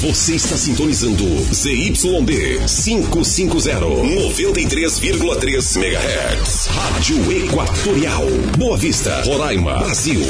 Você 0.00 0.36
está 0.36 0.56
sintonizando 0.56 1.24
ZYD 1.52 2.60
550, 2.68 3.80
93,3 3.80 5.76
MHz. 5.76 6.66
Rádio 6.68 7.32
Equatorial. 7.32 8.24
Boa 8.56 8.76
Vista, 8.76 9.20
Roraima, 9.22 9.78
Brasil. 9.78 10.20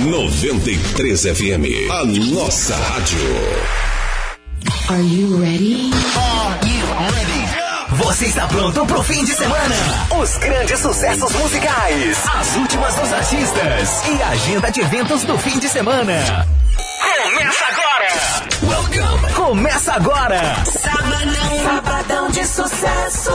93 0.00 1.22
FM. 1.22 1.90
A 1.90 2.04
nossa 2.04 2.76
rádio. 2.76 3.18
Are 4.90 5.02
you 5.02 5.40
ready? 5.40 5.90
Are 6.14 6.68
you 6.68 6.86
ready? 6.98 8.04
Você 8.04 8.26
está 8.26 8.46
pronto 8.46 8.84
pro 8.84 9.02
fim 9.02 9.24
de 9.24 9.32
semana? 9.32 9.74
Os 10.20 10.36
grandes 10.36 10.80
sucessos 10.80 11.32
musicais, 11.32 12.18
as 12.34 12.56
últimas 12.56 12.94
dos 12.94 13.10
artistas 13.10 13.88
e 14.06 14.22
a 14.22 14.28
agenda 14.28 14.70
de 14.70 14.80
eventos 14.82 15.22
do 15.24 15.38
fim 15.38 15.58
de 15.58 15.68
semana. 15.70 16.46
Começa! 17.22 17.67
Começa 19.48 19.94
agora! 19.94 20.62
Sabadão, 20.66 21.62
sabadão 21.64 22.30
de 22.30 22.44
sucesso. 22.44 23.30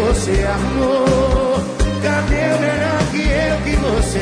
Você? 0.00 0.44
Cadê 2.02 2.36
o 2.36 2.60
melhor 2.60 2.98
que 3.12 3.20
eu 3.22 3.56
que 3.64 3.76
você 3.76 4.20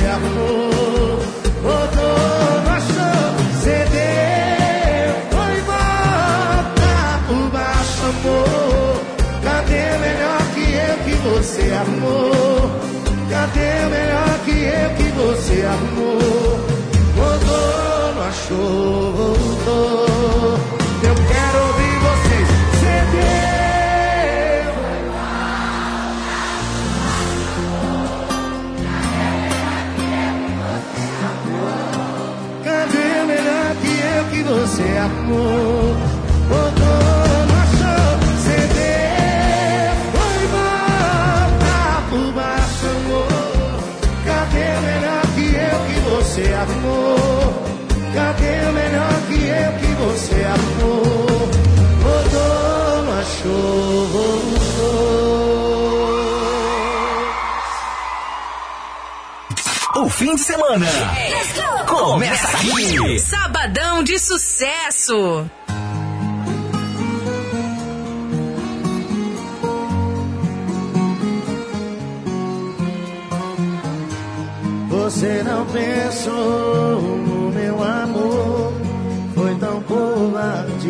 você 11.48 11.72
arrumou? 11.72 12.70
Cadê 13.30 13.86
o 13.86 13.90
melhor 13.90 14.38
que 14.44 14.50
eu 14.50 14.90
que 14.96 15.04
você 15.12 15.64
arrumou? 15.64 16.60
Rodou, 17.16 18.14
não 18.14 18.22
achou, 18.22 19.12
voltou. 19.14 20.58
Eu 21.02 21.14
quero 21.14 21.58
ouvir 21.68 21.96
vocês. 22.06 22.48
Cedeu. 22.80 23.28
Cadê 32.64 33.08
o 33.22 33.26
melhor 33.26 33.70
que 33.80 33.92
eu 34.04 34.24
que 34.30 34.40
você 34.42 34.86
arrumou? 34.98 36.07
Cadê 48.18 48.66
o 48.68 48.72
melhor 48.72 49.14
que 49.28 49.38
eu 49.46 49.72
que 49.78 49.86
você? 50.02 50.42
Botou, 52.02 53.02
não 53.04 53.12
achou, 53.20 54.06
voltou. 54.08 54.58
O 60.02 60.08
fim 60.10 60.34
de 60.34 60.40
semana 60.40 60.86
começa 61.86 62.56
aqui. 62.56 63.20
Sabadão 63.20 64.02
de 64.02 64.18
sucesso. 64.18 65.48
Você 74.88 75.42
não 75.44 75.64
pensou 75.66 77.27
amor, 77.82 78.72
foi 79.34 79.54
tão 79.56 79.80
covarde. 79.82 80.88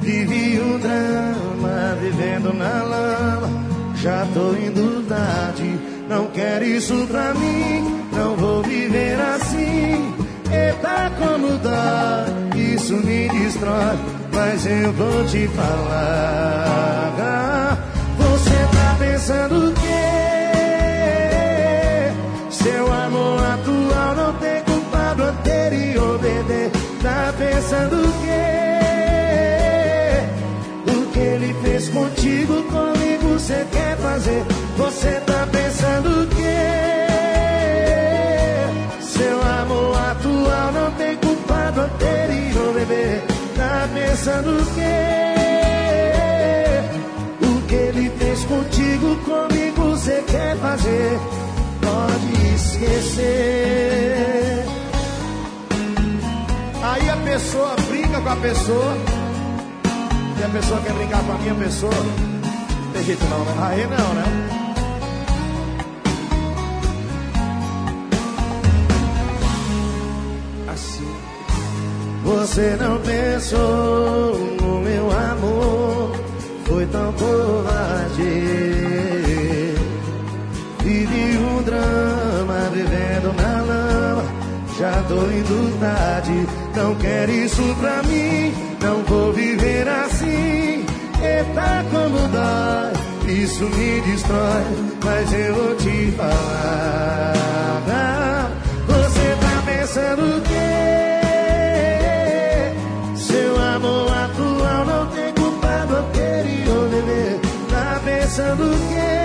Vivi 0.00 0.60
um 0.60 0.78
drama, 0.78 1.96
vivendo 2.00 2.52
na 2.54 2.82
lama, 2.82 3.48
já 3.96 4.26
tô 4.34 4.54
indo 4.54 5.06
tarde. 5.08 5.78
Não 6.08 6.26
quero 6.28 6.64
isso 6.64 7.06
pra 7.06 7.32
mim, 7.34 8.04
não 8.12 8.36
vou 8.36 8.62
viver 8.62 9.18
assim. 9.20 10.14
Eita, 10.50 11.10
como 11.18 11.56
dá, 11.58 12.26
isso 12.56 12.94
me 12.94 13.28
destrói, 13.28 13.96
mas 14.32 14.66
eu 14.66 14.92
vou 14.92 15.24
te 15.26 15.48
falar. 15.48 16.52
Você 18.18 18.50
tá 18.50 18.96
pensando 18.98 19.72
Tá 27.02 27.34
pensando 27.36 27.96
o 27.96 28.12
quê? 28.22 28.62
O 30.86 31.06
que 31.10 31.18
ele 31.18 31.52
fez 31.54 31.88
contigo, 31.88 32.62
comigo 32.62 33.28
você 33.30 33.66
quer 33.72 33.96
fazer? 33.96 34.44
Você 34.76 35.20
tá 35.26 35.48
pensando 35.50 36.22
o 36.22 36.26
quê? 36.28 36.62
Seu 39.00 39.42
amor 39.42 39.96
atual 39.98 40.72
não 40.72 40.92
tem 40.92 41.16
culpa 41.16 41.72
do 41.72 41.80
anterior, 41.80 42.72
bebê. 42.74 43.20
Tá 43.56 43.88
pensando 43.92 44.62
o 44.62 44.66
quê? 44.76 45.10
O 47.44 47.62
que 47.66 47.74
ele 47.74 48.10
fez 48.10 48.44
contigo, 48.44 49.16
comigo 49.24 49.90
você 49.90 50.22
quer 50.28 50.56
fazer? 50.58 51.18
Pode 51.80 52.54
esquecer. 52.54 54.51
Com 58.22 58.28
a 58.28 58.36
pessoa 58.36 58.96
e 60.38 60.44
a 60.44 60.48
pessoa 60.48 60.80
quer 60.80 60.92
brincar 60.92 61.22
com 61.24 61.32
a 61.32 61.38
minha 61.38 61.54
pessoa. 61.54 61.92
Não 61.92 62.92
tem 62.92 63.04
jeito 63.04 63.24
não, 63.24 63.44
né? 63.44 63.54
Aí 63.60 63.86
não, 63.86 64.14
né? 64.14 64.24
Assim. 70.72 71.14
Você 72.24 72.76
não 72.80 73.00
pensou 73.00 74.38
no 74.60 74.80
meu 74.80 75.10
amor, 75.10 76.12
foi 76.64 76.86
tão 76.86 77.12
covarde. 77.14 78.22
Vivi 80.82 81.38
um 81.38 81.62
drama 81.62 82.70
vivendo 82.72 83.34
na 83.36 83.61
já 84.82 85.02
tô 85.06 85.14
indo 85.14 85.78
tarde. 85.78 86.46
Não 86.74 86.94
quer 86.96 87.28
isso 87.28 87.62
pra 87.80 88.02
mim, 88.02 88.52
não 88.80 89.04
vou 89.04 89.32
viver 89.32 89.88
assim. 89.88 90.84
Eita, 91.22 91.84
como 91.92 92.18
dói, 92.28 92.92
isso 93.32 93.62
me 93.62 94.00
destrói, 94.00 94.64
mas 95.04 95.32
eu 95.32 95.54
vou 95.54 95.76
te 95.76 96.12
falar. 96.16 97.32
Você 98.88 99.36
tá 99.40 99.62
pensando 99.64 100.22
o 100.36 100.40
quê? 100.40 100.72
Seu 103.14 103.56
amor 103.56 104.10
atual 104.10 104.84
não 104.84 105.06
tem 105.06 105.32
culpa 105.34 105.86
do 105.86 105.96
anterior, 105.96 106.88
bebê. 106.88 107.38
Tá 107.70 108.00
pensando 108.04 108.64
o 108.64 108.78
quê? 108.88 109.21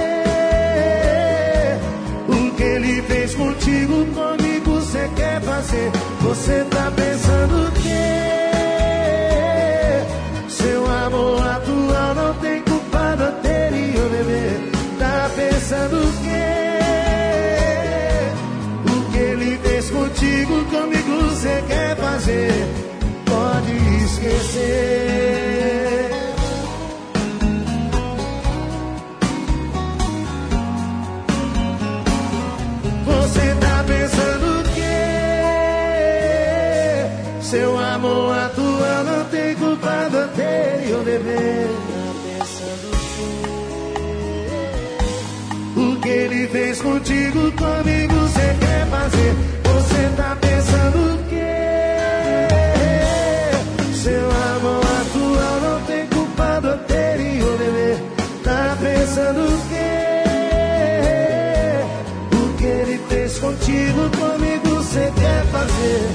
Você 5.07 5.15
quer 5.15 5.41
fazer? 5.41 5.91
Você 6.21 6.65
tá 6.65 6.91
pensando 6.91 7.67
o 7.67 7.71
quê? 7.71 7.87
Seu 10.49 10.85
amor 10.85 11.47
atual 11.47 12.15
não 12.15 12.33
tem 12.35 12.61
culpa 12.63 13.15
do 13.15 13.23
anterior, 13.23 14.09
bebê. 14.09 14.71
Tá 14.99 15.29
pensando 15.35 15.97
o 15.97 16.13
quê? 16.23 16.47
O 18.85 19.11
que 19.11 19.17
ele 19.17 19.57
fez 19.57 19.89
contigo, 19.89 20.65
comigo, 20.65 21.29
você 21.29 21.63
quer 21.67 21.95
fazer? 21.95 22.67
Pode 23.25 23.71
esquecer. 24.03 25.46
Contigo, 46.87 47.51
comigo, 47.51 48.13
você 48.15 48.55
quer 48.59 48.87
fazer? 48.87 49.35
Você 49.63 50.09
tá 50.15 50.37
pensando 50.39 51.15
o 51.15 51.17
quê? 51.27 52.47
Seu 53.93 54.31
amor 54.55 54.85
atual 55.01 55.59
não 55.61 55.81
tem 55.85 56.07
culpa 56.07 56.61
do 56.61 56.69
anterior, 56.69 57.57
bebê. 57.57 57.97
Tá 58.43 58.77
pensando 58.79 59.41
o 59.41 59.61
quê? 59.69 60.03
O 62.35 62.57
que 62.57 62.65
ele 62.65 62.97
fez 63.09 63.37
contigo, 63.37 64.09
comigo, 64.17 64.69
você 64.75 65.11
quer 65.15 65.43
fazer? 65.51 66.09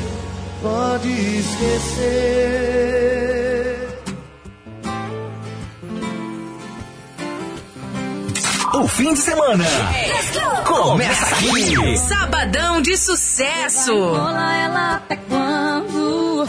Pode 0.62 1.08
esquecer. 1.38 2.52
O 8.74 8.88
fim 8.88 9.12
de 9.12 9.19
semana 9.20 9.64
começa 10.64 11.26
aqui. 11.26 11.98
Sabadão 11.98 12.80
de 12.80 12.96
sucesso. 12.96 13.92
Rola 13.92 14.56
ela 14.56 14.94
até 14.96 15.16
quando 15.16 16.48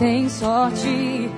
tem 0.00 0.28
sorte 0.28 1.30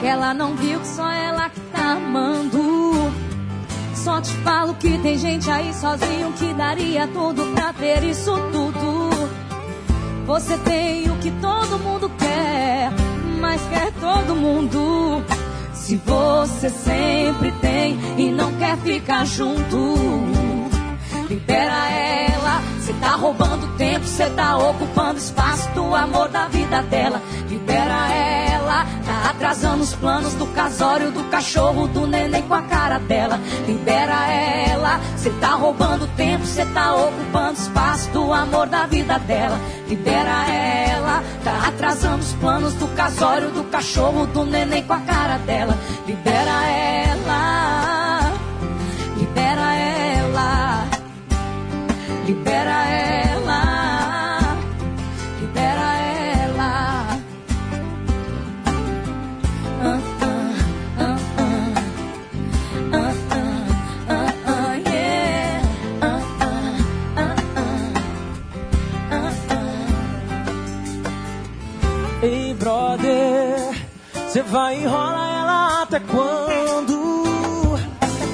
que 0.00 0.06
ela 0.06 0.34
não 0.34 0.56
viu 0.56 0.80
que 0.80 0.86
só 0.88 1.08
ela 1.08 1.48
que 1.48 1.60
tá 1.72 1.92
amando. 1.92 3.12
Só 3.94 4.20
te 4.20 4.32
falo 4.38 4.74
que 4.74 4.98
tem 4.98 5.16
gente 5.16 5.48
aí 5.48 5.72
sozinho 5.72 6.32
que 6.32 6.52
daria 6.54 7.06
tudo 7.06 7.46
pra 7.54 7.72
ter 7.72 8.02
isso 8.02 8.32
tudo. 8.52 9.10
Você 10.26 10.58
tem 10.58 11.08
o 11.08 11.16
que 11.18 11.30
todo 11.40 11.78
mundo 11.78 12.10
quer, 12.18 12.90
mas 13.40 13.62
quer 13.68 13.92
todo 13.92 14.34
mundo. 14.34 15.24
Se 15.88 15.96
você 15.96 16.68
sempre 16.68 17.50
tem 17.62 17.98
e 18.18 18.30
não 18.30 18.52
quer 18.56 18.76
ficar 18.76 19.24
junto, 19.24 19.94
libera 21.30 21.90
ela. 21.90 22.60
Você 22.78 22.92
tá 22.92 23.12
roubando 23.12 23.74
tempo, 23.78 24.04
você 24.04 24.28
tá 24.28 24.58
ocupando 24.58 25.16
espaço 25.16 25.66
do 25.70 25.94
amor 25.94 26.28
da 26.28 26.46
vida 26.48 26.82
dela. 26.82 27.22
Libera 27.48 28.12
ela, 28.12 28.27
tá 29.04 29.30
atrasando 29.30 29.82
os 29.82 29.94
planos 29.94 30.34
do 30.34 30.46
casório, 30.48 31.10
do 31.10 31.24
cachorro, 31.24 31.86
do 31.88 32.06
neném 32.06 32.42
com 32.42 32.54
a 32.54 32.62
cara 32.62 32.98
dela. 32.98 33.40
Libera 33.66 34.26
ela, 34.30 35.00
você 35.16 35.30
tá 35.30 35.50
roubando 35.50 36.06
tempo, 36.16 36.44
você 36.44 36.64
tá 36.66 36.94
ocupando 36.94 37.54
espaço 37.54 38.10
do 38.10 38.32
amor 38.32 38.66
da 38.66 38.86
vida 38.86 39.18
dela. 39.18 39.58
Libera 39.88 40.48
ela, 40.48 41.22
tá 41.44 41.68
atrasando 41.68 42.18
os 42.18 42.32
planos 42.34 42.74
do 42.74 42.88
casório, 42.88 43.50
do 43.50 43.64
cachorro, 43.64 44.26
do 44.26 44.44
neném 44.44 44.82
com 44.82 44.92
a 44.92 45.00
cara 45.00 45.38
dela. 45.38 45.76
Libera 46.06 46.66
ela, 46.66 47.57
você 74.38 74.42
vai 74.42 74.76
enrolar 74.76 75.40
ela 75.40 75.82
até 75.82 75.98
quando? 75.98 77.74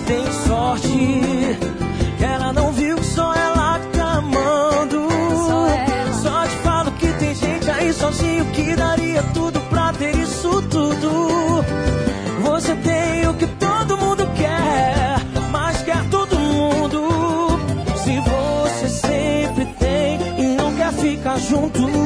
Tem 0.07 0.33
sorte 0.47 0.89
que 2.19 2.25
ela 2.25 2.53
não 2.53 2.73
viu 2.73 2.97
que 2.97 3.07
só 3.07 3.33
ela 3.33 3.79
que 3.79 3.97
tá 3.97 4.13
amando. 4.19 5.09
Só 5.47 5.67
ela. 5.67 6.13
Só 6.13 6.47
te 6.47 6.57
falo 6.57 6.91
que 6.93 7.07
tem 7.15 7.35
gente 7.35 7.71
aí 7.71 7.93
sozinho 7.93 8.45
que 8.53 8.77
daria 8.77 9.23
tudo 9.33 9.59
pra 9.71 9.93
ter 9.95 10.15
isso 10.17 10.61
tudo. 10.63 11.65
Você 12.43 12.75
tem 12.77 13.27
o 13.27 13.35
que 13.35 13.47
todo 13.47 13.97
mundo 13.97 14.29
quer, 14.37 15.17
mas 15.51 15.83
quer 15.83 16.05
todo 16.11 16.39
mundo. 16.39 17.09
Se 17.97 18.21
você 18.21 18.89
sempre 18.89 19.65
tem 19.79 20.19
e 20.39 20.57
não 20.57 20.75
quer 20.75 20.93
ficar 20.93 21.39
junto. 21.39 22.04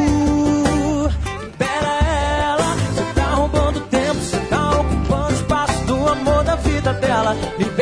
Vida 7.35 7.70
dela. 7.70 7.77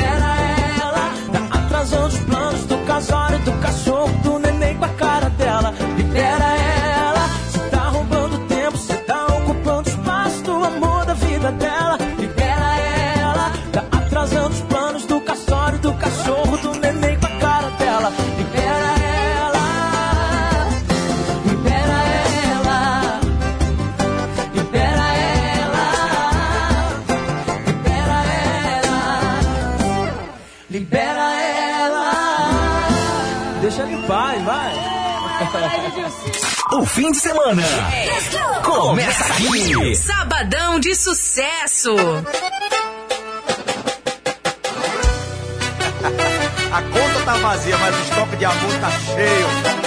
Fim 36.97 37.13
de 37.13 37.19
semana 37.19 37.63
começa 38.65 39.25
aqui. 39.35 39.95
Sabadão 39.97 40.81
de 40.81 40.95
sucesso. 40.95 41.95
A 46.73 46.83
conta 46.83 47.25
tá 47.27 47.35
vazia, 47.37 47.77
mas 47.77 47.95
o 47.95 48.03
estoque 48.03 48.37
de 48.37 48.45
amor 48.47 48.81
tá 48.81 48.91
cheio. 48.91 49.86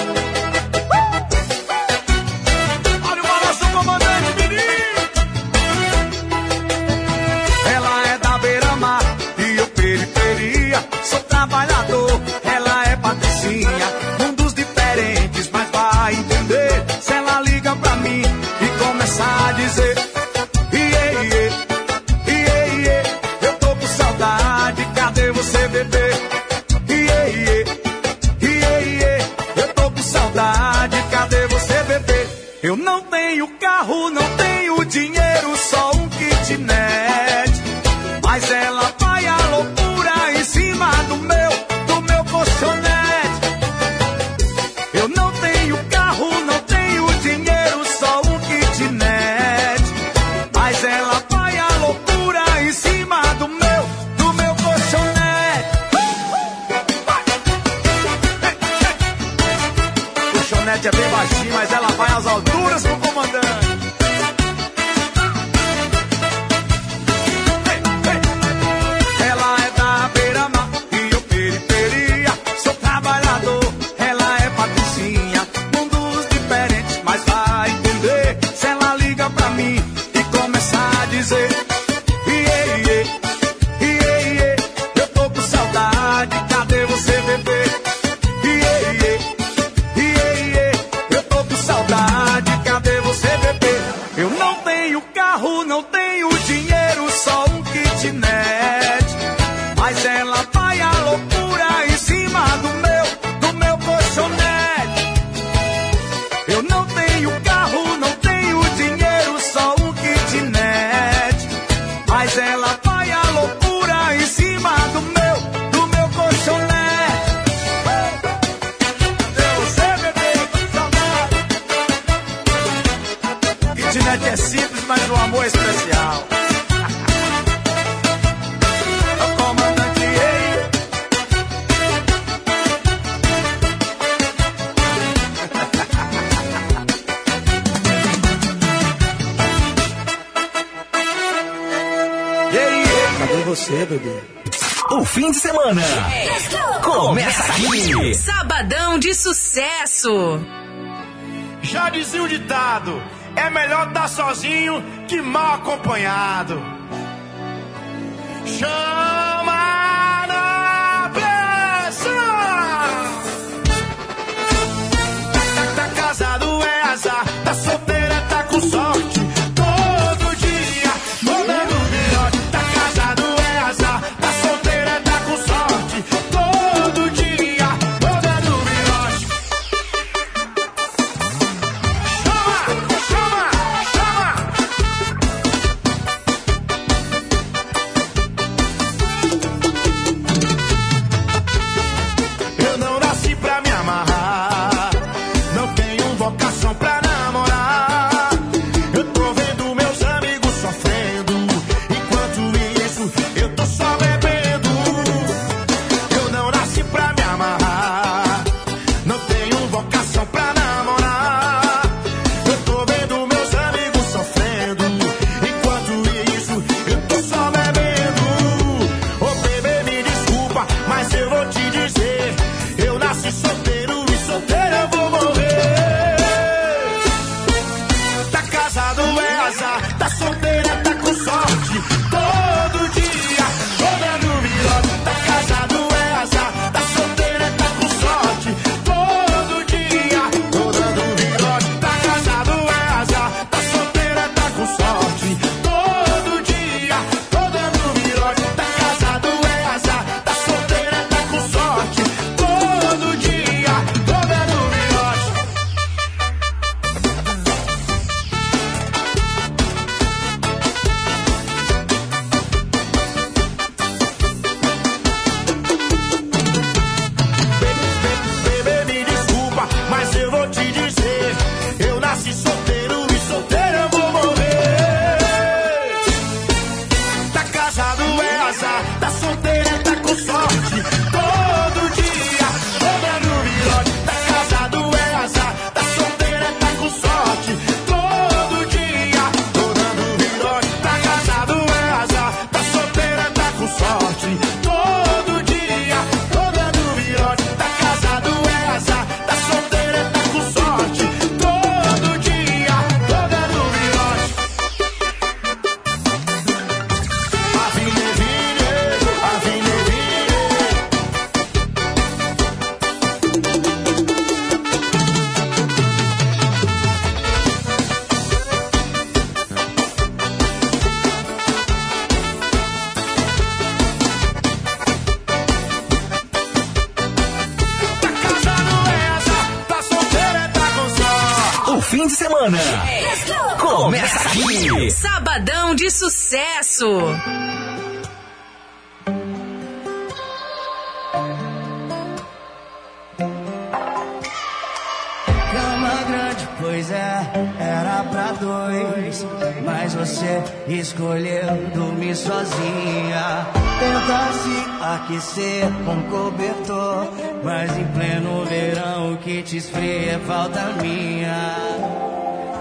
Escolhendo 350.70 351.74
dormir 351.74 352.16
sozinha. 352.16 353.48
tentar 353.80 354.32
se 354.34 354.84
aquecer 354.84 355.68
com 355.84 356.02
cobertor, 356.04 357.12
mas 357.44 357.76
em 357.76 357.86
pleno 357.86 358.46
verão 358.46 359.14
o 359.14 359.18
que 359.18 359.42
te 359.42 359.58
esfria 359.58 360.14
é 360.14 360.20
falta 360.28 360.62
minha. 360.82 361.56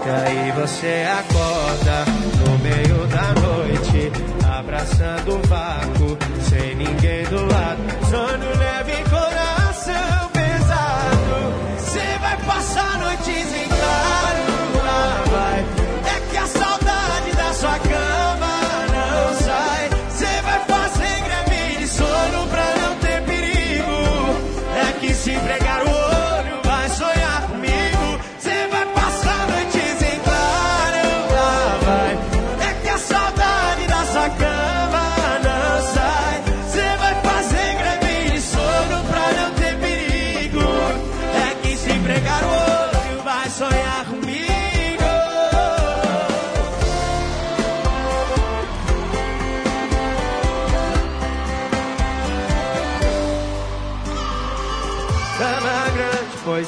E 0.05 0.09
aí 0.09 0.51
você 0.53 1.05
acorda 1.19 2.05
no 2.45 2.57
meio 2.59 3.05
da 3.07 3.27
noite, 3.41 4.11
abraçando 4.57 5.35
o 5.35 5.47
vácuo, 5.47 6.17
sem 6.49 6.75
ninguém 6.75 7.23
do 7.25 7.45
lado. 7.45 7.79
Sono 8.09 8.57
leve 8.57 8.91
e 8.91 9.09
coração 9.09 10.29
pesado, 10.33 11.53
você 11.77 12.17
vai 12.19 12.37
passar 12.37 12.97
noites 12.97 13.53
em 13.53 13.78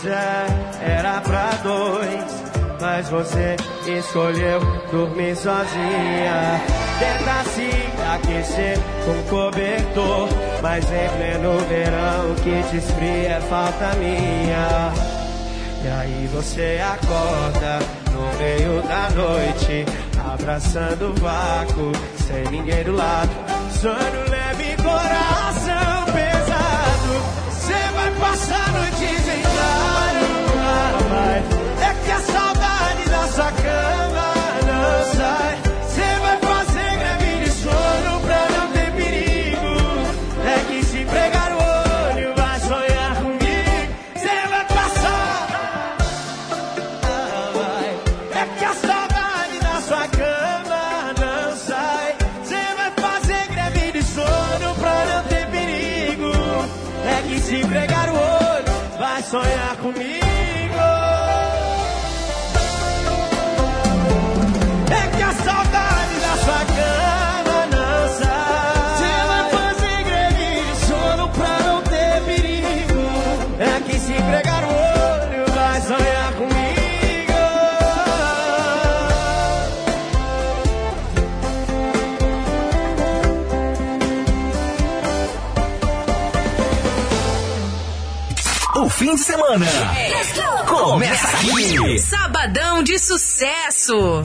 era 0.05 1.21
pra 1.21 1.51
dois, 1.63 2.43
mas 2.79 3.09
você 3.09 3.55
escolheu 3.87 4.59
dormir 4.91 5.35
sozinha. 5.35 6.61
Tenta 6.99 7.43
se 7.49 7.69
aquecer 8.13 8.77
com 9.05 9.29
cobertor, 9.29 10.29
mas 10.61 10.85
em 10.85 11.09
pleno 11.17 11.57
verão 11.67 12.31
o 12.31 12.35
que 12.35 12.69
te 12.69 12.77
esfria 12.77 13.29
é 13.29 13.41
falta 13.41 13.93
minha. 13.95 14.93
E 15.83 15.87
aí 15.87 16.29
você 16.33 16.79
acorda 16.83 17.79
no 18.11 18.37
meio 18.37 18.81
da 18.83 19.09
noite, 19.11 19.85
abraçando 20.31 21.09
o 21.09 21.13
vácuo, 21.19 21.91
sem 22.27 22.43
ninguém 22.51 22.83
do 22.83 22.95
lado, 22.95 23.31
sonho 23.79 24.29
leve 24.29 24.75
coração 24.77 25.60
vai 28.01 28.11
passar 28.19 28.71
noite 28.73 29.05
em 29.05 29.41
claro. 29.41 30.21
É 31.81 31.93
que 32.03 32.11
a 32.11 32.19
saudade 32.19 33.03
dessa 33.09 33.51
cama 33.51 34.33
não 34.65 35.13
sai. 35.15 35.70
sonhar 59.31 59.77
com 59.77 59.90
fim 89.01 89.15
de 89.15 89.21
semana. 89.23 89.65
Começa 90.67 91.27
aqui. 91.27 91.99
Sabadão 91.99 92.83
de 92.83 92.99
sucesso. 92.99 94.23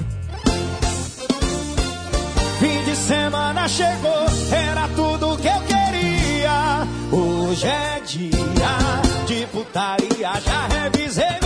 Fim 2.61 2.85
de 2.85 2.95
semana 2.95 3.67
chegou, 3.69 4.27
era 4.53 4.87
tudo 4.89 5.39
que 5.39 5.49
eu 5.49 5.61
queria. 5.63 6.87
Hoje 7.11 7.67
é 7.67 8.01
dia 8.05 8.79
de 9.27 9.47
putaria, 9.47 10.33
já 10.45 10.67
revisei 10.67 11.46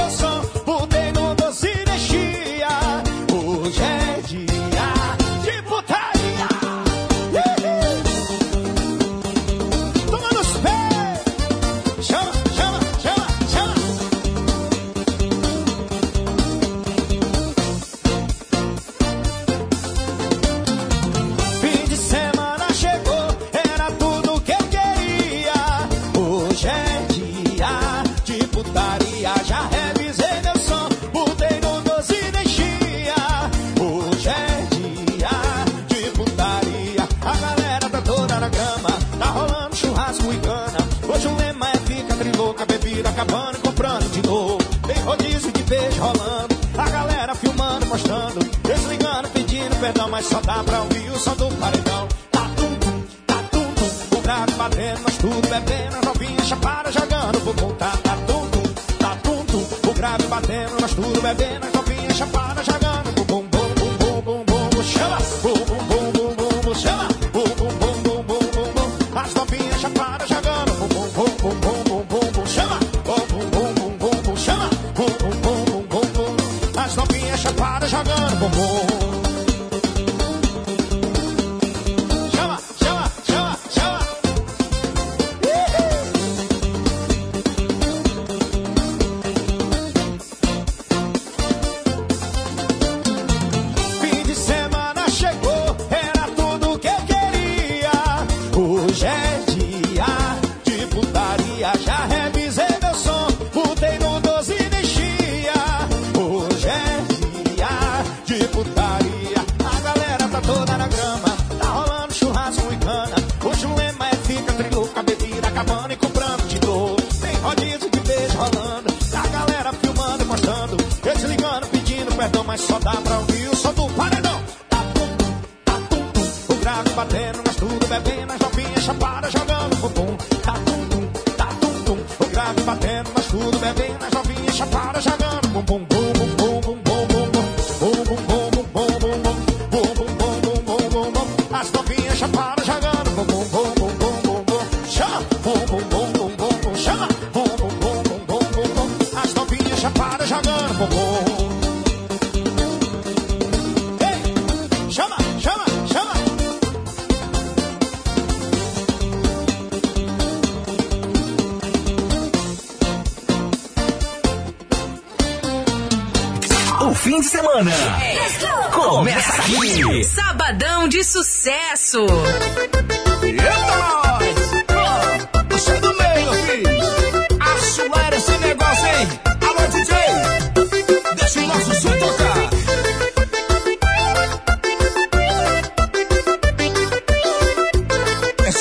mas 50.20 50.26
só 50.26 50.38
dá 50.42 50.62
pra 50.62 50.79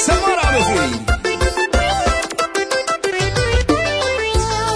É 0.10 0.16
moral, 0.16 0.52
meu 0.52 0.64
filho! 0.66 1.00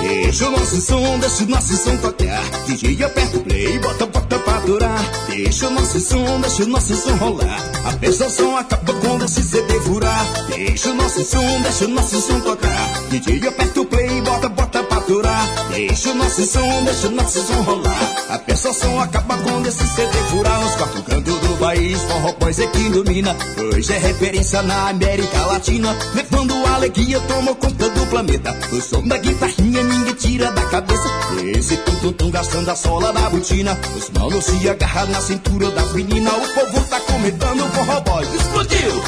Deixa 0.02 0.48
o 0.48 0.52
nosso 0.52 0.82
som, 0.82 1.20
deixa 1.20 1.44
o 1.44 1.48
nosso 1.48 1.76
som 1.76 1.98
tocar. 1.98 2.44
DJ 2.66 3.04
aperta 3.04 3.38
o 3.38 3.42
play, 3.42 3.78
bota, 3.80 4.06
bota 4.06 4.40
pra 4.40 4.60
durar. 4.62 5.12
Deixa 5.28 5.68
o 5.68 5.72
nosso 5.72 6.00
som, 6.00 6.40
deixa 6.40 6.64
o 6.64 6.68
nosso 6.68 6.96
som 6.96 7.16
rolar. 7.16 7.60
A 7.86 7.92
prestação 7.98 8.56
acaba 8.58 8.94
quando 8.94 9.26
esse 9.26 9.44
CD 9.44 9.80
furar. 9.82 10.26
Deixa 10.48 10.92
o 10.92 10.94
nosso 10.94 11.26
som, 11.26 11.62
deixa 11.62 11.86
o 11.86 11.90
nosso 11.90 12.22
som 12.22 12.40
tocar. 12.40 13.04
DJ 13.10 13.48
aperta 13.50 13.82
o 13.82 13.86
play, 13.86 14.22
bota, 14.22 14.48
bota 14.48 14.73
pra 15.04 15.08
durar. 15.08 15.50
Deixa 15.70 16.12
o 16.12 16.16
nosso 16.16 16.46
som, 16.46 16.84
deixa 16.84 17.08
o 17.08 17.12
nosso 17.12 17.42
som 17.46 17.62
rolar. 17.62 18.16
A 18.30 18.40
prestação 18.40 19.00
acaba 19.00 19.38
quando 19.38 19.68
esse 19.68 19.88
CD 19.88 20.18
furar. 20.30 20.66
Os 20.66 20.76
quatro 20.76 21.04
cantos 21.04 21.40
do 21.40 21.58
país, 21.60 22.02
forró 22.02 22.34
pois 22.40 22.60
é 22.60 22.68
que 22.68 22.80
ilumina. 22.80 23.36
Hoje 23.74 23.94
é 23.94 23.98
referência 23.98 24.62
na 24.62 24.90
América 24.90 25.46
Latina. 25.46 25.96
Levando 26.16 26.54
alegria, 26.68 27.20
toma 27.22 27.56
conta 27.56 27.90
do 27.90 28.06
planeta. 28.08 28.58
O 28.72 28.82
som 28.82 29.08
da 29.08 29.18
guitarrinha 29.18 29.84
ninguém 29.84 30.14
tira 30.16 30.52
da 30.52 30.66
cabeça. 30.66 31.10
Esse 31.56 31.78
tum 31.78 31.96
tum 31.96 32.14
tum 32.14 32.32
gastando 32.32 32.70
a 32.70 32.76
sola 32.76 33.14
da 33.14 33.30
botina. 33.30 33.80
Os 33.96 34.10
manos 34.10 34.46
se 34.46 34.70
agarram 34.70 35.12
na 35.12 35.22
cintura 35.22 35.70
das 35.72 35.94
meninas. 35.94 36.34
O 36.34 36.54
povo 36.54 36.88
tá 36.90 37.00
comentando 37.24 37.64
forró 37.72 38.02
boys. 38.02 38.34
Explodiu! 38.34 39.04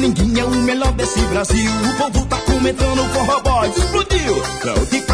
Ninguém, 0.00 0.40
é 0.40 0.44
o 0.44 0.50
melhor 0.50 0.92
desse 0.92 1.20
Brasil. 1.26 1.70
O 1.70 1.96
povo 1.98 2.24
tá 2.26 2.36
comentando 2.38 3.04
forró 3.12 3.40
boys. 3.40 3.76
Explodiu! 3.76 4.42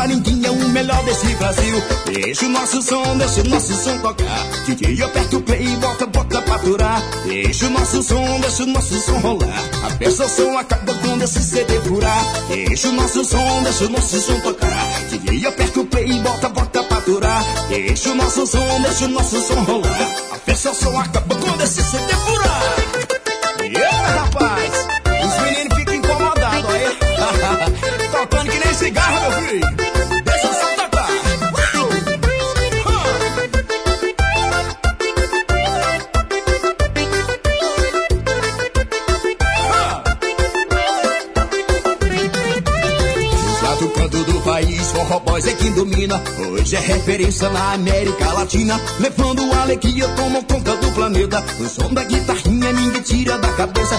Ninguém, 0.06 0.46
é 0.46 0.50
o 0.52 0.68
melhor 0.68 1.02
desse 1.02 1.26
Brasil. 1.34 1.82
Deixa 2.06 2.46
o 2.46 2.48
nosso 2.48 2.80
som, 2.80 3.16
deixa 3.16 3.40
o 3.40 3.48
nosso 3.48 3.74
som 3.74 3.98
tocar. 3.98 4.46
DJ 4.64 5.02
aperta 5.02 5.36
o 5.36 5.42
play 5.42 5.64
e 5.64 5.76
bota, 5.78 6.06
bota 6.06 6.42
pra 6.42 6.56
durar. 6.58 7.02
Deixa 7.26 7.66
o 7.66 7.70
nosso 7.70 8.02
som, 8.04 8.40
deixa 8.40 8.62
o 8.62 8.66
nosso 8.66 9.00
som 9.00 9.18
rolar. 9.18 9.64
A 9.84 9.96
prestação 9.96 10.56
acaba 10.56 10.94
quando 10.94 11.22
esse 11.22 11.42
CD 11.42 11.80
furar. 11.80 12.24
Deixa 12.48 12.88
o 12.88 12.92
nosso 12.92 13.24
som, 13.24 13.62
deixa 13.64 13.84
o 13.86 13.88
nosso 13.88 14.20
som 14.20 14.38
tocar. 14.40 15.00
DJ 15.10 15.46
aperta 15.46 15.80
o 15.80 15.86
play 15.86 16.08
e 16.08 16.20
bota, 16.20 16.48
bota 16.76 16.82
pra 16.84 17.00
durar. 17.00 17.42
Deixa 17.68 18.10
o 18.10 18.14
nosso 18.14 18.46
som, 18.46 18.80
deixa 18.82 19.04
o 19.06 19.08
nosso 19.08 19.40
som 19.40 19.60
rolar. 19.62 20.16
A 20.32 20.38
prestação 20.38 21.00
acaba 21.00 21.34
quando 21.34 21.60
esse 21.62 21.82
CD 21.82 22.14
furar. 22.14 22.62
Eita, 23.62 23.88
rapaz! 23.88 24.72
Os 25.24 25.42
meninos 25.42 25.78
ficam 25.78 25.94
incomodados 25.94 26.70
aí. 26.70 26.96
Tocando 28.12 28.50
que 28.50 28.58
nem 28.58 28.74
cigarro, 28.74 29.30
meu 29.30 29.42
filho. 29.48 29.75
Domina. 45.76 46.22
Hoje 46.50 46.74
é 46.74 46.80
referência 46.80 47.50
na 47.50 47.74
América 47.74 48.32
Latina. 48.32 48.80
Levando 48.98 49.42
alegria, 49.52 50.08
tomam 50.08 50.42
conta 50.42 50.74
do 50.76 50.90
planeta. 50.92 51.44
O 51.60 51.68
som 51.68 51.92
da 51.92 52.02
guitarrinha 52.02 52.72
ninguém 52.72 53.02
tira 53.02 53.36
da 53.38 53.52
cabeça. 53.52 53.94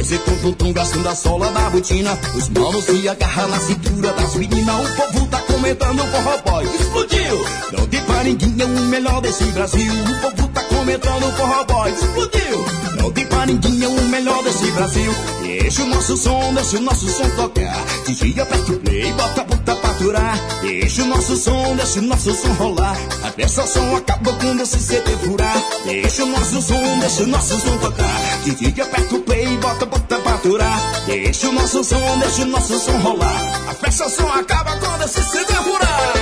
Esse 0.00 0.18
tum 0.18 0.36
tum 0.38 0.52
tum 0.52 0.72
gastando 0.72 1.08
a 1.08 1.14
sola 1.14 1.50
da 1.52 1.70
botina. 1.70 2.18
Os 2.34 2.48
manos 2.48 2.84
se 2.84 3.08
agarram 3.08 3.48
na 3.48 3.60
cintura 3.60 4.12
das 4.12 4.34
meninas. 4.34 4.74
O 4.74 4.96
povo 4.96 5.26
tá 5.28 5.38
comentando 5.38 6.02
o 6.02 6.06
forró 6.08 6.38
boy. 6.44 6.64
Explodiu! 6.64 7.46
Não 7.72 7.86
pra 8.06 8.24
ninguém, 8.24 8.56
é 8.58 8.64
o 8.64 8.68
melhor 8.86 9.20
desse 9.20 9.44
Brasil. 9.44 9.92
O 9.92 10.20
povo 10.20 10.49
tá 10.80 10.86
comentando 11.10 11.26
o 11.26 11.32
forró 11.32 11.64
boy. 11.64 11.90
Explodiu! 11.90 12.64
Não 12.96 13.10
tem 13.12 13.26
pra 13.26 13.46
ninguém, 13.46 13.84
é 13.84 13.88
o 13.88 14.02
melhor 14.08 14.42
desse 14.42 14.70
Brasil. 14.72 15.14
Deixa 15.42 15.82
o 15.82 15.86
nosso 15.86 16.16
som, 16.16 16.54
deixa 16.54 16.76
o 16.78 16.80
nosso 16.80 17.08
som 17.08 17.28
tocar. 17.30 17.84
DJ 18.06 18.40
aperta 18.40 18.72
o 18.72 18.76
play, 18.78 19.12
bota, 19.12 19.44
bota 19.44 19.76
pra 19.76 19.92
durar. 19.92 20.38
Deixa 20.62 21.02
o 21.02 21.06
nosso 21.06 21.36
som, 21.36 21.76
deixa 21.76 22.00
o 22.00 22.02
nosso 22.02 22.32
som 22.34 22.52
rolar. 22.54 22.96
A 23.22 23.66
som 23.66 23.96
acaba 23.96 24.32
quando 24.32 24.62
esse 24.62 24.78
CD 24.78 25.10
furar. 25.18 25.56
Deixa 25.84 26.24
o 26.24 26.26
nosso 26.26 26.62
som, 26.62 26.98
deixa 26.98 27.22
o 27.22 27.26
nosso 27.26 27.60
som 27.60 27.78
tocar. 27.78 28.40
DJ 28.44 28.82
aperta 28.82 29.14
o 29.14 29.20
play, 29.20 29.56
bota, 29.58 29.86
bota 29.86 30.16
pra 30.18 30.36
durar. 30.36 31.04
Deixa 31.06 31.48
o 31.48 31.52
nosso 31.52 31.84
som, 31.84 32.18
deixa 32.18 32.42
o 32.42 32.46
nosso 32.46 32.78
som 32.78 32.96
rolar. 32.98 33.60
A 33.68 33.90
som 33.90 34.28
acaba 34.28 34.76
quando 34.78 35.04
esse 35.04 35.22
CD 35.22 35.52
furar. 35.54 36.19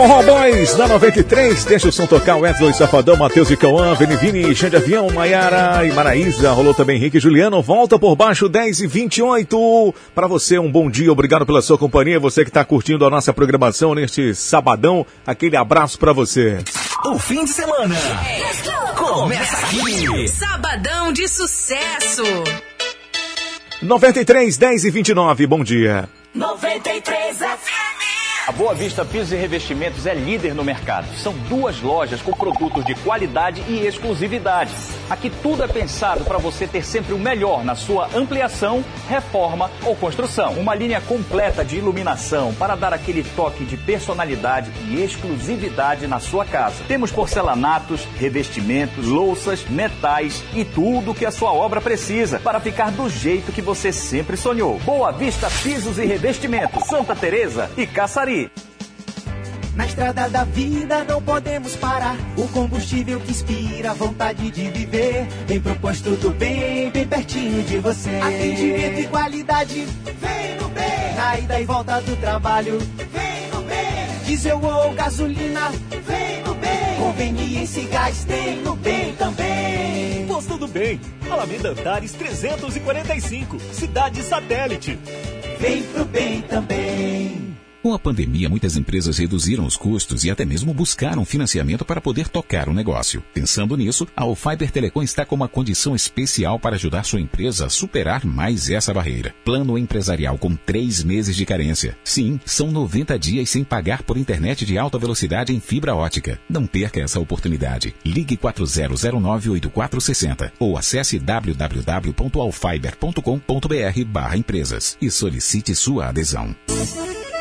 Forró 0.00 0.22
Boys 0.22 0.74
da 0.76 0.88
93, 0.88 1.62
deixa 1.66 1.88
o 1.88 1.92
som 1.92 2.06
tocar, 2.06 2.38
Wesley 2.38 2.72
Safadão, 2.72 3.18
Matheus 3.18 3.50
e 3.50 3.56
Cauã, 3.56 3.94
Venivini, 3.94 4.56
Xande 4.56 4.76
Avião, 4.76 5.10
Maiara 5.10 5.84
e 5.84 5.92
Maraísa, 5.92 6.52
rolou 6.52 6.72
também 6.72 6.96
Henrique 6.96 7.18
e 7.18 7.20
Juliano, 7.20 7.60
volta 7.60 7.98
por 7.98 8.16
baixo 8.16 8.48
10 8.48 8.80
e 8.80 8.86
28. 8.86 9.94
Para 10.14 10.26
você, 10.26 10.58
um 10.58 10.72
bom 10.72 10.90
dia, 10.90 11.12
obrigado 11.12 11.44
pela 11.44 11.60
sua 11.60 11.76
companhia, 11.76 12.18
você 12.18 12.44
que 12.44 12.48
está 12.48 12.64
curtindo 12.64 13.04
a 13.04 13.10
nossa 13.10 13.30
programação 13.34 13.94
neste 13.94 14.34
sabadão, 14.34 15.04
aquele 15.26 15.54
abraço 15.54 15.98
para 15.98 16.14
você. 16.14 16.64
O 17.04 17.18
fim 17.18 17.44
de 17.44 17.50
semana 17.50 17.94
começa 18.96 19.66
aqui. 19.66 20.28
Sabadão 20.28 21.12
de 21.12 21.28
sucesso. 21.28 22.24
93, 23.82 24.56
10 24.56 24.84
e 24.86 24.90
29, 24.90 25.46
bom 25.46 25.62
dia. 25.62 26.08
93 26.34 27.36
FM. 27.36 27.79
A 28.48 28.52
Boa 28.52 28.74
Vista 28.74 29.04
Pisos 29.04 29.32
e 29.32 29.36
Revestimentos 29.36 30.06
é 30.06 30.14
líder 30.14 30.54
no 30.54 30.64
mercado. 30.64 31.06
São 31.18 31.34
duas 31.48 31.80
lojas 31.82 32.22
com 32.22 32.32
produtos 32.32 32.84
de 32.86 32.94
qualidade 32.94 33.62
e 33.68 33.86
exclusividade. 33.86 34.72
Aqui 35.10 35.30
tudo 35.42 35.62
é 35.62 35.68
pensado 35.68 36.24
para 36.24 36.38
você 36.38 36.66
ter 36.66 36.84
sempre 36.84 37.12
o 37.12 37.18
melhor 37.18 37.62
na 37.62 37.74
sua 37.74 38.08
ampliação, 38.14 38.82
reforma 39.08 39.70
ou 39.84 39.94
construção. 39.94 40.54
Uma 40.54 40.74
linha 40.74 41.02
completa 41.02 41.64
de 41.64 41.76
iluminação 41.76 42.54
para 42.54 42.74
dar 42.74 42.94
aquele 42.94 43.22
toque 43.22 43.64
de 43.64 43.76
personalidade 43.76 44.72
e 44.88 45.02
exclusividade 45.02 46.06
na 46.06 46.18
sua 46.18 46.44
casa. 46.44 46.82
Temos 46.88 47.12
porcelanatos, 47.12 48.08
revestimentos, 48.18 49.06
louças, 49.06 49.64
metais 49.68 50.42
e 50.54 50.64
tudo 50.64 51.14
que 51.14 51.26
a 51.26 51.30
sua 51.30 51.52
obra 51.52 51.80
precisa 51.80 52.40
para 52.40 52.58
ficar 52.58 52.90
do 52.90 53.08
jeito 53.08 53.52
que 53.52 53.60
você 53.60 53.92
sempre 53.92 54.36
sonhou. 54.36 54.78
Boa 54.78 55.12
Vista 55.12 55.48
Pisos 55.62 55.98
e 55.98 56.06
Revestimentos, 56.06 56.86
Santa 56.86 57.14
Teresa 57.14 57.70
e 57.76 57.86
Caçari. 57.86 58.39
Na 59.74 59.86
estrada 59.86 60.28
da 60.28 60.44
vida 60.44 61.04
não 61.04 61.22
podemos 61.22 61.74
parar. 61.76 62.16
O 62.36 62.46
combustível 62.48 63.18
que 63.20 63.30
inspira 63.30 63.92
a 63.92 63.94
vontade 63.94 64.50
de 64.50 64.70
viver. 64.70 65.26
Bem 65.46 65.60
proposto 65.60 66.10
do 66.16 66.30
bem, 66.30 66.90
bem 66.90 67.06
pertinho 67.06 67.62
de 67.62 67.78
você. 67.78 68.10
Atendimento 68.16 69.00
e 69.00 69.06
qualidade. 69.08 69.86
Vem 70.04 70.56
no 70.60 70.68
bem. 70.68 71.14
Na 71.16 71.38
ida 71.38 71.60
e 71.60 71.64
volta 71.64 72.00
do 72.00 72.16
trabalho. 72.16 72.78
Vem 72.78 73.50
no 73.52 73.62
bem. 73.62 74.24
Diesel 74.26 74.60
ou 74.62 74.92
gasolina. 74.92 75.70
Vem 76.06 76.42
no 76.44 76.54
bem. 76.54 76.96
Conveniência 76.98 77.80
e 77.80 77.84
gás 77.86 78.24
tem 78.24 78.56
no 78.62 78.76
bem 78.76 79.14
também. 79.14 80.26
Posto 80.26 80.56
do 80.56 80.68
Bem, 80.68 81.00
Alameda 81.28 81.70
Antares 81.70 82.12
345, 82.12 83.58
Cidade 83.72 84.22
Satélite. 84.22 84.98
Vem 85.58 85.82
pro 85.82 86.04
bem 86.04 86.40
também. 86.42 87.56
Com 87.82 87.94
a 87.94 87.98
pandemia, 87.98 88.46
muitas 88.46 88.76
empresas 88.76 89.16
reduziram 89.16 89.64
os 89.64 89.74
custos 89.74 90.22
e 90.24 90.30
até 90.30 90.44
mesmo 90.44 90.74
buscaram 90.74 91.24
financiamento 91.24 91.82
para 91.82 91.98
poder 91.98 92.28
tocar 92.28 92.68
o 92.68 92.74
negócio. 92.74 93.24
Pensando 93.32 93.74
nisso, 93.74 94.06
a 94.14 94.24
Alfiber 94.24 94.70
Telecom 94.70 95.02
está 95.02 95.24
com 95.24 95.34
uma 95.34 95.48
condição 95.48 95.96
especial 95.96 96.58
para 96.58 96.76
ajudar 96.76 97.04
sua 97.04 97.22
empresa 97.22 97.64
a 97.64 97.70
superar 97.70 98.26
mais 98.26 98.68
essa 98.68 98.92
barreira. 98.92 99.34
Plano 99.46 99.78
empresarial 99.78 100.36
com 100.36 100.54
três 100.54 101.02
meses 101.02 101.34
de 101.34 101.46
carência. 101.46 101.96
Sim, 102.04 102.38
são 102.44 102.70
90 102.70 103.18
dias 103.18 103.48
sem 103.48 103.64
pagar 103.64 104.02
por 104.02 104.18
internet 104.18 104.66
de 104.66 104.76
alta 104.76 104.98
velocidade 104.98 105.54
em 105.54 105.60
fibra 105.60 105.94
ótica. 105.94 106.38
Não 106.50 106.66
perca 106.66 107.00
essa 107.00 107.18
oportunidade. 107.18 107.94
Ligue 108.04 108.36
40098460 108.36 110.52
ou 110.58 110.76
acesse 110.76 111.18
www.alfiber.com.br 111.18 114.04
barra 114.06 114.36
empresas 114.36 114.98
e 115.00 115.10
solicite 115.10 115.74
sua 115.74 116.08
adesão. 116.08 116.54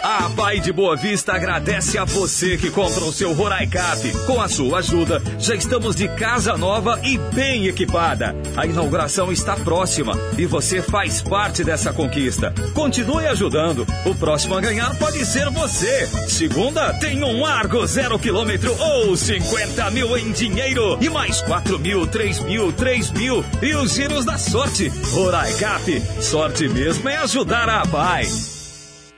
A 0.01 0.29
Pai 0.29 0.59
de 0.59 0.71
Boa 0.71 0.95
Vista 0.95 1.33
agradece 1.33 1.97
a 1.97 2.05
você 2.05 2.57
que 2.57 2.71
compra 2.71 3.03
o 3.03 3.12
seu 3.12 3.33
Roraicap. 3.33 4.12
Com 4.25 4.41
a 4.41 4.47
sua 4.47 4.79
ajuda, 4.79 5.21
já 5.38 5.55
estamos 5.55 5.95
de 5.95 6.07
casa 6.07 6.57
nova 6.57 6.99
e 7.03 7.17
bem 7.17 7.67
equipada. 7.67 8.35
A 8.55 8.65
inauguração 8.65 9.31
está 9.31 9.55
próxima 9.57 10.13
e 10.38 10.45
você 10.45 10.81
faz 10.81 11.21
parte 11.21 11.63
dessa 11.63 11.91
conquista. 11.91 12.53
Continue 12.73 13.27
ajudando. 13.27 13.85
O 14.05 14.15
próximo 14.15 14.55
a 14.55 14.62
ganhar 14.62 14.95
pode 14.97 15.25
ser 15.25 15.49
você. 15.49 16.07
Segunda, 16.27 16.93
tem 16.93 17.23
um 17.23 17.45
Argo 17.45 17.85
zero 17.85 18.17
quilômetro 18.17 18.75
ou 18.79 19.17
50 19.17 19.91
mil 19.91 20.17
em 20.17 20.31
dinheiro 20.31 20.97
e 21.01 21.09
mais 21.09 21.41
4 21.41 21.77
mil, 21.77 22.07
3 22.07 22.39
mil, 22.41 22.71
3 22.71 23.12
mil 23.12 23.43
e 23.62 23.73
os 23.75 23.93
giros 23.93 24.23
da 24.23 24.38
sorte. 24.38 24.88
Roraicap, 25.12 26.01
sorte 26.21 26.69
mesmo 26.69 27.09
é 27.09 27.17
ajudar 27.17 27.67
a 27.67 27.85
Pai. 27.85 28.25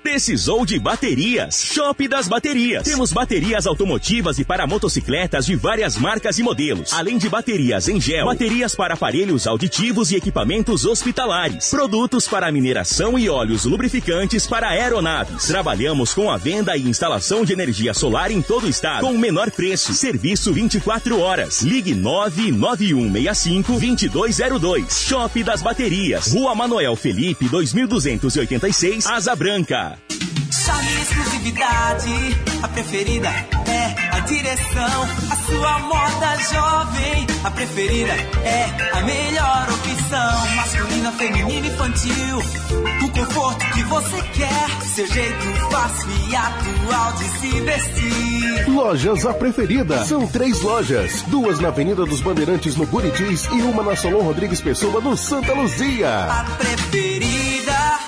Precisou 0.04 0.66
de 0.66 0.80
baterias? 0.80 1.64
Shop 1.64 2.08
das 2.08 2.28
Baterias. 2.28 2.84
Temos 2.84 3.14
baterias 3.14 3.68
automotivas 3.68 4.40
e 4.40 4.44
para 4.44 4.66
motocicletas 4.66 5.46
de 5.46 5.56
várias 5.56 5.96
marcas 5.96 6.40
e 6.40 6.44
modelos, 6.44 6.92
além 6.92 7.20
de 7.20 7.30
baterias 7.30 7.88
em 7.88 8.02
gel, 8.02 8.26
baterias 8.26 8.74
para 8.74 8.96
aparelhos 8.96 9.46
auditivos 9.46 10.12
e 10.12 10.16
equipamentos 10.16 10.86
hospitalares, 10.86 11.70
produtos 11.70 12.28
para 12.28 12.52
mineração 12.52 13.18
e 13.18 13.30
óleos 13.30 13.66
lubrificantes 13.66 14.48
para 14.48 14.70
aeronaves. 14.70 15.46
Trabalhamos 15.46 16.16
com 16.16 16.32
a 16.32 16.38
venda 16.38 16.76
e 16.76 16.82
instalação 16.82 17.46
de 17.46 17.54
energia 17.54 17.94
solar 17.94 18.32
em 18.32 18.42
todo 18.42 18.66
o 18.66 18.70
estado, 18.70 19.06
com 19.06 19.14
o 19.14 19.20
menor 19.20 19.52
preço. 19.52 19.94
Serviço 19.94 20.52
24 20.52 21.20
horas. 21.20 21.62
Ligue 21.62 21.94
99165 21.94 23.80
2202. 24.10 25.06
Shop 25.08 25.44
das 25.44 25.62
Baterias. 25.62 26.34
Rua 26.34 26.56
Manoel 26.56 26.96
Felipe, 26.96 27.48
2286, 27.48 29.06
Asa 29.06 29.36
Branca. 29.36 29.91
Charme 30.52 31.02
exclusividade, 31.02 32.12
a 32.62 32.68
preferida 32.68 33.30
é 33.30 34.16
a 34.16 34.20
direção. 34.20 35.08
A 35.30 35.36
sua 35.36 35.80
moda 35.80 36.38
jovem, 36.52 37.28
a 37.44 37.52
preferida 37.52 38.14
é 38.14 38.98
a 38.98 39.02
melhor 39.02 39.68
opção. 39.70 40.56
Masculina, 40.56 41.12
feminina, 41.14 41.68
infantil, 41.68 42.38
o 43.04 43.10
conforto 43.10 43.66
que 43.74 43.84
você 43.84 44.22
quer. 44.34 44.70
Seu 44.94 45.08
jeito 45.08 45.46
fácil 45.72 46.10
e 46.30 46.36
atual 46.36 47.14
de 47.14 47.24
se 47.40 47.62
vestir. 47.62 48.70
Lojas 48.70 49.26
A 49.26 49.34
Preferida. 49.34 50.06
São 50.06 50.28
três 50.28 50.62
lojas. 50.62 51.22
Duas 51.24 51.60
na 51.60 51.70
Avenida 51.70 52.06
dos 52.06 52.22
Bandeirantes, 52.22 52.76
no 52.76 52.86
Buritis, 52.86 53.46
e 53.46 53.62
uma 53.62 53.84
na 53.84 53.96
Solon 53.96 54.22
Rodrigues 54.22 54.62
Pessoa, 54.62 55.00
no 55.02 55.16
Santa 55.16 55.54
Luzia. 55.54 56.26
A 56.26 56.44
preferida. 56.58 58.00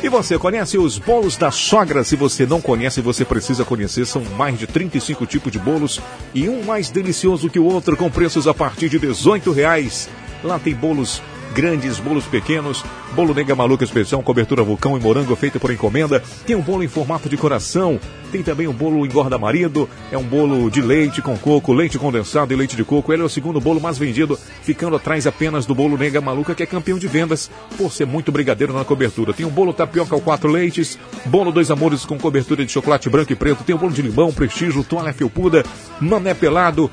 E 0.01 0.09
você 0.09 0.39
conhece 0.39 0.79
os 0.79 0.97
bolos 0.97 1.37
da 1.37 1.51
sogra? 1.51 2.05
Se 2.05 2.15
você 2.15 2.47
não 2.47 2.61
conhece, 2.61 3.01
você 3.01 3.25
precisa 3.25 3.65
conhecer. 3.65 4.07
São 4.07 4.23
mais 4.37 4.57
de 4.57 4.67
35 4.67 5.27
tipos 5.27 5.51
de 5.51 5.59
bolos 5.59 6.01
e 6.33 6.49
um 6.49 6.63
mais 6.63 6.89
delicioso 6.89 7.51
que 7.51 7.59
o 7.59 7.65
outro 7.65 7.97
com 7.97 8.09
preços 8.09 8.47
a 8.47 8.55
partir 8.55 8.89
de 8.89 8.99
18 8.99 9.51
reais. 9.51 10.09
Lá 10.45 10.57
tem 10.59 10.73
bolos 10.73 11.21
grandes, 11.55 11.99
bolos 11.99 12.25
pequenos, 12.25 12.85
bolo 13.15 13.35
nega 13.35 13.55
maluca 13.55 13.85
especial, 13.85 14.23
cobertura 14.23 14.63
vulcão 14.63 14.97
e 14.97 15.01
morango 15.01 15.35
feito 15.37 15.59
por 15.59 15.71
encomenda. 15.71 16.23
Tem 16.47 16.57
um 16.57 16.61
bolo 16.61 16.83
em 16.83 16.89
formato 16.89 17.29
de 17.29 17.37
coração. 17.37 17.99
Tem 18.31 18.43
também 18.43 18.69
um 18.69 18.73
bolo 18.73 19.07
engorda 19.07 19.39
marido. 19.39 19.89
É 20.13 20.19
um 20.19 20.23
bolo 20.23 20.71
de 20.71 20.83
leite 20.83 21.23
com 21.23 21.37
coco, 21.37 21.73
leite 21.73 21.99
condensado 21.99 22.53
e 22.53 22.57
leite 22.57 22.77
de 22.77 22.85
coco. 22.85 23.13
Ele 23.13 23.23
é 23.23 23.25
o 23.25 23.29
segundo 23.29 23.61
bolo 23.61 23.81
mais 23.81 23.97
vendido, 23.97 24.39
ficando 24.63 24.97
atrás 24.97 25.27
apenas 25.27 25.65
do 25.65 25.75
bolo 25.75 25.97
nega 25.97 26.21
maluca, 26.21 26.55
que 26.55 26.63
é 26.63 26.67
campeão 26.67 26.99
de 26.99 27.09
vendas 27.09 27.51
por 27.77 27.91
ser 27.93 28.07
muito 28.07 28.31
brigadeiro 28.31 28.73
na 28.73 28.85
cobertura. 28.85 29.33
Tem 29.33 29.47
um 29.47 29.51
bolo 29.51 29.73
tapioca 29.73 30.15
ao 30.15 30.21
quatro 30.21 30.51
leites, 30.51 30.99
bolo 31.25 31.51
dois 31.51 31.71
amores 31.71 32.05
com 32.05 32.19
cobertura 32.19 32.65
de 32.65 32.71
chocolate 32.73 33.09
branco 33.09 33.33
e 33.33 33.37
preto. 33.37 33.65
Tem 33.65 33.75
um 33.75 33.79
bolo 33.79 33.93
de 33.93 34.03
limão, 34.03 34.33
prestígio, 34.33 34.85
toalha 34.85 35.13
felpuda, 35.13 35.65
mané 36.01 36.35
pelado, 36.35 36.91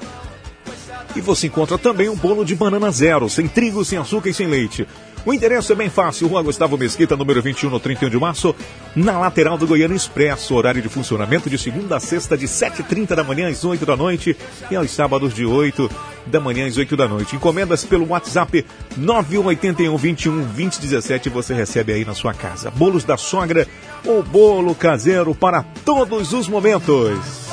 e 1.15 1.21
você 1.21 1.47
encontra 1.47 1.78
também 1.78 2.10
um 2.10 2.15
bolo 2.15 2.43
de 2.43 2.56
banana 2.56 2.91
zero, 2.91 3.30
sem 3.30 3.47
trigo, 3.47 3.86
sem 3.86 3.97
açúcar 3.97 4.30
e 4.30 4.34
sem 4.34 4.47
leite. 4.47 4.88
O 5.25 5.34
endereço 5.34 5.73
é 5.73 5.75
bem 5.75 5.89
fácil, 5.89 6.28
Rua 6.28 6.43
Gustavo 6.43 6.78
Mesquita, 6.78 7.17
número 7.17 7.41
21, 7.41 7.71
no 7.71 7.80
31 7.80 8.12
de 8.12 8.19
março, 8.19 8.54
na 8.95 9.17
lateral 9.17 9.58
do 9.58 9.65
Goiânia 9.65 9.95
Expresso. 9.95 10.54
Horário 10.54 10.84
de 10.84 10.88
funcionamento 10.88 11.49
de 11.49 11.58
segunda 11.58 11.95
a 11.95 11.99
sexta, 11.99 12.38
de 12.38 12.45
7h30 12.45 13.15
da 13.15 13.23
manhã 13.23 13.49
às 13.49 13.65
8 13.65 13.84
da 13.88 13.95
noite 13.95 14.38
e 14.69 14.75
aos 14.75 14.91
sábados 14.91 15.34
de 15.34 15.43
8 15.43 15.89
da 16.28 16.39
manhã 16.39 16.67
às 16.67 16.78
8 16.78 16.95
da 16.95 17.08
noite. 17.08 17.36
Encomendas 17.36 17.84
pelo 17.84 18.10
WhatsApp 18.10 18.63
9181 18.95 19.97
21 19.97 20.43
2017 20.43 21.30
você 21.30 21.56
recebe 21.56 21.93
aí 21.93 22.06
na 22.06 22.13
sua 22.13 22.34
casa. 22.36 22.69
Bolos 22.69 23.04
da 23.04 23.17
sogra, 23.17 23.67
o 24.06 24.21
bolo 24.21 24.75
caseiro 24.75 25.34
para 25.34 25.63
todos 25.84 26.34
os 26.34 26.47
momentos. 26.47 27.44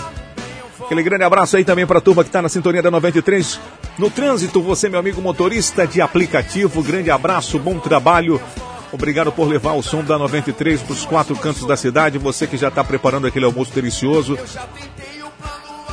Aquele 0.92 1.04
grande 1.04 1.24
abraço 1.24 1.56
aí 1.56 1.64
também 1.64 1.86
para 1.86 2.00
a 2.00 2.02
turma 2.02 2.22
que 2.22 2.28
está 2.28 2.42
na 2.42 2.50
sintonia 2.50 2.82
da 2.82 2.90
93. 2.90 3.58
No 3.96 4.10
trânsito, 4.10 4.60
você, 4.60 4.90
meu 4.90 5.00
amigo 5.00 5.22
motorista 5.22 5.86
de 5.86 6.02
aplicativo, 6.02 6.82
grande 6.82 7.10
abraço, 7.10 7.58
bom 7.58 7.78
trabalho. 7.78 8.38
Obrigado 8.92 9.32
por 9.32 9.48
levar 9.48 9.72
o 9.72 9.82
som 9.82 10.04
da 10.04 10.18
93 10.18 10.82
para 10.82 10.92
os 10.92 11.06
quatro 11.06 11.34
cantos 11.34 11.66
da 11.66 11.78
cidade. 11.78 12.18
Você 12.18 12.46
que 12.46 12.58
já 12.58 12.68
está 12.68 12.84
preparando 12.84 13.26
aquele 13.26 13.46
almoço 13.46 13.72
delicioso. 13.72 14.38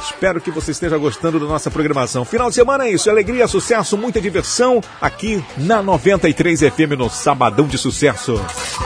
Espero 0.03 0.41
que 0.41 0.51
você 0.51 0.71
esteja 0.71 0.97
gostando 0.97 1.39
da 1.39 1.45
nossa 1.45 1.71
programação. 1.71 2.25
Final 2.25 2.49
de 2.49 2.55
semana 2.55 2.83
é 2.83 2.91
isso, 2.91 3.09
alegria, 3.09 3.47
sucesso, 3.47 3.97
muita 3.97 4.19
diversão 4.19 4.81
aqui 4.99 5.41
na 5.55 5.81
93 5.81 6.59
FM 6.59 6.97
no 6.97 7.09
Sabadão 7.09 7.67
de 7.67 7.77
Sucesso. 7.77 8.33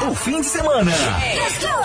O 0.08 0.13
fim 0.13 0.41
de 0.41 0.45
semana 0.45 0.91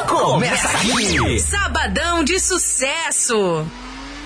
começa 0.06 0.68
aqui. 0.68 1.40
Sabadão 1.40 2.22
de 2.22 2.38
sucesso. 2.38 3.64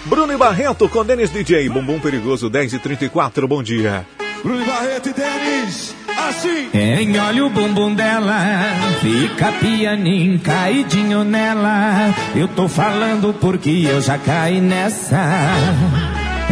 Bruno 0.04 0.32
e 0.32 0.36
Barreto 0.36 0.88
com 0.88 1.04
Denis 1.04 1.30
DJ, 1.30 1.68
Bumbum 1.68 2.00
Perigoso 2.00 2.50
10 2.50 2.76
e 2.76 2.78
34, 2.78 3.46
bom 3.46 3.62
dia. 3.62 4.04
Bruno 4.42 4.62
e 4.62 4.66
Barreto 4.66 5.08
e 5.08 5.12
Denis, 5.12 5.94
assim. 6.08 6.68
Olha 7.18 7.44
o 7.46 7.50
bumbum 7.50 7.94
dela, 7.94 8.40
fica 9.00 9.52
pianinho 9.52 10.40
caidinho 10.40 11.22
nela. 11.22 12.12
Eu 12.34 12.48
tô 12.48 12.68
falando 12.68 13.32
porque 13.34 13.86
eu 13.88 14.00
já 14.00 14.18
caí 14.18 14.60
nessa. 14.60 15.20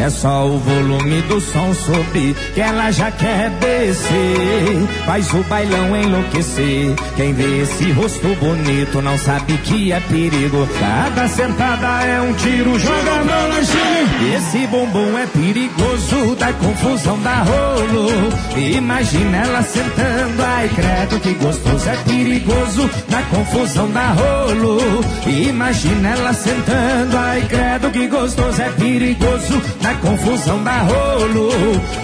É 0.00 0.08
só 0.08 0.46
o 0.46 0.58
volume 0.58 1.20
do 1.22 1.38
som 1.42 1.74
subir 1.74 2.34
que 2.54 2.60
ela 2.62 2.90
já 2.90 3.10
quer 3.10 3.50
descer. 3.50 4.88
Faz 5.04 5.30
o 5.34 5.42
bailão 5.44 5.94
enlouquecer. 5.94 6.94
Quem 7.16 7.34
vê 7.34 7.60
esse 7.62 7.92
rosto 7.92 8.34
bonito 8.36 9.02
não 9.02 9.18
sabe 9.18 9.58
que 9.58 9.92
é 9.92 10.00
perigo. 10.00 10.66
Cada 10.78 11.28
sentada 11.28 12.06
é 12.06 12.18
um 12.22 12.32
tiro, 12.32 12.78
joga 12.78 13.10
a 13.58 13.62
chão. 13.62 14.36
Esse 14.36 14.66
bumbum 14.68 15.18
é 15.18 15.26
perigoso, 15.26 16.34
dá 16.36 16.50
confusão, 16.54 17.18
dá 17.20 17.42
rolo. 17.42 18.08
Imagina 18.56 19.36
ela 19.36 19.62
sentando, 19.62 20.42
ai 20.42 20.68
credo 20.68 21.20
que 21.20 21.34
gostoso. 21.34 21.88
É 21.88 21.96
perigoso, 21.96 22.90
dá 23.08 23.22
confusão, 23.22 23.90
dá 23.90 24.12
rolo. 24.12 24.78
Imagina 25.26 26.08
ela 26.08 26.32
sentando, 26.32 27.18
ai 27.18 27.42
credo 27.42 27.90
que 27.90 28.06
gostoso. 28.06 28.62
É 28.62 28.70
perigoso, 28.70 29.60
confusão, 29.94 30.62
dá 30.62 30.82
rolo. 30.82 31.50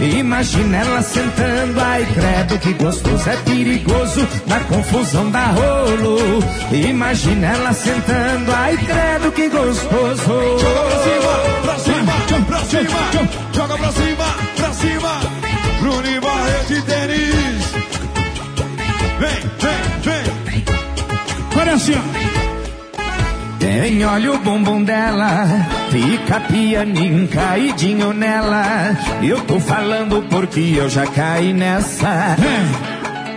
Imagina 0.00 0.78
ela 0.78 1.02
sentando, 1.02 1.80
ai 1.80 2.06
credo 2.06 2.58
que 2.58 2.72
gostoso. 2.74 3.30
É 3.30 3.36
perigoso, 3.36 4.28
dá 4.46 4.60
confusão, 4.60 5.30
dá 5.30 5.46
rolo. 5.46 6.42
Imagina 6.72 7.46
ela 7.46 7.72
sentando, 7.72 8.52
ai 8.54 8.76
credo 8.76 9.32
que 9.32 9.48
gostoso. 9.48 10.22
Joga 10.60 10.82
pra 10.90 10.98
cima, 11.04 11.32
pra 11.62 11.78
cima, 11.78 12.44
pra 12.46 12.64
cima. 12.64 12.98
Joga 13.52 13.78
pra 13.78 13.92
cima, 13.92 14.24
pra 14.56 14.72
cima. 14.72 15.20
Bruno 15.80 16.06
e 16.06 16.20
Barreto 16.20 16.72
e 16.72 16.80
Denis. 16.82 17.72
Vem, 19.18 19.40
vem, 19.60 20.22
vem. 20.52 20.64
Olha 21.60 21.74
assim, 21.74 21.94
ó. 21.94 22.45
Quem 23.78 24.02
olha 24.06 24.32
o 24.32 24.38
bumbum 24.38 24.82
dela, 24.82 25.46
fica 25.90 26.40
pianinho 26.40 27.28
caidinho 27.28 28.10
nela. 28.10 28.96
Eu 29.22 29.38
tô 29.42 29.60
falando 29.60 30.22
porque 30.30 30.76
eu 30.78 30.88
já 30.88 31.06
caí 31.06 31.52
nessa. 31.52 32.36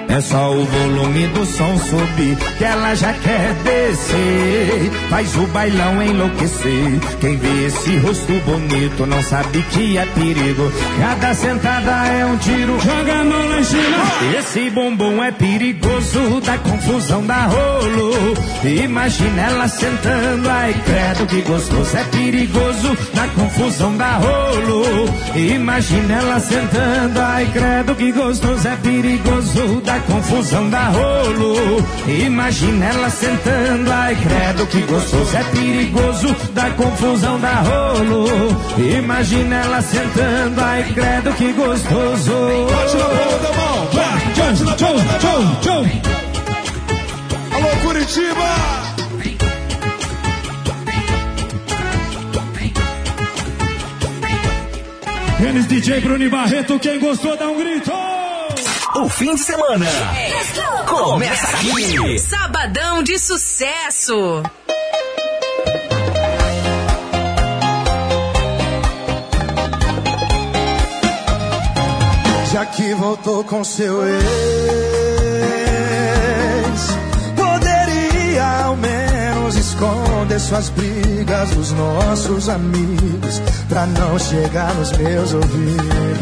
É 0.10 0.20
só 0.22 0.52
o 0.52 0.66
volume 0.66 1.28
do 1.28 1.46
som 1.46 1.78
subir 1.78 2.36
que 2.58 2.64
ela 2.64 2.96
já 2.96 3.14
quer 3.14 3.54
descer. 3.64 4.92
Faz 5.08 5.36
o 5.36 5.46
bailão 5.48 6.02
enlouquecer. 6.02 7.00
Quem 7.22 7.38
vê 7.38 7.68
esse 7.68 7.96
rosto 7.98 8.34
bonito 8.44 9.06
não 9.06 9.22
sabe 9.22 9.62
que 9.70 10.00
é 10.00 10.06
perigo. 10.08 10.72
Cada 11.00 11.34
sentada 11.36 12.08
é 12.08 12.26
um 12.26 12.38
tiro. 12.38 12.80
Joga 12.80 13.20
a 13.20 13.24
mão 13.24 13.50
lá 13.50 13.60
em 13.60 13.64
cima. 13.64 14.40
Esse 14.40 14.70
bumbum 14.72 15.24
é 15.24 15.32
perigoso, 15.32 16.42
dá 16.44 16.58
confusão, 16.58 17.24
dá 17.28 17.46
rolo. 17.46 18.34
Imagina 18.64 19.42
ela 19.44 19.68
sentando, 19.68 20.50
ai 20.50 20.74
credo 20.86 21.28
que 21.28 21.42
gostoso. 21.42 21.96
É 21.96 22.04
perigoso, 22.06 22.98
dá 23.14 23.28
confusão, 23.28 23.96
dá 23.96 24.14
rolo. 24.18 25.08
Imagina 25.36 26.16
ela 26.16 26.40
sentando, 26.40 27.20
ai 27.22 27.46
credo 27.54 27.94
que 27.94 28.12
gostoso. 28.12 28.68
É 28.68 28.76
perigoso, 28.78 29.82
dá 29.86 29.99
confusão, 30.02 30.70
dá 30.70 30.90
rolo. 30.90 31.56
Imagina 32.08 32.86
ela 32.86 33.10
sentando, 33.10 33.92
ai 33.92 34.16
credo 34.16 34.68
que 34.68 34.82
gostoso. 34.82 35.38
É 35.38 35.44
perigoso, 35.44 36.36
dá 36.54 36.70
confusão, 36.72 37.40
dá 37.40 37.56
rolo. 37.62 38.26
Imagina 38.98 39.56
ela 39.56 39.82
sentando, 39.82 40.62
ai 40.62 40.84
credo 40.94 41.34
que 41.34 41.54
gostoso. 41.54 42.34
Da 43.94 43.98
da. 43.98 44.20
Alô, 47.56 47.70
Curitiba! 47.82 48.90
Denis 55.40 55.68
DJ 55.68 56.02
Bruno 56.02 56.24
e 56.24 56.30
Barreto, 56.30 56.78
quem 56.80 57.00
gostou 57.00 57.38
dá 57.38 57.48
um 57.48 57.58
grito. 57.58 58.19
O 59.02 59.08
fim 59.08 59.34
de 59.34 59.42
semana 59.42 59.86
começa 60.86 61.56
aqui. 61.56 62.20
Sabadão 62.20 63.02
de 63.02 63.18
sucesso. 63.18 64.44
Já 72.52 72.66
que 72.66 72.94
voltou 72.96 73.46
com 73.46 73.64
seu 73.64 74.06
ex, 74.06 74.20
poderia 77.38 78.66
ao 78.66 78.76
menos 78.76 79.56
esconder 79.56 80.40
suas 80.42 80.68
brigas 80.70 81.52
dos 81.52 81.72
nossos 81.72 82.50
amigos, 82.50 83.42
pra 83.70 83.86
não 83.86 84.20
chegar 84.20 84.74
nos 84.76 84.92
meus 84.92 85.34
ouvidos. 85.34 86.20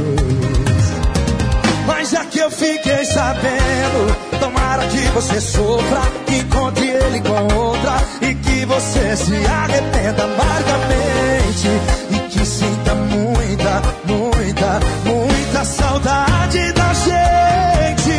Mas 1.87 2.09
já 2.09 2.25
que 2.25 2.26
eu 2.47 2.51
fiquei 2.51 3.03
sabendo, 3.03 4.39
tomara 4.39 4.87
que 4.87 5.01
você 5.09 5.41
sofra, 5.41 6.01
que 6.25 6.37
encontre 6.37 6.87
ele 6.87 7.19
com 7.19 7.55
outra 7.55 7.97
e 8.21 8.33
que 8.35 8.65
você 8.65 9.17
se 9.17 9.35
arrependa 9.45 10.23
amargamente 10.23 11.67
e 12.09 12.19
que 12.29 12.45
sinta 12.45 12.95
muita, 12.95 13.81
muita, 14.05 14.79
muita 15.03 15.65
saudade 15.65 16.71
da 16.71 16.93
gente. 16.93 18.17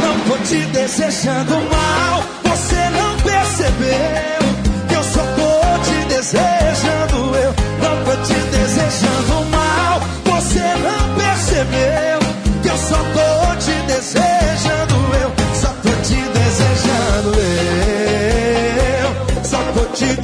Não 0.00 0.20
tô 0.20 0.38
te 0.44 0.64
desejando 0.72 1.54
mal, 1.56 2.22
você 2.44 2.88
não 2.88 3.16
percebeu 3.18 4.88
que 4.88 4.94
eu 4.94 5.04
só 5.04 5.20
tô 5.20 5.84
te 5.84 6.14
desejando 6.14 7.36
eu. 7.36 7.54
Não 7.82 8.04
tô 8.04 8.16
te 8.22 8.34
desejando 8.34 9.44
mal, 9.50 10.00
você 10.24 10.60
não 10.60 11.14
percebeu 11.16 12.13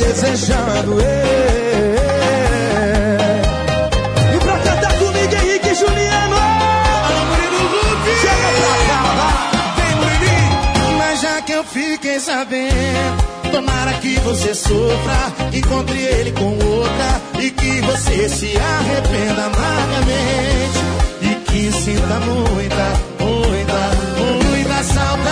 tô 0.01 0.07
te 0.07 0.13
desejando 0.13 0.93
eu. 0.93 1.07
E 4.35 4.39
pra 4.39 4.59
cantar 4.59 4.93
comigo, 4.95 5.35
Henrique 5.35 5.69
e 5.69 5.75
Juliano. 5.75 6.37
Chega 8.21 8.49
pra 8.59 8.75
cá. 8.89 9.01
Vem, 9.77 9.95
Murilinho. 9.97 10.99
Mas 10.99 11.21
já 11.21 11.43
que 11.43 11.53
eu 11.53 11.65
fiquei 11.65 12.19
sabendo. 12.21 13.31
Tomara 13.53 13.93
que 13.95 14.19
você 14.21 14.55
sofra, 14.55 15.33
encontre 15.53 15.99
ele 15.99 16.33
com 16.33 16.53
outra 16.65 17.21
e 17.41 17.51
que 17.51 17.81
você 17.81 18.29
se 18.29 18.57
arrependa 18.57 19.47
amargamente 19.47 20.79
e 21.21 21.35
que 21.51 21.73
sinta 21.73 22.21
muita, 22.21 22.93
muita, 23.19 23.91
muita 24.47 24.85
saudade 24.85 25.30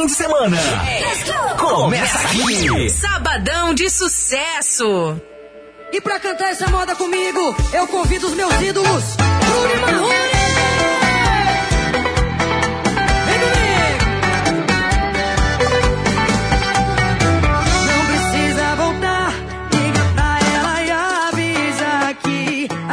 fim 0.00 0.06
de 0.06 0.12
semana. 0.12 0.56
Começa 1.58 2.18
aqui. 2.18 2.90
Sabadão 2.90 3.74
de 3.74 3.90
sucesso. 3.90 5.20
E 5.92 6.00
pra 6.00 6.18
cantar 6.20 6.50
essa 6.50 6.68
moda 6.68 6.94
comigo, 6.94 7.54
eu 7.72 7.86
convido 7.88 8.28
os 8.28 8.34
meus 8.34 8.54
ídolos. 8.60 9.04
Bruno 9.16 9.80
Marrone. 9.80 10.30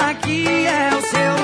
aqui 0.10 0.46
é 0.48 0.96
o 0.96 1.02
seu 1.02 1.37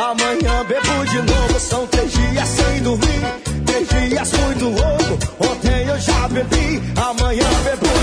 Amanhã 0.00 0.64
bebo 0.66 1.04
de 1.04 1.16
novo, 1.30 1.60
são 1.60 1.86
três 1.88 2.10
dias 2.10 2.48
sem 2.48 2.82
dormir. 2.82 3.20
Três 3.66 3.86
dias 3.86 4.32
muito 4.32 4.64
louco, 4.64 5.18
ontem 5.46 5.88
eu 5.88 6.00
já 6.00 6.26
bebi, 6.28 6.82
amanhã 6.96 7.46
bebo 7.64 7.99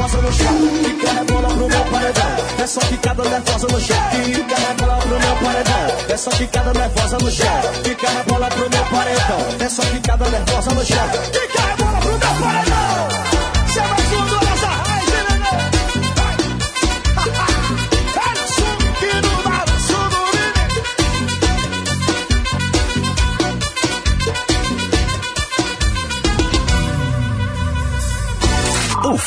nervosa 0.00 0.22
no 0.22 0.32
chão 0.32 0.56
e 0.88 0.94
quer 0.94 1.24
pro 1.26 1.68
meu 1.68 1.84
paredão. 1.84 2.36
É 2.58 2.66
só 2.66 2.80
ficada 2.80 3.22
nervosa 3.22 3.66
no 3.68 3.80
chão 3.80 3.96
e 4.14 4.44
quer 4.44 4.74
bola 4.78 4.96
pro 4.96 5.08
meu 5.10 5.36
paredão. 5.36 6.08
É 6.08 6.16
só 6.16 6.30
ficada 6.30 6.72
nervosa 6.72 7.18
no 7.18 7.30
chão 7.30 7.60
e 7.84 7.94
quer 7.94 8.16
é 8.16 8.22
bola 8.22 8.48
pro 8.48 8.70
meu 8.70 8.84
paredão. 8.84 9.38
É 9.60 9.68
só 9.68 9.82
ficada 9.82 10.30
nervosa 10.30 10.70
no 10.70 10.84
chão 10.84 11.08
e 11.28 11.48
quer 11.48 11.70
é 11.70 11.76
bola 11.76 12.00
pro 12.00 12.10
meu 12.10 12.18
paredão. 12.18 13.19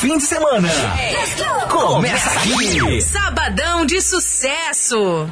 fim 0.04 0.18
de 0.18 0.24
semana. 0.24 0.68
Começa 1.70 2.38
aqui. 2.38 3.00
Sabadão 3.00 3.86
de 3.86 4.02
sucesso. 4.02 5.26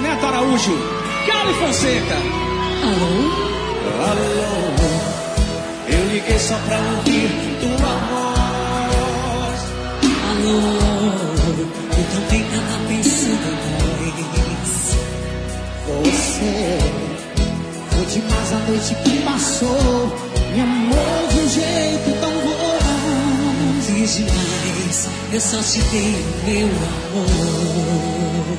Neto 0.00 0.26
Araújo, 0.26 0.78
Cali 1.26 1.54
Fonseca. 1.54 2.16
Alô? 2.84 3.12
Alô, 4.08 4.52
eu 5.88 6.04
liguei 6.10 6.38
só 6.38 6.56
pra 6.66 6.78
ouvir 6.78 7.30
tua 7.60 7.92
voz. 8.08 9.60
Alô? 10.30 11.31
Essa 18.52 18.70
noite 18.70 18.94
que 18.96 19.16
passou 19.22 20.12
me 20.52 20.60
amou 20.60 21.26
de 21.30 21.40
um 21.40 21.48
jeito 21.48 22.20
tão 22.20 22.30
bom. 22.30 22.78
Fiz 23.80 24.16
demais, 24.16 25.08
eu 25.32 25.40
só 25.40 25.62
te 25.62 25.80
dei 25.84 26.12
o 26.12 26.24
meu 26.44 26.68
amor. 27.16 28.58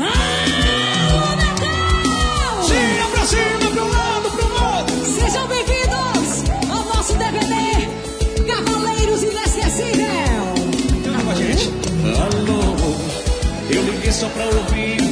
Ah, 0.00 1.34
Natal! 1.34 2.62
Gira 2.68 3.06
pra 3.10 3.24
cima, 3.24 3.70
pro 3.72 3.88
lado, 3.88 4.30
pro 4.32 4.46
outro. 4.66 4.96
Sejam 5.18 5.46
bem-vindos 5.48 6.44
ao 6.70 6.84
nosso 6.94 7.14
DVD 7.14 7.54
Cavaleiros 8.46 9.22
Inesquecível. 9.22 10.44
Alô, 11.20 11.34
gente. 11.36 11.72
Alô, 12.20 12.60
eu 13.70 13.82
liguei 13.82 14.12
só 14.12 14.28
pra 14.28 14.44
ouvir 14.44 15.03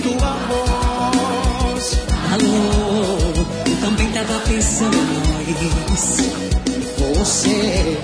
demais. 5.92 6.16
Você 7.18 7.98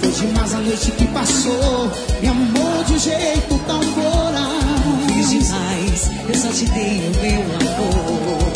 foi 0.00 0.10
demais 0.10 0.54
a 0.54 0.58
noite 0.58 0.90
que 0.92 1.06
passou. 1.08 1.90
Me 2.20 2.28
amou 2.28 2.84
de 2.84 2.92
um 2.92 2.98
jeito 2.98 3.58
tão 3.66 3.80
coral. 3.92 4.60
Fiz 5.08 5.30
demais, 5.30 6.10
eu 6.28 6.34
só 6.34 6.48
te 6.48 6.66
dei 6.66 7.00
o 7.00 7.10
meu 7.22 7.42
amor. 7.56 8.52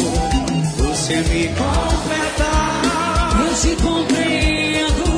Você 0.89 1.17
me 1.17 1.49
completa. 1.49 2.49
Eu 3.41 3.55
te 3.55 3.83
compreendo. 3.83 5.09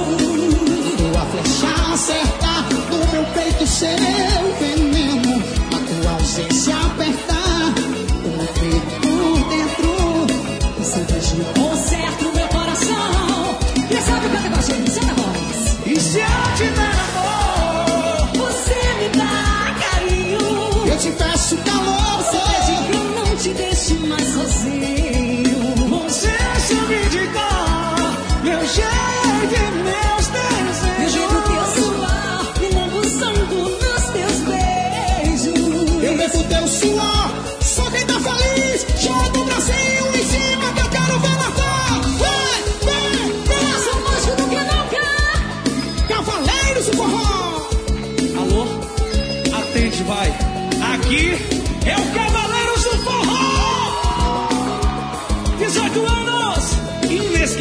A 1.18 1.24
flecha 1.26 1.92
acerta 1.92 2.52
no 2.90 2.98
meu 3.12 3.24
peito 3.34 3.66
cheio. 3.66 4.19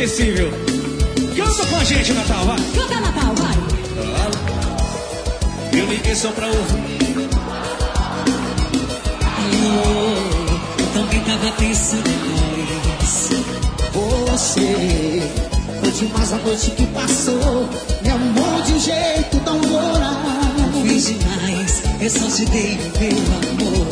Inesquecível. 0.09 0.51
Canta 1.35 1.65
com 1.67 1.75
a 1.75 1.83
gente, 1.83 2.13
Natal, 2.13 2.45
vai. 2.45 2.57
Canta 2.73 2.99
Natal, 2.99 3.35
vai. 3.35 3.55
Eu 5.79 5.85
liguei 5.85 6.15
só 6.15 6.31
pra 6.31 6.47
ouvir. 6.47 7.29
Eu 10.79 10.85
também 10.93 11.21
tava 11.21 11.51
pensando 11.53 12.09
em 12.09 12.17
nós. 12.27 13.29
Você 14.31 15.21
foi 15.79 15.91
demais 15.91 16.33
a 16.33 16.37
noite 16.37 16.71
que 16.71 16.87
passou. 16.87 17.69
Me 18.01 18.09
amou 18.09 18.61
de 18.63 18.73
um 18.73 18.79
jeito 18.79 19.39
tão 19.45 19.59
moral. 19.59 20.19
Fiz 20.87 21.05
demais, 21.05 21.83
eu 22.01 22.09
só 22.09 22.27
te 22.35 22.45
dei 22.45 22.77
o 22.77 22.99
meu 22.99 23.17
amor. 23.65 23.89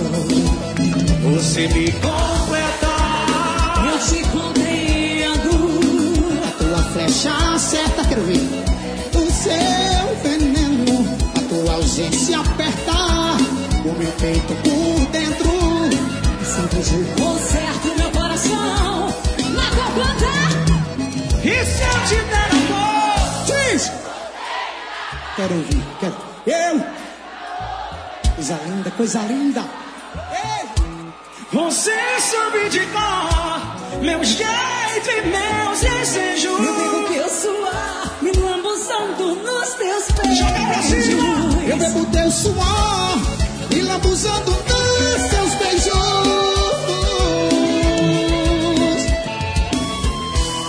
Você 1.35 1.67
me 1.67 1.91
completa. 1.91 2.46
Ver. 8.21 8.47
O 9.15 9.31
seu 9.31 10.15
veneno, 10.23 11.17
a 11.35 11.41
tua 11.49 11.73
ausência 11.75 12.39
apertar. 12.39 13.37
O 13.85 13.93
meu 13.97 14.11
peito 14.13 14.53
por 14.63 15.05
dentro. 15.11 15.51
Sempre 16.43 16.81
de 16.81 17.21
Conserto 17.21 17.95
meu 17.97 18.11
coração. 18.11 19.07
Na 19.53 19.69
tua 19.69 19.87
planta. 19.95 20.37
E 21.43 21.65
se 21.65 21.83
eu 21.83 21.97
te 22.07 22.15
der 22.25 22.49
amor? 22.51 23.45
Diz! 23.45 23.91
Quero 25.35 25.55
ouvir, 25.55 25.83
quero. 25.99 26.15
Eu! 26.45 26.83
Coisa 28.35 28.59
linda, 28.65 28.91
coisa 28.91 29.19
linda. 29.21 29.63
Bebo 41.87 42.05
teu 42.07 42.31
suor 42.31 43.17
e 43.71 43.81
lambuzando 43.81 44.51
nos 44.51 45.21
seus 45.29 45.53
beijos. 45.55 45.93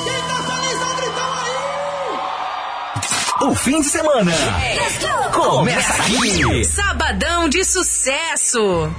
Quem 0.05 0.21
tá 0.29 0.37
feliz, 0.47 0.79
dá 0.81 0.95
gritão 0.95 1.33
aí! 3.43 3.51
O 3.51 3.55
fim 3.55 3.81
de 3.81 3.87
semana 3.87 4.33
começa 5.33 6.03
aqui. 6.03 6.65
Sabadão 6.65 7.49
de 7.49 7.65
sucesso. 7.65 8.93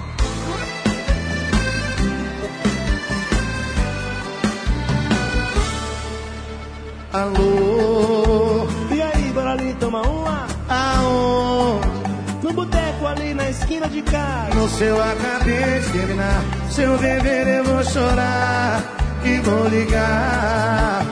Alô, 7.11 7.58
boteco 12.99 13.07
ali 13.07 13.33
na 13.33 13.49
esquina 13.49 13.87
de 13.87 14.01
casa. 14.01 14.53
No 14.53 14.69
seu 14.69 15.01
acabei 15.01 15.79
de 15.79 15.89
terminar. 15.91 16.43
Se 16.69 16.81
eu 16.81 16.97
beber, 16.97 17.47
eu 17.47 17.63
vou 17.63 17.83
chorar 17.83 18.83
e 19.23 19.39
vou 19.39 19.67
ligar. 19.67 21.05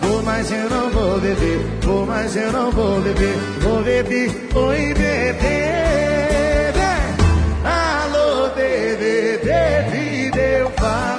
Vou, 0.00 0.22
mas 0.22 0.50
eu 0.50 0.70
não 0.70 0.90
vou 0.90 1.20
beber. 1.20 1.60
Vou, 1.82 2.06
mas 2.06 2.36
eu 2.36 2.52
não 2.52 2.70
vou 2.70 3.00
beber. 3.00 3.36
Vou 3.60 3.82
beber, 3.82 4.30
oi, 4.54 4.94
bebê. 4.94 5.74
Alô, 7.64 8.48
bebê, 8.54 9.38
bebê, 9.42 10.30
deu 10.30 10.70
falta 10.76 11.13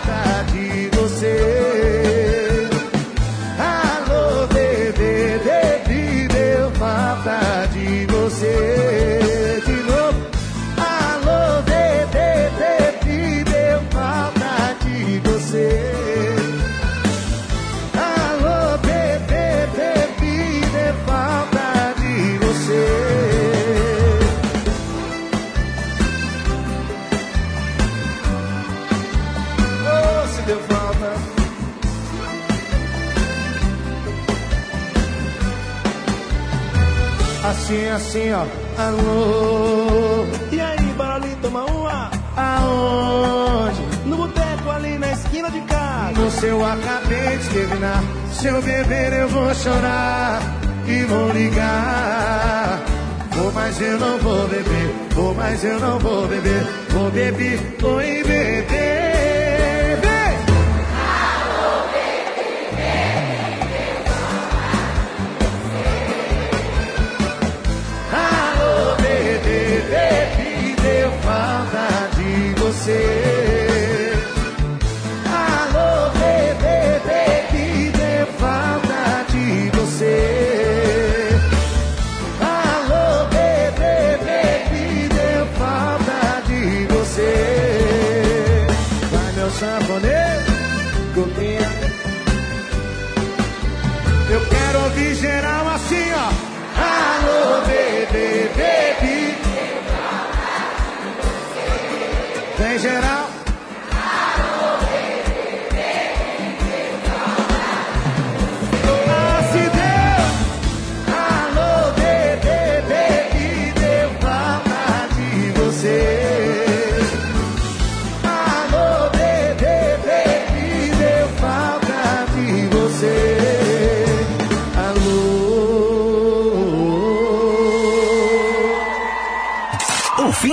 Assim, 37.95 38.29
ó. 38.33 38.45
Alô, 38.77 40.25
E 40.51 40.59
aí, 40.59 40.77
bora 40.97 41.15
ali 41.15 41.33
tomar 41.41 41.63
uma? 41.63 42.11
aonde? 42.35 43.81
No 44.05 44.17
boteco 44.17 44.69
ali 44.69 44.97
na 44.97 45.13
esquina 45.13 45.49
de 45.49 45.61
casa. 45.61 46.11
No 46.19 46.29
seu 46.29 46.65
acabei 46.65 47.37
de 47.37 47.49
terminar. 47.51 48.03
Se 48.33 48.47
eu 48.47 48.61
beber, 48.61 49.13
eu 49.13 49.29
vou 49.29 49.55
chorar 49.55 50.41
e 50.85 51.03
vou 51.05 51.31
ligar. 51.31 52.81
Vou, 53.31 53.51
mas 53.53 53.79
eu 53.79 53.97
não 53.97 54.17
vou 54.17 54.45
beber. 54.49 54.95
Vou, 55.11 55.33
mas 55.33 55.63
eu 55.63 55.79
não 55.79 55.97
vou 55.97 56.27
beber. 56.27 56.67
Vou 56.89 57.09
beber, 57.11 57.77
oi, 57.81 58.23
beber. 58.25 59.04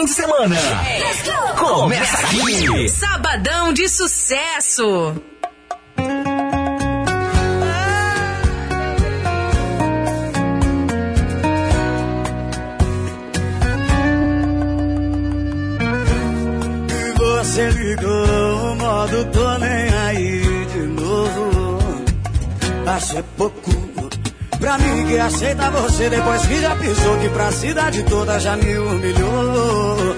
Fim 0.03 0.05
de 0.05 0.13
semana 0.13 0.57
começa 1.59 2.27
aqui. 2.27 2.89
Sabadão 2.89 3.73
de 3.73 3.89
sucesso. 3.89 5.15
E 16.89 17.19
você 17.19 17.71
ligou 17.71 18.73
o 18.73 18.77
modo 18.77 19.25
tô 19.27 19.59
nem 19.59 19.95
aí 20.07 20.67
de 20.67 20.81
novo. 20.81 21.79
Acho 22.87 23.19
é 23.19 23.25
pouco 23.37 23.82
mim 24.79 25.07
que 25.07 25.18
aceita 25.18 25.70
você 25.70 26.09
depois 26.09 26.47
que 26.47 26.61
já 26.61 26.75
pensou 26.77 27.18
que 27.18 27.29
pra 27.29 27.53
cidade 27.53 28.03
toda 28.05 28.39
já 28.39 28.57
me 28.57 28.79
humilhou. 28.79 30.16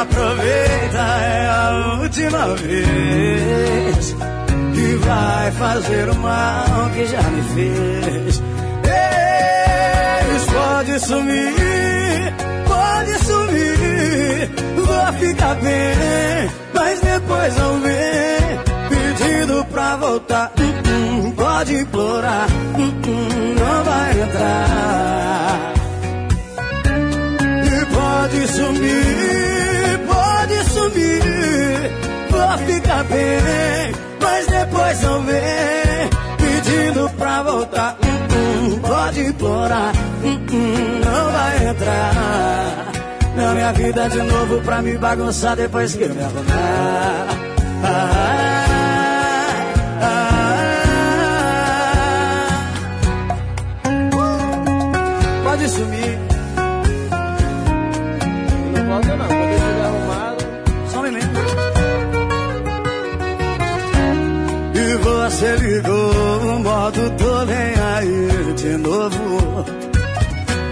Aproveita, 0.00 0.98
é 0.98 1.48
a 1.48 1.98
última 2.00 2.54
vez 2.56 4.16
que 4.74 4.94
vai 4.96 5.52
fazer 5.52 6.08
o 6.08 6.14
mal 6.16 6.90
que 6.94 7.06
já 7.06 7.22
me 7.22 7.42
fez. 7.54 8.42
Eles 10.26 10.44
pode 10.46 11.00
sumir, 11.00 12.34
pode 12.66 13.24
sumir, 13.24 14.50
vou 14.76 15.12
ficar 15.20 15.54
bem, 15.56 16.50
mas 16.74 17.00
depois 17.00 17.56
não 17.56 17.80
vem 17.80 18.58
pedindo 18.88 19.64
pra 19.66 19.96
voltar. 19.96 20.52
Pode 21.54 21.72
implorar, 21.72 22.48
hum, 22.76 22.92
hum, 23.06 23.54
não 23.54 23.84
vai 23.84 24.20
entrar. 24.22 25.72
E 27.64 27.86
pode 27.94 28.48
sumir, 28.48 30.00
pode 30.04 30.64
sumir, 30.70 31.92
vou 32.28 32.58
ficar 32.66 33.04
bem, 33.04 33.92
mas 34.20 34.46
depois 34.48 35.02
não 35.02 35.22
vem, 35.22 36.10
pedindo 36.38 37.08
pra 37.10 37.42
voltar, 37.44 37.98
hum, 38.02 38.80
pode 38.80 39.20
implorar, 39.20 39.92
não 40.24 41.30
vai 41.30 41.68
entrar. 41.68 42.92
Na 43.36 43.54
minha 43.54 43.72
vida 43.74 44.08
de 44.08 44.22
novo 44.22 44.60
pra 44.62 44.82
me 44.82 44.98
bagunçar 44.98 45.54
depois 45.54 45.94
que 45.94 46.02
eu 46.02 46.14
me 46.14 46.20
arrumar. 46.20 47.43
Você 65.44 65.56
ligou, 65.56 66.56
o 66.56 66.58
modo 66.60 67.10
tô 67.18 67.36
aí 67.36 68.54
de 68.56 68.76
novo. 68.78 69.66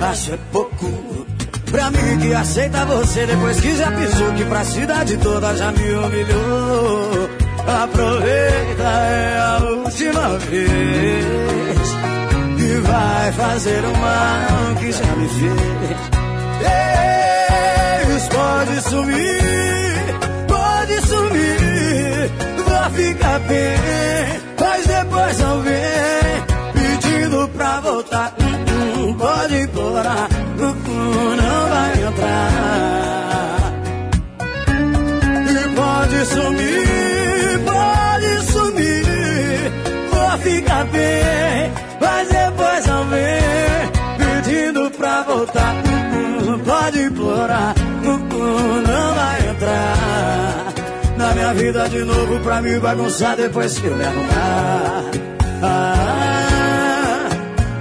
Acho 0.01 0.33
é 0.33 0.39
pouco. 0.51 1.27
Pra 1.71 1.91
mim 1.91 2.19
que 2.21 2.33
aceita 2.35 2.85
você 2.87 3.27
depois 3.27 3.61
que 3.61 3.77
já 3.77 3.91
pisou 3.93 4.33
que 4.33 4.45
pra 4.45 4.65
cidade 4.65 5.17
toda 5.19 5.55
já 5.57 5.73
me 5.73 5.93
humilhou. 5.93 7.29
Aproveita, 7.67 8.83
é 8.83 9.39
a 9.39 9.59
última 9.63 10.39
vez 10.39 11.27
que 12.57 12.75
vai 12.81 13.33
fazer 13.33 13.85
o 13.85 13.97
mal 13.99 14.75
que 14.81 14.93
já 14.93 15.17
me 15.17 15.29
fez. 15.29 15.99
Eis, 18.15 18.29
pode 18.29 18.81
sumir, 18.89 20.17
pode 20.49 21.07
sumir, 21.07 22.31
vai 22.67 22.91
ficar 22.91 23.39
bem, 23.41 24.52
depois 25.13 25.39
não 25.41 25.61
vem 25.61 25.73
pedindo 26.73 27.49
pra 27.49 27.81
voltar. 27.81 28.35
Hum, 28.41 29.11
hum, 29.11 29.15
pode 29.15 29.61
implorar, 29.61 30.29
hum, 30.59 31.37
não 31.37 31.69
vai 31.69 31.93
entrar. 32.09 33.73
E 35.51 35.69
pode 35.77 36.27
sumir, 36.27 37.61
pode 37.67 38.53
sumir, 38.53 39.73
vou 40.11 40.39
ficar 40.39 40.85
bem, 40.87 41.73
mas 42.01 42.29
depois 42.29 42.87
não 42.87 43.05
vem 43.05 43.83
pedindo 44.19 44.91
pra 44.93 45.23
voltar. 45.23 45.75
Pode 46.65 47.03
implorar, 47.03 47.75
não 48.03 49.15
vai 49.15 49.49
entrar 49.51 50.52
na 51.53 51.55
minha 51.55 51.55
vida 51.55 51.89
de 51.89 52.05
novo 52.05 52.41
pra 52.41 52.63
me 52.63 52.79
bagunçar 52.79 53.37
depois 53.37 53.79
que 53.79 53.87
eu 53.87 53.95
me 53.95 54.05
arrumar. 54.05 55.05
Ah, 55.63 57.29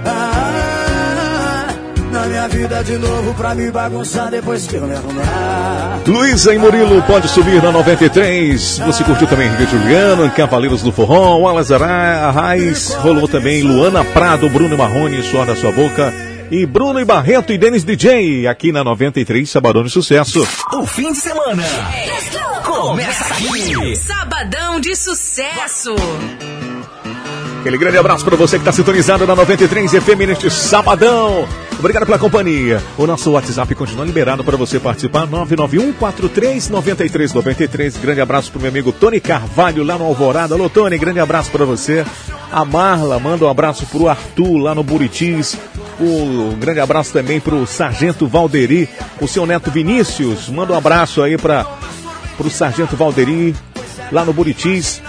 ah, 0.04 1.66
na 2.12 2.26
minha 2.26 2.48
vida 2.48 2.84
de 2.84 2.98
novo 2.98 3.34
pra 3.34 3.54
me 3.54 3.70
bagunçar 3.70 4.30
depois 4.30 4.66
que 4.66 4.76
eu 4.76 4.82
me 4.82 4.94
arrumar. 4.94 6.00
Luísa 6.06 6.54
e 6.54 6.58
Murilo 6.58 7.00
pode 7.02 7.28
subir 7.28 7.62
na 7.62 7.72
93. 7.72 8.78
Você 8.84 9.04
curtiu 9.04 9.26
também 9.26 9.48
Henrique 9.48 9.70
Juliano, 9.70 10.30
Cavaleiros 10.30 10.82
do 10.82 10.92
Forró, 10.92 11.48
Alas 11.48 11.72
Arraes, 11.72 12.92
rolou 12.94 13.26
também 13.26 13.62
Luana 13.62 14.04
Prado, 14.04 14.50
Bruno 14.50 14.76
Marrone, 14.76 15.22
Suor 15.22 15.46
da 15.46 15.56
Sua 15.56 15.72
Boca. 15.72 16.12
E 16.50 16.66
Bruno 16.66 17.00
e 17.00 17.04
Barreto 17.06 17.50
e 17.50 17.56
Denis 17.56 17.82
DJ, 17.82 18.46
aqui 18.46 18.70
na 18.70 18.84
93, 18.84 19.48
Sabadão 19.48 19.82
de 19.82 19.88
Sucesso. 19.88 20.46
O 20.74 20.86
fim 20.86 21.12
de 21.12 21.18
semana 21.18 21.62
começa 22.80 23.26
aqui. 23.26 23.96
Sabadão 23.96 24.80
de 24.80 24.96
sucesso. 24.96 25.94
Aquele 27.60 27.76
grande 27.78 27.98
abraço 27.98 28.24
para 28.24 28.34
você 28.34 28.56
que 28.56 28.62
está 28.62 28.72
sintonizado 28.72 29.24
na 29.26 29.36
93 29.36 29.92
FM 29.92 30.26
neste 30.26 30.50
sabadão. 30.50 31.46
Obrigado 31.78 32.06
pela 32.06 32.18
companhia. 32.18 32.82
O 32.96 33.06
nosso 33.06 33.30
WhatsApp 33.30 33.72
continua 33.74 34.04
liberado 34.04 34.42
para 34.42 34.56
você 34.56 34.80
participar. 34.80 35.28
991-43-9393. 35.28 38.00
Grande 38.00 38.20
abraço 38.20 38.50
para 38.50 38.58
o 38.58 38.62
meu 38.62 38.70
amigo 38.70 38.90
Tony 38.90 39.20
Carvalho 39.20 39.84
lá 39.84 39.96
no 39.98 40.04
Alvorada. 40.04 40.54
Alô, 40.54 40.68
Tony, 40.68 40.98
grande 40.98 41.20
abraço 41.20 41.50
para 41.50 41.64
você. 41.64 42.04
A 42.50 42.64
Marla 42.64 43.20
manda 43.20 43.44
um 43.44 43.48
abraço 43.48 43.86
para 43.86 44.00
o 44.00 44.08
Arthur 44.08 44.58
lá 44.58 44.74
no 44.74 44.82
Buritis. 44.82 45.56
Um 46.00 46.56
grande 46.58 46.80
abraço 46.80 47.12
também 47.12 47.38
para 47.38 47.54
o 47.54 47.66
Sargento 47.66 48.26
Valderi. 48.26 48.88
O 49.20 49.28
seu 49.28 49.46
neto 49.46 49.70
Vinícius. 49.70 50.48
Manda 50.48 50.72
um 50.72 50.76
abraço 50.76 51.22
aí 51.22 51.36
para 51.36 51.64
o 52.38 52.50
Sargento 52.50 52.96
Valderi 52.96 53.54
lá 54.10 54.24
no 54.24 54.32
Buritis. 54.32 55.02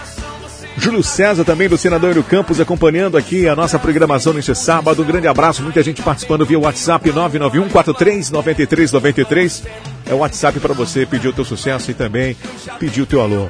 Júlio 0.78 1.04
César 1.04 1.44
também 1.44 1.68
do 1.70 1.78
Senador 1.78 2.22
Campos 2.24 2.60
acompanhando 2.60 3.16
aqui 3.16 3.48
a 3.48 3.56
nossa 3.56 3.78
programação 3.78 4.34
neste 4.34 4.56
sábado. 4.56 5.04
Um 5.04 5.06
grande 5.06 5.28
abraço, 5.28 5.62
muita 5.62 5.84
gente 5.84 6.02
participando 6.02 6.46
via 6.46 6.60
WhatsApp 6.60 7.12
991 7.12 7.70
43 7.70 8.32
93 8.32 8.92
93. 8.92 9.64
É 10.08 10.14
o 10.14 10.18
WhatsApp 10.18 10.60
para 10.60 10.74
você 10.74 11.06
pedir 11.06 11.28
o 11.28 11.34
teu 11.34 11.46
sucesso 11.46 11.92
e 11.92 11.94
também 11.94 12.36
pedir 12.80 13.02
o 13.02 13.06
teu 13.06 13.22
alô. 13.22 13.50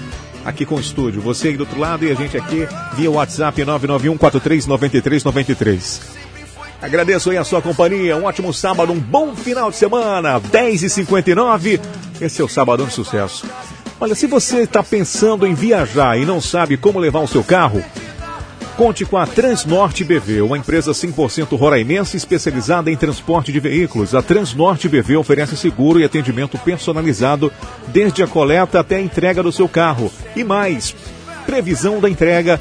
aqui 0.46 0.66
com 0.66 0.76
o 0.76 0.80
estúdio. 0.80 1.22
Você 1.22 1.50
aí 1.50 1.58
do 1.58 1.62
outro 1.62 1.80
lado 1.80 2.06
e 2.06 2.12
a 2.12 2.16
gente 2.16 2.38
aqui 2.38 2.68
via 2.96 3.12
WhatsApp 3.12 3.64
991 3.64 4.18
43 4.18 4.68
93 4.68 5.24
93. 5.24 6.02
Agradeço 6.82 7.30
aí 7.30 7.38
a 7.38 7.44
sua 7.44 7.62
companhia, 7.62 8.18
um 8.18 8.26
ótimo 8.26 8.52
sábado, 8.52 8.92
um 8.92 9.00
bom 9.00 9.36
final 9.36 9.70
de 9.70 9.78
semana, 9.78 10.42
10h59. 10.42 11.80
Esse 12.20 12.42
é 12.42 12.46
o 12.46 12.50
Sabadão 12.50 12.88
de 12.88 12.94
Sucesso. 12.94 13.46
Olha, 14.00 14.16
se 14.16 14.26
você 14.26 14.62
está 14.62 14.82
pensando 14.82 15.46
em 15.46 15.54
viajar 15.54 16.18
e 16.18 16.26
não 16.26 16.42
sabe 16.42 16.78
como 16.78 16.98
levar 16.98 17.20
o 17.20 17.28
seu 17.28 17.44
carro, 17.44 17.84
Conte 18.78 19.05
com 19.05 19.17
a 19.17 19.28
Transnorte 19.28 20.03
BV, 20.03 20.41
uma 20.41 20.57
empresa 20.57 20.91
100% 20.91 21.57
roraimense 21.57 22.17
especializada 22.17 22.89
em 22.89 22.95
transporte 22.95 23.51
de 23.51 23.59
veículos. 23.59 24.15
A 24.15 24.22
Transnorte 24.22 24.88
BV 24.88 25.17
oferece 25.17 25.55
seguro 25.57 25.99
e 25.99 26.03
atendimento 26.03 26.57
personalizado 26.57 27.51
desde 27.89 28.24
a 28.24 28.28
coleta 28.28 28.80
até 28.80 28.95
a 28.95 29.01
entrega 29.01 29.43
do 29.43 29.51
seu 29.51 29.67
carro. 29.67 30.11
E 30.36 30.43
mais, 30.43 30.95
previsão 31.45 31.99
da 31.99 32.09
entrega, 32.09 32.59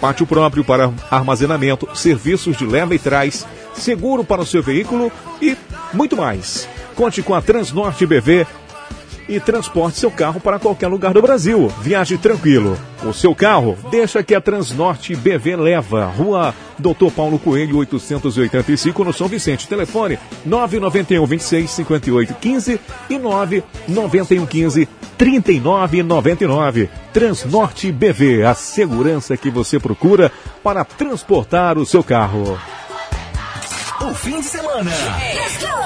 pátio 0.00 0.26
próprio 0.26 0.64
para 0.64 0.92
armazenamento, 1.10 1.88
serviços 1.94 2.56
de 2.56 2.66
leva 2.66 2.94
e 2.94 2.98
trás, 2.98 3.46
seguro 3.72 4.24
para 4.24 4.42
o 4.42 4.46
seu 4.46 4.62
veículo 4.62 5.12
e 5.40 5.56
muito 5.94 6.16
mais. 6.16 6.68
Conte 6.94 7.22
com 7.22 7.34
a 7.34 7.40
Transnorte 7.40 8.04
BV 8.04 8.46
e 9.28 9.40
transporte 9.40 9.98
seu 9.98 10.10
carro 10.10 10.40
para 10.40 10.58
qualquer 10.58 10.88
lugar 10.88 11.12
do 11.14 11.22
Brasil. 11.22 11.68
Viaje 11.80 12.18
tranquilo. 12.18 12.78
O 13.04 13.12
seu 13.12 13.34
carro, 13.34 13.76
deixa 13.90 14.22
que 14.22 14.34
a 14.34 14.40
Transnorte 14.40 15.16
BV 15.16 15.56
leva. 15.56 16.06
Rua 16.06 16.54
Doutor 16.78 17.12
Paulo 17.12 17.38
Coelho, 17.38 17.78
885, 17.78 19.04
no 19.04 19.12
São 19.12 19.28
Vicente. 19.28 19.68
Telefone 19.68 20.18
991 20.44 21.24
26 21.26 21.70
58 21.70 22.34
15 22.34 22.80
e 23.08 23.18
991 23.18 24.46
15 24.46 24.88
39 25.16 26.02
99. 26.02 26.90
Transnorte 27.12 27.92
BV, 27.92 28.44
a 28.44 28.54
segurança 28.54 29.36
que 29.36 29.50
você 29.50 29.78
procura 29.78 30.32
para 30.62 30.84
transportar 30.84 31.78
o 31.78 31.86
seu 31.86 32.02
carro. 32.02 32.58
O 34.02 34.14
fim 34.14 34.40
de 34.40 34.46
semana 34.46 34.90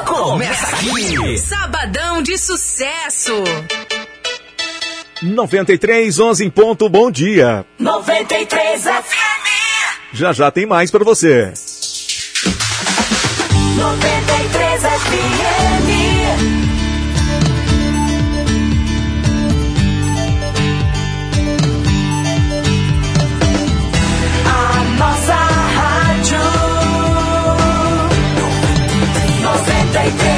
começa 0.06 0.76
aqui. 0.76 1.38
Sabadão 1.38 2.22
de 2.22 2.38
sucesso. 2.38 3.32
93, 5.22 6.18
11 6.18 6.44
em 6.44 6.50
ponto, 6.50 6.88
bom 6.88 7.10
dia. 7.10 7.64
93 7.78 8.82
FM. 8.82 9.46
Já 10.12 10.32
já 10.32 10.50
tem 10.50 10.64
mais 10.66 10.90
para 10.90 11.04
você. 11.04 11.52
93 13.76 14.82
FM. 14.82 15.85
they 29.96 30.10
did. 30.10 30.35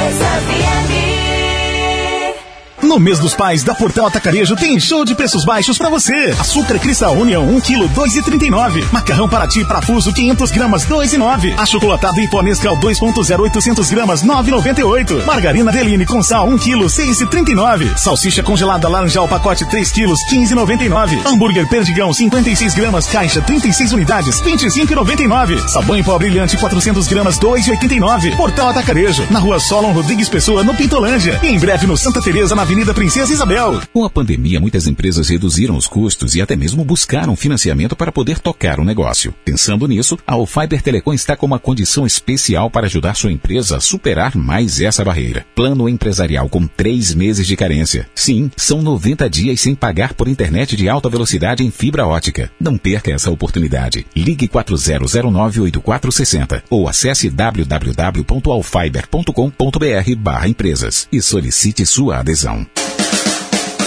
No 2.88 2.98
mês 2.98 3.18
dos 3.18 3.34
pais 3.34 3.62
da 3.62 3.74
Portal 3.74 4.06
Atacarejo 4.06 4.56
tem 4.56 4.80
show 4.80 5.04
de 5.04 5.14
preços 5.14 5.44
baixos 5.44 5.76
pra 5.76 5.90
você. 5.90 6.34
Açúcar 6.38 6.78
Cristal 6.78 7.14
União 7.18 7.46
1 7.46 7.60
kg 7.60 7.86
2,39. 7.90 8.82
Macarrão 8.90 9.28
Paraty 9.28 9.62
Parafuso 9.66 10.10
500 10.10 10.50
gramas 10.50 10.86
2,9. 10.86 11.54
Achocolatado 11.58 12.16
Nescau 12.42 12.78
2.0 12.78 13.40
800 13.40 13.90
gramas 13.90 14.24
9,98. 14.24 15.22
Margarina 15.26 15.70
Deline 15.70 16.06
com 16.06 16.22
sal 16.22 16.48
1 16.48 16.56
kg 16.56 16.86
6,39. 16.86 17.94
Salsicha 17.98 18.42
congelada 18.42 18.88
laranjal 18.88 19.28
pacote 19.28 19.68
3 19.68 19.92
kg 19.92 20.14
15,99. 20.32 21.26
Hambúrguer 21.26 21.68
Perdigão 21.68 22.10
56 22.14 22.74
gramas 22.74 23.06
caixa 23.06 23.42
36 23.42 23.92
unidades 23.92 24.40
25,99. 24.40 25.68
Sabão 25.68 25.94
em 25.94 26.02
pó 26.02 26.18
brilhante 26.18 26.56
400 26.56 27.06
gramas 27.06 27.38
2,89. 27.38 28.34
Portal 28.34 28.70
Atacarejo 28.70 29.26
na 29.30 29.40
rua 29.40 29.60
Solon 29.60 29.92
Rodrigues 29.92 30.30
Pessoa 30.30 30.64
no 30.64 30.74
Pintolândia. 30.74 31.38
E 31.42 31.48
em 31.48 31.58
breve 31.58 31.86
no 31.86 31.94
Santa 31.94 32.22
Teresa 32.22 32.54
na 32.54 32.62
Avenida 32.62 32.77
Princesa 32.94 33.32
Isabel. 33.32 33.80
Com 33.92 34.04
a 34.04 34.10
pandemia, 34.10 34.60
muitas 34.60 34.86
empresas 34.86 35.28
reduziram 35.28 35.76
os 35.76 35.86
custos 35.86 36.34
e 36.34 36.40
até 36.40 36.54
mesmo 36.54 36.84
buscaram 36.84 37.34
financiamento 37.34 37.96
para 37.96 38.12
poder 38.12 38.38
tocar 38.38 38.78
o 38.78 38.84
negócio. 38.84 39.34
Pensando 39.44 39.88
nisso, 39.88 40.16
a 40.26 40.34
Alfiber 40.34 40.80
Telecom 40.80 41.12
está 41.12 41.36
com 41.36 41.44
uma 41.44 41.58
condição 41.58 42.06
especial 42.06 42.70
para 42.70 42.86
ajudar 42.86 43.16
sua 43.16 43.32
empresa 43.32 43.78
a 43.78 43.80
superar 43.80 44.36
mais 44.36 44.80
essa 44.80 45.04
barreira. 45.04 45.44
Plano 45.54 45.88
empresarial 45.88 46.48
com 46.48 46.66
três 46.66 47.14
meses 47.14 47.46
de 47.46 47.56
carência. 47.56 48.08
Sim, 48.14 48.50
são 48.56 48.80
90 48.80 49.28
dias 49.28 49.60
sem 49.60 49.74
pagar 49.74 50.14
por 50.14 50.28
internet 50.28 50.76
de 50.76 50.88
alta 50.88 51.08
velocidade 51.08 51.64
em 51.64 51.70
fibra 51.70 52.06
ótica. 52.06 52.50
Não 52.60 52.78
perca 52.78 53.10
essa 53.10 53.30
oportunidade. 53.30 54.06
Ligue 54.14 54.46
40098460 54.46 56.62
ou 56.70 56.88
acesse 56.88 57.28
www.alfiber.com.br 57.28 60.16
barra 60.16 60.48
empresas 60.48 61.08
e 61.10 61.20
solicite 61.20 61.84
sua 61.84 62.18
adesão. 62.18 62.67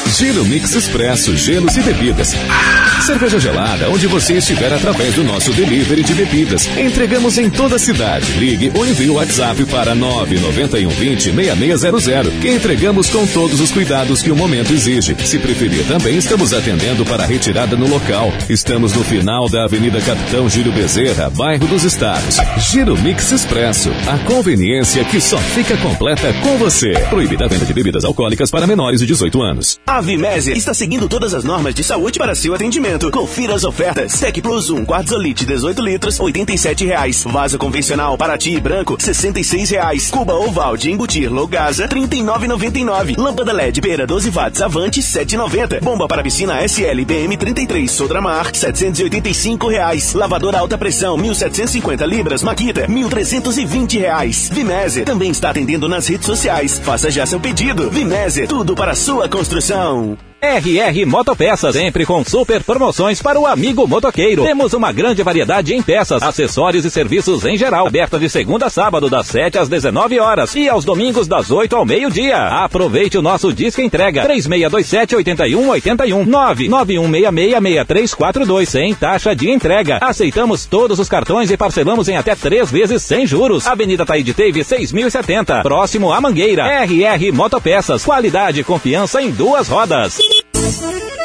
Gelo 0.07 0.45
Mix 0.45 0.75
Expresso, 0.75 1.35
gelos 1.37 1.75
e 1.77 1.81
bebidas. 1.81 2.35
Cerveja 3.05 3.39
gelada, 3.39 3.89
onde 3.89 4.07
você 4.07 4.33
estiver 4.33 4.71
através 4.71 5.15
do 5.15 5.23
nosso 5.23 5.51
delivery 5.53 6.03
de 6.03 6.13
bebidas. 6.13 6.67
Entregamos 6.77 7.37
em 7.37 7.49
toda 7.49 7.77
a 7.77 7.79
cidade. 7.79 8.31
Ligue 8.33 8.71
ou 8.75 8.85
envie 8.85 9.09
o 9.09 9.15
WhatsApp 9.15 9.63
para 9.65 9.95
99120 9.95 11.31
6600, 11.31 12.33
que 12.41 12.49
entregamos 12.49 13.09
com 13.09 13.25
todos 13.27 13.59
os 13.59 13.71
cuidados 13.71 14.21
que 14.21 14.31
o 14.31 14.35
momento 14.35 14.73
exige. 14.73 15.15
Se 15.25 15.39
preferir, 15.39 15.85
também 15.87 16.17
estamos 16.17 16.53
atendendo 16.53 17.05
para 17.05 17.25
retirada 17.25 17.75
no 17.75 17.87
local. 17.87 18.31
Estamos 18.49 18.93
no 18.93 19.03
final 19.03 19.49
da 19.49 19.63
Avenida 19.63 19.99
Capitão 20.01 20.47
Gírio 20.49 20.71
Bezerra, 20.71 21.29
bairro 21.29 21.67
dos 21.67 21.83
Estados. 21.83 22.37
Giro 22.69 22.97
Mix 22.97 23.31
Expresso, 23.31 23.89
a 24.07 24.17
conveniência 24.19 25.03
que 25.05 25.19
só 25.19 25.37
fica 25.37 25.75
completa 25.77 26.31
com 26.41 26.57
você. 26.57 26.91
Proibida 27.09 27.45
a 27.45 27.47
venda 27.47 27.65
de 27.65 27.73
bebidas 27.73 28.05
alcoólicas 28.05 28.51
para 28.51 28.67
menores 28.67 28.99
de 28.99 29.07
18 29.07 29.41
anos. 29.41 29.79
A 29.91 29.99
Vimésia 29.99 30.53
está 30.53 30.73
seguindo 30.73 31.09
todas 31.09 31.33
as 31.33 31.43
normas 31.43 31.75
de 31.75 31.83
saúde 31.83 32.17
para 32.17 32.33
seu 32.33 32.55
atendimento. 32.55 33.11
Confira 33.11 33.53
as 33.55 33.65
ofertas. 33.65 34.17
Tec 34.21 34.41
Plus 34.41 34.69
1, 34.69 34.85
Quartzolite 34.85 35.45
18 35.45 35.81
litros, 35.81 36.17
87 36.17 36.85
reais. 36.85 37.21
Vaso 37.25 37.57
convencional 37.57 38.17
Paraty 38.17 38.57
branco, 38.57 38.95
66 38.97 39.69
reais. 39.71 40.09
Cuba 40.09 40.33
oval 40.33 40.77
de 40.77 40.89
embutir 40.89 41.29
Logasa, 41.29 41.87
R$ 41.87 41.89
39,99. 41.89 43.17
Lâmpada 43.17 43.51
LED 43.51 43.81
Pera 43.81 44.07
12 44.07 44.29
watts 44.29 44.61
Avante, 44.61 45.01
R$ 45.01 45.25
7,90. 45.25 45.81
Bomba 45.81 46.07
para 46.07 46.23
piscina 46.23 46.65
SL 46.65 47.03
BM 47.05 47.35
33 47.35 47.91
Sodramar, 47.91 48.55
785 48.55 49.67
reais. 49.67 50.13
Lavadora 50.13 50.59
alta 50.59 50.77
pressão, 50.77 51.17
1.750 51.17 52.07
libras 52.07 52.43
Makita, 52.43 52.87
1.320 52.87 53.99
reais. 53.99 54.49
Vimésia 54.53 55.03
também 55.03 55.31
está 55.31 55.49
atendendo 55.49 55.89
nas 55.89 56.07
redes 56.07 56.27
sociais. 56.27 56.79
Faça 56.79 57.11
já 57.11 57.25
seu 57.25 57.41
pedido. 57.41 57.89
Vimésia, 57.89 58.47
tudo 58.47 58.73
para 58.73 58.95
sua 58.95 59.27
construção. 59.27 59.80
Não. 59.81 60.30
RR 60.43 61.05
Motopeças, 61.05 61.75
sempre 61.75 62.03
com 62.03 62.25
super 62.25 62.63
promoções 62.63 63.21
para 63.21 63.39
o 63.39 63.45
amigo 63.45 63.87
motoqueiro. 63.87 64.43
Temos 64.43 64.73
uma 64.73 64.91
grande 64.91 65.21
variedade 65.21 65.75
em 65.75 65.83
peças, 65.83 66.23
acessórios 66.23 66.83
e 66.83 66.89
serviços 66.89 67.45
em 67.45 67.55
geral. 67.55 67.85
Aberta 67.85 68.17
de 68.17 68.27
segunda 68.27 68.65
a 68.65 68.69
sábado, 68.71 69.07
das 69.07 69.27
7 69.27 69.59
às 69.59 69.69
19 69.69 70.19
horas 70.19 70.55
e 70.55 70.67
aos 70.67 70.83
domingos, 70.83 71.27
das 71.27 71.51
8 71.51 71.75
ao 71.75 71.85
meio-dia. 71.85 72.37
Aproveite 72.37 73.19
o 73.19 73.21
nosso 73.21 73.53
disco 73.53 73.81
entrega 73.81 74.23
3627 74.23 75.15
8181 75.17 76.25
991666342 76.25 78.65
sem 78.65 78.95
taxa 78.95 79.35
de 79.35 79.47
entrega. 79.47 79.99
Aceitamos 80.01 80.65
todos 80.65 80.97
os 80.97 81.07
cartões 81.07 81.51
e 81.51 81.57
parcelamos 81.57 82.09
em 82.09 82.17
até 82.17 82.33
três 82.33 82.71
vezes 82.71 83.03
sem 83.03 83.27
juros. 83.27 83.67
Avenida 83.67 84.07
Taíde 84.07 84.33
Teve 84.33 84.63
6070, 84.63 85.61
próximo 85.61 86.11
à 86.11 86.19
Mangueira. 86.19 86.65
RR 86.83 87.31
Motopeças, 87.31 88.03
qualidade 88.03 88.61
e 88.61 88.63
confiança 88.63 89.21
em 89.21 89.29
duas 89.29 89.67
rodas. 89.67 90.30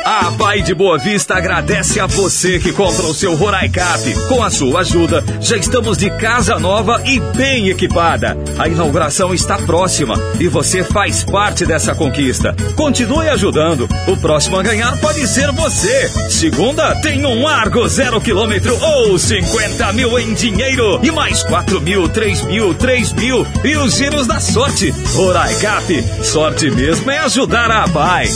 A 0.07 0.31
Pai 0.39 0.63
de 0.63 0.73
Boa 0.73 0.99
Vista 0.99 1.35
agradece 1.35 1.99
a 1.99 2.07
você 2.07 2.61
que 2.61 2.73
compra 2.73 3.07
o 3.07 3.13
seu 3.13 3.35
Roraicap. 3.35 4.15
Com 4.29 4.41
a 4.41 4.49
sua 4.51 4.83
ajuda, 4.83 5.25
já 5.41 5.57
estamos 5.57 5.99
de 5.99 6.09
casa 6.11 6.61
nova 6.61 7.03
e 7.05 7.19
bem 7.37 7.71
equipada. 7.71 8.37
A 8.57 8.69
inauguração 8.69 9.35
está 9.35 9.59
próxima 9.59 10.15
e 10.39 10.47
você 10.47 10.85
faz 10.85 11.25
parte 11.25 11.67
dessa 11.67 11.93
conquista. 11.93 12.55
Continue 12.77 13.29
ajudando. 13.31 13.89
O 14.07 14.17
próximo 14.17 14.57
a 14.57 14.63
ganhar 14.63 14.97
pode 15.01 15.27
ser 15.27 15.51
você. 15.51 16.09
Segunda, 16.31 16.95
tem 17.01 17.27
um 17.27 17.49
Argo 17.49 17.89
zero 17.89 18.21
quilômetro 18.21 18.79
ou 18.81 19.19
50 19.19 19.93
mil 19.93 20.17
em 20.21 20.35
dinheiro 20.35 21.01
e 21.03 21.11
mais 21.11 21.43
4 21.43 21.81
mil, 21.81 22.09
3 22.09 22.43
mil, 22.43 22.75
3 22.75 23.13
mil 23.15 23.45
e 23.65 23.77
os 23.77 23.97
giros 23.97 24.29
da 24.29 24.39
sorte. 24.39 24.95
Roraicap, 25.15 26.05
sorte 26.23 26.71
mesmo 26.71 27.11
é 27.11 27.19
ajudar 27.19 27.73
a 27.73 27.89
Pai. 27.89 28.29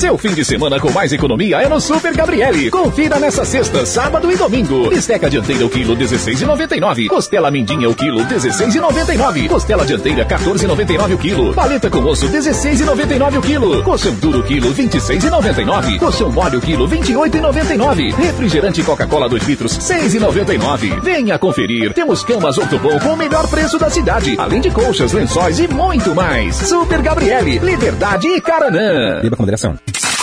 Seu 0.00 0.16
fim 0.16 0.32
de 0.32 0.42
semana 0.42 0.80
com 0.80 0.90
mais 0.90 1.12
economia 1.12 1.58
é 1.58 1.68
no 1.68 1.78
Super 1.78 2.14
Gabriele. 2.16 2.70
Confira 2.70 3.18
nessa 3.18 3.44
sexta, 3.44 3.84
sábado 3.84 4.32
e 4.32 4.34
domingo. 4.34 4.88
Bisteca 4.88 5.28
dianteira 5.28 5.66
o 5.66 5.68
quilo 5.68 5.94
16,99. 5.94 7.06
Costela 7.06 7.50
mindinha 7.50 7.86
o 7.86 7.94
quilo 7.94 8.24
16,99. 8.24 9.46
Costela 9.46 9.84
dianteira 9.84 10.24
14,99 10.24 11.14
o 11.14 11.18
quilo. 11.18 11.52
Paleta 11.52 11.90
com 11.90 11.98
osso 11.98 12.26
16,99 12.30 13.36
o 13.36 13.42
quilo. 13.42 13.82
Colchão 13.82 14.14
duro 14.14 14.42
quilo 14.42 14.72
26,99. 14.72 15.98
Colchão 15.98 16.32
mole 16.32 16.56
o 16.56 16.62
quilo 16.62 16.88
28,99. 16.88 18.14
Refrigerante 18.14 18.82
Coca-Cola 18.82 19.28
2 19.28 19.46
litros 19.46 19.78
6,99. 19.80 20.98
Venha 21.02 21.38
conferir. 21.38 21.92
Temos 21.92 22.24
camas 22.24 22.56
Ortobon 22.56 22.98
com 23.00 23.10
o 23.10 23.16
melhor 23.18 23.46
preço 23.48 23.78
da 23.78 23.90
cidade. 23.90 24.34
Além 24.38 24.62
de 24.62 24.70
colchas, 24.70 25.12
lençóis 25.12 25.58
e 25.58 25.68
muito 25.68 26.14
mais. 26.14 26.56
Super 26.56 27.02
Gabriele, 27.02 27.58
Liberdade 27.58 28.28
e 28.28 28.40
Caranã. 28.40 29.20
Beba 29.20 29.36
com 29.36 29.42
moderação. 29.42 29.76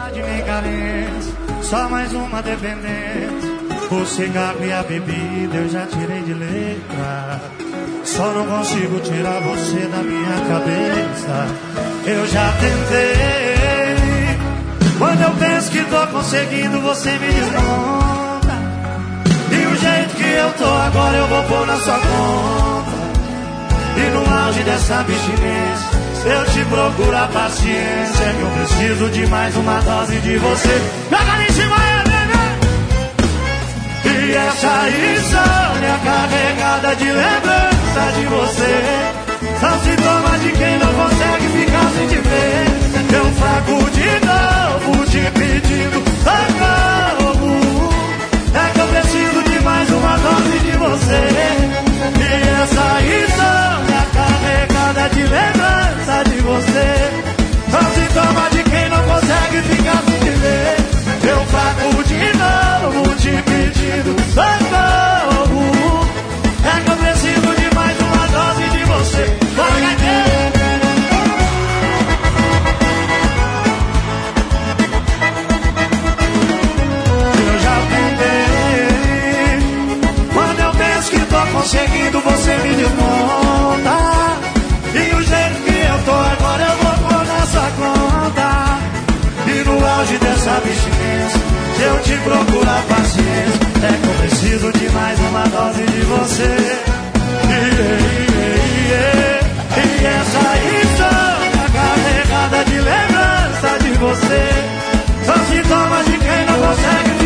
só 1.62 1.88
mais 1.88 2.12
uma 2.12 2.42
dependente. 2.42 3.55
O 3.92 4.06
cigarro 4.06 4.66
e 4.66 4.74
a 4.74 4.82
bebida 4.84 5.58
eu 5.58 5.70
já 5.70 5.86
tirei 5.86 6.22
de 6.24 6.34
letra. 6.34 7.42
Só 8.04 8.32
não 8.32 8.46
consigo 8.46 9.00
tirar 9.00 9.40
você 9.42 9.80
da 9.88 9.98
minha 9.98 10.38
cabeça. 10.48 11.48
Eu 12.06 12.28
já 12.28 12.52
tentei. 12.54 14.38
Quando 14.98 15.22
eu 15.22 15.32
penso 15.32 15.72
que 15.72 15.84
tô 15.84 16.08
conseguindo, 16.08 16.82
você 16.82 17.12
me 17.12 17.28
desmonta. 17.28 18.56
E 19.52 19.68
o 19.68 19.78
jeito 19.78 20.16
que 20.16 20.24
eu 20.24 20.52
tô 20.54 20.66
agora 20.66 21.18
eu 21.18 21.28
vou 21.28 21.44
pôr 21.44 21.68
na 21.68 21.78
sua 21.78 22.00
conta. 22.00 22.96
E 23.98 24.10
no 24.12 24.46
auge 24.46 24.64
dessa 24.64 25.00
abstinência, 25.00 25.90
eu 26.26 26.46
te 26.46 26.66
procuro 26.66 27.18
a 27.18 27.28
paciência. 27.28 28.34
Que 28.34 28.42
eu 28.42 28.50
preciso 28.50 29.10
de 29.10 29.28
mais 29.28 29.56
uma 29.56 29.80
dose 29.82 30.20
de 30.22 30.38
você. 30.38 30.82
Joga 31.12 31.34
ali 31.34 31.46
em 31.48 31.52
cima! 31.52 31.85
E 34.06 34.34
essa 34.34 34.90
insônia 34.90 36.00
carregada 36.04 36.96
de 36.96 37.06
lembrança 37.06 38.12
de 38.16 38.26
você. 38.28 39.26
São 39.60 39.80
sintomas 39.84 40.42
de 40.42 40.52
quem 40.52 40.78
não 40.80 40.94
consegue 40.94 41.48
ficar 41.58 41.90
sem 41.96 42.08
te 42.08 42.16
ver. 42.16 42.66
Eu 43.16 43.26
fraco 43.34 43.90
de 43.92 44.10
novo 44.26 45.06
te 45.06 45.32
pedindo 45.32 46.04
socorro. 46.24 47.56
É 48.54 48.70
que 48.74 48.80
eu 48.80 48.88
preciso 48.88 49.44
de 49.44 49.60
mais 49.64 49.90
uma 49.90 50.18
dose 50.18 50.60
de 50.60 50.72
você. 50.78 51.24
E 52.20 52.32
essa 52.62 52.88
insônia 53.02 54.04
carregada 54.14 55.10
de 55.10 55.24
lembrança 55.24 56.24
de 56.30 56.38
você. 56.42 56.90
São 57.72 57.86
sintomas 57.94 58.52
de 58.52 58.64
quem 58.64 58.90
não 58.90 59.04
consegue 59.04 59.62
ficar 59.64 60.04
sem 60.04 60.20
te 60.20 60.30
ver. 60.30 60.76
Eu 61.28 61.46
fraco 61.48 62.04
de 62.04 62.35
pedindo 64.06 64.22
socorro 64.34 65.66
É 66.64 66.80
que 66.82 66.90
eu 66.92 66.98
preciso 66.98 67.56
de 67.56 67.76
mais 67.76 67.98
uma 68.00 68.28
dose 68.28 68.70
de 68.70 68.84
você. 68.84 69.38
Eu 77.48 77.60
já 77.60 77.76
tentei. 77.90 79.58
Quando 80.34 80.60
eu 80.60 80.72
penso 80.72 81.12
que 81.12 81.20
tô 81.20 81.42
conseguindo 81.58 82.22
Você 82.22 82.58
me 82.58 82.76
desmonta. 82.76 83.98
E 84.94 85.16
o 85.16 85.22
jeito 85.22 85.64
que 85.64 85.76
eu 85.76 85.98
tô 86.06 86.12
agora 86.12 86.64
Eu 86.64 86.78
vou 86.78 86.96
pôr 87.10 87.26
na 87.26 87.46
sua 87.48 87.70
conta. 87.72 88.48
E 89.48 89.64
no 89.64 89.86
auge 89.86 90.18
dessa 90.18 90.52
abstinência 90.58 91.55
eu 91.86 92.00
te 92.00 92.18
procurar 92.18 92.82
paciência. 92.90 93.66
É 93.84 93.92
que 94.02 94.08
eu 94.08 94.14
preciso 94.16 94.72
de 94.74 94.90
mais 94.90 95.20
uma 95.20 95.44
dose 95.48 95.84
de 95.84 96.02
você. 96.02 96.56
Iê, 97.50 97.62
iê, 97.76 98.52
iê. 98.90 99.46
E 99.78 100.06
essa 100.06 100.46
insônia 100.80 101.66
carregada 101.74 102.64
de 102.66 102.78
lembrança 102.80 103.70
de 103.84 103.92
você. 103.94 104.44
São 105.26 105.46
sintomas 105.46 106.06
de 106.06 106.18
quem 106.18 106.46
não 106.46 106.68
consegue 106.68 107.25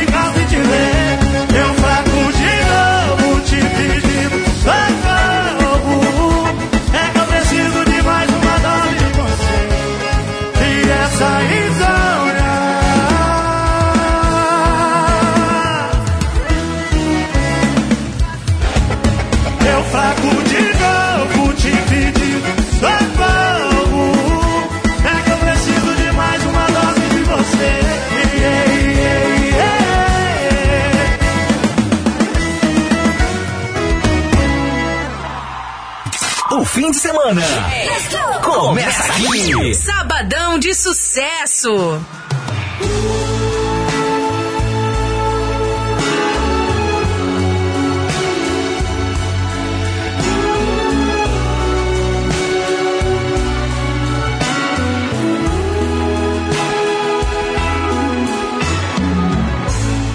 fim 36.90 36.92
de 36.92 36.98
semana 36.98 37.42
começa 38.44 39.14
aqui. 39.14 39.76
Sabadão 39.76 40.58
de 40.58 40.74
sucesso. 40.74 42.02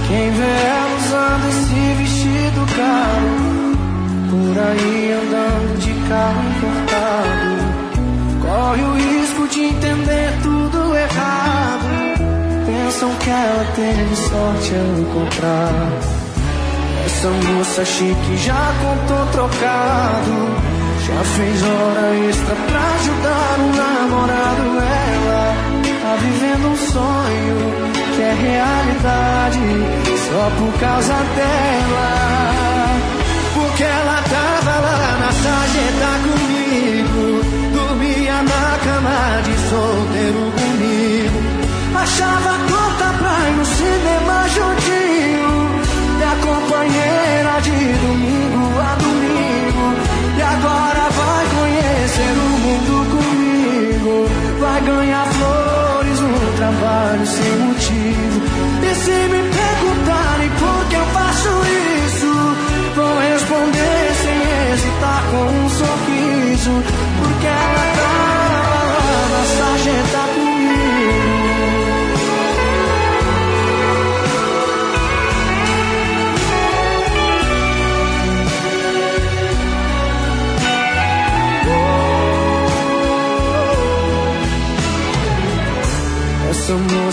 Quem 0.08 0.30
vê 0.32 0.42
ela 0.42 0.96
usando 0.96 1.48
esse 1.48 1.94
vestido 1.98 2.66
caro 2.76 3.34
Por 4.30 4.58
aí 4.58 5.12
andando 5.12 5.53
de 6.04 6.08
carro 6.08 6.42
importado 6.50 7.74
Corre 8.42 8.82
o 8.82 8.94
risco 8.94 9.48
de 9.48 9.64
entender 9.64 10.32
tudo 10.42 10.94
errado. 10.94 11.88
Pensam 12.66 13.10
que 13.16 13.30
ela 13.30 13.64
teve 13.74 14.16
sorte 14.16 14.74
ao 14.74 15.00
encontrar. 15.00 15.88
Essa 17.06 17.30
moça 17.30 17.84
chique 17.86 18.36
já 18.36 18.74
contou 18.82 19.26
trocado. 19.32 20.34
Já 21.06 21.24
fez 21.24 21.62
hora 21.62 22.28
extra 22.28 22.54
pra 22.54 22.80
ajudar 22.80 23.56
um 23.60 23.72
namorado 23.76 24.62
Ela 24.78 25.56
tá 26.02 26.16
vivendo 26.16 26.68
um 26.68 26.76
sonho 26.76 27.58
que 28.14 28.22
é 28.22 28.34
realidade 28.34 29.58
só 30.28 30.50
por 30.58 30.80
causa 30.80 31.14
dela. 31.34 32.73
Porque 33.54 33.84
ela 33.84 34.20
tava 34.22 34.80
lá 34.80 35.18
na 35.20 35.32
sarjeta 35.32 36.12
comigo, 36.24 37.22
dormia 37.72 38.42
na 38.42 38.78
cama 38.84 39.42
de 39.42 39.54
solteiro 39.68 40.52
comigo. 40.58 41.38
Achava 41.96 42.52
torta 42.68 43.06
pra 43.18 43.48
ir 43.48 43.54
no 43.56 43.64
cinema 43.64 44.48
juntinho, 44.56 45.50
minha 46.16 46.36
companheira 46.42 47.60
de 47.62 47.78
domingo 48.04 48.80
a 48.80 48.94
domingo. 48.96 49.86
E 50.36 50.42
agora 50.42 51.04
vai 51.20 51.44
conhecer 51.56 52.34
o 52.36 52.48
mundo 52.64 52.94
comigo, 53.14 54.14
vai 54.60 54.80
ganhar 54.82 55.26
flores 55.26 56.20
no 56.20 56.56
trabalho 56.56 57.26
sem 57.26 57.63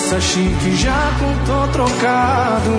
moça 0.01 0.19
chique 0.19 0.75
já 0.77 1.11
contou 1.19 1.67
trocado. 1.69 2.71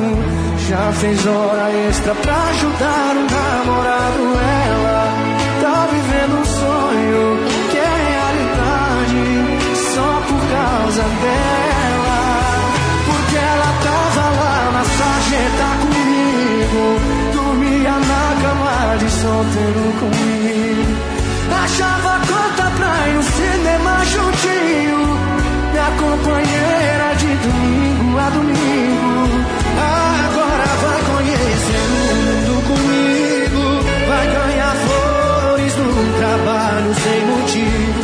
Já 0.68 0.93
fez 0.93 1.27
hora 1.27 1.70
extra 1.89 2.14
pra 2.14 2.35
ajudar 2.35 3.16
um 3.16 3.27
namorado. 3.31 4.23
Ela 4.68 5.14
tá 5.61 5.89
vivendo 5.93 6.41
um 6.41 6.45
sonho 6.45 7.39
que 7.70 7.79
é 7.79 7.95
realidade 8.11 9.23
só 9.95 10.23
por 10.29 10.41
causa 10.51 11.03
dela. 11.03 12.20
Porque 13.07 13.37
ela 13.37 13.70
tava 13.87 14.25
lá 14.41 14.70
na 14.73 14.85
sarjeta 14.85 15.68
comigo. 15.83 16.83
Dormia 17.35 17.93
na 17.93 18.25
cama 18.43 18.97
de 18.99 19.11
solteiro 19.11 19.93
comigo. 20.01 20.93
Achava 21.64 22.12
conta 22.27 22.70
pra 22.77 23.09
ir 23.09 23.14
no 23.14 23.23
cinema 23.23 24.05
juntinho 24.07 25.41
minha 25.73 25.91
companheira 25.93 27.14
de 27.16 27.27
domingo 27.37 28.18
a 28.18 28.31
domingo. 28.31 29.43
Agora 29.81 30.66
vai 30.83 31.01
conhecer 31.11 31.81
o 31.81 32.14
mundo 32.14 32.55
comigo, 32.68 33.62
vai 34.07 34.27
ganhar 34.27 34.75
flores 34.77 35.77
no 35.77 35.91
trabalho 36.18 36.95
sem 36.95 37.27
motivo. 37.27 38.01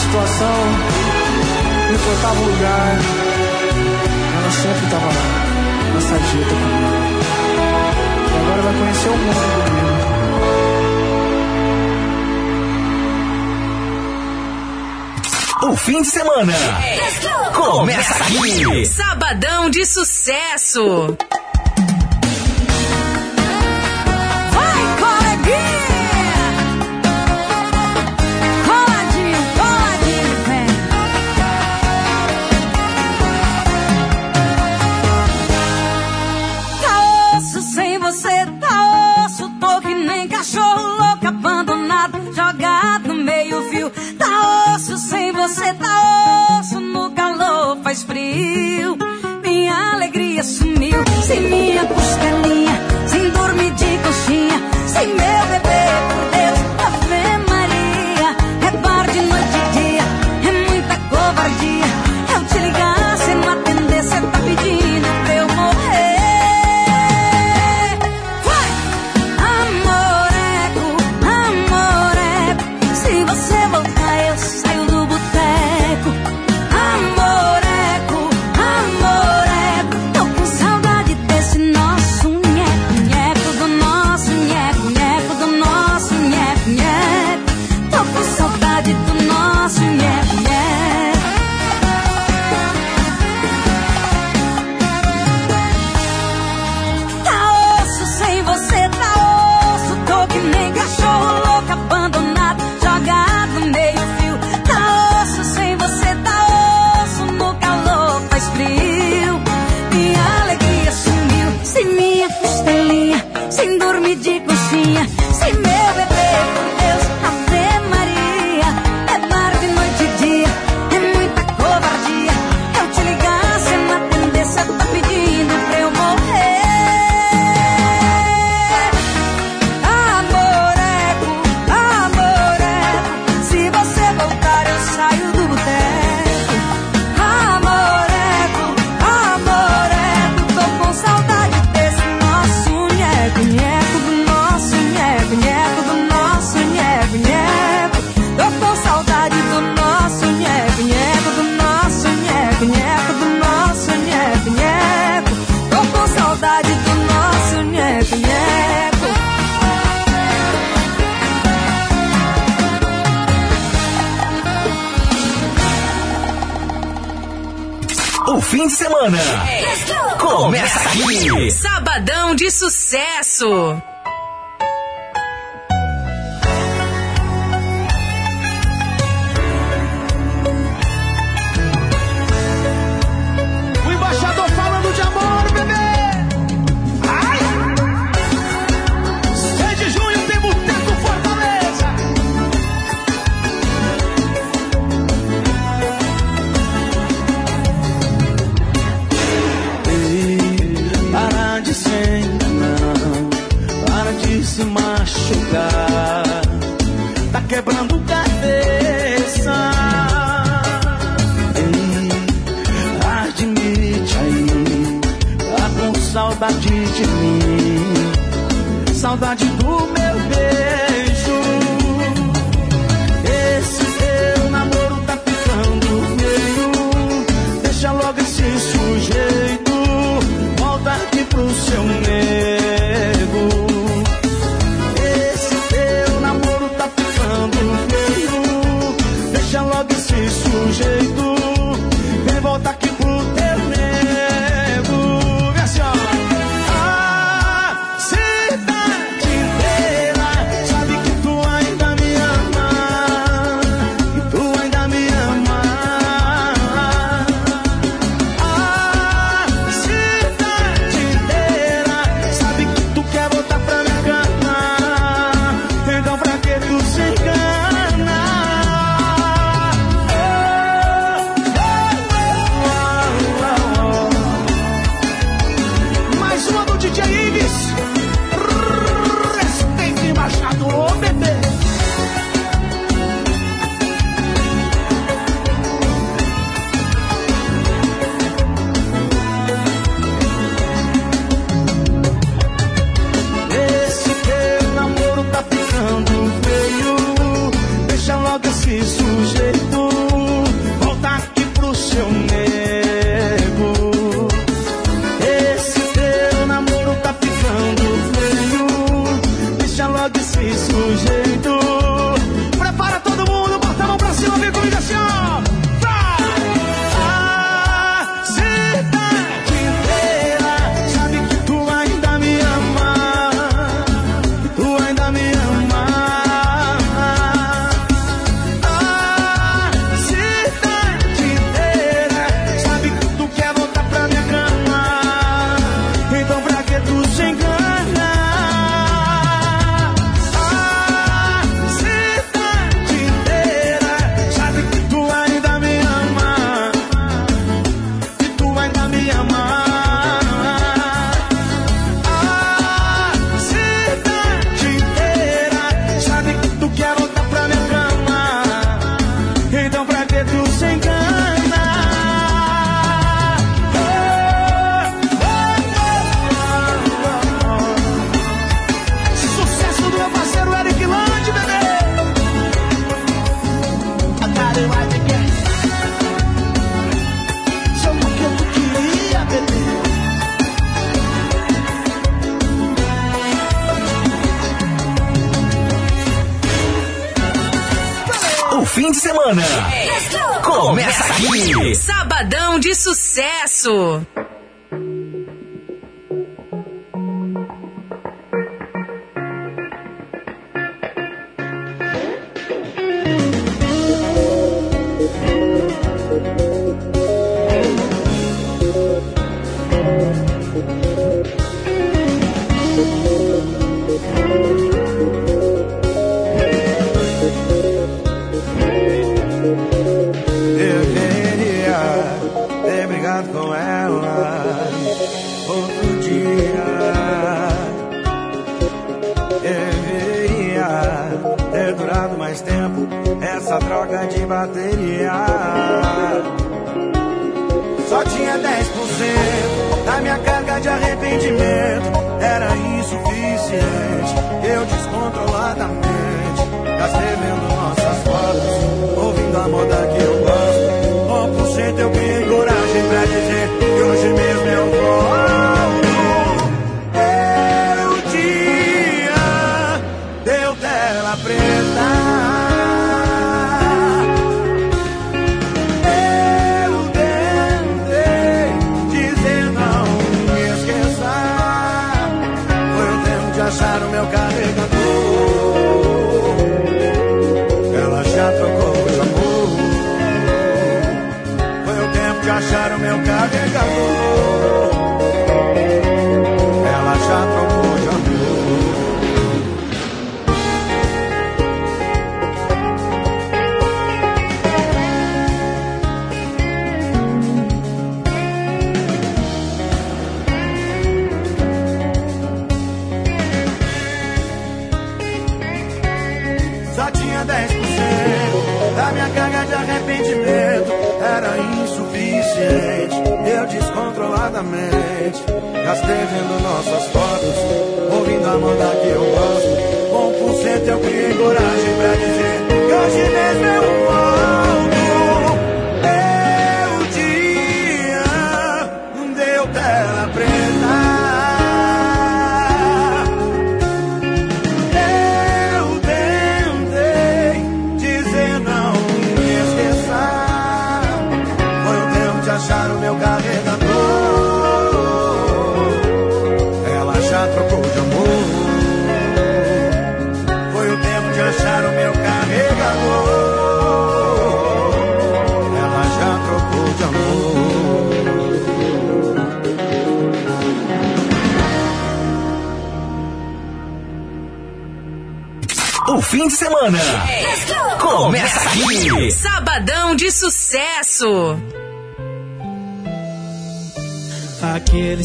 situação 0.00 0.56
me 1.90 1.98
colocava 1.98 2.40
lugar. 2.40 2.98
Ela 4.34 4.50
sempre 4.50 4.84
estava 4.84 5.06
lá, 5.06 5.12
nessa 5.94 6.18
dieta 6.18 6.54
comigo. 6.54 7.20
E 8.32 8.36
agora 8.38 8.62
vai 8.62 8.74
conhecer 8.74 9.08
o 9.08 9.16
mundo 9.16 9.40
comigo. 9.64 9.90
O 15.62 15.76
fim 15.76 16.00
de 16.00 16.08
semana 16.08 16.54
é. 16.54 16.98
começa 17.54 18.24
aqui. 18.24 18.86
Sabadão 18.86 19.68
de 19.68 19.84
sucesso. 19.84 21.16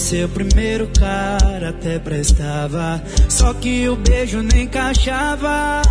Seu 0.05 0.29
primeiro 0.29 0.87
cara 0.99 1.69
até 1.69 1.97
prestava, 1.97 3.01
só 3.27 3.55
que 3.55 3.89
o 3.89 3.95
beijo 3.95 4.43
nem 4.43 4.65
encaixava. 4.65 5.81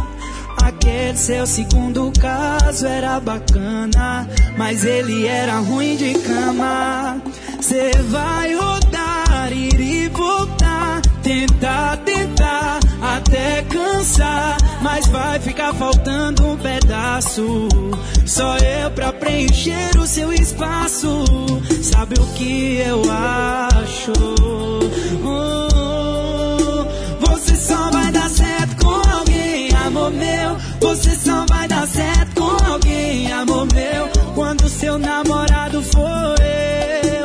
Aquele 0.63 1.19
seu 1.19 1.45
segundo 1.45 2.13
caso 2.21 2.87
era 2.87 3.19
bacana, 3.19 4.29
mas 4.57 4.85
ele 4.85 5.27
era 5.27 5.59
ruim 5.59 5.97
de 5.97 6.15
cama. 6.21 7.21
Cê 7.61 7.91
vai 8.09 8.55
rodar, 8.55 9.53
ir 9.53 9.81
e 9.81 10.09
voltar, 10.09 11.03
tentar, 11.25 11.97
tentar, 11.97 12.79
até 13.03 13.63
cansar, 13.63 14.57
mas 14.81 15.09
vai 15.09 15.41
ficar 15.41 15.75
faltando 15.75 16.53
um 16.53 16.57
pedaço. 16.57 17.69
Só 18.25 18.57
eu 18.59 18.93
pra 18.93 19.13
preencher 19.13 19.99
o 19.99 20.07
seu 20.07 20.33
espaço. 20.33 21.25
Sabe 21.83 22.15
o 22.15 22.27
que 22.35 22.77
eu 22.77 23.03
acho? 23.11 23.64
Hum, 25.23 25.69
você 27.21 27.55
só 27.55 27.91
vai 27.91 28.11
dar 28.13 28.31
certo 28.31 28.77
com 28.83 29.11
alguém, 29.11 29.69
amor 29.75 30.11
meu. 30.11 30.57
Você 30.81 31.11
só 31.15 31.45
vai 31.49 31.69
dar 31.69 31.87
certo 31.87 32.41
com 32.41 32.65
alguém, 32.65 33.31
amor 33.31 33.67
meu. 33.75 34.09
Quando 34.35 34.69
seu 34.71 34.99
namorado 34.99 35.83
for 35.83 36.35
eu, 36.41 37.25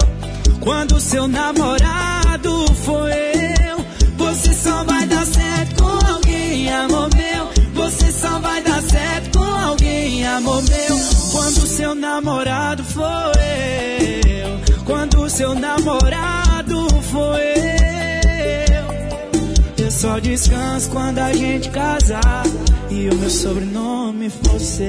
quando 0.60 1.00
seu 1.00 1.30
namorado 1.30 2.66
for 2.84 3.10
eu, 3.10 3.86
você 4.18 4.54
só 4.54 4.84
vai 4.84 5.08
dar 5.08 5.26
certo 5.26 5.82
com 5.82 6.08
alguém, 6.14 6.70
amor 6.74 7.10
meu. 7.16 7.50
Você 7.74 8.12
só 8.12 8.38
vai 8.40 8.62
dar 8.62 8.82
certo 8.82 9.40
com 9.40 9.46
alguém, 9.46 10.28
amor 10.28 10.62
meu. 10.64 11.00
Quando 11.32 11.66
seu 11.66 11.96
namorado 11.96 12.84
for 12.84 13.32
eu, 13.38 14.39
seu 15.40 15.56
namorado 15.56 16.90
for 17.02 17.40
eu, 17.40 18.86
eu 19.86 19.90
só 19.90 20.20
descanso 20.20 20.90
quando 20.90 21.20
a 21.20 21.32
gente 21.32 21.70
casar 21.70 22.44
e 22.90 23.08
o 23.08 23.16
meu 23.16 23.30
sobrenome 23.30 24.30
for 24.30 24.60
seu. 24.60 24.86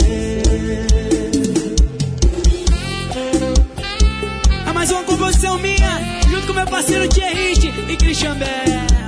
A 4.66 4.72
mais 4.72 4.90
uma 4.90 5.04
composição 5.04 5.56
minha, 5.60 6.20
junto 6.28 6.48
com 6.48 6.52
meu 6.54 6.66
parceiro 6.66 7.08
Thierry 7.08 7.52
e 7.88 7.96
Christian 7.96 8.34
Bell. 8.34 8.99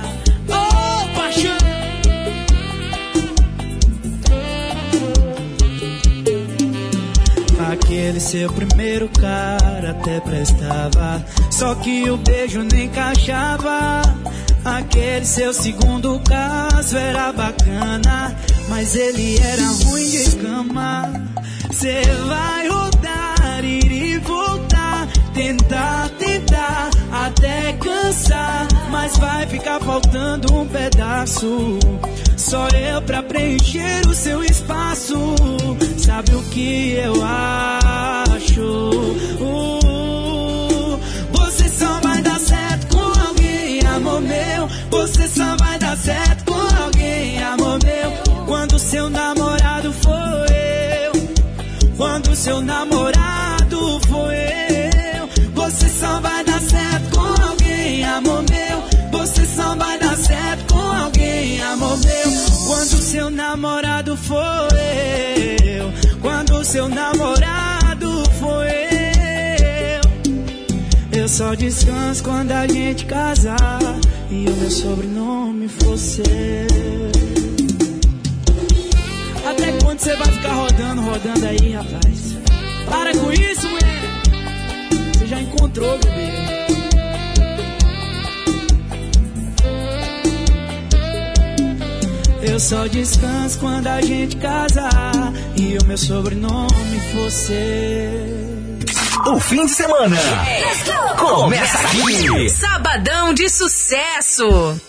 Seu 8.23 8.49
primeiro 8.53 9.09
cara 9.09 9.91
até 9.91 10.19
prestava, 10.21 11.23
só 11.51 11.75
que 11.75 12.09
o 12.09 12.15
beijo 12.15 12.63
nem 12.63 12.85
encaixava. 12.85 14.01
Aquele 14.63 15.25
seu 15.25 15.53
segundo 15.53 16.21
caso 16.21 16.95
era 16.95 17.33
bacana, 17.33 18.33
mas 18.69 18.95
ele 18.95 19.37
era 19.39 19.67
ruim 19.83 20.09
de 20.09 20.35
cama. 20.37 21.11
Cê 21.73 22.01
vai 22.25 22.69
rodar, 22.69 23.65
ir 23.65 23.91
e 23.91 24.17
voltar, 24.19 25.05
tentar, 25.33 26.09
tentar, 26.17 26.89
até 27.11 27.73
cansar, 27.73 28.67
mas 28.89 29.17
vai 29.17 29.45
ficar 29.47 29.81
faltando 29.81 30.57
um 30.57 30.65
pedaço. 30.65 31.77
Só 32.37 32.69
eu 32.69 33.01
pra 33.01 33.21
preencher 33.21 34.07
o 34.07 34.13
seu 34.13 34.41
espaço. 34.43 35.35
Sabe 35.97 36.35
o 36.35 36.43
que 36.43 36.93
eu 36.93 37.21
acho? 37.21 37.82
Você 45.03 45.27
só 45.27 45.55
vai 45.57 45.77
dar 45.79 45.97
certo 45.97 46.45
com 46.45 46.83
alguém, 46.83 47.43
amor 47.43 47.79
meu. 47.83 48.45
Quando 48.45 48.79
seu 48.79 49.09
namorado 49.09 49.91
for 49.93 50.51
eu, 50.51 51.11
quando 51.97 52.35
seu 52.35 52.61
namorado 52.61 53.99
for 54.07 54.33
eu, 54.33 55.29
você 55.53 55.89
só 55.89 56.21
vai 56.21 56.43
dar 56.43 56.61
certo 56.61 57.17
com 57.17 57.43
alguém, 57.43 58.05
amor 58.05 58.43
meu. 58.49 58.83
Você 59.11 59.45
só 59.45 59.75
vai 59.75 59.99
dar 59.99 60.15
certo 60.15 60.73
com 60.73 60.79
alguém, 60.79 61.61
amor 61.63 61.97
meu. 61.97 62.31
Quando 62.67 62.97
seu 63.01 63.29
namorado 63.29 64.15
for 64.15 64.67
eu, 65.65 65.91
quando 66.21 66.63
seu 66.63 66.87
namorado 66.87 67.52
só 71.33 71.55
descanso 71.55 72.23
quando 72.23 72.51
a 72.51 72.67
gente 72.67 73.07
casar 73.07 73.79
e 74.29 74.45
o 74.47 74.55
meu 74.55 74.69
sobrenome 74.69 75.67
for 75.67 75.97
seu. 75.97 76.23
Até 79.43 79.71
quando 79.83 79.97
você 79.99 80.15
vai 80.15 80.31
ficar 80.31 80.53
rodando, 80.53 81.01
rodando 81.01 81.45
aí, 81.47 81.71
rapaz? 81.71 82.37
Para 82.87 83.17
com 83.17 83.31
isso, 83.31 83.67
mulher. 83.67 84.21
Você 85.17 85.25
já 85.25 85.41
encontrou, 85.41 85.97
bebê. 85.97 86.33
Eu 92.43 92.59
só 92.59 92.85
descanso 92.85 93.57
quando 93.57 93.87
a 93.87 94.01
gente 94.01 94.35
casar 94.35 95.33
e 95.57 95.79
o 95.79 95.85
meu 95.87 95.97
sobrenome 95.97 96.99
for 97.11 97.31
seu. 97.31 98.42
O 99.25 99.39
fim 99.39 99.65
de 99.65 99.71
semana 99.71 100.17
começa 101.17 101.77
aqui. 101.87 102.49
Sabadão 102.49 103.33
de 103.33 103.49
sucesso. 103.49 104.81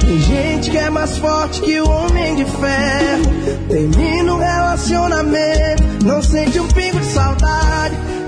Tem 0.00 0.20
gente 0.20 0.70
que 0.70 0.76
é 0.76 0.90
mais 0.90 1.16
forte 1.16 1.62
que 1.62 1.80
o 1.80 1.88
homem 1.88 2.36
de 2.36 2.44
ferro. 2.44 3.01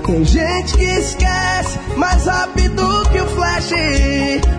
Tem 0.05 0.23
gente 0.23 0.77
que 0.77 0.83
esquece 0.83 1.79
mais 1.97 2.25
rápido 2.25 3.09
que 3.11 3.19
o 3.19 3.25
flash. 3.25 3.71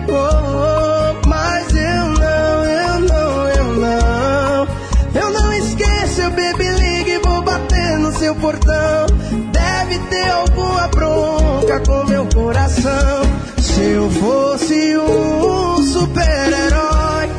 Oh, 0.09 0.13
oh, 0.13 1.27
mas 1.27 1.67
eu 1.73 2.05
não, 2.19 2.65
eu 2.65 2.99
não, 2.99 3.47
eu 3.47 3.73
não. 3.75 4.67
Eu 5.15 5.31
não 5.31 5.53
esqueço, 5.53 6.21
eu 6.21 6.31
baby 6.31 6.67
liga 6.67 7.11
e 7.11 7.19
vou 7.19 7.41
bater 7.41 7.97
no 7.97 8.11
seu 8.19 8.35
portão. 8.35 9.07
Deve 9.53 9.97
ter 10.09 10.29
alguma 10.31 10.87
bronca 10.89 11.79
com 11.79 12.03
meu 12.03 12.27
coração. 12.35 13.21
Se 13.61 13.81
eu 13.81 14.11
fosse 14.11 14.97
um 14.97 15.81
super-herói, 15.81 17.29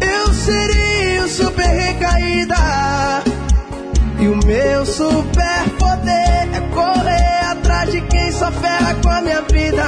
eu 0.00 0.32
seria 0.32 1.24
o 1.24 1.28
super 1.28 1.66
recaída. 1.66 2.54
E 4.20 4.28
o 4.28 4.36
meu 4.46 4.86
super 4.86 5.31
só 8.42 8.50
ferra 8.50 8.94
com 8.94 9.08
a 9.08 9.20
minha 9.20 9.40
vida. 9.42 9.84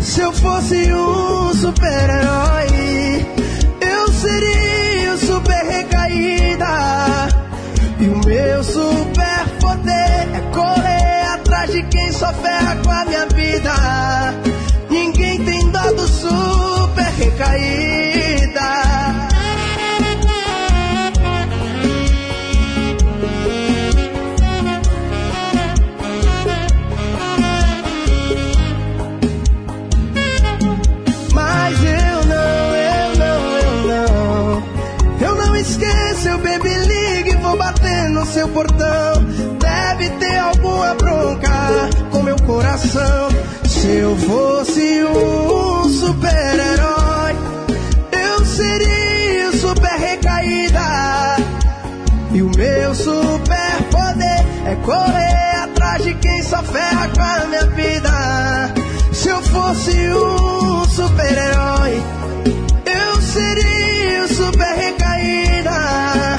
Se 0.00 0.20
eu 0.20 0.32
fosse 0.32 0.92
um 0.92 1.54
super-herói, 1.54 3.24
eu 3.80 4.12
seria 4.12 5.12
o 5.12 5.18
super 5.18 5.64
recaída. 5.64 7.28
E 8.00 8.08
o 8.08 8.18
meu 8.26 8.64
super 8.64 9.46
poder 9.60 10.26
é 10.34 10.40
correr 10.52 11.34
atrás 11.34 11.70
de 11.70 11.84
quem 11.84 12.12
só 12.12 12.32
ferra 12.32 12.78
com 12.82 12.90
a 12.90 13.04
minha 13.04 13.26
vida. 13.26 13.72
Ninguém 14.90 15.44
tem 15.44 15.70
dó 15.70 15.92
do 15.92 16.08
super 16.08 17.12
recaída. 17.16 18.15
seu 38.26 38.48
portão. 38.48 39.24
Deve 39.60 40.10
ter 40.18 40.38
alguma 40.38 40.94
bronca 40.94 41.90
com 42.10 42.22
meu 42.22 42.36
coração. 42.42 43.28
Se 43.66 43.88
eu 43.88 44.16
fosse 44.16 45.04
um 45.04 45.88
super-herói, 45.88 47.36
eu 48.12 48.44
seria 48.44 49.52
super 49.52 49.98
recaída. 49.98 51.36
E 52.32 52.42
o 52.42 52.50
meu 52.56 52.94
super 52.94 53.82
poder 53.90 54.44
é 54.66 54.76
correr 54.84 55.62
atrás 55.62 56.02
de 56.04 56.14
quem 56.14 56.42
só 56.42 56.62
ferra 56.62 57.08
com 57.08 57.22
a 57.22 57.46
minha 57.46 57.66
vida. 57.66 58.74
Se 59.12 59.28
eu 59.28 59.42
fosse 59.42 59.96
um 60.10 60.84
super-herói, 60.84 62.02
eu 62.84 63.22
seria 63.22 64.28
super 64.28 64.76
recaída. 64.76 66.35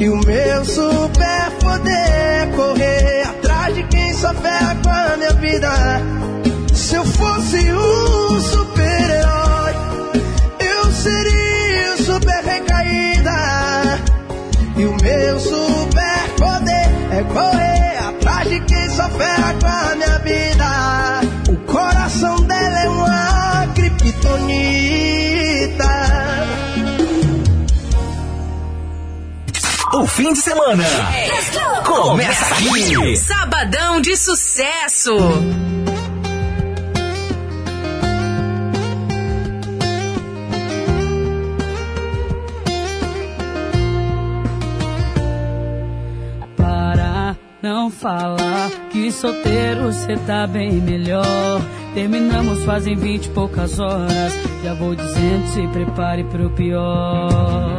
E 0.00 0.08
o 0.08 0.16
meu 0.24 0.64
superpoder 0.64 1.92
é 1.92 2.46
correr 2.54 3.22
atrás 3.26 3.74
de 3.74 3.82
quem 3.82 4.14
só 4.14 4.32
ferra 4.32 4.76
com 4.76 4.90
a 4.90 5.16
minha 5.16 5.32
vida. 5.32 5.70
Se 6.72 6.94
eu 6.94 7.04
fosse 7.04 7.56
um 7.72 8.40
super-herói, 8.40 9.74
eu 10.60 10.92
seria 10.92 11.96
super 11.96 12.44
recaída. 12.44 13.98
E 14.76 14.86
o 14.86 14.96
meu 15.02 15.40
superpoder 15.40 16.88
é 17.10 17.24
correr 17.34 17.98
atrás 17.98 18.48
de 18.48 18.60
quem 18.60 18.88
só 18.90 19.08
ferra 19.08 19.54
com 19.60 19.66
a 19.66 19.96
minha 19.96 20.18
vida. 20.20 21.07
O 29.98 30.06
fim 30.06 30.32
de 30.32 30.38
semana 30.38 30.84
começa 31.84 32.54
aqui. 32.54 33.16
Sabadão 33.16 34.00
de 34.00 34.16
sucesso. 34.16 35.12
Para 46.56 47.36
não 47.60 47.90
falar 47.90 48.70
que 48.90 49.10
solteiro 49.10 49.92
cê 49.92 50.16
tá 50.24 50.46
bem 50.46 50.74
melhor. 50.74 51.60
Terminamos 51.92 52.64
fazem 52.64 52.94
vinte 52.94 53.26
e 53.26 53.30
poucas 53.30 53.80
horas. 53.80 54.32
Já 54.62 54.74
vou 54.74 54.94
dizendo, 54.94 55.48
se 55.48 55.66
prepare 55.66 56.22
pro 56.22 56.50
pior. 56.50 57.77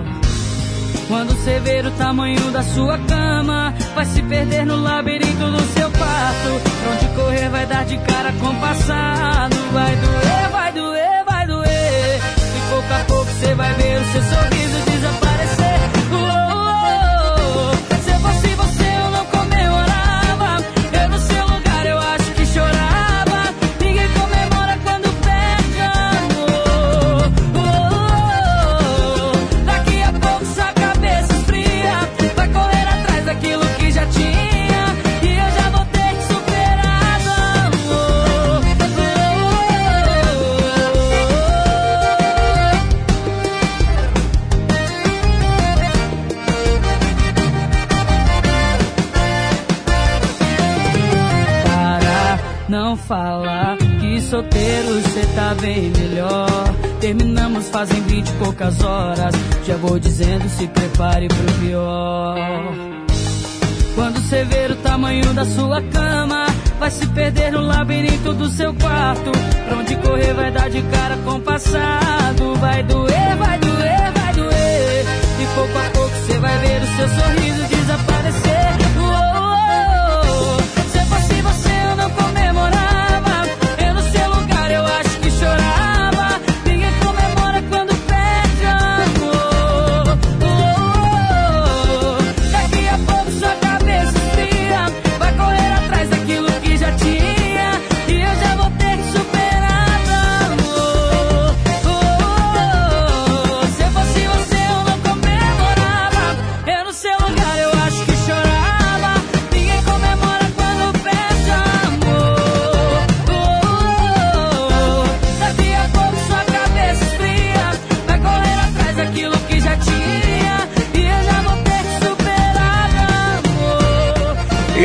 Quando 1.09 1.33
você 1.33 1.59
ver 1.59 1.87
o 1.87 1.91
tamanho 1.93 2.51
da 2.51 2.61
sua 2.61 2.99
cama, 2.99 3.73
vai 3.95 4.05
se 4.05 4.21
perder 4.21 4.63
no 4.63 4.79
labirinto 4.79 5.51
do 5.51 5.59
seu 5.73 5.89
quarto. 5.89 6.61
Pra 6.83 6.91
onde 6.91 7.07
correr 7.15 7.49
vai 7.49 7.65
dar 7.65 7.83
de 7.83 7.97
cara 7.97 8.31
com 8.33 8.45
o 8.45 8.55
passado. 8.61 9.55
Vai 9.73 9.95
doer, 9.95 10.49
vai 10.51 10.71
doer, 10.71 11.23
vai 11.25 11.47
doer. 11.47 12.19
E 12.19 12.69
pouco 12.69 12.93
a 12.93 13.03
pouco 13.07 13.25
você 13.25 13.55
vai 13.55 13.73
ver 13.73 13.99
o 13.99 14.05
seu 14.05 14.21
sorriso 14.21 14.85
desaparecer. 14.85 14.98
Falar 53.09 53.75
que 53.99 54.21
solteiro 54.21 55.01
cê 55.09 55.25
tá 55.35 55.55
bem 55.59 55.91
melhor. 55.97 56.47
Terminamos 57.01 57.67
fazem 57.69 57.99
vinte 58.03 58.29
e 58.29 58.33
poucas 58.33 58.83
horas. 58.83 59.33
Já 59.65 59.75
vou 59.77 59.97
dizendo, 59.97 60.47
se 60.47 60.67
prepare 60.67 61.27
pro 61.27 61.53
pior. 61.59 62.37
Quando 63.95 64.21
você 64.21 64.43
ver 64.45 64.71
o 64.71 64.75
tamanho 64.75 65.33
da 65.33 65.43
sua 65.43 65.81
cama, 65.81 66.45
vai 66.79 66.91
se 66.91 67.07
perder 67.07 67.51
no 67.51 67.61
labirinto 67.61 68.31
do 68.35 68.47
seu 68.47 68.75
quarto. 68.75 69.31
Pra 69.65 69.77
onde 69.77 69.95
correr 69.95 70.33
vai 70.35 70.51
dar 70.51 70.69
de 70.69 70.83
cara 70.83 71.17
com 71.25 71.31
o 71.31 71.41
passado. 71.41 72.55
Vai 72.59 72.83
doer, 72.83 73.35
vai 73.37 73.57
doer, 73.57 74.11
vai 74.13 74.33
doer. 74.35 75.05
E 75.41 75.55
pouco 75.55 75.77
a 75.79 75.89
pouco 75.95 76.15
você 76.15 76.37
vai 76.37 76.57
ver 76.59 76.81
o 76.83 76.95
seu 76.95 77.09
sorriso 77.09 77.67
desaparecer. 77.69 78.88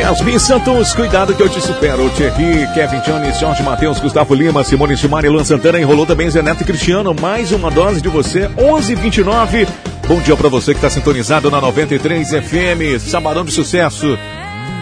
Yasmin 0.05 0.37
Santos, 0.37 0.93
cuidado 0.93 1.33
que 1.33 1.41
eu 1.41 1.49
te 1.49 1.59
supero. 1.59 2.07
Thierry, 2.11 2.71
Kevin 2.75 2.99
Jones, 2.99 3.39
Jorge 3.39 3.63
Matheus, 3.63 3.99
Gustavo 3.99 4.35
Lima, 4.35 4.63
Simone 4.63 4.95
Simari, 4.95 5.27
Luan 5.27 5.43
Santana, 5.43 5.79
enrolou 5.79 6.05
também 6.05 6.29
Zé 6.29 6.43
Neto 6.43 6.61
e 6.61 6.63
Cristiano. 6.63 7.11
Mais 7.19 7.51
uma 7.51 7.71
dose 7.71 8.01
de 8.01 8.07
você, 8.07 8.47
11:29. 8.55 9.67
Bom 10.07 10.21
dia 10.21 10.37
pra 10.37 10.47
você 10.47 10.75
que 10.75 10.79
tá 10.79 10.91
sintonizado 10.91 11.49
na 11.49 11.59
93 11.59 12.29
FM, 12.29 12.99
Sabadão 12.99 13.43
de 13.43 13.51
Sucesso. 13.51 14.15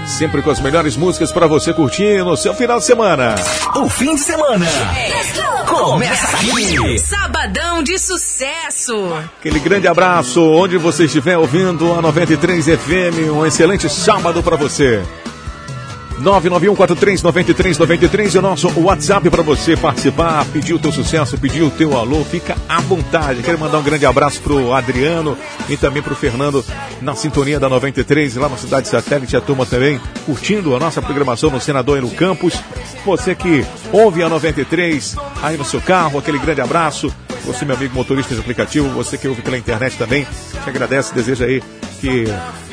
Sempre 0.05 0.41
com 0.41 0.49
as 0.51 0.59
melhores 0.59 0.97
músicas 0.97 1.31
pra 1.31 1.47
você 1.47 1.73
curtir 1.73 2.23
no 2.23 2.35
seu 2.35 2.53
final 2.53 2.80
de 2.80 2.85
semana. 2.85 3.35
O 3.75 3.89
fim 3.89 4.15
de 4.15 4.21
semana 4.21 4.65
começa 5.65 6.38
aqui. 6.38 6.99
Sabadão 6.99 7.81
de 7.81 7.97
sucesso. 7.97 9.13
Aquele 9.39 9.59
grande 9.59 9.88
abraço, 9.88 10.41
onde 10.41 10.77
você 10.77 11.05
estiver 11.05 11.38
ouvindo 11.38 11.93
a 11.93 12.01
93 12.01 12.65
FM, 12.65 13.31
um 13.34 13.45
excelente 13.45 13.89
sábado 13.89 14.43
pra 14.43 14.55
você. 14.55 15.01
991439393 16.22 18.35
é 18.35 18.40
o 18.40 18.41
nosso 18.41 18.68
WhatsApp 18.80 19.30
para 19.30 19.41
você 19.41 19.76
participar, 19.76 20.45
pedir 20.45 20.73
o 20.73 20.80
teu 20.80 20.91
sucesso, 20.91 21.38
pedir 21.38 21.64
o 21.64 21.72
teu 21.72 21.98
alô, 21.98 22.23
fica 22.23 22.56
à 22.69 22.80
vontade. 22.81 23.41
Quero 23.41 23.60
mandar 23.60 23.80
um 23.80 23.84
grande 23.84 24.06
abraço 24.06 24.40
pro 24.41 24.73
Adriano 24.73 25.35
e 25.68 25.76
também 25.76 26.03
pro 26.03 26.15
Fernando 26.15 26.64
na 27.02 27.15
sintonia 27.15 27.60
da 27.60 27.68
93, 27.68 28.35
lá 28.35 28.48
na 28.48 28.57
cidade 28.57 28.88
satélite, 28.88 29.35
a 29.35 29.41
turma 29.41 29.65
também 29.65 29.99
curtindo 30.26 30.76
a 30.76 30.80
nossa 30.80 31.02
programação 31.02 31.49
no 31.49 31.60
Senador 31.60 31.98
e 31.98 32.02
no 32.02 32.11
Campus. 32.11 32.53
Você 33.06 33.35
que 33.35 33.65
ouve 33.91 34.23
a 34.23 34.30
93 34.30 35.15
aí 35.41 35.57
no 35.57 35.65
seu 35.65 35.81
carro, 35.81 36.19
aquele 36.19 36.40
grande 36.40 36.61
abraço. 36.61 37.14
Você, 37.45 37.65
meu 37.65 37.76
amigo 37.76 37.94
motorista 37.94 38.34
de 38.34 38.40
aplicativo, 38.40 38.88
você 38.90 39.18
que 39.18 39.27
ouve 39.27 39.41
pela 39.41 39.57
internet 39.57 39.98
também, 39.98 40.26
te 40.64 40.69
agradece, 40.69 41.14
deseja 41.14 41.45
aí 41.45 41.61
que 42.03 42.25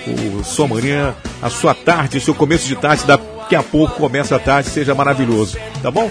o 0.09 0.43
sua 0.43 0.66
manhã, 0.66 1.15
a 1.40 1.48
sua 1.48 1.73
tarde, 1.73 2.20
seu 2.20 2.35
começo 2.35 2.66
de 2.66 2.74
tarde, 2.74 3.05
daqui 3.07 3.55
a 3.55 3.62
pouco 3.62 3.94
começa 3.94 4.35
a 4.35 4.40
tarde, 4.40 4.69
seja 4.69 4.93
maravilhoso, 4.93 5.57
tá 5.81 5.89
bom? 5.89 6.11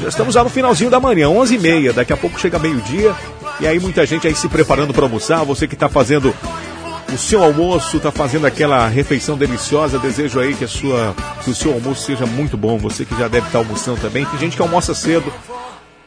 Já 0.00 0.08
estamos 0.08 0.34
já 0.34 0.42
no 0.42 0.50
finalzinho 0.50 0.90
da 0.90 0.98
manhã, 0.98 1.28
11h30, 1.28 1.92
daqui 1.92 2.12
a 2.12 2.16
pouco 2.16 2.40
chega 2.40 2.58
meio-dia, 2.58 3.14
e 3.60 3.66
aí 3.68 3.78
muita 3.78 4.04
gente 4.04 4.26
aí 4.26 4.34
se 4.34 4.48
preparando 4.48 4.92
para 4.92 5.04
almoçar, 5.04 5.44
você 5.44 5.68
que 5.68 5.74
está 5.74 5.88
fazendo 5.88 6.34
o 7.12 7.16
seu 7.16 7.44
almoço, 7.44 7.98
está 7.98 8.10
fazendo 8.10 8.44
aquela 8.44 8.88
refeição 8.88 9.36
deliciosa, 9.36 10.00
desejo 10.00 10.40
aí 10.40 10.52
que, 10.52 10.64
a 10.64 10.68
sua, 10.68 11.14
que 11.44 11.50
o 11.50 11.54
seu 11.54 11.72
almoço 11.72 12.04
seja 12.04 12.26
muito 12.26 12.56
bom, 12.56 12.76
você 12.76 13.04
que 13.04 13.16
já 13.16 13.28
deve 13.28 13.46
estar 13.46 13.58
almoçando 13.58 14.00
também, 14.00 14.24
tem 14.24 14.40
gente 14.40 14.56
que 14.56 14.62
almoça 14.62 14.96
cedo, 14.96 15.32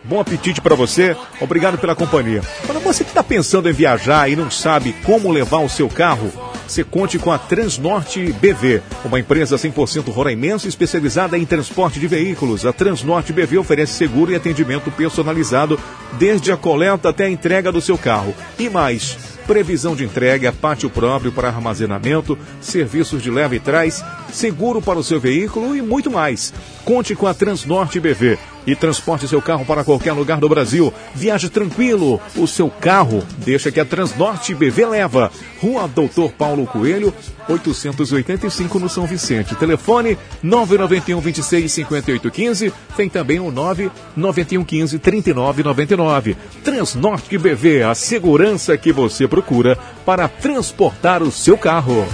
Bom 0.07 0.19
apetite 0.19 0.61
para 0.61 0.75
você, 0.75 1.17
obrigado 1.41 1.79
pela 1.79 1.95
companhia. 1.95 2.41
Para 2.67 2.77
você 2.77 3.03
que 3.03 3.09
está 3.09 3.23
pensando 3.23 3.67
em 3.67 3.73
viajar 3.73 4.29
e 4.29 4.35
não 4.35 4.51
sabe 4.51 4.93
como 5.03 5.31
levar 5.31 5.59
o 5.59 5.69
seu 5.69 5.89
carro, 5.89 6.31
você 6.67 6.83
conte 6.83 7.17
com 7.17 7.31
a 7.31 7.39
Transnorte 7.39 8.31
BV, 8.33 8.83
uma 9.03 9.19
empresa 9.19 9.55
100% 9.55 10.11
roraimense 10.11 10.67
especializada 10.67 11.37
em 11.37 11.45
transporte 11.45 11.99
de 11.99 12.07
veículos. 12.07 12.67
A 12.67 12.73
Transnorte 12.73 13.33
BV 13.33 13.57
oferece 13.57 13.93
seguro 13.93 14.31
e 14.31 14.35
atendimento 14.35 14.91
personalizado 14.91 15.79
desde 16.19 16.51
a 16.51 16.57
coleta 16.57 17.09
até 17.09 17.25
a 17.25 17.29
entrega 17.29 17.71
do 17.71 17.81
seu 17.81 17.97
carro. 17.97 18.35
E 18.59 18.69
mais, 18.69 19.17
previsão 19.47 19.95
de 19.95 20.03
entrega, 20.03 20.51
pátio 20.53 20.89
próprio 20.89 21.31
para 21.31 21.47
armazenamento, 21.47 22.37
serviços 22.61 23.23
de 23.23 23.31
leva 23.31 23.55
e 23.55 23.59
trás, 23.59 24.03
seguro 24.31 24.83
para 24.83 24.99
o 24.99 25.03
seu 25.03 25.19
veículo 25.19 25.75
e 25.75 25.81
muito 25.81 26.11
mais. 26.11 26.53
Conte 26.83 27.15
com 27.15 27.25
a 27.25 27.33
Transnorte 27.33 27.99
BV 27.99 28.37
e 28.65 28.75
transporte 28.75 29.27
seu 29.27 29.41
carro 29.41 29.65
para 29.65 29.83
qualquer 29.83 30.13
lugar 30.13 30.39
do 30.39 30.49
Brasil. 30.49 30.93
Viaje 31.13 31.49
tranquilo, 31.49 32.19
o 32.35 32.47
seu 32.47 32.69
carro 32.69 33.23
deixa 33.37 33.71
que 33.71 33.79
a 33.79 33.85
Transnorte 33.85 34.53
BV 34.55 34.85
leva. 34.85 35.31
Rua 35.61 35.87
Doutor 35.87 36.31
Paulo 36.31 36.65
Coelho, 36.65 37.13
885 37.47 38.79
no 38.79 38.89
São 38.89 39.05
Vicente. 39.05 39.55
Telefone 39.55 40.17
991 40.41 41.19
26 41.19 41.71
58 41.71 42.31
15. 42.31 42.73
Tem 42.95 43.09
também 43.09 43.39
o 43.39 43.51
991 43.51 44.63
15 44.63 44.99
39 44.99 45.63
99. 45.63 46.37
Transnorte 46.63 47.37
BV, 47.37 47.83
a 47.83 47.95
segurança 47.95 48.77
que 48.77 48.91
você 48.91 49.27
procura 49.27 49.77
para 50.05 50.27
transportar 50.27 51.21
o 51.23 51.31
seu 51.31 51.57
carro. 51.57 52.05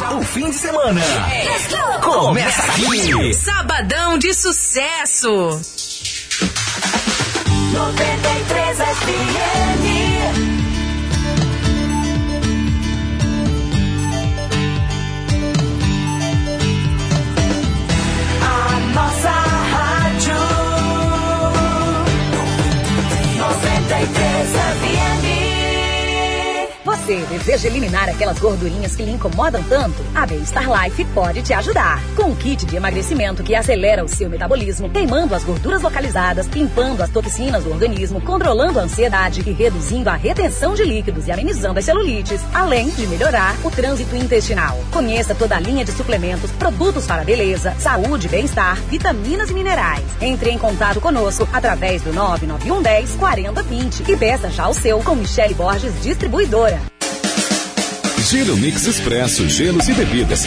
O 0.00 0.22
fim 0.22 0.48
de 0.48 0.54
semana 0.56 1.00
começa 2.02 2.62
aqui. 2.62 3.34
Sabadão 3.34 4.16
de 4.16 4.32
sucesso. 4.32 5.28
93 7.72 8.78
FM. 8.78 9.84
A 18.40 18.80
nossa 18.94 19.30
rádio 19.30 20.34
93 23.36 24.50
FM. 24.50 24.57
Você 27.08 27.24
deseja 27.24 27.68
eliminar 27.68 28.06
aquelas 28.06 28.38
gordurinhas 28.38 28.94
que 28.94 29.02
lhe 29.02 29.12
incomodam 29.12 29.62
tanto? 29.62 29.96
A 30.14 30.26
Bem-Estar 30.26 30.66
Life 30.70 31.06
pode 31.14 31.40
te 31.40 31.54
ajudar. 31.54 32.02
Com 32.14 32.24
um 32.24 32.34
kit 32.34 32.66
de 32.66 32.76
emagrecimento 32.76 33.42
que 33.42 33.54
acelera 33.54 34.04
o 34.04 34.08
seu 34.08 34.28
metabolismo, 34.28 34.90
queimando 34.90 35.34
as 35.34 35.42
gorduras 35.42 35.80
localizadas, 35.80 36.46
limpando 36.48 37.02
as 37.02 37.08
toxinas 37.08 37.64
do 37.64 37.70
organismo, 37.70 38.20
controlando 38.20 38.78
a 38.78 38.82
ansiedade 38.82 39.42
e 39.46 39.52
reduzindo 39.52 40.10
a 40.10 40.16
retenção 40.16 40.74
de 40.74 40.84
líquidos 40.84 41.26
e 41.26 41.32
amenizando 41.32 41.78
as 41.78 41.86
celulites, 41.86 42.42
além 42.52 42.90
de 42.90 43.06
melhorar 43.06 43.56
o 43.64 43.70
trânsito 43.70 44.14
intestinal. 44.14 44.78
Conheça 44.92 45.34
toda 45.34 45.56
a 45.56 45.60
linha 45.60 45.86
de 45.86 45.92
suplementos, 45.92 46.50
produtos 46.50 47.06
para 47.06 47.24
beleza, 47.24 47.74
saúde 47.78 48.28
bem-estar, 48.28 48.76
vitaminas 48.82 49.48
e 49.48 49.54
minerais. 49.54 50.04
Entre 50.20 50.50
em 50.50 50.58
contato 50.58 51.00
conosco 51.00 51.48
através 51.54 52.02
do 52.02 52.12
991 52.12 52.82
10 52.82 53.16
40 53.16 53.62
20 53.62 54.12
e 54.12 54.14
peça 54.14 54.50
já 54.50 54.68
o 54.68 54.74
seu 54.74 55.02
com 55.02 55.14
Michele 55.14 55.54
Borges 55.54 56.02
Distribuidora. 56.02 56.97
Giro 58.28 58.58
Mix 58.58 58.86
Expresso, 58.86 59.48
gelos 59.48 59.88
e 59.88 59.94
bebidas. 59.94 60.44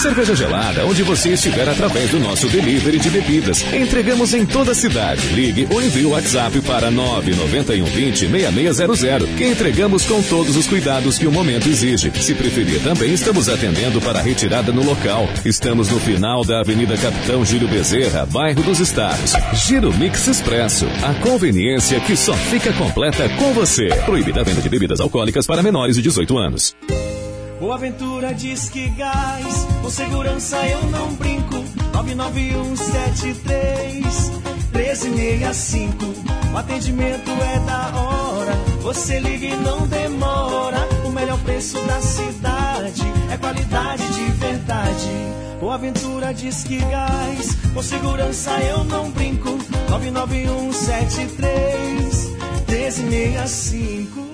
Cerveja 0.00 0.34
gelada, 0.34 0.86
onde 0.86 1.02
você 1.02 1.34
estiver 1.34 1.68
através 1.68 2.10
do 2.10 2.18
nosso 2.18 2.48
delivery 2.48 2.98
de 2.98 3.10
bebidas. 3.10 3.62
Entregamos 3.70 4.32
em 4.32 4.46
toda 4.46 4.72
a 4.72 4.74
cidade. 4.74 5.20
Ligue 5.34 5.68
ou 5.70 5.82
envie 5.82 6.06
o 6.06 6.12
WhatsApp 6.12 6.58
para 6.62 6.90
991 6.90 7.84
20 7.84 8.18
6600, 8.30 9.28
que 9.36 9.44
entregamos 9.44 10.06
com 10.06 10.22
todos 10.22 10.56
os 10.56 10.66
cuidados 10.66 11.18
que 11.18 11.26
o 11.26 11.30
momento 11.30 11.68
exige. 11.68 12.10
Se 12.18 12.34
preferir, 12.34 12.82
também 12.82 13.12
estamos 13.12 13.46
atendendo 13.46 14.00
para 14.00 14.22
retirada 14.22 14.72
no 14.72 14.82
local. 14.82 15.28
Estamos 15.44 15.90
no 15.90 16.00
final 16.00 16.46
da 16.46 16.60
Avenida 16.60 16.96
Capitão 16.96 17.44
Júlio 17.44 17.68
Bezerra, 17.68 18.24
bairro 18.24 18.62
dos 18.62 18.80
Estados. 18.80 19.34
Giro 19.66 19.92
Mix 19.98 20.28
Expresso, 20.28 20.86
a 21.02 21.12
conveniência 21.20 22.00
que 22.00 22.16
só 22.16 22.32
fica 22.32 22.72
completa 22.72 23.28
com 23.36 23.52
você. 23.52 23.88
Proibida 24.06 24.40
a 24.40 24.44
venda 24.44 24.62
de 24.62 24.68
bebidas 24.70 24.98
alcoólicas 24.98 25.46
para 25.46 25.62
menores 25.62 25.96
de 25.96 26.00
18 26.00 26.38
anos. 26.38 26.74
Boa 27.62 27.76
Aventura 27.76 28.34
diz 28.34 28.68
que 28.68 28.88
gás, 28.88 29.66
com 29.80 29.88
segurança 29.88 30.58
eu 30.66 30.82
não 30.90 31.14
brinco. 31.14 31.54
99173 31.94 34.32
1365. 34.72 36.04
O 36.52 36.58
atendimento 36.58 37.30
é 37.30 37.60
da 37.60 38.00
hora. 38.00 38.52
Você 38.80 39.20
liga 39.20 39.46
e 39.46 39.54
não 39.54 39.86
demora. 39.86 40.88
O 41.04 41.10
melhor 41.10 41.38
preço 41.44 41.78
da 41.82 42.00
cidade 42.00 43.04
é 43.32 43.36
qualidade 43.36 44.12
de 44.12 44.24
verdade. 44.32 45.08
Boa 45.60 45.76
Aventura 45.76 46.34
diz 46.34 46.64
que 46.64 46.78
gás, 46.78 47.56
com 47.72 47.80
segurança 47.80 48.58
eu 48.58 48.82
não 48.82 49.08
brinco. 49.12 49.56
99173 49.88 52.26
1365. 52.66 54.31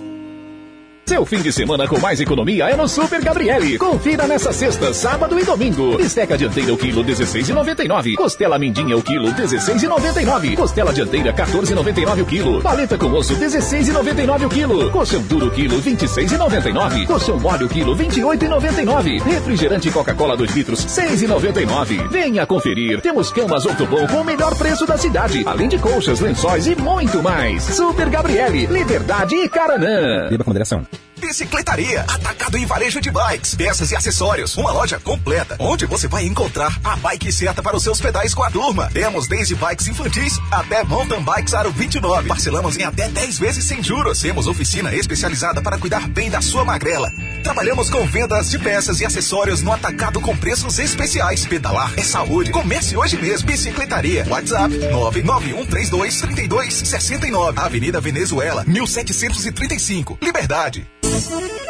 Seu 1.09 1.25
fim 1.25 1.41
de 1.41 1.51
semana 1.51 1.89
com 1.89 1.99
mais 1.99 2.21
economia 2.21 2.69
é 2.69 2.77
no 2.77 2.87
Super 2.87 3.23
Gabriele. 3.23 3.79
Confira 3.79 4.27
nessa 4.27 4.53
sexta, 4.53 4.93
sábado 4.93 5.41
e 5.41 5.43
domingo. 5.43 5.97
Bisteca 5.97 6.37
dianteira 6.37 6.75
o 6.75 6.77
quilo 6.77 7.03
16,99. 7.03 8.15
Costela 8.15 8.59
mindinha 8.59 8.95
o 8.95 9.03
quilo 9.03 9.33
16,99. 9.33 10.55
Costela 10.55 10.93
dianteira 10.93 11.33
14,99 11.33 12.23
o 12.23 12.27
quilo. 12.27 12.61
Paleta 12.61 12.99
com 12.99 13.11
osso 13.13 13.35
16,99 13.37 14.45
o 14.45 14.49
quilo. 14.51 14.91
Coxão 14.91 15.23
duro 15.23 15.47
o 15.47 15.51
quilo 15.51 15.81
26,99. 15.81 17.07
Coxão 17.07 17.41
mole 17.41 17.65
o 17.65 17.69
quilo 17.71 17.97
28,99. 17.97 19.23
Refrigerante 19.23 19.91
Coca-Cola 19.91 20.37
2 20.37 20.55
litros 20.55 20.85
6,99. 20.85 22.07
Venha 22.11 22.45
conferir. 22.45 23.01
Temos 23.01 23.33
camas 23.33 23.65
Ortobon 23.65 24.07
com 24.09 24.21
o 24.21 24.25
melhor 24.25 24.55
preço 24.57 24.85
da 24.85 24.99
cidade. 24.99 25.43
Além 25.47 25.71
de 25.71 25.79
colchas, 25.79 26.21
lençóis 26.21 26.67
e 26.67 26.77
muito 26.77 27.23
mais. 27.23 27.63
Super 27.63 28.11
Gabriele, 28.11 28.67
Liberdade 28.67 29.35
e 29.37 29.49
Caranã. 29.49 30.29
Beba 30.29 30.45
com 30.45 30.51
moderação. 30.51 30.87
Bicicletaria, 31.19 32.03
atacado 32.03 32.57
em 32.57 32.65
varejo 32.65 33.01
de 33.01 33.11
bikes, 33.11 33.55
peças 33.55 33.91
e 33.91 33.97
acessórios. 33.97 34.57
Uma 34.57 34.73
loja 34.73 34.99
completa, 34.99 35.57
onde 35.59 35.87
você 35.87 36.09
vai 36.09 36.25
encontrar 36.25 36.79
a 36.83 36.97
bike 36.97 37.31
certa 37.33 37.63
para 37.63 37.77
os 37.77 37.83
seus 37.83 38.01
pedais 38.01 38.35
com 38.35 38.43
a 38.43 38.51
turma. 38.51 38.91
Temos 38.93 39.29
desde 39.29 39.55
bikes 39.55 39.89
infantis 39.89 40.39
até 40.51 40.83
mountain 40.85 41.23
bikes 41.23 41.55
aro 41.55 41.71
29. 41.71 42.29
Parcelamos 42.29 42.77
em 42.77 42.85
até 42.85 43.09
10 43.09 43.39
vezes 43.39 43.65
sem 43.65 43.83
juros. 43.83 44.21
Temos 44.21 44.47
oficina 44.47 44.95
especializada 44.95 45.61
para 45.61 45.79
cuidar 45.79 46.09
bem 46.09 46.31
da 46.31 46.41
sua 46.41 46.65
magrela. 46.65 47.11
Trabalhamos 47.43 47.91
com 47.91 48.07
vendas 48.07 48.51
de 48.51 48.59
peças 48.59 49.01
e 49.01 49.07
acessórios 49.07 49.63
no 49.63 49.73
atacado 49.73 50.21
com 50.21 50.37
preços 50.37 50.79
especiais. 50.79 51.47
Pedalar 51.47 51.93
é 51.97 52.03
saúde. 52.03 52.51
Comece 52.51 52.97
hoje 52.97 53.17
mesmo. 53.17 53.49
Bicicletaria. 53.49 54.27
WhatsApp 54.29 54.75
991323269. 54.77 57.59
Avenida 57.59 58.01
Venezuela, 58.01 58.65
1735. 58.67 60.19
Liberdade. 60.23 60.87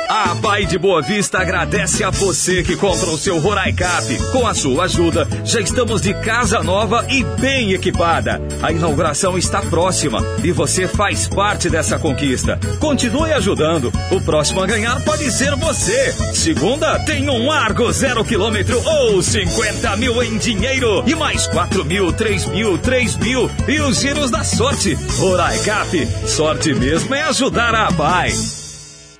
A 0.08 0.34
Pai 0.36 0.64
de 0.64 0.78
Boa 0.78 1.02
Vista 1.02 1.38
agradece 1.38 2.02
a 2.02 2.08
você 2.08 2.62
que 2.62 2.74
compra 2.74 3.10
o 3.10 3.18
seu 3.18 3.38
Roraicap. 3.38 4.06
Com 4.32 4.46
a 4.46 4.54
sua 4.54 4.84
ajuda, 4.84 5.28
já 5.44 5.60
estamos 5.60 6.00
de 6.00 6.14
casa 6.14 6.62
nova 6.62 7.04
e 7.10 7.22
bem 7.40 7.72
equipada. 7.72 8.40
A 8.62 8.72
inauguração 8.72 9.36
está 9.36 9.60
próxima 9.60 10.24
e 10.42 10.50
você 10.50 10.88
faz 10.88 11.28
parte 11.28 11.68
dessa 11.68 11.98
conquista. 11.98 12.58
Continue 12.80 13.32
ajudando. 13.32 13.92
O 14.10 14.20
próximo 14.22 14.62
a 14.62 14.66
ganhar 14.66 14.98
pode 15.04 15.30
ser 15.30 15.54
você. 15.56 16.12
Segunda, 16.32 16.98
tem 17.00 17.28
um 17.28 17.52
Argo 17.52 17.92
zero 17.92 18.24
quilômetro 18.24 18.82
ou 18.82 19.22
50 19.22 19.96
mil 19.98 20.22
em 20.22 20.38
dinheiro 20.38 21.04
e 21.06 21.14
mais 21.14 21.46
4 21.48 21.84
mil, 21.84 22.12
3 22.14 22.46
mil, 22.46 22.78
3 22.78 23.16
mil 23.16 23.50
e 23.68 23.78
os 23.80 24.00
giros 24.00 24.30
da 24.30 24.42
sorte. 24.42 24.94
Roraicap, 25.18 26.08
sorte 26.26 26.72
mesmo 26.72 27.14
é 27.14 27.22
ajudar 27.22 27.74
a 27.74 27.92
Pai. 27.92 28.32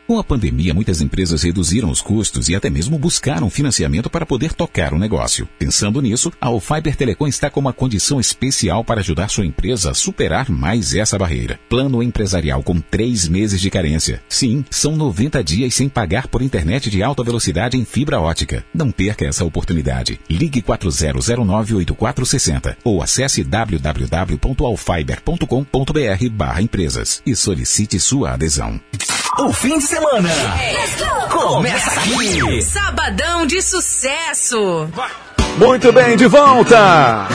Com 0.09 0.19
a 0.19 0.25
pandemia, 0.25 0.73
muitas 0.73 1.03
empresas 1.03 1.43
reduziram 1.43 1.91
os 1.91 2.01
custos 2.01 2.49
e 2.49 2.57
até 2.57 2.71
mesmo 2.71 2.99
buscaram 2.99 3.51
financiamento 3.51 4.09
para 4.09 4.25
poder 4.25 4.55
tocar 4.55 4.95
o 4.95 4.99
negócio. 4.99 5.47
Pensando 5.59 6.01
nisso, 6.01 6.33
a 6.41 6.49
Fiber 6.59 6.97
Telecom 6.97 7.27
está 7.27 7.51
com 7.51 7.61
uma 7.61 7.75
condição 7.75 8.19
especial 8.19 8.83
para 8.83 9.01
ajudar 9.01 9.29
sua 9.29 9.45
empresa 9.45 9.91
a 9.91 9.95
superar 9.95 10.49
mais 10.49 10.95
essa 10.95 11.19
barreira. 11.19 11.61
Plano 11.69 12.03
empresarial 12.03 12.63
com 12.63 12.81
três 12.81 13.29
meses 13.29 13.61
de 13.61 13.69
carência. 13.69 14.23
Sim, 14.31 14.65
são 14.71 14.97
90 14.97 15.45
dias 15.45 15.75
sem 15.75 15.91
pagar 15.91 16.27
por 16.27 16.41
internet 16.41 16.89
de 16.89 17.03
alta 17.03 17.23
velocidade 17.23 17.77
em 17.77 17.85
fibra 17.85 18.19
ótica. 18.19 18.65
Não 18.73 18.91
perca 18.91 19.27
essa 19.27 19.45
oportunidade. 19.45 20.19
Ligue 20.31 20.63
40098460 20.63 22.79
ou 22.83 23.03
acesse 23.03 23.45
www.alfiber.com.br 23.45 26.29
barra 26.33 26.63
empresas 26.63 27.23
e 27.27 27.37
solicite 27.37 28.01
sua 28.01 28.33
adesão. 28.33 28.81
O 29.39 29.53
fim 29.53 29.79
de 29.79 29.85
semana 29.99 30.31
começa 31.29 31.91
aqui. 31.91 32.63
Sabadão 32.63 33.47
de 33.47 33.61
sucesso. 33.61 34.89
Muito 35.57 35.93
bem, 35.93 36.17
de 36.17 36.27
volta. 36.27 37.27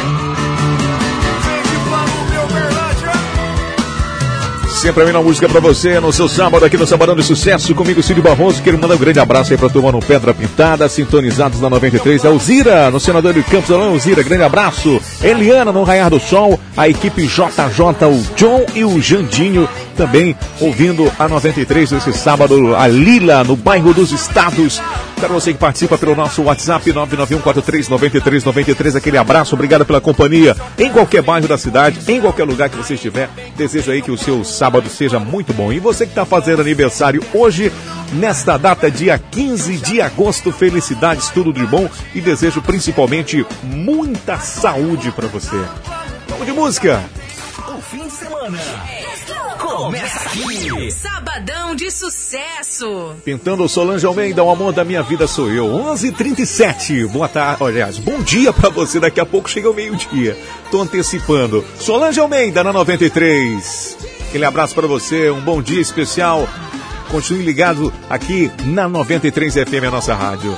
Sempre 4.84 5.04
a 5.04 5.06
melhor 5.06 5.24
música 5.24 5.48
pra 5.48 5.62
você 5.62 5.98
no 6.02 6.12
seu 6.12 6.28
sábado 6.28 6.66
aqui 6.66 6.76
no 6.76 6.86
Sabadão 6.86 7.16
de 7.16 7.24
Sucesso. 7.24 7.74
Comigo, 7.74 8.04
Cid 8.04 8.22
Barroso. 8.22 8.62
Quero 8.62 8.78
mandar 8.78 8.96
um 8.96 8.98
grande 8.98 9.18
abraço 9.18 9.54
aí 9.54 9.58
pra 9.58 9.70
turma 9.70 9.94
no 9.94 10.02
Pedra 10.02 10.34
Pintada, 10.34 10.90
sintonizados 10.90 11.62
na 11.62 11.70
93. 11.70 12.26
A 12.26 12.28
Alzira, 12.28 12.92
no 12.92 13.00
Senador 13.00 13.34
de 13.34 13.42
Campos. 13.44 13.72
Alô, 13.72 13.84
Alzira, 13.86 14.22
grande 14.22 14.44
abraço. 14.44 15.02
Eliana, 15.24 15.72
no 15.72 15.84
Raiar 15.84 16.10
do 16.10 16.20
Sol. 16.20 16.60
A 16.76 16.90
equipe 16.90 17.26
JJ, 17.26 18.06
o 18.10 18.36
John 18.36 18.66
e 18.76 18.84
o 18.84 19.02
Jandinho 19.02 19.70
também 19.96 20.36
ouvindo 20.60 21.10
a 21.18 21.30
93 21.30 21.92
nesse 21.92 22.12
sábado. 22.12 22.76
A 22.76 22.86
Lila, 22.86 23.42
no 23.46 23.56
bairro 23.56 23.94
dos 23.94 24.12
Estados. 24.12 24.82
Para 25.24 25.36
você 25.36 25.54
que 25.54 25.60
participa 25.60 25.98
pelo 25.98 26.18
nosso 26.18 26.44
WhatsApp 26.44 26.91
991439393, 26.91 28.98
aquele 28.98 29.18
abraço, 29.18 29.56
obrigado 29.56 29.86
pela 29.86 30.02
companhia 30.02 30.54
em 30.78 30.91
qualquer 30.91 31.22
bairro 31.22 31.48
da 31.48 31.58
cidade, 31.58 31.98
em 32.12 32.20
qualquer 32.20 32.44
lugar 32.44 32.70
que 32.70 32.76
você 32.76 32.95
estiver. 32.95 33.30
Desejo 33.56 33.90
aí 33.90 34.02
que 34.02 34.12
o 34.12 34.18
seu 34.18 34.44
sábado 34.44 34.90
seja 34.90 35.20
muito 35.20 35.54
bom. 35.54 35.72
E 35.72 35.80
você 35.80 36.06
que 36.06 36.12
está 36.12 36.26
fazendo 36.26 36.62
aniversário 36.62 37.24
hoje, 37.34 37.72
nesta 38.12 38.58
data, 38.58 38.91
dia 38.91 39.18
15 39.18 39.78
de 39.78 40.02
agosto, 40.02 40.52
felicidades, 40.52 41.30
tudo 41.30 41.54
de 41.54 41.66
bom 41.66 41.90
e 42.14 42.20
desejo 42.20 42.62
principalmente 42.62 43.45
muita 43.64 44.40
saúde 44.40 45.10
para 45.14 45.30
você. 45.30 45.56
Vamos 46.28 46.45
de 46.45 46.52
música! 46.52 47.02
O 47.70 47.82
fim 47.82 48.04
de 48.04 48.12
semana 48.12 48.60
começa 49.78 50.20
aqui. 50.20 50.91
Sabadão 50.91 51.76
de 51.76 51.90
sucesso. 51.90 53.16
Pintando 53.26 53.68
Solange 53.68 54.06
Almeida, 54.06 54.44
o 54.44 54.50
amor 54.50 54.74
da 54.74 54.84
minha 54.84 55.02
vida 55.02 55.28
sou 55.28 55.50
eu. 55.50 55.66
11:37. 55.66 57.08
Boa 57.08 57.28
tarde, 57.28 57.64
aliás, 57.64 57.98
bom 57.98 58.22
dia 58.22 58.54
pra 58.54 58.70
você. 58.70 59.00
Daqui 59.00 59.20
a 59.20 59.26
pouco 59.26 59.50
chega 59.50 59.70
o 59.70 59.74
meio-dia. 59.74 60.38
Tô 60.72 60.82
antecipando. 60.82 61.66
Solange 61.80 62.20
Almeida 62.20 62.64
na 62.64 62.72
93. 62.72 63.98
Aquele 64.30 64.45
abraço 64.45 64.74
pra 64.74 64.88
você, 64.88 65.30
um 65.30 65.41
bom 65.41 65.62
dia 65.62 65.82
especial. 65.82 66.48
Continue 67.10 67.44
ligado 67.44 67.94
aqui 68.10 68.52
na 68.66 68.88
93 68.88 69.54
FM, 69.54 69.86
a 69.88 69.91
nossa 69.91 70.16
rádio. 70.16 70.56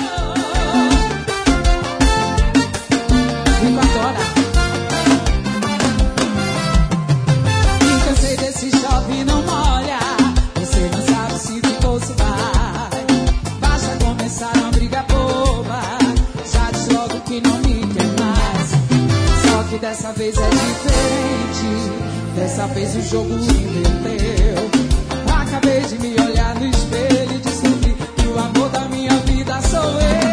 Vez 22.76 22.94
o 22.94 23.02
jogo 23.04 23.34
inverteu. 23.34 24.70
Acabei 25.34 25.80
de 25.80 25.98
me 25.98 26.14
olhar 26.22 26.54
no 26.56 26.66
espelho 26.66 27.34
e 27.34 27.38
descobri 27.38 27.96
que 28.18 28.28
o 28.28 28.38
amor 28.38 28.70
da 28.70 28.82
minha 28.90 29.16
vida 29.20 29.62
sou 29.62 29.82
eu. 29.82 30.25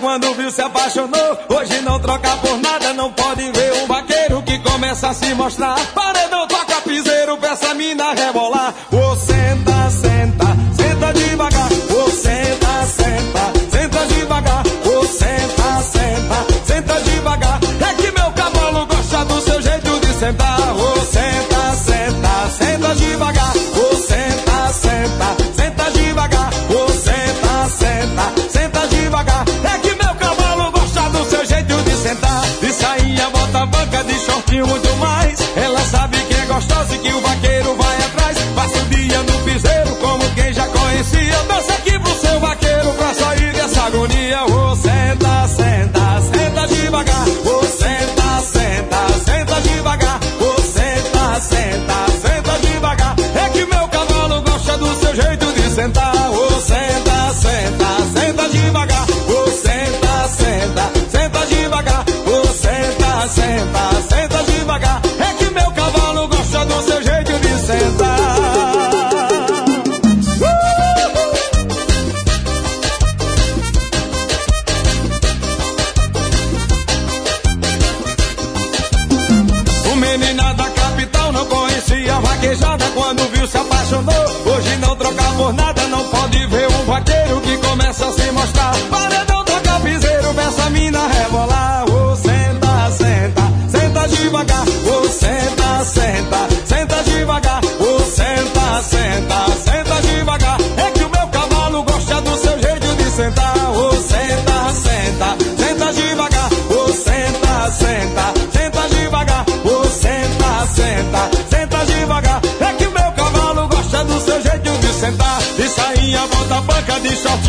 Quando 0.00 0.34
viu 0.34 0.50
se 0.50 0.60
apaixonou. 0.60 1.38
Hoje 1.48 1.80
não 1.80 1.98
troca 1.98 2.36
por 2.36 2.58
nada, 2.58 2.92
não 2.92 3.10
pode 3.12 3.50
ver 3.52 3.72
um 3.82 3.86
vaqueiro 3.86 4.42
que 4.42 4.58
começa 4.58 5.08
a 5.08 5.14
se 5.14 5.34
mostrar. 5.34 5.76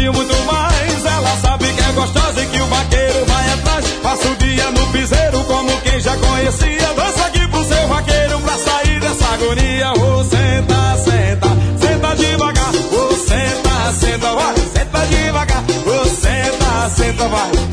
Shortinho, 0.08 0.14
muito 0.14 0.36
mais. 0.46 1.06
Ela 1.06 1.38
sabe 1.42 1.66
que 1.74 1.82
é 1.82 1.92
gostosa 1.94 2.42
e 2.42 2.46
que 2.48 2.62
o 2.62 2.68
vaqueiro 2.68 3.26
vai 3.26 3.54
atrás. 3.54 3.86
Passa 4.02 4.28
o 4.28 4.36
dia 4.36 4.72
no 4.72 4.88
piseiro 4.88 5.44
como 5.44 5.82
quem 5.82 6.00
já 6.00 6.16
conhecia. 6.16 6.94
Dança 6.96 7.26
aqui 7.26 7.48
pro 7.48 7.64
seu 7.64 7.88
vaqueiro 7.88 8.40
pra 8.40 8.58
sair 8.58 9.00
dessa 9.00 9.26
agonia. 9.34 9.92
Ô, 9.94 10.24
senta, 10.24 10.98
senta, 11.04 11.50
senta 11.80 12.16
devagar. 12.16 12.70
Ô, 12.70 13.16
senta, 13.16 13.94
senta, 14.00 14.34
vai, 14.34 14.56
senta 14.56 15.06
devagar. 15.08 15.64
Ô, 15.86 16.06
senta, 16.06 16.90
senta, 16.90 17.28
vai. 17.28 17.67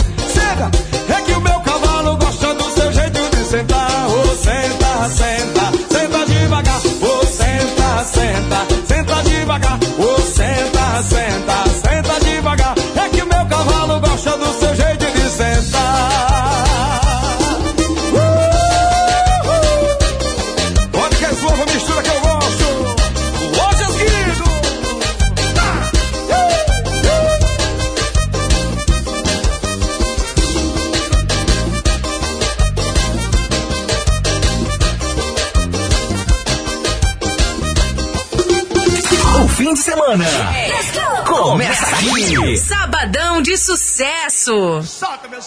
Solta, 45.25 45.29
meu. 45.29 45.41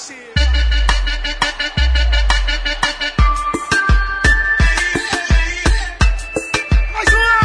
Mais 6.93 7.09
uma. 7.13 7.39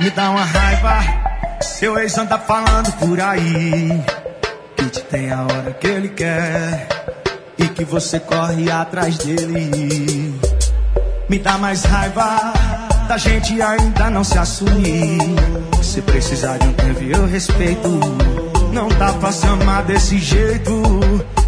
Me 0.00 0.10
dá 0.10 0.30
uma 0.30 0.44
raiva, 0.44 1.00
seu 1.60 1.98
ex 1.98 2.16
anda 2.18 2.38
falando 2.38 2.92
por 2.98 3.20
aí. 3.20 4.02
Que 4.76 4.86
te 4.86 5.00
tem 5.02 5.30
a 5.30 5.42
hora 5.42 5.72
que 5.72 5.86
ele 5.86 6.08
quer 6.08 6.88
e 7.58 7.68
que 7.68 7.84
você 7.84 8.20
corre 8.20 8.70
atrás 8.70 9.18
dele. 9.18 10.40
Me 11.28 11.38
dá 11.38 11.58
mais 11.58 11.84
raiva 11.84 12.63
da 13.04 13.18
gente 13.18 13.60
ainda 13.60 14.10
não 14.10 14.24
se 14.24 14.38
assumir. 14.38 15.18
Se 15.82 16.00
precisar 16.02 16.58
de 16.58 16.66
um 16.66 16.72
tempo 16.72 17.02
eu 17.02 17.26
respeito. 17.26 17.88
Não 18.72 18.88
dá 18.88 19.12
pra 19.12 19.32
se 19.32 19.46
amar 19.46 19.82
desse 19.84 20.18
jeito. 20.18 20.82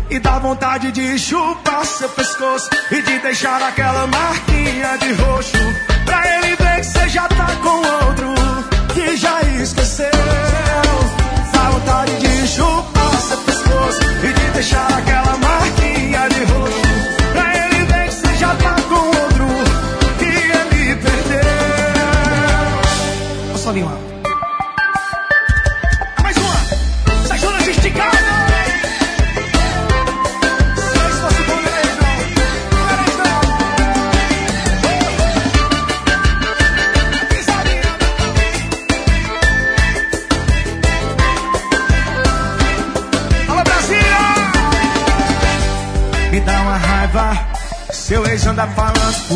E 0.09 0.19
dá 0.19 0.39
vontade 0.39 0.93
de 0.93 1.19
chupar 1.19 1.85
seu 1.85 2.09
pescoço 2.11 2.69
e 2.91 3.03
de 3.03 3.19
deixar 3.19 3.61
aquela 3.63 4.07
marquinha 4.07 4.97
de 4.99 5.13
roxo. 5.15 5.57
Pra 6.05 6.23
ele 6.37 6.57
ver 6.57 6.81
que 6.81 6.87
você 6.87 7.09
já 7.09 7.29
tá 7.29 7.49
com 7.63 8.07
outro 8.07 8.35
que 8.95 9.17
já 9.17 9.43
esqueceu. 9.43 10.66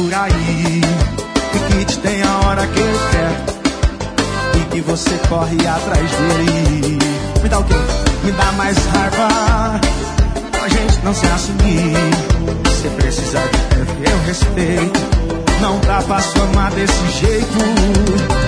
Por 0.00 0.14
aí. 0.14 0.80
E 1.54 1.58
que 1.72 1.84
te 1.84 1.98
tem 1.98 2.22
a 2.22 2.38
hora 2.46 2.66
que 2.66 2.80
ele 2.80 2.98
quer. 3.10 4.58
E 4.58 4.64
que 4.70 4.80
você 4.80 5.10
corre 5.28 5.56
atrás 5.66 6.10
dele. 6.10 6.98
Me 7.42 7.48
dá 7.48 7.58
o 7.58 7.64
quê? 7.64 7.74
Me 8.24 8.32
dá 8.32 8.52
mais 8.52 8.76
raiva. 8.86 9.80
A 10.62 10.68
gente 10.68 11.04
não 11.04 11.14
se 11.14 11.26
assumir. 11.26 11.94
Se 12.80 12.88
precisar 12.88 13.44
de 13.44 13.58
tempo, 13.74 14.10
eu 14.10 14.18
respeito. 14.26 15.00
Não 15.60 15.78
dá 15.80 16.02
pra 16.02 16.20
se 16.20 16.38
amar 16.38 16.70
desse 16.72 17.10
jeito. 17.20 17.58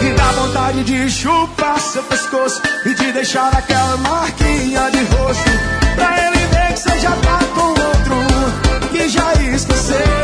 E 0.00 0.14
dá 0.14 0.32
vontade 0.32 0.84
de 0.84 1.10
chupar 1.10 1.78
seu 1.78 2.02
pescoço 2.04 2.62
e 2.86 2.94
de 2.94 3.12
deixar 3.12 3.54
aquela 3.54 3.96
marquinha 3.98 4.90
de 4.90 5.04
rosto. 5.14 5.50
Pra 5.96 6.26
ele 6.26 6.46
ver 6.46 6.72
que 6.72 6.80
você 6.80 6.98
já 7.00 7.10
tá 7.10 7.38
com 7.54 7.68
outro 7.68 8.88
que 8.90 9.08
já 9.08 9.34
esqueceu. 9.54 10.21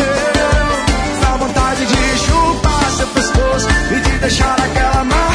Deixar 4.20 4.61
aquela 4.61 5.05
marquinha 5.05 5.28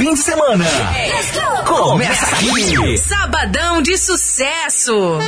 fim 0.00 0.14
de 0.14 0.20
semana 0.20 0.64
começa 1.66 2.24
aqui. 2.24 2.96
Sabadão 2.96 3.82
de 3.82 3.98
sucesso. 3.98 5.18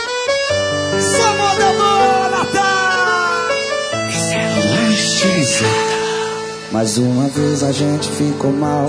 Mais 6.73 6.97
uma 6.97 7.29
vez 7.29 7.63
a 7.63 7.71
gente 7.71 8.09
ficou 8.13 8.51
mal. 8.51 8.89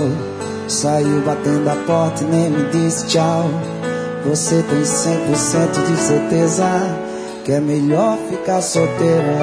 Saiu 0.68 1.20
batendo 1.20 1.68
a 1.68 1.76
porta 1.86 2.24
e 2.24 2.26
nem 2.28 2.48
me 2.48 2.70
disse 2.70 3.06
tchau. 3.08 3.50
Você 4.24 4.62
tem 4.62 4.80
100% 4.80 5.86
de 5.86 5.96
certeza 5.98 6.64
que 7.44 7.52
é 7.52 7.60
melhor 7.60 8.16
ficar 8.30 8.62
solteira. 8.62 9.38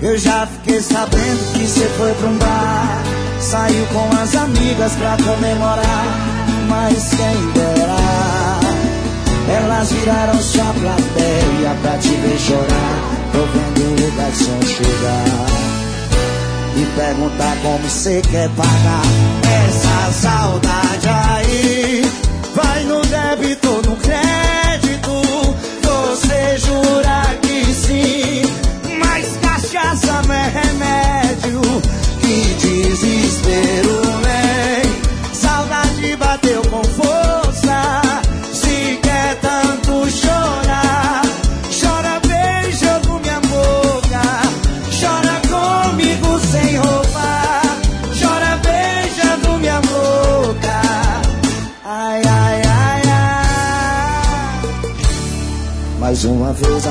Eu 0.00 0.16
já 0.16 0.46
fiquei 0.46 0.80
sabendo 0.80 1.52
que 1.52 1.66
você 1.66 1.88
foi 1.96 2.14
pra 2.14 2.28
um 2.28 2.38
bar. 2.38 2.97
Saiu 3.40 3.86
com 3.86 4.08
as 4.20 4.34
amigas 4.34 4.92
pra 4.94 5.16
comemorar. 5.16 6.04
Mas 6.68 7.08
quem 7.10 7.52
dera, 7.52 7.96
elas 9.48 9.92
viraram 9.92 10.40
sua 10.40 10.64
plateia 10.64 11.76
pra 11.82 11.98
te 11.98 12.08
ver 12.08 12.38
chorar. 12.38 13.18
Tô 13.32 13.38
vendo 13.38 14.06
o 14.06 14.16
garçom 14.16 14.60
chegar 14.62 15.68
e 16.76 16.84
perguntar 16.96 17.56
como 17.62 17.88
você 17.88 18.20
quer 18.30 18.48
pagar 18.50 19.02
essa 19.66 20.12
saudade 20.12 21.08
aí. 21.08 22.02
Vai 22.54 22.84
no 22.84 23.00
débito 23.02 23.82
no 23.88 23.96
crédito? 23.96 25.12
Você 25.82 26.58
jura 26.58 27.22
que 27.42 27.72
sim, 27.72 28.42
mas 28.98 29.38
coração 29.88 30.22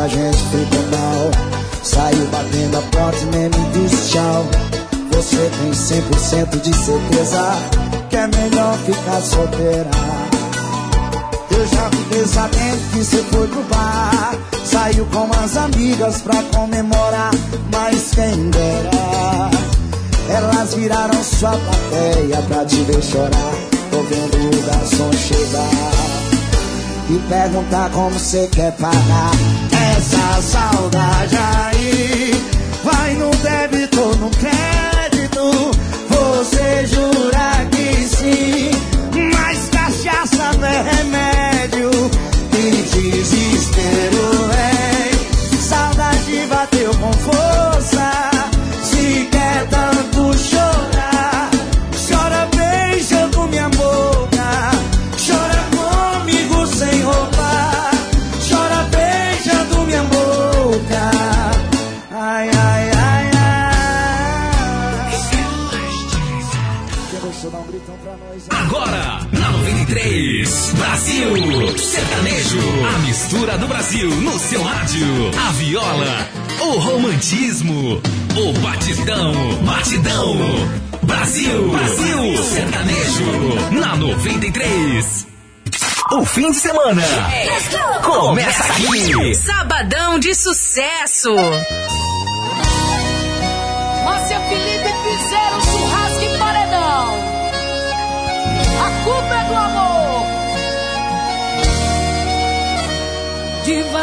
gente 0.07 0.37
ficou 0.37 0.81
mal. 0.91 1.31
Saiu 1.83 2.25
batendo 2.27 2.77
a 2.77 2.81
porta 2.81 3.17
e 3.17 3.25
nem 3.25 3.49
me 3.49 3.71
disse 3.71 4.11
tchau. 4.11 4.45
Você 5.11 5.49
tem 5.57 5.71
100% 5.71 6.61
de 6.61 6.75
certeza 6.75 7.55
que 8.09 8.15
é 8.15 8.27
melhor 8.27 8.77
ficar 8.79 9.21
solteira. 9.21 9.89
Eu 11.51 11.67
já 11.67 11.89
fiquei 11.89 12.25
sabendo 12.25 12.91
que 12.91 13.03
você 13.03 13.23
foi 13.23 13.47
pro 13.47 13.63
bar. 13.63 14.35
Saiu 14.65 15.05
com 15.07 15.29
as 15.43 15.57
amigas 15.57 16.21
pra 16.21 16.43
comemorar, 16.43 17.31
mas 17.71 18.11
quem 18.11 18.49
dera. 18.49 19.49
Elas 20.29 20.73
viraram 20.73 21.23
sua 21.23 21.51
plateia 21.51 22.41
pra 22.47 22.65
te 22.65 22.75
ver 22.83 23.01
chorar. 23.01 23.53
Tô 23.89 24.01
vendo 24.03 24.57
o 24.57 24.61
garçom 24.65 25.11
chegar 25.13 25.96
e 27.09 27.19
perguntar 27.29 27.89
como 27.91 28.11
você 28.11 28.47
quer 28.47 28.71
pagar 28.73 29.31
essa 29.71 30.41
saudade 30.41 31.37
aí. 31.37 32.31
Vai 32.83 33.13
no 33.13 33.31
débito 33.31 34.01
ou 34.01 34.15
no 34.17 34.29
crédito, 34.31 35.71
você 36.09 36.85
jura 36.87 37.65
que 37.71 37.93
sim. 38.07 38.71
Mas 39.33 39.69
cachaça 39.69 40.51
não 40.57 40.67
é 40.67 40.81
remédio, 40.81 41.91
que 42.51 42.71
desespero 42.71 44.51
é. 44.51 44.97
Saudade 45.61 46.47
bateu 46.49 46.91
com 46.95 47.13
força. 47.13 47.96
Brasil 73.87 74.09
no 74.15 74.37
seu 74.37 74.61
rádio. 74.61 75.31
A 75.47 75.51
viola, 75.53 76.29
o 76.59 76.71
romantismo, 76.77 78.01
o 78.35 78.53
batidão, 78.59 79.33
batidão. 79.63 80.35
Brasil, 81.03 81.69
Brasil, 81.69 82.43
sertanejo, 82.43 83.79
na 83.79 83.95
93. 83.95 85.27
O 86.11 86.25
fim 86.25 86.51
de 86.51 86.57
semana 86.57 87.01
começa 88.03 88.63
aqui. 88.73 89.35
Sabadão 89.35 90.19
de 90.19 90.35
sucesso. 90.35 91.33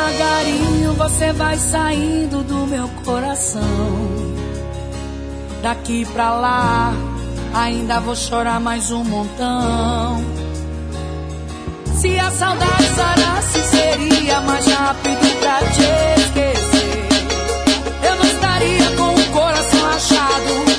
devagarinho 0.04 0.92
você 0.94 1.32
vai 1.32 1.56
saindo 1.56 2.42
do 2.42 2.66
meu 2.66 2.88
coração. 3.04 3.62
Daqui 5.62 6.04
pra 6.06 6.34
lá, 6.34 6.92
ainda 7.54 8.00
vou 8.00 8.14
chorar 8.14 8.60
mais 8.60 8.90
um 8.90 9.02
montão. 9.02 10.22
Se 11.94 12.18
a 12.18 12.30
saudade 12.30 12.86
sarasse, 12.94 13.62
seria 13.70 14.40
mais 14.42 14.66
rápido 14.66 15.40
pra 15.40 15.58
te 15.70 16.20
esquecer. 16.20 17.08
Eu 18.06 18.16
não 18.16 18.24
estaria 18.24 18.90
com 18.96 19.14
o 19.14 19.32
coração 19.32 19.86
achado. 19.86 20.73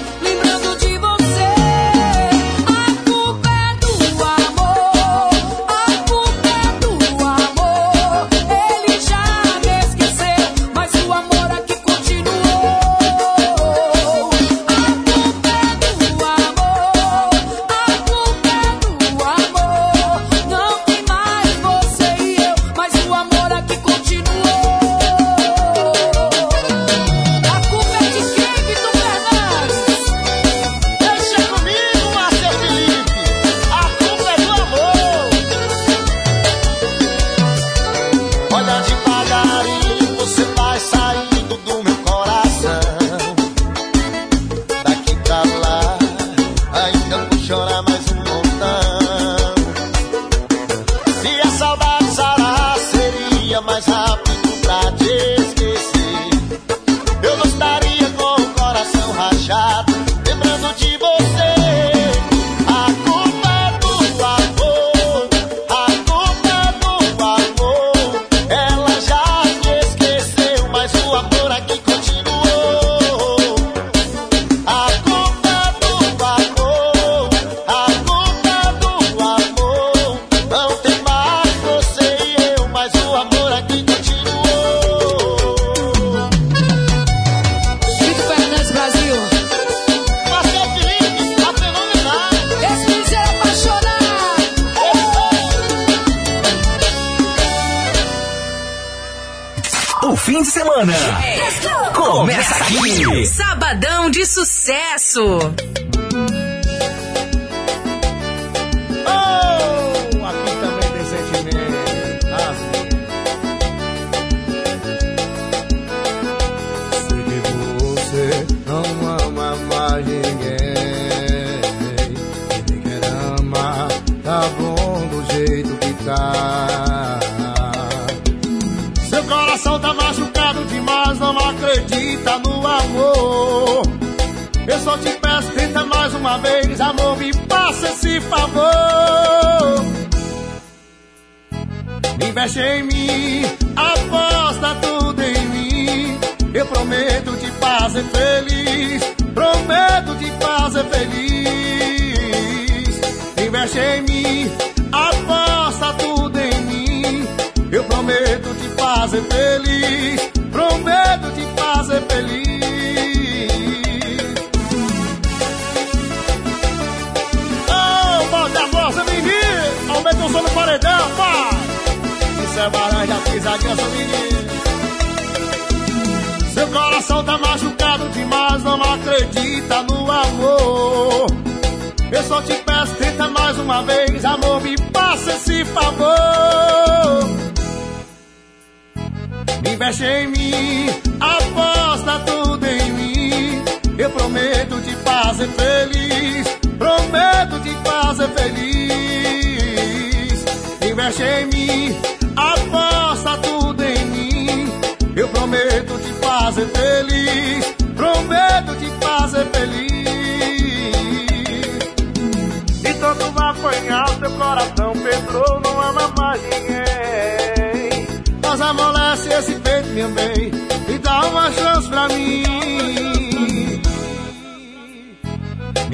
Meu 219.96 220.10
bem, 220.10 220.52
e 220.94 220.98
dá 221.00 221.26
uma 221.28 221.50
chance 221.54 221.88
pra 221.88 222.10
mim. 222.10 222.44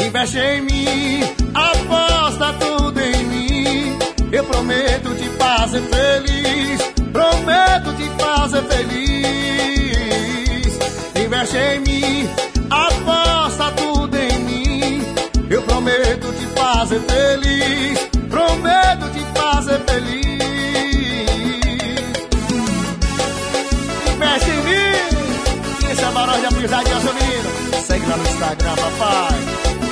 Investe 0.04 0.40
em 0.40 0.62
mim, 0.62 1.22
aposta 1.54 2.52
tudo 2.54 3.00
em 3.00 3.24
mim. 3.26 4.00
Eu 4.32 4.44
prometo 4.46 5.14
te 5.14 5.30
fazer 5.38 5.84
feliz, 5.84 6.82
prometo 7.14 7.94
te 7.96 8.10
fazer 8.20 8.64
feliz. 8.64 10.00
Investe 11.24 11.58
em 11.58 11.80
mim, 11.82 12.28
aposta 12.72 13.72
tudo 13.78 14.18
em 14.18 14.40
mim. 14.40 15.06
Eu 15.48 15.62
prometo 15.62 16.34
te 16.34 16.48
fazer 16.60 17.02
feliz, 17.02 18.00
a 26.74 26.78
Barões 26.78 26.86
de 26.86 26.92
Amizade, 26.92 27.02
seu 27.02 27.14
menino. 27.14 27.50
Segue 27.86 28.06
lá 28.06 28.18
no 28.18 28.24
Instagram, 28.24 28.76
papai. 28.76 29.40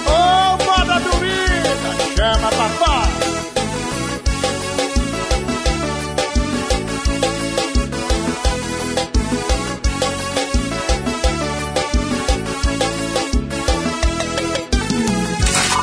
Ô, 0.07 0.64
moda 0.64 0.99
dormida, 0.99 1.72
chama 2.15 2.49
papai. 2.49 3.10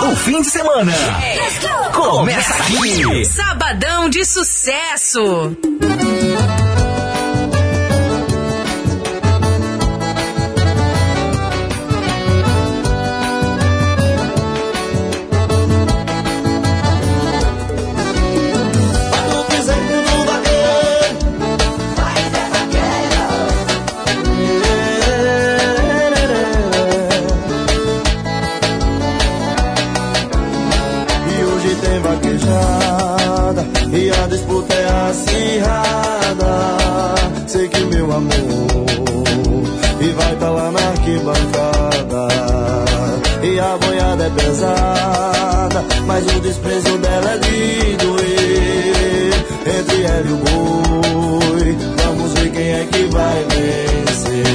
O 0.02 0.16
fim 0.16 0.40
de 0.40 0.48
semana 0.48 0.92
começa 1.92 2.54
aqui. 2.54 3.24
Sabadão 3.24 4.08
de 4.08 4.24
sucesso. 4.24 5.56
Amor. 38.16 39.66
E 40.00 40.08
vai 40.12 40.36
tá 40.36 40.50
lá 40.50 40.70
na 40.70 40.88
arquibancada. 40.88 42.28
E 43.42 43.60
a 43.60 43.76
boiada 43.78 44.24
é 44.24 44.30
pesada 44.30 45.84
Mas 46.06 46.26
o 46.26 46.40
desprezo 46.40 46.98
dela 46.98 47.32
é 47.32 47.38
de 47.38 47.96
doer. 47.96 49.34
Entre 49.78 50.02
ela 50.02 50.26
e 50.26 50.32
o 50.32 50.36
boi 50.36 51.76
Vamos 52.04 52.32
ver 52.32 52.50
quem 52.50 52.72
é 52.72 52.86
que 52.86 53.04
vai 53.06 53.46
vencer. 53.50 54.46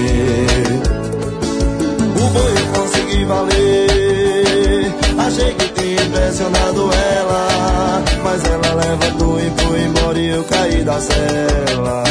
O 2.16 2.30
boi 2.30 2.52
eu 2.52 2.82
consegui 2.82 3.26
valer. 3.26 4.94
Achei 5.26 5.54
que 5.54 5.68
tinha 5.70 6.02
impressionado 6.02 6.90
ela 6.94 8.04
Mas 8.24 8.44
ela 8.46 8.74
levantou 8.76 9.40
e 9.40 9.52
foi 9.62 9.84
embora 9.84 10.20
e 10.20 10.30
eu 10.30 10.44
caí 10.46 10.84
da 10.84 11.00
cela 11.00 12.04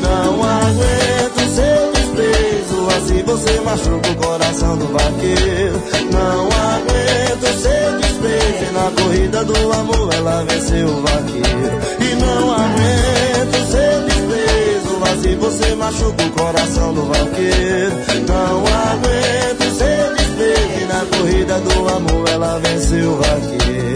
não 0.00 0.42
aguento 0.42 1.40
seu 1.54 1.92
desprezo. 1.92 2.88
Assim 2.96 3.22
você 3.22 3.60
machuca 3.60 4.10
o 4.10 4.16
coração 4.16 4.76
do 4.76 4.86
vaqueiro. 4.86 5.82
Não 6.12 6.46
aguento 6.46 7.60
seu 7.60 7.98
desprezo. 7.98 8.64
E 8.68 8.72
na 8.72 9.02
corrida 9.02 9.44
do 9.44 9.72
amor 9.72 10.14
ela 10.14 10.44
venceu 10.44 10.88
o 10.88 11.02
vaqueiro. 11.02 11.80
E 12.00 12.14
não 12.16 12.52
aguento 12.52 13.70
seu 13.70 14.02
desprezo. 14.06 15.04
Assim 15.12 15.36
você 15.36 15.74
machuca 15.74 16.24
o 16.24 16.30
coração 16.30 16.94
do 16.94 17.04
vaqueiro. 17.04 17.96
Não 18.28 18.58
aguento 18.66 19.76
seu 19.76 20.14
desprezo. 20.16 20.80
E 20.80 20.84
na 20.86 21.16
corrida 21.16 21.60
do 21.60 21.88
amor 21.88 22.28
ela 22.28 22.58
venceu 22.58 23.12
o 23.12 23.16
vaqueiro 23.16 23.89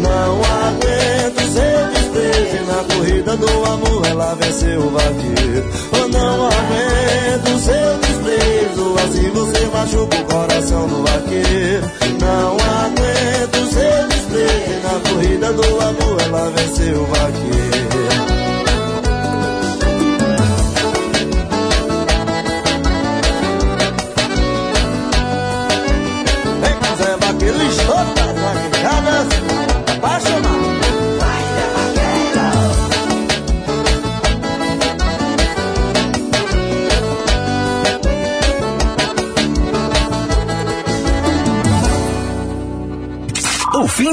Não 0.00 0.40
aguento 0.42 1.40
seu 1.52 1.88
desprezo. 1.92 2.64
Na 2.66 2.94
corrida 2.94 3.36
do 3.36 3.64
amor 3.64 4.06
ela 4.06 4.34
venceu 4.34 4.80
o 4.80 4.90
vaqueiro 4.90 5.84
não 6.08 6.46
aguento 6.46 7.58
seu 7.58 7.98
desprezo. 7.98 8.94
Assim 9.04 9.30
você 9.30 9.66
machuca 9.66 10.16
o 10.16 10.24
coração 10.24 10.88
do 10.88 11.02
vaqueiro 11.02 11.90
Não 12.20 12.56
aguento 12.56 13.72
seu 13.72 14.08
desprezo. 14.08 14.82
Na 14.82 15.10
corrida 15.10 15.52
do 15.52 15.80
amor 15.80 16.22
ela 16.22 16.50
venceu 16.50 17.02
o 17.02 17.06
vaqueiro 17.06 17.63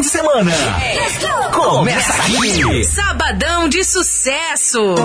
de 0.01 0.07
semana. 0.07 0.51
Começa 1.53 2.13
aqui. 2.13 2.83
Sabadão 2.83 3.69
de 3.69 3.83
sucesso. 3.83 4.95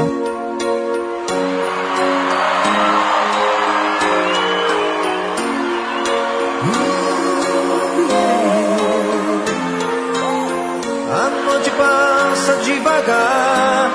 A 11.13 11.29
noite 11.45 11.71
passa 11.71 12.57
devagar. 12.65 13.86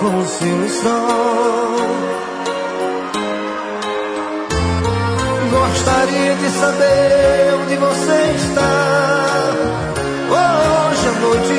Com 0.00 0.24
seu 0.26 0.68
sol. 0.68 1.76
Gostaria 5.50 6.34
de 6.36 6.50
saber 6.50 7.54
onde 7.62 7.76
você 7.76 8.34
está. 8.36 8.74
Hoje 10.30 11.08
à 11.08 11.12
noite 11.20 11.58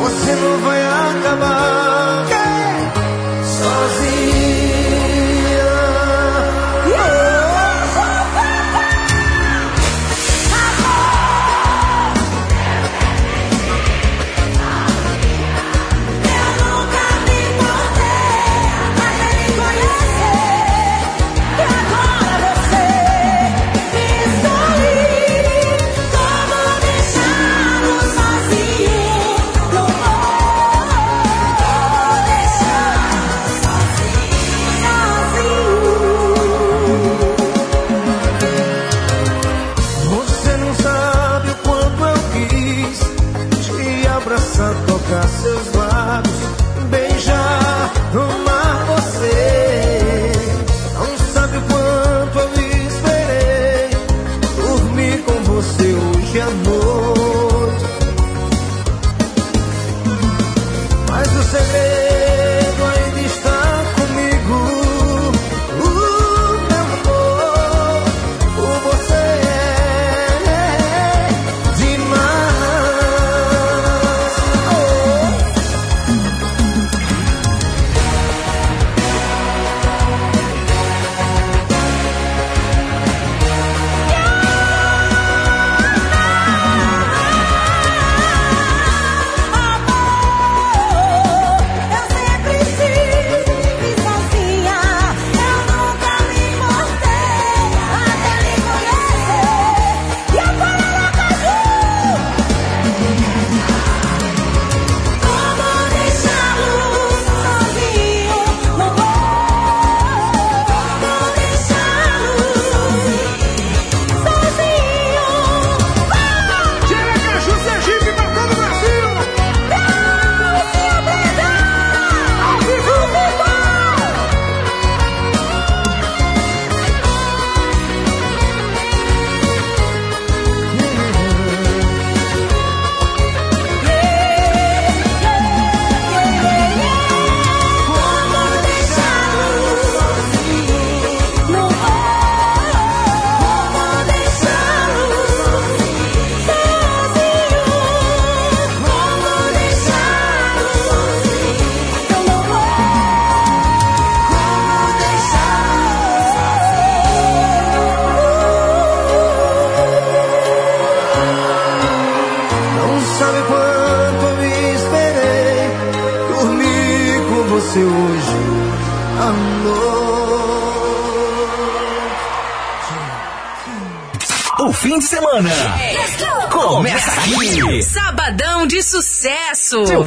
você 0.00 0.34
não 0.34 0.58
vai 0.58 0.82
acabar 0.82 2.11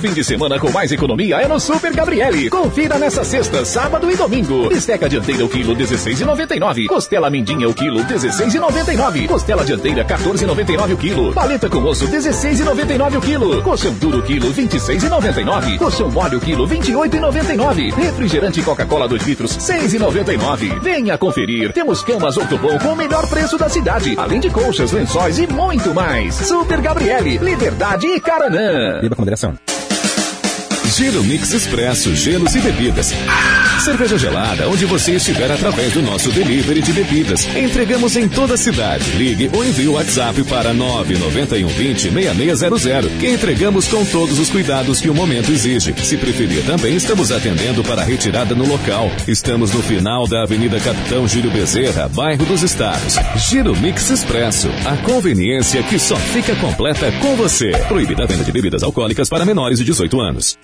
fim 0.05 0.13
de 0.13 0.23
semana 0.23 0.59
com 0.59 0.69
mais 0.71 0.91
economia 0.91 1.37
é 1.37 1.47
no 1.47 1.59
Super 1.59 1.91
Gabriele. 1.91 2.47
Confira 2.47 2.99
nessa 2.99 3.23
sexta, 3.23 3.65
sábado 3.65 4.11
e 4.11 4.15
domingo. 4.15 4.69
Bisteca 4.69 5.09
dianteira 5.09 5.43
o 5.43 5.49
quilo 5.49 5.75
16,99. 5.75 6.85
Costela 6.85 7.27
mindinha 7.27 7.67
o 7.67 7.73
quilo 7.73 8.03
16,99. 8.03 9.27
Costela 9.27 9.65
dianteira 9.65 10.05
14,99 10.05 10.93
o 10.93 10.97
quilo. 10.97 11.33
Paleta 11.33 11.67
com 11.67 11.83
osso 11.83 12.07
16,99 12.07 13.17
o 13.17 13.21
quilo. 13.21 13.63
Colchão 13.63 13.93
duro 13.93 14.21
quilo 14.21 14.53
26,99. 14.53 15.79
Colchão 15.79 16.11
mole 16.11 16.35
o 16.35 16.39
quilo 16.39 16.67
28,99. 16.67 17.93
Refrigerante 17.95 18.61
Coca-Cola 18.61 19.07
2 19.07 19.23
litros 19.23 19.57
6,99. 19.57 20.81
Venha 20.81 21.17
conferir. 21.17 21.73
Temos 21.73 22.03
camas 22.03 22.37
Ortobon 22.37 22.77
com 22.77 22.89
o 22.89 22.95
melhor 22.95 23.27
preço 23.27 23.57
da 23.57 23.69
cidade, 23.69 24.13
além 24.17 24.39
de 24.39 24.51
colchas, 24.51 24.91
lençóis 24.91 25.39
e 25.39 25.47
muito 25.47 25.95
mais. 25.95 26.35
Super 26.35 26.79
Gabriele, 26.79 27.39
Liberdade 27.39 28.05
e 28.05 28.19
Caranã. 28.19 29.01
Beba 29.01 29.15
com 29.15 29.23
moderação. 29.23 29.57
Giro 30.95 31.21
Mix 31.25 31.51
Expresso, 31.51 32.15
gelos 32.15 32.55
e 32.55 32.61
bebidas. 32.61 33.11
Cerveja 33.79 34.17
gelada, 34.17 34.67
onde 34.67 34.85
você 34.85 35.13
estiver 35.13 35.51
através 35.51 35.93
do 35.93 36.01
nosso 36.01 36.31
delivery 36.31 36.81
de 36.81 36.93
bebidas. 36.93 37.47
Entregamos 37.55 38.15
em 38.15 38.27
toda 38.27 38.55
a 38.55 38.57
cidade. 38.57 39.11
Ligue 39.11 39.49
ou 39.53 39.63
envie 39.63 39.87
o 39.87 39.93
WhatsApp 39.93 40.41
para 40.43 40.73
991 40.73 41.67
20 41.67 42.11
6600, 42.11 43.11
que 43.19 43.29
entregamos 43.29 43.87
com 43.87 44.03
todos 44.05 44.39
os 44.39 44.49
cuidados 44.49 44.99
que 44.99 45.09
o 45.09 45.13
momento 45.13 45.51
exige. 45.51 45.93
Se 46.03 46.17
preferir, 46.17 46.65
também 46.65 46.95
estamos 46.95 47.31
atendendo 47.31 47.83
para 47.83 48.03
retirada 48.03 48.55
no 48.55 48.67
local. 48.67 49.11
Estamos 49.27 49.71
no 49.73 49.83
final 49.83 50.27
da 50.27 50.43
Avenida 50.43 50.79
Capitão 50.79 51.27
Júlio 51.27 51.51
Bezerra, 51.51 52.07
bairro 52.09 52.45
dos 52.45 52.63
Estados. 52.63 53.15
Giro 53.49 53.75
Mix 53.75 54.09
Expresso, 54.09 54.69
a 54.85 54.97
conveniência 54.97 55.83
que 55.83 55.99
só 55.99 56.15
fica 56.15 56.55
completa 56.55 57.11
com 57.21 57.35
você. 57.35 57.71
Proibida 57.87 58.23
a 58.23 58.25
venda 58.25 58.43
de 58.43 58.51
bebidas 58.51 58.83
alcoólicas 58.83 59.29
para 59.29 59.45
menores 59.45 59.79
de 59.79 59.85
18 59.85 60.19
anos. 60.19 60.57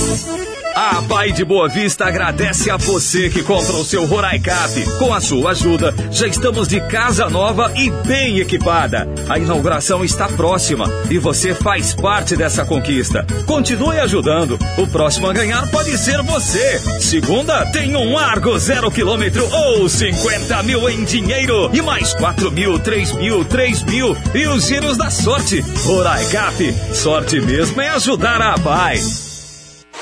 A 0.76 1.02
Pai 1.02 1.32
de 1.34 1.44
Boa 1.44 1.68
Vista 1.68 2.06
agradece 2.06 2.72
a 2.72 2.78
você 2.78 3.30
que 3.30 3.44
compra 3.44 3.74
o 3.74 3.84
seu 3.84 4.06
Roraicap. 4.06 4.84
Com 4.98 5.14
a 5.14 5.20
sua 5.20 5.52
ajuda, 5.52 5.94
já 6.10 6.28
estamos 6.28 6.68
de 6.68 6.80
casa 6.88 7.30
nova 7.30 7.72
e 7.76 7.90
bem 8.08 8.40
equipada. 8.40 9.08
A 9.28 9.38
inauguração 9.38 10.04
está 10.04 10.28
próxima 10.30 10.86
e 11.10 11.18
você 11.18 11.54
faz 11.54 11.94
parte 11.94 12.38
dessa 12.38 12.66
conquista. 12.66 13.26
Continue 13.46 14.00
ajudando. 14.00 14.58
O 14.78 14.88
próximo 14.88 15.28
a 15.28 15.34
ganhar 15.34 15.70
pode 15.70 15.98
ser 15.98 16.22
você. 16.22 16.80
Segunda, 17.02 17.66
tem 17.72 17.96
um 17.96 18.18
Argo 18.18 18.58
zero 18.58 18.90
quilômetro 18.90 19.48
ou 19.54 19.90
50 19.90 20.64
mil 20.64 20.90
em 20.90 21.04
dinheiro 21.04 21.70
e 21.74 21.82
mais 21.82 22.14
4 22.14 22.50
mil, 22.50 22.80
3 22.80 23.14
mil, 23.14 23.44
3 23.44 23.84
mil 23.84 24.16
e 24.34 24.48
os 24.48 24.68
giros 24.68 24.98
da 24.98 25.10
sorte. 25.10 25.60
Roraicap, 25.84 26.74
sorte 26.94 27.42
mesmo 27.42 27.82
é 27.82 27.90
ajudar 27.90 28.42
a 28.42 28.58
Pai. 28.58 29.00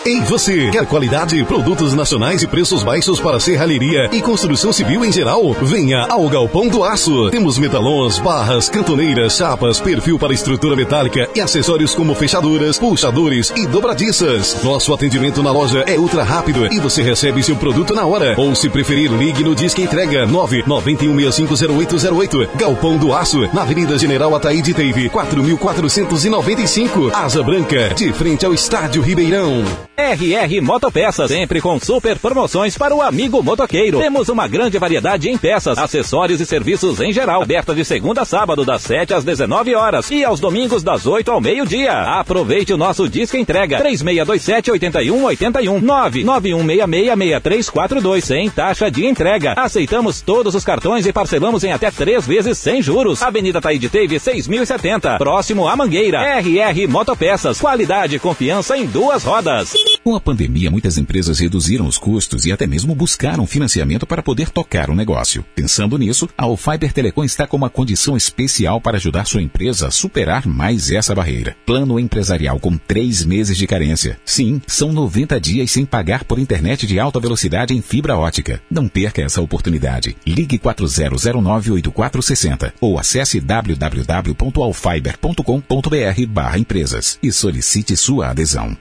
Ei 0.09 0.21
você, 0.21 0.71
quer 0.71 0.87
qualidade, 0.87 1.43
produtos 1.43 1.93
nacionais 1.93 2.41
e 2.41 2.47
preços 2.47 2.81
baixos 2.81 3.19
para 3.19 3.39
serralheria 3.39 4.09
e 4.11 4.23
construção 4.23 4.73
civil 4.73 5.05
em 5.05 5.11
geral? 5.11 5.53
Venha 5.61 6.07
ao 6.09 6.27
Galpão 6.27 6.67
do 6.67 6.83
Aço. 6.83 7.29
Temos 7.29 7.59
metalons, 7.59 8.17
barras, 8.17 8.69
cantoneiras, 8.69 9.37
chapas, 9.37 9.79
perfil 9.79 10.17
para 10.17 10.33
estrutura 10.33 10.75
metálica 10.75 11.29
e 11.35 11.39
acessórios 11.39 11.93
como 11.93 12.15
fechaduras, 12.15 12.79
puxadores 12.79 13.53
e 13.55 13.67
dobradiças. 13.67 14.63
Nosso 14.63 14.91
atendimento 14.95 15.43
na 15.43 15.51
loja 15.51 15.83
é 15.85 15.99
ultra 15.99 16.23
rápido 16.23 16.65
e 16.73 16.79
você 16.79 17.03
recebe 17.03 17.43
seu 17.43 17.55
produto 17.55 17.93
na 17.93 18.03
hora. 18.03 18.33
Ou 18.35 18.55
se 18.55 18.67
preferir, 18.67 19.11
ligue 19.11 19.43
no 19.43 19.53
Disque 19.53 19.83
Entrega 19.83 20.25
991650808. 20.25 22.49
Galpão 22.55 22.97
do 22.97 23.13
Aço, 23.13 23.47
na 23.53 23.61
Avenida 23.61 23.95
General 23.95 24.33
Ataíde 24.33 24.73
Teve, 24.73 25.07
4495. 25.07 27.11
Asa 27.13 27.43
Branca, 27.43 27.93
de 27.93 28.11
frente 28.11 28.43
ao 28.43 28.55
Estádio 28.55 29.03
Ribeirão. 29.03 29.63
RR 29.99 30.61
Motopeças, 30.61 31.29
sempre 31.29 31.59
com 31.59 31.77
super 31.77 32.17
promoções 32.17 32.77
para 32.77 32.95
o 32.95 33.01
amigo 33.01 33.43
motoqueiro. 33.43 33.99
Temos 33.99 34.29
uma 34.29 34.47
grande 34.47 34.79
variedade 34.79 35.29
em 35.29 35.37
peças, 35.37 35.77
acessórios 35.77 36.39
e 36.39 36.45
serviços 36.45 37.01
em 37.01 37.11
geral. 37.11 37.41
Aberta 37.41 37.75
de 37.75 37.83
segunda 37.83 38.21
a 38.21 38.25
sábado, 38.25 38.63
das 38.63 38.81
7 38.83 39.13
às 39.13 39.25
19 39.25 39.75
horas 39.75 40.09
e 40.09 40.23
aos 40.23 40.39
domingos, 40.39 40.83
das 40.83 41.05
8 41.05 41.29
ao 41.29 41.41
meio-dia. 41.41 41.91
Aproveite 41.91 42.71
o 42.71 42.77
nosso 42.77 43.09
disco 43.09 43.35
entrega 43.35 43.77
3627 43.77 44.71
8181 44.71 45.81
991666342 45.81 48.21
sem 48.21 48.49
taxa 48.49 48.89
de 48.89 49.05
entrega. 49.05 49.53
Aceitamos 49.57 50.21
todos 50.21 50.55
os 50.55 50.63
cartões 50.63 51.05
e 51.05 51.11
parcelamos 51.11 51.65
em 51.65 51.73
até 51.73 51.91
três 51.91 52.25
vezes 52.25 52.57
sem 52.57 52.81
juros. 52.81 53.21
Avenida 53.21 53.59
Taíde 53.59 53.89
Teve 53.89 54.17
6070, 54.17 55.17
próximo 55.17 55.67
à 55.67 55.75
Mangueira. 55.75 56.39
RR 56.39 56.87
Motopeças, 56.87 57.59
qualidade 57.59 58.15
e 58.15 58.19
confiança 58.19 58.77
em 58.77 58.85
duas 58.85 59.25
rodas. 59.25 59.73
Com 60.03 60.15
a 60.15 60.21
pandemia, 60.21 60.71
muitas 60.71 60.97
empresas 60.97 61.37
reduziram 61.39 61.85
os 61.85 61.97
custos 61.97 62.45
e 62.45 62.51
até 62.51 62.65
mesmo 62.65 62.95
buscaram 62.95 63.45
financiamento 63.45 64.05
para 64.05 64.23
poder 64.23 64.49
tocar 64.49 64.89
o 64.89 64.95
negócio. 64.95 65.45
Pensando 65.55 65.97
nisso, 65.97 66.29
a 66.37 66.45
Alfiber 66.45 66.93
Telecom 66.93 67.23
está 67.23 67.45
com 67.45 67.57
uma 67.57 67.69
condição 67.69 68.17
especial 68.17 68.81
para 68.81 68.97
ajudar 68.97 69.25
sua 69.25 69.41
empresa 69.41 69.87
a 69.87 69.91
superar 69.91 70.47
mais 70.47 70.89
essa 70.91 71.13
barreira. 71.13 71.57
Plano 71.65 71.99
empresarial 71.99 72.57
com 72.59 72.77
três 72.77 73.25
meses 73.25 73.57
de 73.57 73.67
carência. 73.67 74.17
Sim, 74.25 74.61
são 74.67 74.93
90 74.93 75.39
dias 75.39 75.71
sem 75.71 75.85
pagar 75.85 76.23
por 76.23 76.39
internet 76.39 76.87
de 76.87 76.99
alta 76.99 77.19
velocidade 77.19 77.75
em 77.75 77.81
fibra 77.81 78.17
ótica. 78.17 78.61
Não 78.69 78.87
perca 78.87 79.21
essa 79.21 79.41
oportunidade. 79.41 80.15
Ligue 80.25 80.57
40098460 80.57 82.71
ou 82.81 82.97
acesse 82.97 83.39
www.alfiber.com.br 83.39 86.25
barra 86.27 86.57
empresas 86.57 87.19
e 87.21 87.31
solicite 87.31 87.95
sua 87.95 88.29
adesão. 88.29 88.75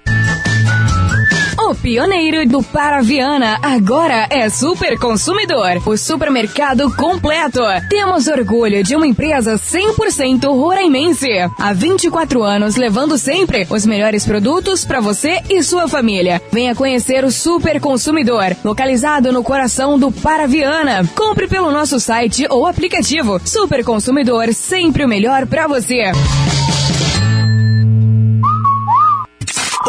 Pioneiro 1.83 2.47
do 2.47 2.63
Paraviana 2.63 3.59
agora 3.63 4.27
é 4.31 4.49
Super 4.49 4.99
Consumidor, 4.99 5.81
o 5.87 5.97
supermercado 5.97 6.95
completo. 6.97 7.61
Temos 7.89 8.27
orgulho 8.27 8.83
de 8.83 8.97
uma 8.97 9.07
empresa 9.07 9.55
100% 9.55 10.45
roraimense. 10.45 11.29
Há 11.59 11.73
24 11.73 12.43
anos 12.43 12.77
levando 12.77 13.17
sempre 13.17 13.67
os 13.71 13.87
melhores 13.87 14.27
produtos 14.27 14.85
para 14.85 15.01
você 15.01 15.41
e 15.49 15.63
sua 15.63 15.87
família. 15.87 16.43
Venha 16.53 16.75
conhecer 16.75 17.25
o 17.25 17.31
Super 17.31 17.81
Consumidor, 17.81 18.57
localizado 18.65 19.33
no 19.33 19.43
coração 19.43 19.99
do 19.99 20.11
Paraviana. 20.11 21.09
Compre 21.15 21.47
pelo 21.47 21.71
nosso 21.71 22.01
site 22.01 22.47
ou 22.51 22.67
aplicativo. 22.67 23.41
Super 23.45 23.85
Consumidor, 23.85 24.53
sempre 24.53 25.05
o 25.05 25.09
melhor 25.09 25.47
para 25.47 25.69
você. 25.69 26.13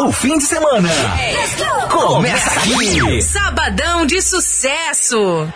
O 0.02 0.10
fim 0.12 0.38
de 0.38 0.44
semana 0.44 0.88
começa 1.90 2.60
aqui. 2.60 3.20
Sabadão 3.20 4.06
de 4.06 4.22
sucesso. 4.22 5.46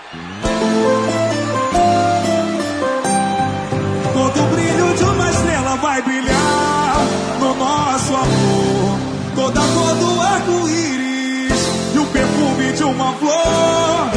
Todo 4.13 4.43
o 4.43 4.47
brilho 4.49 4.95
de 4.97 5.05
uma 5.05 5.31
estrela 5.31 5.77
vai 5.77 6.03
brilhar 6.03 6.97
no 7.41 7.55
nosso 7.55 8.15
amor. 8.15 8.99
Toda 9.35 9.61
cor 9.61 9.95
do 9.95 10.21
arco-íris 10.21 11.69
e 11.95 11.99
o 11.99 12.07
perfume 12.07 12.73
de 12.73 12.85
uma 12.85 13.13
flor. 13.15 14.11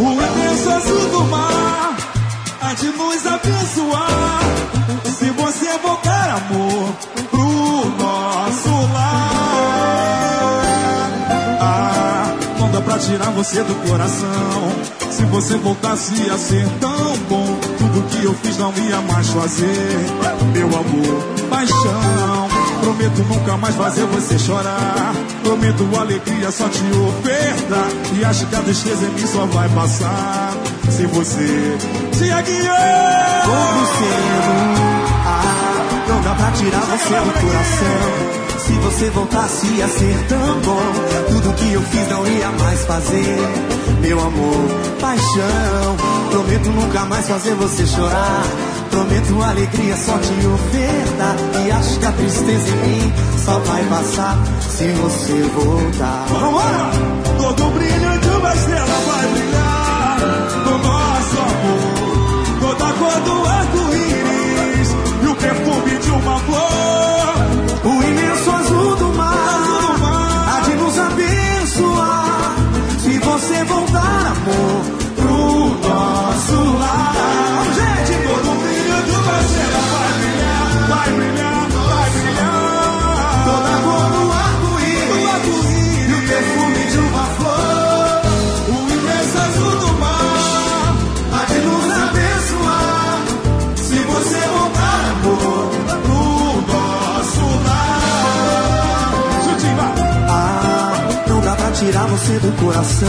O 0.00 0.12
imenso 0.12 0.70
azul 0.70 1.08
do 1.10 1.24
mar 1.24 1.96
há 2.62 2.72
de 2.72 2.86
nos 2.86 3.26
abençoar. 3.26 4.40
Tirar 13.04 13.30
você 13.30 13.62
do 13.62 13.74
coração. 13.88 14.72
Se 15.10 15.24
você 15.26 15.56
voltasse 15.58 16.30
a 16.30 16.38
ser 16.38 16.66
tão 16.80 17.16
bom, 17.28 17.58
tudo 17.78 18.08
que 18.08 18.24
eu 18.24 18.34
fiz 18.34 18.56
não 18.58 18.72
ia 18.76 19.00
mais 19.02 19.28
fazer. 19.28 19.98
Meu 20.52 20.66
amor, 20.66 21.48
paixão. 21.50 22.48
Prometo 22.80 23.22
nunca 23.28 23.56
mais 23.56 23.74
fazer 23.76 24.04
você 24.06 24.38
chorar. 24.38 25.14
Prometo 25.42 25.88
alegria 25.98 26.50
só 26.50 26.68
te 26.68 26.82
ofertar. 26.96 27.88
E 28.18 28.24
acho 28.24 28.46
que 28.46 28.56
a 28.56 28.60
tristeza 28.60 29.06
em 29.06 29.10
mim 29.10 29.26
só 29.26 29.46
vai 29.46 29.68
passar. 29.68 30.52
Se 30.90 31.06
você 31.06 31.76
se 32.12 32.30
aguiar. 32.30 33.42
Como 33.44 33.86
cedo, 33.86 34.54
ah, 35.26 36.04
não 36.08 36.22
dá 36.22 36.34
pra 36.34 36.50
tirar 36.52 36.80
você 36.80 37.14
do 37.20 37.32
coração. 37.32 38.43
Se 38.66 38.72
você 38.72 39.10
voltasse 39.10 39.82
a 39.82 39.88
ser 39.88 40.26
tão 40.26 40.60
bom, 40.60 40.92
tudo 41.28 41.54
que 41.54 41.72
eu 41.74 41.82
fiz 41.82 42.08
não 42.08 42.26
ia 42.26 42.50
mais 42.50 42.82
fazer. 42.86 43.36
Meu 44.00 44.18
amor, 44.18 44.68
paixão, 44.98 45.96
prometo 46.30 46.70
nunca 46.70 47.04
mais 47.04 47.28
fazer 47.28 47.54
você 47.56 47.86
chorar. 47.86 48.42
Prometo 48.90 49.42
alegria 49.42 49.94
só 49.96 50.16
te 50.16 50.46
ofertar. 50.46 51.36
E 51.62 51.70
acho 51.72 51.98
que 51.98 52.06
a 52.06 52.12
tristeza 52.12 52.68
em 52.70 52.88
mim 52.88 53.12
só 53.44 53.58
vai 53.58 53.84
passar 53.84 54.38
se 54.62 54.86
você 54.92 55.42
voltar. 55.54 56.24
Vambora! 56.30 56.90
Todo 57.36 57.70
brilho 57.70 58.18
de 58.18 58.28
uma 58.28 58.54
estrela 58.54 58.98
vai 59.06 59.26
brilhar 59.26 60.18
no 60.64 60.78
nosso 60.78 61.36
amor. 61.38 62.60
Toda 62.60 62.92
cor 62.94 63.20
do 63.20 63.46
arco-íris 63.46 64.88
e 65.22 65.26
o 65.26 65.34
perfume 65.34 65.98
de 65.98 66.10
uma 66.12 66.38
flor. 66.38 66.83
Você 102.34 102.38
do 102.38 102.52
coração. 102.60 103.08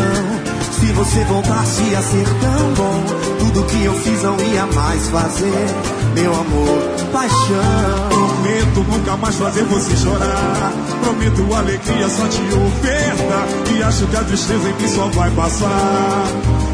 Se 0.71 0.91
você 0.91 1.23
voltasse 1.25 1.95
a 1.95 2.01
ser 2.01 2.25
tão 2.25 2.73
bom, 2.73 3.03
tudo 3.39 3.63
que 3.65 3.83
eu 3.83 3.93
fiz 3.93 4.23
não 4.23 4.39
ia 4.39 4.65
mais 4.67 5.07
fazer. 5.09 5.67
Meu 6.13 6.33
amor, 6.33 6.81
paixão. 7.11 8.09
Prometo 8.09 8.79
nunca 8.91 9.17
mais 9.17 9.35
fazer 9.35 9.63
você 9.63 9.95
chorar. 9.95 10.73
Prometo 11.03 11.53
alegria 11.53 12.09
só 12.09 12.27
te 12.27 12.41
ofertar. 12.41 13.47
E 13.75 13.83
acho 13.83 14.07
que 14.07 14.15
a 14.15 14.23
tristeza 14.23 14.69
em 14.69 14.73
mim 14.73 14.87
só 14.87 15.07
vai 15.07 15.31
passar. 15.31 16.25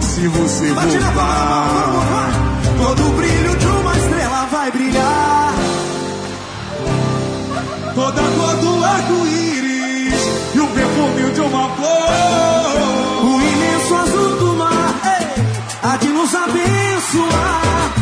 Se 0.02 0.28
você 0.28 0.73
voltar. 0.73 2.32
Todo 2.78 3.07
o 3.07 3.14
brilho 3.14 3.56
de 3.57 3.65
uma 3.65 3.98
estrela 3.98 4.48
vai 4.52 4.72
brilhar. 4.72 5.53
Toda 7.95 8.22
e 11.41 11.47
humilde 11.47 11.55
uma 11.55 11.69
flor. 11.69 13.23
O 13.23 13.41
imenso 13.41 13.95
azul 13.95 14.38
do 14.38 14.53
mar 14.55 14.93
ei, 15.05 15.43
há 15.84 15.97
de 15.97 16.07
nos 16.07 16.35
abençoar. 16.35 17.93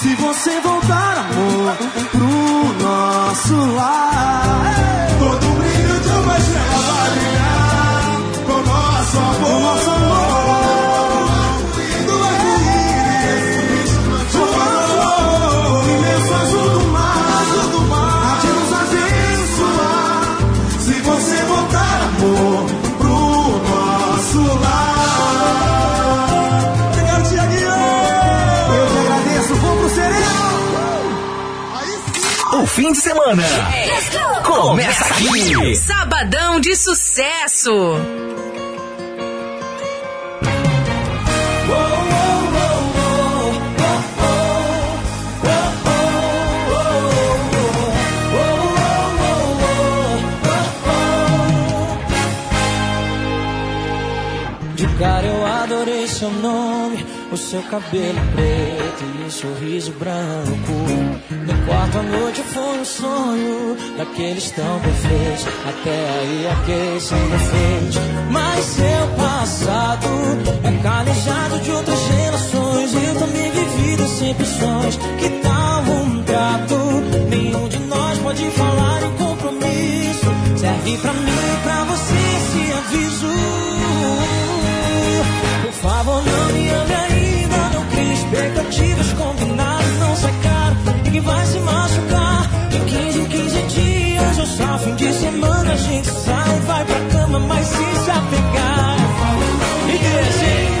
Se 0.00 0.14
você 0.14 0.60
voltar, 0.60 1.18
amor, 1.18 1.76
pro 2.10 2.86
nosso 2.86 3.54
lar. 3.74 5.08
Todo 5.18 5.46
o 5.46 5.54
brilho 5.56 6.00
de 6.00 6.08
uma 6.08 6.38
estrela 6.38 6.92
vai 6.92 7.10
brilhar 7.10 8.20
com 8.46 8.70
nosso 8.70 9.18
amor. 9.18 9.36
Com 9.40 9.60
nosso 9.60 9.90
amor. 9.90 10.47
Fim 32.88 32.92
de 32.92 33.00
semana 33.00 33.42
começa 34.44 35.04
aqui. 35.04 35.76
Sabadão 35.76 36.58
de 36.58 36.74
sucesso. 36.74 37.70
De 54.74 54.86
cara 54.98 55.26
eu 55.26 55.46
adorei 55.46 56.06
seu 56.06 56.30
nome, 56.30 57.04
o 57.30 57.36
seu 57.36 57.60
cabelo 57.64 58.20
preto 58.34 59.04
e 59.20 59.26
o 59.26 59.30
sorriso 59.30 59.92
branco. 59.92 61.57
No 61.68 61.74
quarto 61.74 61.98
à 61.98 62.02
noite 62.02 62.42
foi 62.44 62.80
um 62.80 62.84
sonho 62.84 63.76
daqueles 63.98 64.50
tão 64.52 64.80
perfeitos. 64.80 65.46
Até 65.68 66.10
aí 66.18 66.48
aqueles 66.48 67.02
sem 67.02 67.28
defeitos. 67.28 67.98
Mas 68.30 68.64
seu 68.64 69.08
passado 69.18 70.08
é 70.64 70.82
calejado 70.82 71.58
de 71.60 71.70
outras 71.70 71.98
gerações. 72.06 72.94
Eu 72.94 73.14
também 73.18 73.50
vivi 73.50 73.96
decepções. 73.96 74.96
Que 74.96 75.28
tal 75.42 75.82
um 75.82 76.22
trato? 76.22 77.28
Nenhum 77.28 77.68
de 77.68 77.78
nós 77.80 78.18
pode 78.18 78.50
falar 78.52 79.02
em 79.02 79.12
compromisso. 79.18 80.26
Serve 80.56 80.96
pra 80.96 81.12
mim 81.12 81.28
e 81.28 81.62
pra 81.64 81.84
você 81.84 82.14
esse 82.14 82.72
aviso. 82.72 83.47
Ninguém 91.18 91.20
vai 91.20 91.46
se 91.46 91.58
machucar. 91.58 92.48
De 92.70 92.78
15 92.80 93.20
em 93.20 93.24
15 93.24 93.62
dias, 93.62 94.38
ou 94.38 94.46
só 94.46 94.78
fim 94.78 94.94
de 94.94 95.12
semana. 95.12 95.72
A 95.72 95.76
gente 95.76 96.08
sai, 96.08 96.60
vai 96.60 96.84
pra 96.84 97.00
cama, 97.10 97.40
mas 97.40 97.66
se 97.66 97.76
se 97.76 98.10
apegar. 98.10 98.96
E 99.88 99.98
deixa. 99.98 100.77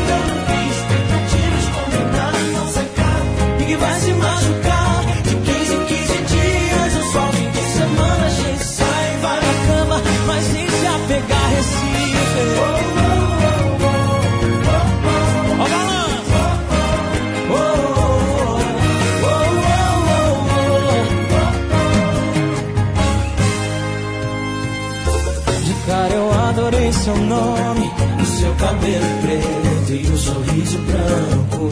Cabelo 28.88 29.20
preto 29.20 29.92
e 29.92 30.06
o 30.10 30.16
sorriso 30.16 30.78
branco. 30.78 31.64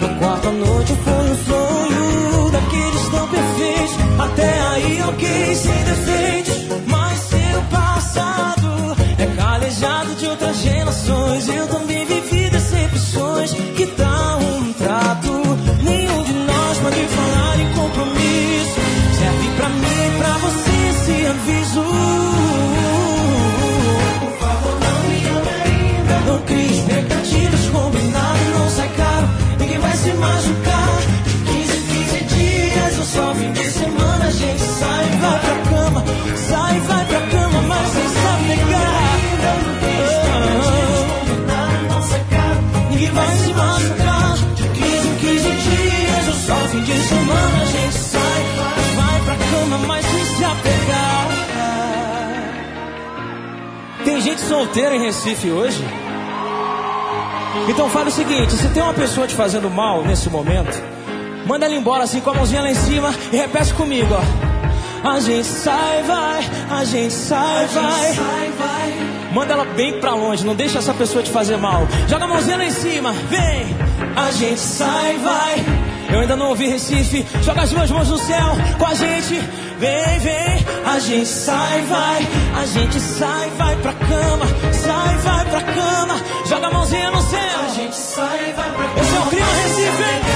No 0.00 0.18
quarto 0.18 0.48
à 0.48 0.52
noite 0.52 0.92
foi 1.04 1.12
um 1.12 1.36
sonho 1.44 2.50
daqueles 2.50 3.08
tão 3.10 3.28
perfeitos. 3.28 3.96
Até 4.18 4.60
aí, 4.60 5.02
ok, 5.08 5.54
sem 5.54 5.84
defeitos. 5.84 6.56
Mas 6.86 7.18
seu 7.20 7.62
passado 7.70 8.96
é 9.18 9.26
calejado 9.36 10.14
de 10.14 10.26
outras 10.26 10.56
gerações. 10.62 11.48
Eu 11.48 11.66
também 11.68 12.06
vivi 12.06 12.25
de 46.86 47.02
semana, 47.02 47.62
a 47.62 47.64
gente 47.64 47.94
sai. 47.94 48.44
Vai 48.96 49.20
pra 49.24 49.36
cama, 49.36 49.78
mas 49.86 50.06
sem 50.06 50.24
se 50.24 50.44
apegar. 50.44 51.26
Tem 54.04 54.20
gente 54.20 54.40
solteira 54.40 54.94
em 54.94 55.00
Recife 55.00 55.50
hoje? 55.50 55.84
Então 57.68 57.88
fala 57.90 58.06
o 58.06 58.12
seguinte: 58.12 58.52
se 58.52 58.68
tem 58.68 58.82
uma 58.82 58.94
pessoa 58.94 59.26
te 59.26 59.34
fazendo 59.34 59.68
mal 59.68 60.04
nesse 60.04 60.30
momento, 60.30 60.80
manda 61.44 61.66
ela 61.66 61.74
embora 61.74 62.04
assim 62.04 62.20
com 62.20 62.30
a 62.30 62.34
mãozinha 62.34 62.62
lá 62.62 62.70
em 62.70 62.74
cima 62.74 63.12
e 63.32 63.36
repete 63.36 63.74
comigo, 63.74 64.14
ó. 64.14 64.46
A 65.08 65.20
gente 65.20 65.46
sai, 65.46 66.02
vai, 66.02 66.44
a 66.70 66.84
gente 66.84 67.12
sai, 67.12 67.66
vai. 67.66 68.14
Manda 69.32 69.52
ela 69.52 69.64
bem 69.64 70.00
pra 70.00 70.14
longe, 70.14 70.44
não 70.44 70.54
deixa 70.54 70.78
essa 70.78 70.94
pessoa 70.94 71.22
te 71.22 71.30
fazer 71.30 71.56
mal. 71.56 71.86
Joga 72.08 72.24
a 72.24 72.28
mãozinha 72.28 72.56
lá 72.56 72.64
em 72.64 72.70
cima, 72.70 73.12
vem. 73.28 73.76
A 74.16 74.30
gente 74.30 74.58
sai, 74.58 75.18
vai. 75.18 75.75
Eu 76.12 76.20
ainda 76.20 76.36
não 76.36 76.48
ouvi 76.50 76.68
Recife. 76.68 77.24
Joga 77.42 77.62
as 77.62 77.70
duas 77.70 77.90
mãos 77.90 78.08
no 78.08 78.18
céu 78.18 78.56
com 78.78 78.86
a 78.86 78.94
gente. 78.94 79.34
Vem, 79.78 80.18
vem. 80.20 80.66
A 80.86 80.98
gente 80.98 81.26
sai, 81.26 81.82
vai. 81.82 82.26
A 82.62 82.66
gente 82.66 83.00
sai, 83.00 83.50
vai 83.58 83.76
pra 83.76 83.92
cama. 83.92 84.46
Sai, 84.72 85.16
vai 85.18 85.44
pra 85.46 85.60
cama. 85.60 86.14
Joga 86.46 86.66
a 86.66 86.70
mãozinha 86.70 87.10
no 87.10 87.20
céu. 87.22 87.60
A 87.64 87.74
gente 87.74 87.96
sai, 87.96 88.52
vai 88.56 88.70
pra 88.70 88.84
cama. 88.84 89.00
Esse 89.00 89.16
é 89.16 89.20
o 89.20 89.26
clima 89.26 89.46
Recife, 89.46 90.02
hein? 90.02 90.35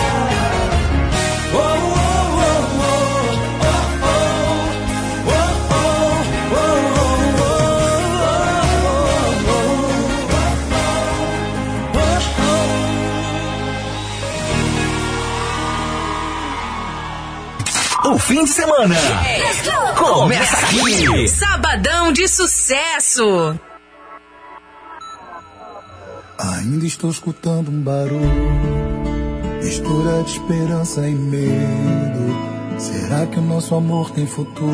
O 18.11 18.19
fim 18.19 18.43
de 18.43 18.51
semana 18.51 18.97
começa 19.97 20.57
aqui. 20.67 21.29
Sabadão 21.29 22.11
de 22.13 22.27
sucesso. 22.27 23.57
Ainda 26.37 26.87
estou 26.87 27.09
escutando 27.09 27.71
um 27.71 27.81
barulho, 27.81 28.51
mistura 29.63 30.25
de 30.25 30.33
esperança 30.33 31.07
e 31.07 31.15
medo. 31.15 32.37
Será 32.79 33.27
que 33.27 33.39
o 33.39 33.43
nosso 33.43 33.77
amor 33.77 34.11
tem 34.11 34.27
futuro? 34.27 34.73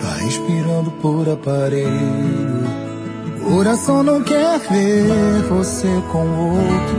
Tá 0.00 0.14
respirando 0.24 0.92
por 1.02 1.28
aparelho. 1.28 2.64
O 3.40 3.50
coração 3.50 4.04
não 4.04 4.22
quer 4.22 4.60
ver 4.60 5.42
você 5.48 5.88
com 6.12 6.28
outro. 6.50 6.98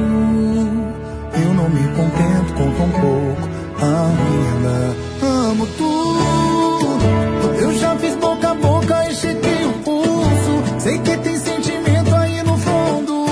Eu 1.41 1.53
não 1.53 1.69
me 1.69 1.87
contento 1.95 2.53
com 2.53 2.71
tão 2.73 2.91
pouco. 2.99 3.58
Ainda 3.81 4.95
amo 5.25 5.65
tudo. 5.77 7.59
Eu 7.61 7.73
já 7.79 7.95
fiz 7.97 8.15
boca 8.15 8.49
a 8.49 8.53
boca 8.53 9.09
e 9.09 9.15
chequei 9.15 9.65
o 9.65 9.73
pulso. 9.83 10.79
Sei 10.79 10.97
que 10.99 11.17
tem 11.17 11.37
sentimento 11.37 12.13
aí 12.15 12.43
no 12.43 12.57
fundo. 12.57 13.25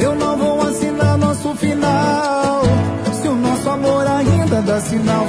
Eu 0.00 0.14
não 0.16 0.36
vou 0.36 0.60
assinar 0.62 1.16
nosso 1.18 1.54
final. 1.54 2.62
Se 3.22 3.28
o 3.28 3.36
nosso 3.36 3.70
amor 3.70 4.06
ainda 4.06 4.60
dá 4.62 4.80
sinal 4.80 5.19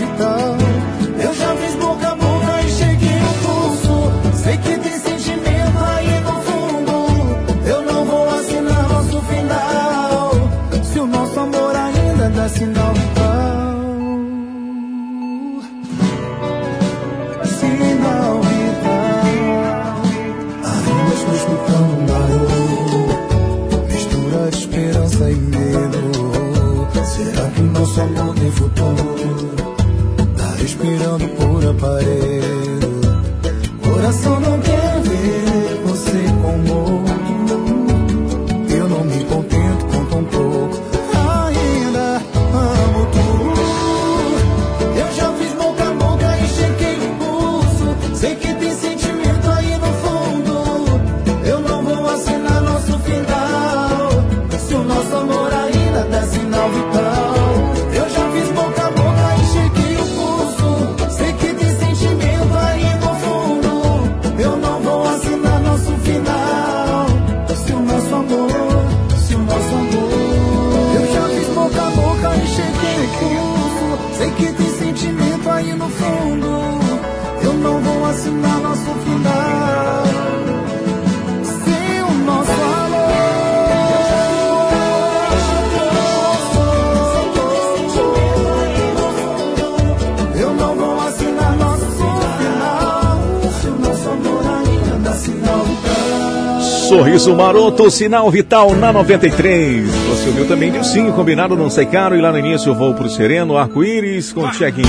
Sorriso 97.11 97.35
Maroto, 97.35 97.91
sinal 97.91 98.31
vital 98.31 98.73
na 98.73 98.93
93. 98.93 99.85
Você 99.85 100.29
ouviu 100.29 100.47
também 100.47 100.71
Nilcinho, 100.71 101.11
combinado 101.11 101.57
não 101.57 101.69
sei 101.69 101.85
caro. 101.85 102.15
E 102.15 102.21
lá 102.21 102.31
no 102.31 102.39
início 102.39 102.69
eu 102.69 102.73
vou 102.73 102.93
pro 102.93 103.09
Sereno, 103.09 103.57
arco-íris 103.57 104.31
com 104.31 104.49
Tiaguinho. 104.49 104.87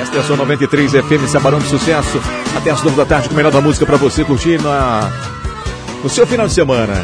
Esta 0.00 0.16
é 0.16 0.20
a 0.20 0.22
sua 0.22 0.38
93 0.38 0.92
FM, 0.92 1.28
Sabarão 1.28 1.58
de 1.58 1.68
Sucesso. 1.68 2.18
Até 2.56 2.70
as 2.70 2.82
9 2.82 2.96
da 2.96 3.04
tarde 3.04 3.28
com 3.28 3.34
o 3.34 3.36
melhor 3.36 3.52
da 3.52 3.60
música 3.60 3.84
pra 3.84 3.98
você 3.98 4.24
curtir 4.24 4.58
na... 4.62 5.12
no 6.02 6.08
seu 6.08 6.26
final 6.26 6.46
de 6.46 6.54
semana. 6.54 6.94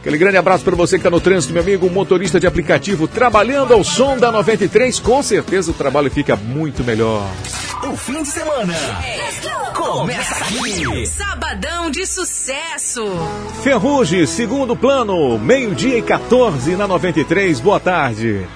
Aquele 0.00 0.18
grande 0.18 0.38
abraço 0.38 0.64
para 0.64 0.74
você 0.74 0.96
que 0.96 1.06
está 1.06 1.10
no 1.10 1.20
trânsito, 1.20 1.52
meu 1.52 1.62
amigo, 1.62 1.88
motorista 1.88 2.40
de 2.40 2.48
aplicativo, 2.48 3.06
trabalhando 3.06 3.72
ao 3.72 3.84
som 3.84 4.18
da 4.18 4.32
93. 4.32 4.98
Com 4.98 5.22
certeza 5.22 5.70
o 5.70 5.74
trabalho 5.74 6.10
fica 6.10 6.34
muito 6.34 6.82
melhor. 6.82 7.24
O 7.84 7.96
fim 7.96 8.22
de 8.22 8.28
semana 8.28 8.74
começa 9.74 10.34
aqui. 10.44 11.06
Sabadão 11.06 11.90
de 11.90 12.06
sucesso. 12.06 13.04
Ferrugem, 13.62 14.24
segundo 14.26 14.76
plano, 14.76 15.38
meio-dia 15.38 15.98
e 15.98 16.02
14 16.02 16.76
na 16.76 16.86
93. 16.86 17.58
Boa 17.60 17.80
tarde. 17.80 18.46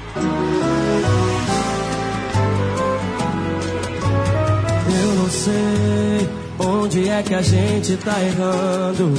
Eu 4.88 5.14
não 5.16 5.30
sei 5.30 6.28
onde 6.58 7.08
é 7.08 7.22
que 7.22 7.34
a 7.34 7.42
gente 7.42 7.96
tá 7.96 8.22
errando. 8.22 9.12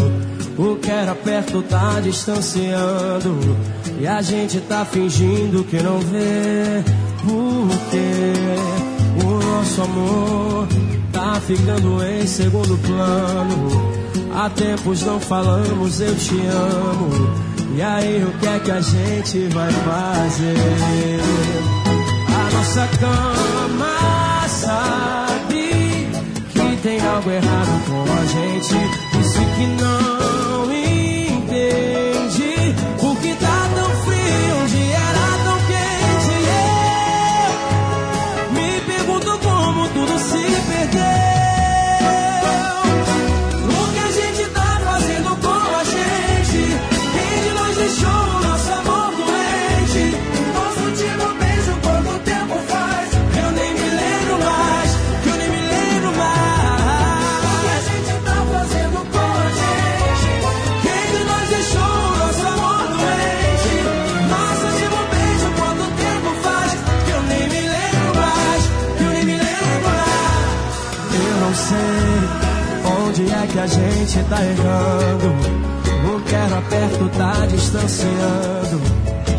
O 0.58 0.76
que 0.78 0.90
era 0.90 1.14
perto 1.14 1.62
tá 1.64 2.00
distanciando. 2.00 3.58
E 4.00 4.08
a 4.08 4.22
gente 4.22 4.60
tá 4.62 4.86
fingindo 4.86 5.64
que 5.66 5.82
não 5.82 6.00
vê. 6.00 6.84
Porque 7.24 8.77
o 8.77 8.77
nosso 9.58 9.82
amor 9.82 10.68
tá 11.12 11.42
ficando 11.42 12.04
em 12.04 12.28
segundo 12.28 12.78
plano. 12.78 13.70
Há 14.36 14.50
tempos 14.52 15.02
não 15.02 15.20
falamos, 15.20 16.00
eu 16.00 16.16
te 16.16 16.36
amo. 16.46 17.10
E 17.76 17.82
aí, 17.82 18.24
o 18.24 18.32
que 18.40 18.48
é 18.48 18.60
que 18.60 18.72
a 18.72 18.82
gente 18.82 19.48
vai 19.54 19.72
fazer? 19.72 21.20
A 22.30 22.56
nossa 22.56 22.88
cama 23.00 24.48
sabe 24.48 26.08
que 26.52 26.78
tem 26.84 27.00
algo 27.02 27.30
errado 27.30 27.86
com 27.88 28.04
a 28.14 28.26
gente. 28.26 28.76
Disse 29.12 29.40
que 29.40 29.82
não 29.82 30.17
gente 74.08 74.24
tá 74.30 74.42
errando. 74.42 75.36
O 76.16 76.22
que 76.22 76.36
era 76.36 76.62
perto 76.62 77.10
tá 77.18 77.46
distanciando. 77.46 78.82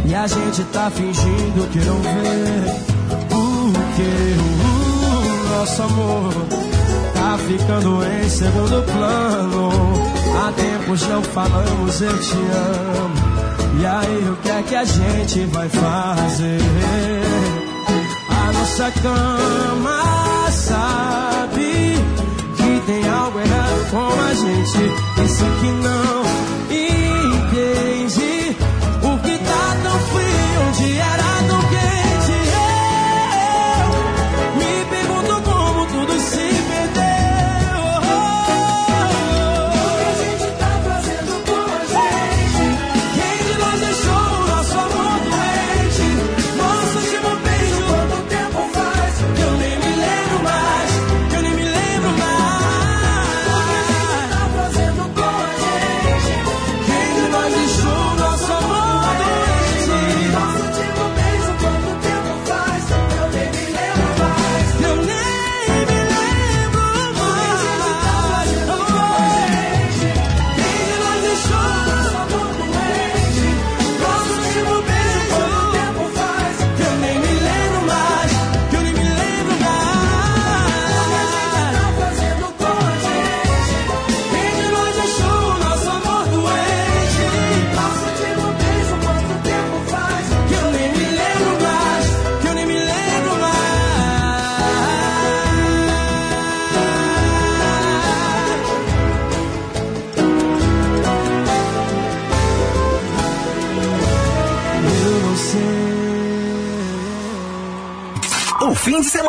E 0.04 0.14
a 0.14 0.26
gente 0.26 0.62
tá 0.64 0.90
fingindo 0.90 1.68
que 1.70 1.78
não 1.80 1.96
vê. 2.02 2.98
Porque 3.30 4.02
o 4.52 5.58
nosso 5.58 5.82
amor 5.82 6.32
tá 7.14 7.38
ficando 7.38 8.04
em 8.04 8.28
segundo 8.28 8.84
plano. 8.92 9.70
Há 10.38 10.52
tempos 10.52 11.08
não 11.08 11.22
falamos, 11.22 12.00
eu 12.02 12.18
te 12.18 12.34
amo. 12.34 13.28
E 13.80 13.86
aí, 13.86 14.28
o 14.30 14.36
que 14.36 14.50
é 14.50 14.62
que 14.62 14.74
a 14.74 14.84
gente 14.84 15.44
vai 15.46 15.68
fazer? 15.68 16.60
A 18.28 18.52
nossa 18.52 18.90
cama 19.02 20.08
tem 20.48 21.07
errado 23.40 23.90
com 23.90 24.20
a 24.20 24.34
gente. 24.34 24.82
Disse 25.16 25.44
que 25.60 25.70
não 25.86 26.22
entende 26.70 28.56
o 29.02 29.18
que 29.18 29.38
tá 29.38 29.76
tão 29.82 29.98
frio, 30.00 30.60
onde 30.68 30.98
era 30.98 31.42
tão 31.48 31.57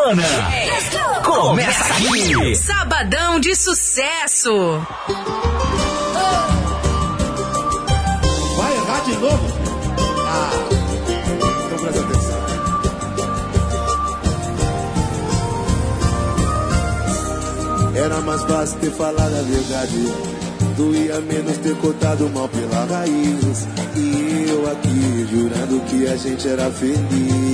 semana. 0.10 1.22
Começa 1.24 1.94
aqui. 1.94 2.56
Sabadão 2.56 3.40
de 3.40 3.56
sucesso. 3.56 4.82
Vai 8.58 8.74
errar 8.74 9.04
de 9.06 9.12
novo? 9.18 9.48
Ah, 10.26 10.52
então 11.66 11.78
presta 11.80 12.00
atenção. 12.02 12.40
Era 17.96 18.22
mais 18.22 18.44
fácil 18.44 18.80
ter 18.80 18.92
falado 18.92 19.36
a 19.36 19.42
verdade. 19.42 20.14
Doía 20.76 21.20
menos 21.22 21.58
ter 21.58 21.76
cortado 21.76 22.30
mal 22.30 22.48
pela 22.48 22.86
raiz. 22.86 23.68
E 23.96 24.46
eu 24.50 24.72
aqui 24.72 25.28
jurando 25.30 25.86
que 25.86 26.08
a 26.08 26.16
gente 26.16 26.48
era 26.48 26.72
feliz. 26.72 27.49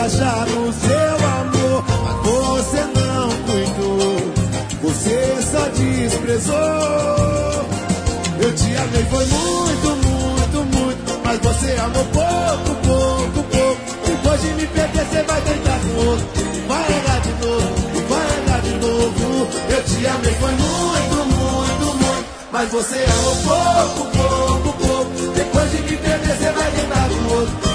Encaixar 0.00 0.46
no 0.48 0.72
seu 0.72 1.16
amor. 1.26 1.84
Mas 2.04 2.24
você 2.24 2.80
não 2.84 3.28
cuidou, 3.44 4.32
você 4.82 5.36
só 5.42 5.68
desprezou. 5.68 6.56
Eu 8.40 8.54
te 8.54 8.76
amei, 8.76 9.04
foi 9.04 9.26
muito, 9.26 9.88
muito, 10.06 10.76
muito. 10.76 11.20
Mas 11.24 11.38
você 11.40 11.72
amou 11.72 12.04
pouco, 12.04 12.74
pouco, 12.86 13.42
pouco. 13.50 13.80
Depois 14.06 14.40
de 14.40 14.48
me 14.48 14.66
perder, 14.66 15.04
você 15.04 15.22
vai 15.22 15.40
tentar 15.42 15.80
com 15.80 16.06
outro. 16.06 16.26
Vai 16.68 16.92
errar 16.92 17.20
de 17.20 17.32
novo, 17.44 18.08
vai 18.08 18.26
errar 18.38 18.60
de 18.60 18.74
novo. 18.74 19.48
Eu 19.68 19.82
te 19.84 20.06
amei, 20.06 20.34
foi 20.34 20.52
muito, 20.52 21.16
muito, 21.36 21.84
muito. 21.96 22.26
Mas 22.52 22.70
você 22.70 23.04
amou 23.04 23.36
pouco, 23.36 24.16
pouco, 24.16 24.78
pouco. 24.78 25.32
Depois 25.34 25.70
de 25.70 25.78
me 25.82 25.96
perder, 25.96 26.36
você 26.36 26.52
vai 26.52 26.70
tentar 26.70 27.08
com 27.08 27.34
outro. 27.34 27.69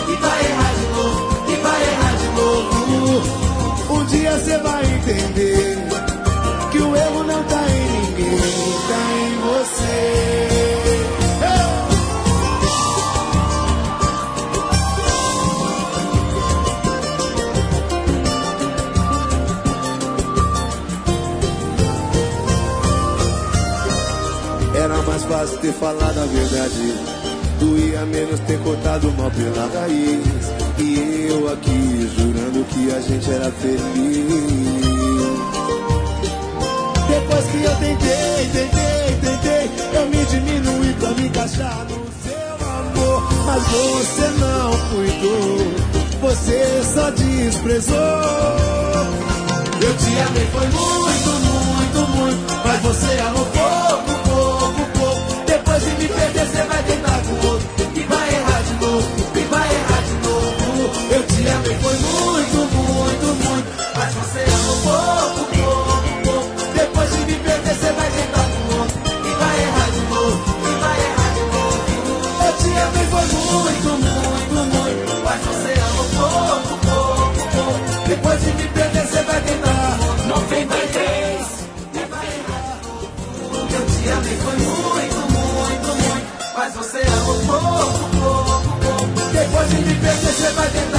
Entender 5.06 5.78
que 6.72 6.80
o 6.80 6.96
erro 6.96 7.24
não 7.24 7.44
tá 7.44 7.64
em 7.70 8.02
ninguém, 8.02 8.40
tá 8.88 9.02
em 9.22 9.36
você. 9.42 10.46
Era 24.76 25.02
mais 25.04 25.24
fácil 25.26 25.58
ter 25.60 25.74
falado 25.74 26.18
a 26.18 26.26
verdade. 26.26 26.96
Doía 27.60 28.06
menos 28.06 28.40
ter 28.42 28.60
cortado 28.60 29.12
mal 29.14 29.32
pela 29.32 29.68
raiz. 29.68 30.65
E 31.36 31.38
eu 31.38 31.52
aqui 31.52 32.10
jurando 32.16 32.66
que 32.70 32.96
a 32.96 33.02
gente 33.02 33.30
era 33.30 33.52
feliz. 33.52 33.82
Depois 37.10 37.46
que 37.48 37.64
eu 37.64 37.76
tentei, 37.76 38.50
tentei, 38.54 39.18
tentei, 39.22 39.70
eu 40.00 40.06
me 40.08 40.26
diminui 40.28 40.94
pra 40.94 41.10
me 41.10 41.28
encaixar 41.28 41.86
no 41.90 42.08
seu 42.24 42.70
amor. 42.70 43.24
Mas 43.46 43.64
você 43.64 44.28
não 44.40 44.72
cuidou, 44.92 45.58
você 46.22 46.82
só 46.94 47.10
desprezou. 47.10 47.96
Eu 49.82 49.98
te 49.98 50.20
amei, 50.20 50.48
foi 50.54 50.68
muito, 50.68 51.30
muito, 51.42 52.00
muito. 52.16 52.54
Mas 52.66 52.82
você 52.82 53.20
amou 53.20 53.46
novo. 61.46 61.52
Te 61.52 61.52
amei, 61.52 61.78
foi 61.80 61.96
muito, 61.98 62.58
muito, 62.76 63.28
muito. 63.46 63.70
Mas 63.96 64.14
você 64.14 64.40
amou 64.40 64.78
pouco, 64.84 65.42
pouco, 65.56 66.10
pouco. 66.24 66.74
Depois 66.74 67.10
de 67.12 67.20
me 67.20 67.36
perder, 67.36 67.76
você 67.76 67.92
vai 67.92 68.10
tentar 68.10 68.48
com 68.50 68.62
outro. 68.80 68.98
E 69.06 69.32
vai 69.36 69.56
errar 69.64 69.90
de 69.92 70.02
novo, 70.02 70.38
e 70.62 70.74
vai 70.82 70.98
errar 71.06 71.32
de 71.34 71.44
novo. 71.54 71.80
Eu 72.46 72.54
te 72.58 72.70
amei, 72.80 73.06
foi 73.06 73.26
muito, 73.26 73.90
muito, 73.90 74.58
muito. 74.76 75.14
Mas 75.24 75.40
você 75.46 75.72
amou 75.80 76.08
pouco, 76.16 76.74
pouco, 76.86 77.42
pouco. 77.56 78.08
Depois 78.08 78.40
de 78.42 78.52
me 78.52 78.68
perder, 78.70 79.06
você 79.08 79.22
vai 79.24 79.42
tentar. 79.42 79.98
93. 80.28 81.46
Eu 83.72 83.86
te 83.86 84.10
amei, 84.10 84.38
foi 84.38 84.58
muito, 84.58 85.20
muito, 85.32 85.88
muito. 85.88 86.28
Mas 86.58 86.74
você 86.74 87.00
amou 87.00 87.40
pouco, 87.46 88.10
pouco, 88.10 88.70
pouco. 88.82 89.30
Depois 89.32 89.70
de 89.70 89.76
me 89.76 89.96
perder, 89.96 90.34
você 90.34 90.50
vai 90.52 90.70
tentar 90.70 90.95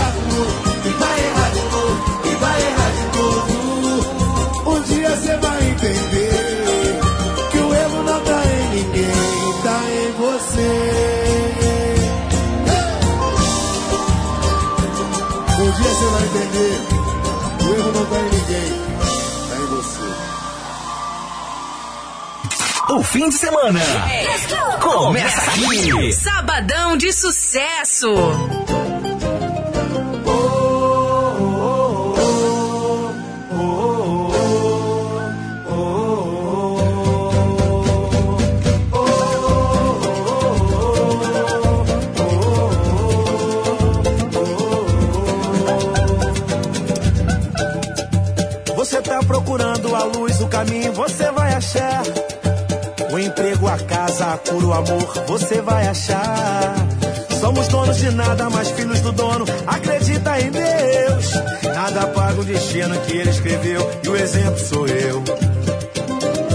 fim 23.16 23.30
de 23.30 23.34
semana 23.36 23.80
começa 24.82 25.50
aqui. 25.50 26.12
Sabadão 26.12 26.98
de 26.98 27.10
sucesso. 27.14 28.12
Você 48.76 49.00
tá 49.00 49.20
procurando 49.26 49.96
a 49.96 50.04
luz, 50.04 50.38
o 50.42 50.48
caminho, 50.48 50.92
você 50.92 51.30
vai 51.32 51.54
achar. 51.54 51.95
Casa, 53.84 54.38
cura, 54.48 54.66
o 54.66 54.72
amor, 54.72 55.24
você 55.26 55.60
vai 55.60 55.86
achar. 55.86 56.74
Somos 57.40 57.68
donos 57.68 57.96
de 57.98 58.10
nada, 58.10 58.48
mas 58.50 58.70
filhos 58.70 59.00
do 59.00 59.12
dono, 59.12 59.44
acredita 59.66 60.40
em 60.40 60.50
Deus. 60.50 61.34
Nada 61.74 62.06
paga 62.08 62.40
o 62.40 62.44
destino 62.44 62.98
que 63.00 63.16
ele 63.16 63.30
escreveu, 63.30 63.90
e 64.02 64.08
o 64.08 64.16
exemplo 64.16 64.58
sou 64.58 64.86
eu. 64.88 65.22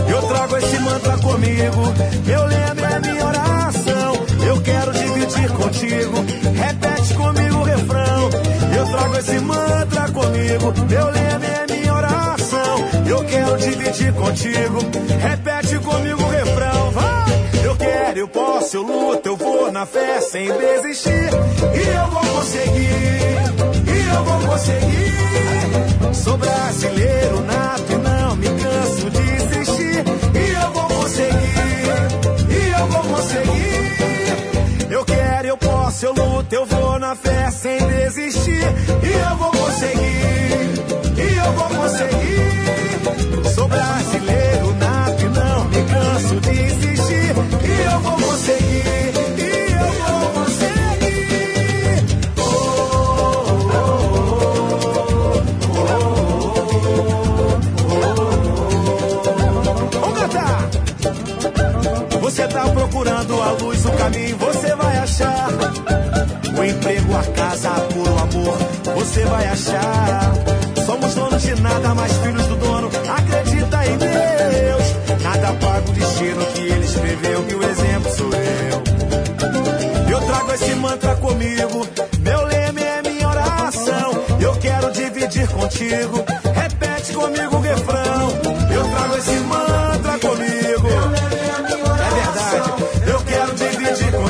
Eu 0.10 0.22
trago 0.24 0.58
esse 0.58 0.80
mantra 0.80 1.18
comigo, 1.20 1.82
eu 2.28 2.46
lembro 2.46 2.86
é 2.86 3.00
minha 3.00 3.26
oração. 3.26 4.14
Eu 4.46 4.62
quero 4.62 4.92
dividir 4.92 5.50
contigo, 5.52 6.26
repete 6.56 7.14
comigo 7.14 7.58
o 7.58 7.64
refrão. 7.64 8.30
Eu 8.76 8.86
trago 8.88 9.18
esse 9.18 9.40
mantra 9.40 10.12
comigo, 10.12 10.74
eu 10.92 11.06
lembro 11.12 11.48
é 11.48 11.74
minha 11.74 11.94
oração. 11.94 12.90
Eu 13.08 13.24
quero 13.26 13.58
dividir 13.58 14.14
contigo, 14.14 14.80
repete 15.22 15.78
comigo 15.80 16.22
o! 16.24 16.31
Eu 18.22 18.28
posso, 18.28 18.78
eu 18.78 18.84
luto, 18.84 19.28
eu 19.28 19.36
vou 19.36 19.72
na 19.72 19.84
fé 19.84 20.22
sem 20.22 20.46
desistir. 20.46 21.10
E 21.12 21.98
eu 21.98 22.08
vou 22.12 22.22
conseguir, 22.22 22.86
e 23.88 24.16
eu 24.16 24.24
vou 24.24 24.48
conseguir. 24.48 26.14
Sou 26.14 26.38
brasileiro 26.38 27.40
nato 27.42 27.98
não 27.98 28.36
me 28.36 28.46
canso 28.46 29.10
de 29.10 29.22
insistir. 29.22 30.04
E 30.36 30.52
eu 30.54 30.72
vou 30.72 30.84
conseguir, 30.84 31.88
e 32.48 32.80
eu 32.80 32.88
vou 32.90 33.04
conseguir. 33.12 34.92
Eu 34.92 35.04
quero, 35.04 35.48
eu 35.48 35.58
posso, 35.58 36.06
eu 36.06 36.14
luto, 36.14 36.54
eu 36.54 36.66
vou 36.68 37.00
na 37.00 37.16
fé 37.16 37.50
sem 37.50 37.80
desistir. 37.88 38.68
E 39.02 39.30
eu 39.32 39.36
vou 39.38 39.50
conseguir, 39.50 40.70
e 41.18 41.38
eu 41.38 41.54
vou 41.54 41.70
conseguir. 41.70 43.50
Sou 43.56 43.68
brasileiro 43.68 44.76
nato 44.76 44.81
caminho 64.02 64.38
você 64.38 64.76
vai 64.76 64.98
achar. 64.98 65.48
O 66.58 66.64
emprego, 66.64 67.16
a 67.16 67.24
casa, 67.24 67.70
por 67.70 68.08
o 68.08 68.18
amor, 68.18 68.58
você 68.96 69.24
vai 69.26 69.48
achar. 69.48 70.34
Somos 70.86 71.14
donos 71.14 71.42
de 71.44 71.62
nada, 71.62 71.94
mas 71.94 72.12
filhos 72.18 72.48
do 72.48 72.56
dono, 72.56 72.90
acredita 73.18 73.86
em 73.86 73.98
Deus. 73.98 75.22
Nada 75.22 75.54
paga 75.54 75.90
o 75.90 75.94
destino 75.94 76.46
que 76.48 76.62
ele 76.62 76.86
escreveu, 76.86 77.44
que 77.44 77.56
o 77.56 77.64
exemplo 77.64 78.12
sou 78.12 78.34
eu. 78.34 80.12
Eu 80.12 80.22
trago 80.22 80.52
esse 80.54 80.76
mantra 80.76 81.16
comigo, 81.18 81.88
meu 82.20 82.46
leme 82.46 82.82
é 82.82 83.02
minha 83.04 83.28
oração. 83.28 84.24
Eu 84.40 84.56
quero 84.56 84.92
dividir 84.92 85.48
contigo, 85.50 86.26
repete 86.56 87.14
comigo 87.14 87.56
o 87.56 87.62
refrão. 87.62 88.30
Eu 88.74 88.84
trago 88.90 89.18
esse 89.18 89.36
mantra 89.42 90.11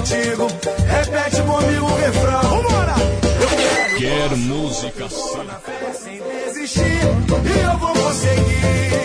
contigo. 0.02 0.48
Repete 0.88 1.42
comigo 1.44 1.86
o 1.86 1.96
refrão. 1.96 2.42
Vambora! 2.42 2.96
Eu 3.40 3.98
quero, 3.98 4.38
música 4.38 5.10
só 5.10 5.46
sem 5.94 6.22
desistir. 6.22 6.82
E 6.82 7.60
eu 7.64 7.78
vou 7.78 7.94
conseguir. 7.94 9.02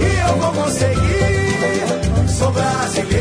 E 0.00 0.28
eu 0.28 0.36
vou 0.36 0.52
conseguir. 0.62 2.28
Sou 2.38 2.50
brasileiro. 2.52 3.13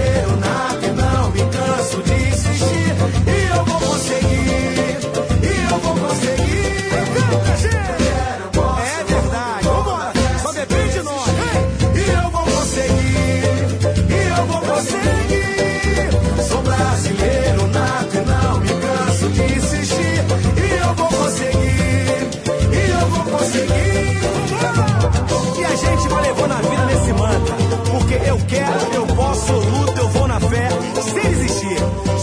E 25.57 25.65
a 25.65 25.75
gente 25.75 26.07
vai 26.07 26.21
levando 26.23 26.51
a 26.51 26.61
vida 26.61 26.85
nesse 26.85 27.13
mantra. 27.13 27.55
Porque 27.91 28.29
eu 28.29 28.37
quero, 28.47 28.95
eu 28.95 29.07
posso, 29.15 29.51
eu 29.51 29.59
luto, 29.59 29.99
eu 29.99 30.09
vou 30.09 30.27
na 30.27 30.39
fé, 30.39 30.69
sem 31.01 31.29
desistir. 31.29 31.77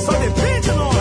Só 0.05 0.13
depende 0.13 0.61
de 0.61 0.73
nós. 0.73 1.01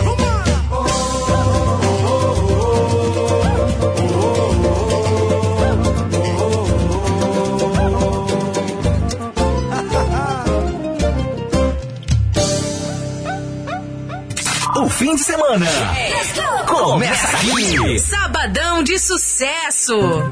fim 15.00 15.14
de 15.14 15.22
semana. 15.22 15.66
Começa 16.66 17.36
aqui. 17.36 17.98
Sabadão 17.98 18.82
de 18.82 18.98
sucesso. 18.98 20.29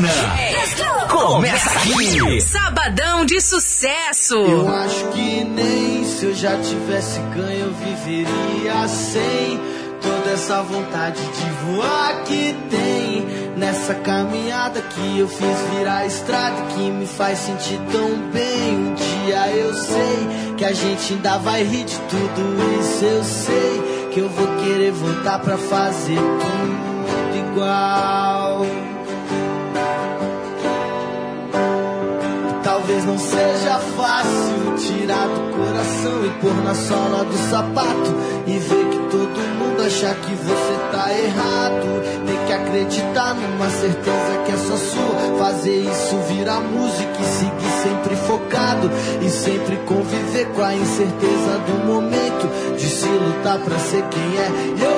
semana. 0.00 1.08
Começa 1.08 1.70
aqui. 1.70 2.40
Sabadão 2.40 3.24
de 3.24 3.40
sucesso. 3.40 4.34
Eu 4.34 4.68
acho 4.68 5.08
que 5.08 5.44
nem 5.44 6.04
se 6.04 6.26
eu 6.26 6.34
já 6.34 6.56
tivesse 6.58 7.20
ganho 7.34 7.66
eu 7.66 7.72
viveria 7.72 8.88
sem 8.88 9.60
toda 10.02 10.30
essa 10.30 10.62
vontade 10.62 11.20
de 11.20 11.50
voar 11.64 12.22
que 12.24 12.54
tem 12.70 13.26
nessa 13.56 13.94
caminhada 13.94 14.80
que 14.82 15.18
eu 15.18 15.28
fiz 15.28 15.58
virar 15.74 16.06
estrada 16.06 16.62
que 16.74 16.90
me 16.90 17.06
faz 17.06 17.38
sentir 17.38 17.80
tão 17.90 18.30
bem. 18.30 18.76
Um 18.76 18.94
dia 18.94 19.48
eu 19.56 19.74
sei 19.74 20.54
que 20.56 20.64
a 20.64 20.72
gente 20.72 21.14
ainda 21.14 21.38
vai 21.38 21.62
rir 21.62 21.84
de 21.84 21.96
tudo 21.96 22.80
isso. 22.80 23.04
Eu 23.04 23.24
sei 23.24 24.10
que 24.12 24.20
eu 24.20 24.28
vou 24.28 24.46
querer 24.58 24.92
voltar 24.92 25.38
pra 25.38 25.56
fazer 25.56 26.16
tudo 26.16 26.86
igual. 27.52 28.25
Talvez 32.86 33.04
não 33.04 33.18
seja 33.18 33.80
fácil 33.96 34.76
tirar 34.76 35.26
do 35.26 35.56
coração 35.56 36.24
e 36.24 36.30
pôr 36.40 36.54
na 36.62 36.72
sola 36.72 37.24
do 37.24 37.36
sapato 37.50 38.14
e 38.46 38.58
ver 38.60 38.90
que 38.90 38.98
todo 39.10 39.40
mundo 39.58 39.82
achar 39.82 40.14
que 40.14 40.32
você 40.36 40.78
tá 40.92 41.12
errado. 41.12 42.24
Tem 42.24 42.46
que 42.46 42.52
acreditar 42.52 43.34
numa 43.34 43.68
certeza 43.70 44.42
que 44.46 44.52
é 44.52 44.56
só 44.56 44.76
sua. 44.76 45.36
Fazer 45.36 45.80
isso 45.80 46.16
virar 46.28 46.60
música 46.60 47.10
e 47.20 47.24
seguir 47.24 47.72
sempre 47.82 48.14
focado 48.14 48.88
e 49.20 49.30
sempre 49.30 49.76
conviver 49.78 50.46
com 50.54 50.62
a 50.62 50.72
incerteza 50.76 51.58
do 51.66 51.86
momento 51.86 52.76
de 52.76 52.88
se 52.88 53.08
lutar 53.08 53.58
para 53.58 53.80
ser 53.80 54.04
quem 54.10 54.22
é. 54.38 54.86
Eu 54.86 54.95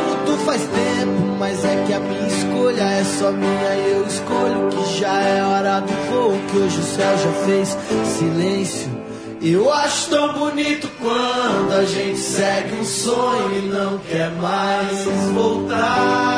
faz 0.48 0.62
tempo, 0.62 1.36
mas 1.38 1.62
é 1.62 1.84
que 1.86 1.92
a 1.92 2.00
minha 2.00 2.26
escolha 2.26 2.82
é 2.82 3.04
só 3.04 3.30
minha. 3.30 3.74
Eu 3.86 4.06
escolho 4.06 4.68
que 4.70 4.98
já 4.98 5.20
é 5.20 5.42
hora 5.42 5.80
do 5.80 5.92
voo. 6.10 6.38
Que 6.50 6.56
hoje 6.56 6.78
o 6.78 6.82
céu 6.82 7.18
já 7.18 7.32
fez 7.44 7.76
silêncio. 8.18 8.88
Eu 9.42 9.70
acho 9.70 10.08
tão 10.08 10.32
bonito 10.32 10.88
quando 10.98 11.72
a 11.72 11.84
gente 11.84 12.18
segue 12.18 12.74
um 12.80 12.84
sonho 12.84 13.58
e 13.58 13.68
não 13.68 13.98
quer 13.98 14.30
mais 14.32 15.04
voltar. 15.34 16.37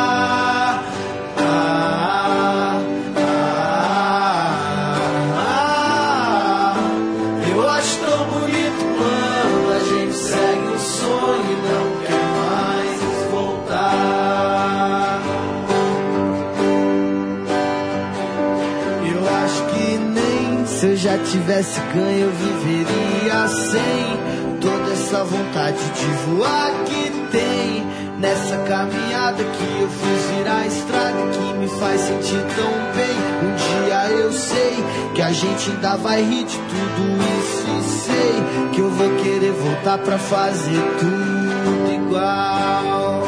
Tivesse 21.31 21.81
ganho 21.95 22.27
eu 22.27 22.33
viveria 22.33 23.47
sem 23.47 24.61
toda 24.61 24.93
essa 24.93 25.23
vontade 25.23 25.79
de 25.79 26.07
voar 26.27 26.73
que 26.85 27.11
tem 27.31 27.87
nessa 28.19 28.57
caminhada 28.59 29.45
que 29.45 29.81
eu 29.81 29.89
fiz 29.89 30.37
virar 30.37 30.59
a 30.59 30.67
estrada 30.67 31.19
que 31.33 31.53
me 31.55 31.69
faz 31.69 32.01
sentir 32.01 32.45
tão 32.57 32.73
bem. 32.97 33.17
Um 33.43 33.55
dia 33.55 34.19
eu 34.19 34.33
sei 34.33 34.85
que 35.15 35.23
a 35.23 35.33
gente 35.33 35.71
ainda 35.71 35.97
vai 35.99 36.21
rir 36.21 36.45
de 36.45 36.57
tudo 36.57 37.03
isso 37.39 37.65
e 37.79 37.83
sei 37.85 38.71
que 38.73 38.81
eu 38.81 38.91
vou 38.91 39.17
querer 39.23 39.53
voltar 39.53 39.99
pra 39.99 40.19
fazer 40.19 40.83
tudo 40.99 41.95
igual. 41.95 43.23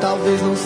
Talvez 0.00 0.40
não 0.42 0.56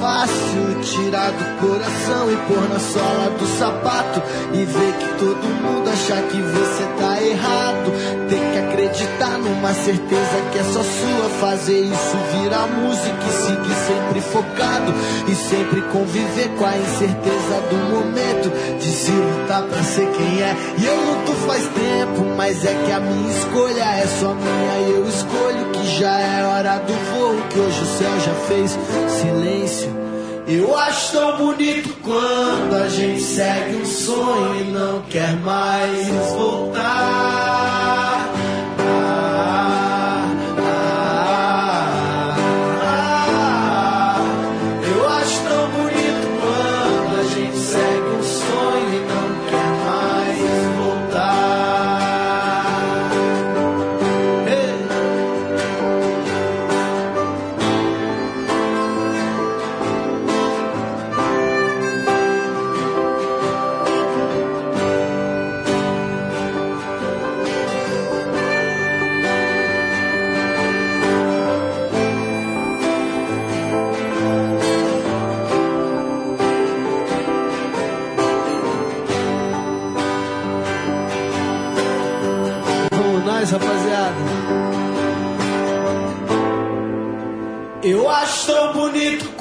fácil 0.00 0.80
tirar 0.82 1.30
do 1.30 1.66
coração 1.66 2.30
e 2.30 2.36
pôr 2.48 2.68
na 2.68 2.78
sola 2.78 3.30
do 3.38 3.46
sapato 3.58 4.22
e 4.52 4.64
ver 4.64 4.92
que 4.98 5.08
todo 5.18 5.44
mundo 5.62 5.88
achar 5.88 6.22
que 6.22 6.40
você 6.40 6.84
tá 6.98 7.22
errado. 7.22 7.92
Tem 8.28 8.40
que 8.52 8.58
acreditar 8.58 9.38
numa 9.38 9.72
certeza 9.74 10.36
que 10.52 10.58
é 10.58 10.64
só 10.64 10.82
sua. 10.82 11.24
Fazer 11.40 11.80
isso 11.80 12.16
virar 12.32 12.66
música 12.68 13.24
e 13.26 13.32
seguir 13.32 13.74
sempre 13.86 14.20
focado 14.20 14.94
e 15.28 15.34
sempre 15.34 15.82
conviver 15.92 16.48
com 16.56 16.64
a 16.64 16.76
incerteza 16.76 17.43
do 17.60 17.76
momento 17.76 18.50
de 18.78 18.88
se 18.88 19.10
lutar 19.10 19.62
pra 19.62 19.82
ser 19.82 20.06
quem 20.12 20.42
é. 20.42 20.56
E 20.78 20.86
eu 20.86 20.96
luto 20.96 21.32
faz 21.46 21.62
tempo, 21.64 22.24
mas 22.36 22.64
é 22.64 22.74
que 22.84 22.92
a 22.92 23.00
minha 23.00 23.30
escolha 23.30 23.82
é 23.82 24.06
só 24.06 24.34
minha. 24.34 24.88
E 24.88 24.90
eu 24.92 25.08
escolho 25.08 25.70
que 25.72 25.98
já 25.98 26.20
é 26.20 26.46
hora 26.46 26.78
do 26.78 26.92
voo, 26.92 27.36
que 27.50 27.58
hoje 27.58 27.82
o 27.82 27.98
céu 27.98 28.20
já 28.20 28.34
fez 28.46 28.78
silêncio. 29.20 30.04
Eu 30.46 30.76
acho 30.76 31.12
tão 31.12 31.38
bonito 31.38 31.96
quando 32.02 32.74
a 32.74 32.88
gente 32.88 33.22
segue 33.22 33.76
um 33.76 33.86
sonho 33.86 34.60
e 34.60 34.64
não 34.70 35.00
quer 35.08 35.34
mais 35.36 36.06
voltar. 36.36 37.43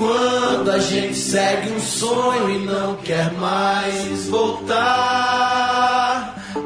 Quando 0.03 0.69
a 0.69 0.79
gente 0.79 1.15
segue 1.15 1.71
um 1.71 1.79
sonho 1.79 2.49
e 2.49 2.59
não 2.65 2.97
quer 2.97 3.31
mais 3.33 4.27
voltar. 4.27 4.75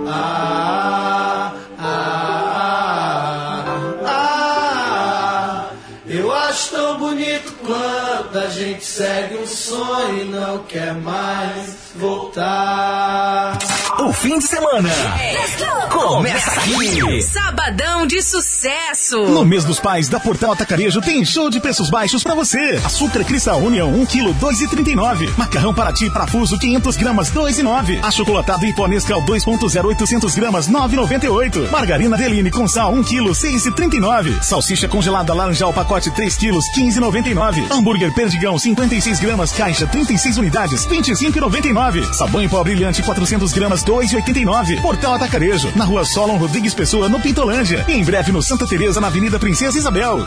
Ah, 0.08 1.54
ah, 1.78 3.64
ah. 4.06 5.70
Eu 6.08 6.34
acho 6.34 6.72
tão 6.72 6.98
bonito 6.98 7.54
quando 7.64 8.38
a 8.38 8.48
gente 8.48 8.84
segue 8.84 9.38
um 9.38 9.46
sonho 9.46 10.22
e 10.22 10.26
não 10.26 10.64
quer 10.64 10.96
mais 10.96 11.92
voltar. 11.96 12.87
Fim 14.22 14.40
de 14.40 14.46
semana 14.46 14.90
começa 15.98 16.60
aqui. 16.60 17.22
Sabadão 17.22 18.06
de 18.06 18.22
sucesso. 18.22 19.18
No 19.26 19.44
mês 19.44 19.64
dos 19.64 19.80
pais 19.80 20.08
da 20.08 20.20
Portal 20.20 20.52
Atacarejo 20.52 21.02
tem 21.02 21.26
show 21.26 21.50
de 21.50 21.60
preços 21.60 21.90
baixos 21.90 22.24
pra 22.24 22.36
você. 22.36 22.80
Açúcar 22.86 23.24
Cristal 23.24 23.60
União 23.60 23.90
1 23.94 24.06
kg 24.06 24.34
2,39. 24.36 25.38
Macarrão 25.38 25.74
Paraty 25.74 26.10
Parafuso 26.10 26.58
500 26.58 26.96
gramas 26.98 27.32
2,9. 27.32 28.04
Achocolatado 28.04 28.66
em 28.66 28.74
pó 28.74 28.88
Nescau 28.88 29.22
2.0 29.24 29.86
800 29.86 30.36
gramas 30.36 30.70
9,98. 30.70 31.70
Margarina 31.72 32.16
Deline 32.16 32.52
com 32.52 32.68
sal 32.68 32.94
1 32.94 33.04
kg 33.04 33.32
6,39. 33.32 34.42
Salsicha 34.44 34.88
congelada 34.88 35.34
laranjal 35.34 35.74
pacote 35.74 36.12
3 36.12 36.38
kg 36.38 36.58
15,99. 36.78 37.72
Hambúrguer 37.72 38.14
Perdigão 38.14 38.58
56 38.58 39.20
gramas 39.20 39.52
caixa 39.52 39.88
36 39.88 40.38
unidades 40.38 40.86
25,99. 40.88 42.14
Sabão 42.14 42.42
em 42.42 42.50
pó 42.50 42.64
brilhante 42.64 43.02
400 43.02 43.52
gramas 43.52 43.84
2,89. 44.22 44.82
Portal 44.82 45.14
Atacarejo 45.16 45.72
na 45.76 45.86
Rua 45.86 46.06
Solon 46.06 46.38
Rodrigues 46.38 46.74
Pessoa 46.74 47.08
no 47.10 47.20
Pintolândia. 47.20 47.86
E 47.88 47.94
em 47.94 48.04
breve 48.04 48.32
no 48.32 48.42
Santa 48.42 48.66
Teresa 48.68 49.00
na 49.00 49.08
Avenida 49.08 49.40
Princesa 49.40 49.78
Isabel. 49.78 50.26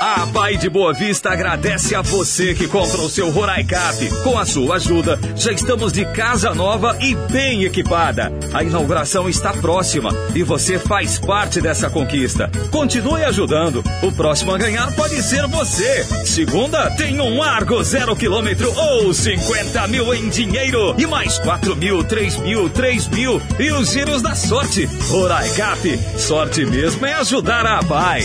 A 0.00 0.26
Pai 0.28 0.56
de 0.56 0.66
Boa 0.70 0.94
Vista 0.94 1.30
agradece 1.30 1.94
a 1.94 2.00
você 2.00 2.54
que 2.54 2.66
compra 2.66 3.02
o 3.02 3.10
seu 3.10 3.30
Roraicap. 3.30 4.08
Com 4.22 4.38
a 4.38 4.46
sua 4.46 4.76
ajuda, 4.76 5.20
já 5.36 5.52
estamos 5.52 5.92
de 5.92 6.06
casa 6.06 6.54
nova 6.54 6.96
e 7.02 7.14
bem 7.30 7.64
equipada. 7.64 8.32
A 8.54 8.64
inauguração 8.64 9.28
está 9.28 9.52
próxima 9.52 10.08
e 10.34 10.42
você 10.42 10.78
faz 10.78 11.18
parte 11.18 11.60
dessa 11.60 11.90
conquista. 11.90 12.50
Continue 12.70 13.24
ajudando. 13.24 13.84
O 14.02 14.10
próximo 14.10 14.54
a 14.54 14.56
ganhar 14.56 14.90
pode 14.96 15.22
ser 15.22 15.46
você. 15.48 16.02
Segunda, 16.24 16.90
tem 16.92 17.20
um 17.20 17.42
Argo 17.42 17.84
zero 17.84 18.16
quilômetro 18.16 18.72
ou 18.74 19.12
50 19.12 19.86
mil 19.88 20.14
em 20.14 20.30
dinheiro 20.30 20.94
e 20.96 21.06
mais 21.06 21.38
4 21.40 21.76
mil, 21.76 22.02
3 22.04 22.38
mil, 22.38 22.70
3 22.70 23.06
mil 23.08 23.42
e 23.58 23.70
os 23.70 23.90
giros 23.90 24.22
da 24.22 24.34
sorte. 24.34 24.86
Roraicap, 25.10 26.00
sorte 26.16 26.64
mesmo 26.64 27.04
é 27.04 27.12
ajudar 27.12 27.66
a 27.66 27.82
Pai. 27.82 28.24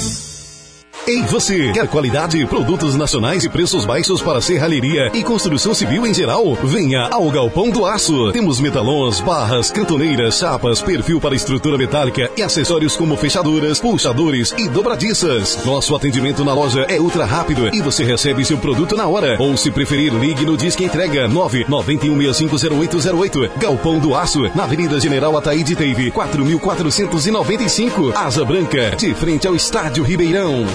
Ei 1.07 1.21
você, 1.23 1.71
quer 1.71 1.87
qualidade, 1.87 2.43
produtos 2.47 2.95
nacionais 2.95 3.43
e 3.43 3.49
preços 3.49 3.85
baixos 3.85 4.23
para 4.23 4.41
serralheria 4.41 5.11
e 5.13 5.23
construção 5.23 5.71
civil 5.71 6.03
em 6.03 6.13
geral? 6.13 6.55
Venha 6.63 7.07
ao 7.11 7.29
Galpão 7.29 7.69
do 7.69 7.85
Aço. 7.85 8.31
Temos 8.31 8.59
metalons, 8.59 9.19
barras, 9.19 9.69
cantoneiras, 9.69 10.39
chapas, 10.39 10.81
perfil 10.81 11.21
para 11.21 11.35
estrutura 11.35 11.77
metálica 11.77 12.31
e 12.35 12.41
acessórios 12.41 12.95
como 12.95 13.15
fechaduras, 13.15 13.79
puxadores 13.79 14.51
e 14.57 14.67
dobradiças. 14.67 15.63
Nosso 15.63 15.95
atendimento 15.95 16.43
na 16.43 16.55
loja 16.55 16.87
é 16.89 16.99
ultra 16.99 17.23
rápido 17.23 17.69
e 17.71 17.81
você 17.81 18.03
recebe 18.03 18.43
seu 18.43 18.57
produto 18.57 18.95
na 18.95 19.07
hora. 19.07 19.37
Ou 19.39 19.55
se 19.55 19.69
preferir, 19.69 20.11
ligue 20.11 20.43
no 20.43 20.57
Disque 20.57 20.85
Entrega 20.85 21.29
991650808. 21.29 23.51
Galpão 23.57 23.99
do 23.99 24.15
Aço, 24.15 24.49
na 24.55 24.63
Avenida 24.63 24.99
General 24.99 25.37
Ataíde 25.37 25.75
Teve, 25.75 26.09
4495, 26.09 28.11
Asa 28.15 28.43
Branca, 28.43 28.95
de 28.95 29.13
frente 29.13 29.47
ao 29.47 29.55
Estádio 29.55 30.03
Ribeirão. 30.03 30.65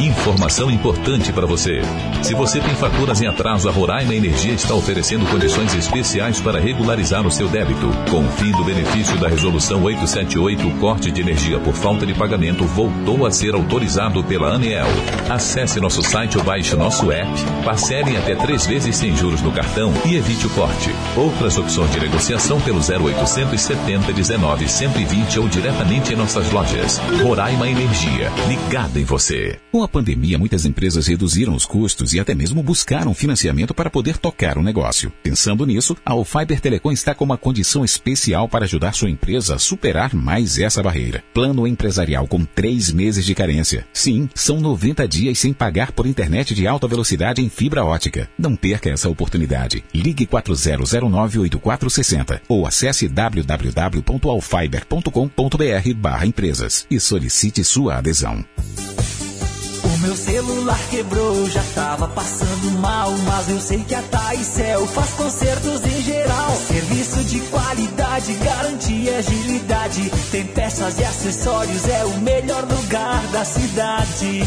Informação 0.00 0.70
importante 0.70 1.32
para 1.32 1.46
você. 1.46 1.80
Se 2.22 2.34
você 2.34 2.60
tem 2.60 2.74
faturas 2.74 3.22
em 3.22 3.26
atraso, 3.26 3.66
a 3.66 3.72
Roraima 3.72 4.14
Energia 4.14 4.52
está 4.52 4.74
oferecendo 4.74 5.24
condições 5.30 5.74
especiais 5.74 6.38
para 6.38 6.60
regularizar 6.60 7.26
o 7.26 7.30
seu 7.30 7.48
débito. 7.48 7.88
Com 8.10 8.26
o 8.26 8.30
fim 8.32 8.52
do 8.52 8.62
benefício 8.62 9.18
da 9.18 9.26
Resolução 9.26 9.82
878, 9.82 10.68
o 10.68 10.78
corte 10.78 11.10
de 11.10 11.22
energia 11.22 11.58
por 11.58 11.72
falta 11.72 12.04
de 12.04 12.12
pagamento 12.12 12.66
voltou 12.66 13.24
a 13.24 13.30
ser 13.30 13.54
autorizado 13.54 14.22
pela 14.22 14.48
ANEEL. 14.48 14.86
Acesse 15.30 15.80
nosso 15.80 16.02
site 16.02 16.36
ou 16.36 16.44
baixe 16.44 16.76
nosso 16.76 17.10
app, 17.10 17.30
parcele 17.64 18.18
até 18.18 18.34
três 18.34 18.66
vezes 18.66 18.96
sem 18.96 19.16
juros 19.16 19.40
no 19.40 19.50
cartão 19.50 19.94
e 20.04 20.14
evite 20.14 20.46
o 20.46 20.50
corte. 20.50 20.90
Outras 21.16 21.56
opções 21.56 21.90
de 21.90 22.00
negociação 22.00 22.60
pelo 22.60 22.80
0800 22.80 23.58
70 23.58 24.12
19 24.12 24.68
120 24.68 25.38
ou 25.38 25.48
diretamente 25.48 26.12
em 26.12 26.16
nossas 26.16 26.50
lojas. 26.52 26.98
Roraima 27.22 27.66
Energia, 27.66 28.30
ligada 28.46 29.00
em 29.00 29.04
você. 29.04 29.58
A 29.86 29.88
pandemia, 29.88 30.38
muitas 30.38 30.66
empresas 30.66 31.06
reduziram 31.06 31.54
os 31.54 31.64
custos 31.64 32.12
e 32.12 32.20
até 32.20 32.34
mesmo 32.34 32.62
buscaram 32.62 33.14
financiamento 33.14 33.72
para 33.72 33.88
poder 33.88 34.18
tocar 34.18 34.58
o 34.58 34.62
negócio. 34.62 35.10
Pensando 35.22 35.64
nisso, 35.64 35.96
a 36.04 36.12
Fiber 36.24 36.60
Telecom 36.60 36.92
está 36.92 37.14
com 37.14 37.24
uma 37.24 37.38
condição 37.38 37.84
especial 37.84 38.48
para 38.48 38.64
ajudar 38.64 38.92
sua 38.92 39.08
empresa 39.08 39.54
a 39.54 39.58
superar 39.58 40.12
mais 40.14 40.58
essa 40.58 40.82
barreira. 40.82 41.22
Plano 41.32 41.66
empresarial 41.66 42.26
com 42.26 42.44
três 42.44 42.92
meses 42.92 43.24
de 43.24 43.34
carência. 43.34 43.86
Sim, 43.92 44.28
são 44.34 44.60
90 44.60 45.08
dias 45.08 45.38
sem 45.38 45.52
pagar 45.52 45.92
por 45.92 46.06
internet 46.06 46.54
de 46.54 46.66
alta 46.66 46.88
velocidade 46.88 47.40
em 47.40 47.48
fibra 47.48 47.84
ótica. 47.84 48.28
Não 48.38 48.56
perca 48.56 48.90
essa 48.90 49.08
oportunidade. 49.08 49.84
Ligue 49.94 50.26
40098460 50.26 52.40
ou 52.48 52.66
acesse 52.66 53.08
www.alfiber.com.br 53.08 55.94
barra 55.96 56.26
empresas 56.26 56.84
e 56.90 56.98
solicite 56.98 57.62
sua 57.62 57.98
adesão. 57.98 58.44
Meu 60.06 60.14
celular 60.14 60.78
quebrou, 60.88 61.50
já 61.50 61.64
tava 61.74 62.06
passando 62.06 62.78
mal, 62.78 63.10
mas 63.24 63.48
eu 63.48 63.60
sei 63.60 63.82
que 63.82 63.92
a 63.92 64.00
Taicel 64.02 64.86
faz 64.86 65.10
consertos 65.10 65.84
em 65.84 66.00
geral. 66.00 66.56
Serviço 66.56 67.24
de 67.24 67.40
qualidade, 67.40 68.32
garantia 68.34 69.16
agilidade. 69.18 70.08
Tem 70.30 70.46
peças 70.46 71.00
e 71.00 71.04
acessórios, 71.04 71.88
é 71.88 72.04
o 72.04 72.20
melhor 72.20 72.62
lugar 72.62 73.20
da 73.32 73.44
cidade. 73.44 74.42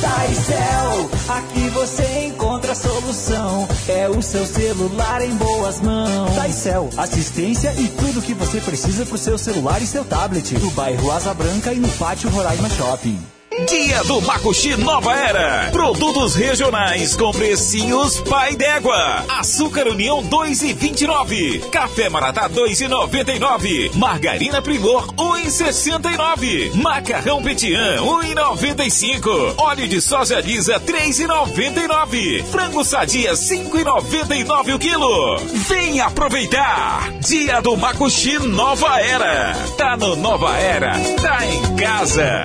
Taicel, 0.00 1.10
aqui 1.28 1.68
você 1.68 2.26
encontra 2.26 2.72
a 2.72 2.74
solução. 2.74 3.68
É 3.86 4.08
o 4.08 4.20
seu 4.20 4.44
celular 4.44 5.22
em 5.22 5.36
boas 5.36 5.80
mãos. 5.80 6.34
Taicel, 6.34 6.90
assistência 6.96 7.72
e 7.78 7.86
tudo 7.90 8.20
que 8.20 8.34
você 8.34 8.60
precisa 8.60 9.06
pro 9.06 9.16
seu 9.16 9.38
celular 9.38 9.80
e 9.80 9.86
seu 9.86 10.04
tablet. 10.04 10.58
No 10.58 10.72
bairro 10.72 11.12
Asa 11.12 11.32
Branca 11.32 11.72
e 11.72 11.78
no 11.78 11.88
pátio 11.90 12.28
Roraima 12.28 12.68
Shopping. 12.70 13.35
Dia 13.64 14.04
do 14.04 14.20
Macuxi 14.20 14.76
Nova 14.76 15.14
Era. 15.14 15.70
Produtos 15.72 16.34
regionais 16.34 17.16
com 17.16 17.32
precinhos 17.32 18.20
pai 18.20 18.54
d'égua. 18.54 19.24
Açúcar 19.30 19.88
União 19.88 20.22
2,29. 20.22 21.70
Café 21.70 22.10
Maratá 22.10 22.50
2,99. 22.50 23.94
Margarina 23.94 24.60
Primor 24.60 25.06
1,69. 25.14 26.74
Macarrão 26.74 27.42
Petian 27.42 27.96
1,95. 28.02 29.54
Óleo 29.56 29.88
de 29.88 30.02
soja 30.02 30.38
lisa 30.40 30.78
3,99. 30.78 32.44
Frango 32.44 32.84
sadia 32.84 33.32
5,99 33.32 34.74
o 34.74 34.78
quilo. 34.78 35.38
Vem 35.66 36.00
aproveitar. 36.00 37.10
Dia 37.20 37.62
do 37.62 37.74
Macuxi 37.74 38.38
Nova 38.38 39.00
Era. 39.00 39.54
Tá 39.78 39.96
no 39.96 40.14
Nova 40.14 40.54
Era. 40.58 40.92
Tá 41.22 41.46
em 41.46 41.76
casa. 41.76 42.44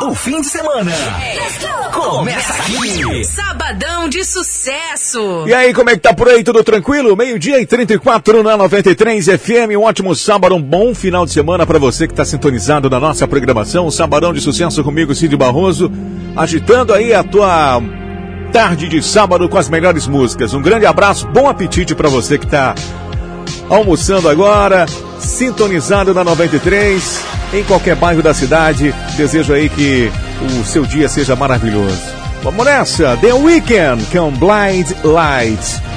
O 0.00 0.14
fim 0.14 0.40
de 0.40 0.46
semana 0.46 0.92
começa 1.92 2.54
aqui. 2.54 3.24
Sabadão 3.24 4.08
de 4.08 4.24
sucesso. 4.24 5.44
E 5.46 5.52
aí, 5.52 5.74
como 5.74 5.90
é 5.90 5.94
que 5.94 6.00
tá 6.00 6.14
por 6.14 6.28
aí? 6.28 6.42
Tudo 6.42 6.64
tranquilo? 6.64 7.16
Meio-dia 7.16 7.60
e 7.60 7.66
34 7.66 8.42
na 8.42 8.56
93 8.56 9.26
FM. 9.26 9.76
Um 9.78 9.82
ótimo 9.82 10.14
sábado, 10.14 10.54
um 10.54 10.62
bom 10.62 10.94
final 10.94 11.26
de 11.26 11.32
semana 11.32 11.66
para 11.66 11.78
você 11.78 12.06
que 12.06 12.12
está 12.12 12.24
sintonizado 12.24 12.88
na 12.88 12.98
nossa 12.98 13.28
programação. 13.28 13.86
Um 13.86 13.90
sabadão 13.90 14.32
de 14.32 14.40
sucesso 14.40 14.82
comigo, 14.82 15.14
Cid 15.14 15.36
Barroso, 15.36 15.90
agitando 16.36 16.94
aí 16.94 17.12
a 17.12 17.22
tua 17.22 17.82
tarde 18.52 18.88
de 18.88 19.02
sábado 19.02 19.48
com 19.48 19.58
as 19.58 19.68
melhores 19.68 20.06
músicas. 20.06 20.54
Um 20.54 20.62
grande 20.62 20.86
abraço, 20.86 21.26
bom 21.28 21.48
apetite 21.48 21.94
para 21.94 22.08
você 22.08 22.38
que 22.38 22.46
tá 22.46 22.74
almoçando 23.68 24.28
agora, 24.28 24.86
sintonizado 25.18 26.12
na 26.12 26.24
93, 26.24 27.24
em 27.52 27.64
qualquer 27.64 27.96
bairro 27.96 28.22
da 28.22 28.34
cidade. 28.34 28.94
Desejo 29.16 29.52
aí 29.52 29.68
que 29.68 30.10
o 30.60 30.64
seu 30.64 30.84
dia 30.84 31.08
seja 31.08 31.36
maravilhoso. 31.36 32.00
Vamos 32.42 32.64
nessa, 32.64 33.16
The 33.18 33.34
Weekend 33.34 34.04
com 34.06 34.30
Blind 34.30 34.90
Lights. 35.04 35.89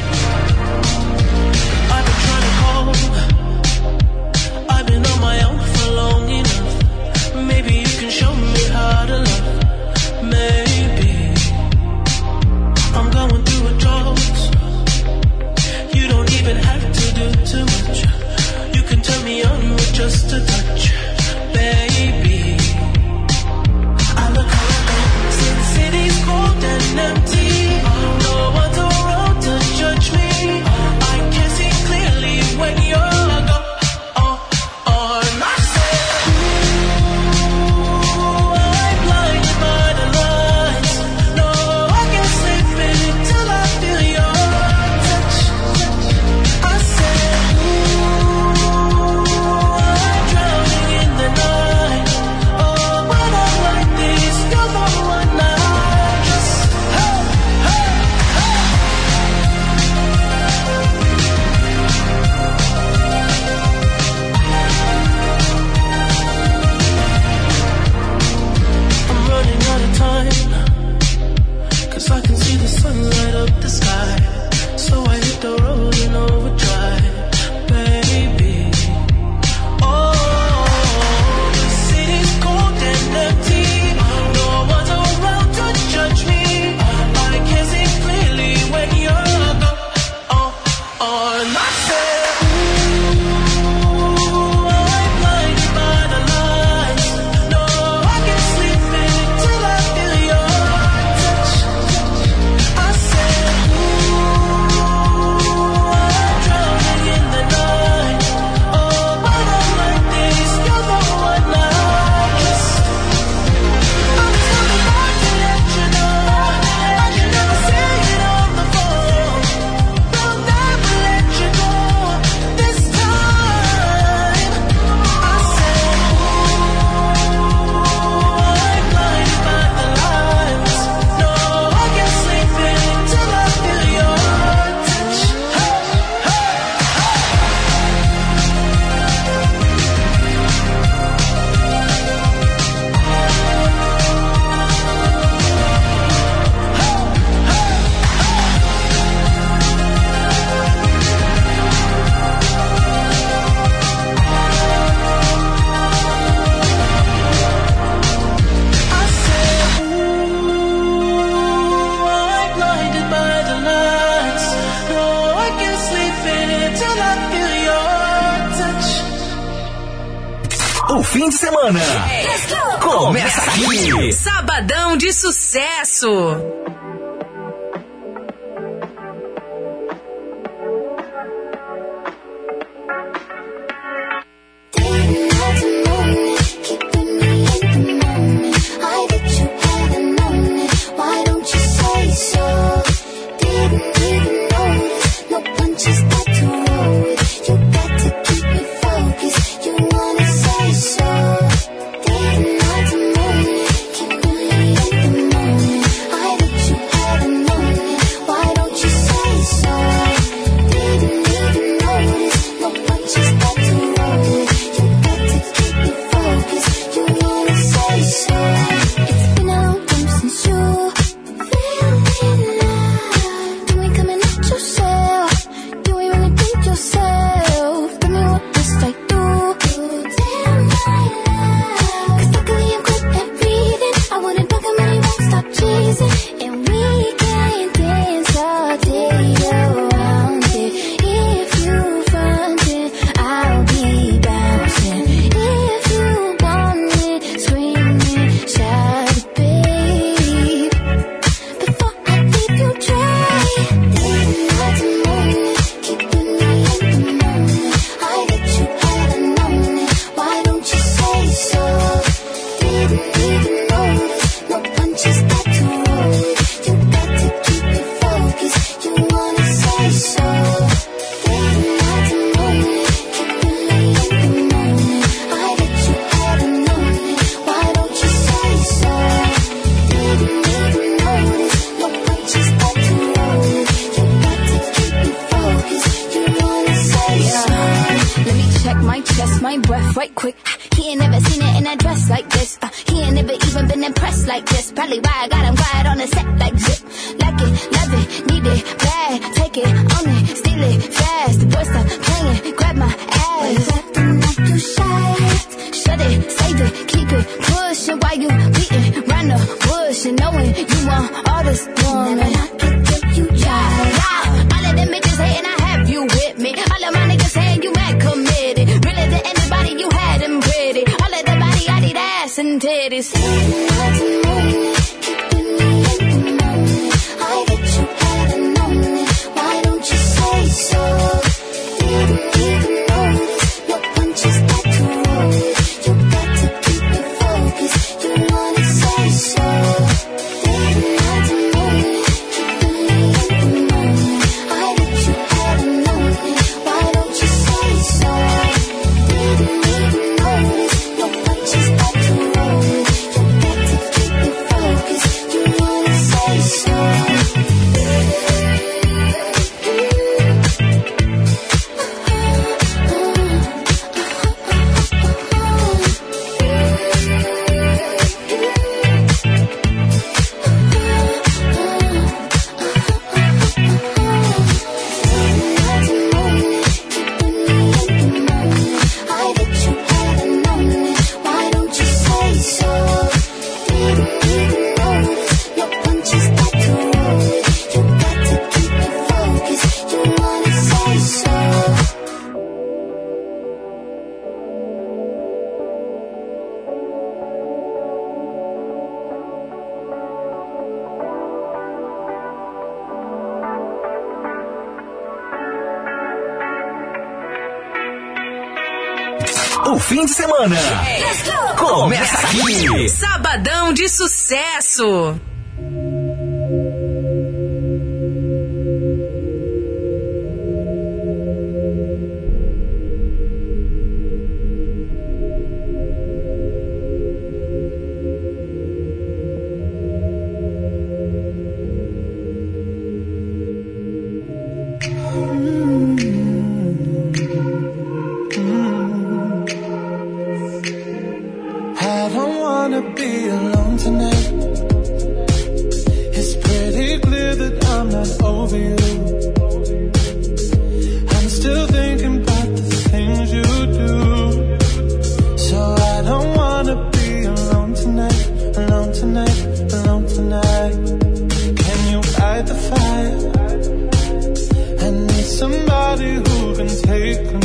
Who 466.11 466.55
can 466.55 466.67
take 466.67 467.42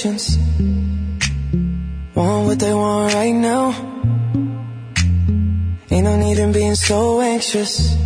patience. 0.00 0.38
Want 2.14 2.46
what 2.46 2.58
they 2.58 2.72
want 2.72 3.14
right 3.14 3.34
now. 3.34 3.66
Ain't 5.90 6.04
no 6.04 6.16
need 6.16 6.38
in 6.38 6.52
being 6.52 6.74
so 6.74 7.20
anxious. 7.20 7.96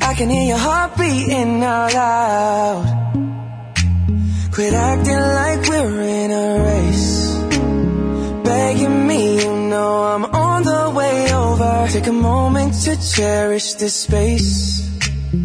I 0.00 0.14
can 0.14 0.28
hear 0.28 0.48
your 0.48 0.58
heart 0.58 0.96
beating 0.96 1.62
out 1.62 1.94
loud. 1.94 2.84
Quit 4.52 4.74
acting 4.74 5.22
like 5.40 5.68
we're 5.68 6.00
in 6.00 6.30
a 6.32 6.48
race. 6.68 7.34
Begging 8.44 9.06
me, 9.06 9.42
you 9.42 9.52
know 9.70 10.02
I'm 10.12 10.24
on 10.24 10.62
the 10.64 10.92
way 10.98 11.32
over. 11.32 11.86
Take 11.92 12.08
a 12.08 12.12
moment 12.12 12.74
to 12.84 12.96
cherish 13.14 13.74
this 13.74 13.94
space. 13.94 14.80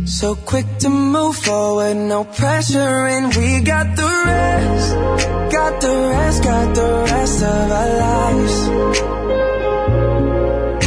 So 0.05 0.35
quick 0.35 0.65
to 0.80 0.89
move 0.89 1.35
forward, 1.35 1.95
no 1.95 2.23
pressure, 2.23 3.05
and 3.07 3.35
we 3.35 3.61
got 3.61 3.95
the 3.95 4.14
rest. 4.25 4.95
Got 5.55 5.81
the 5.81 5.95
rest, 6.13 6.43
got 6.43 6.75
the 6.75 6.89
rest 7.11 7.43
of 7.43 7.71
our 7.79 7.89
lives. 8.05 8.55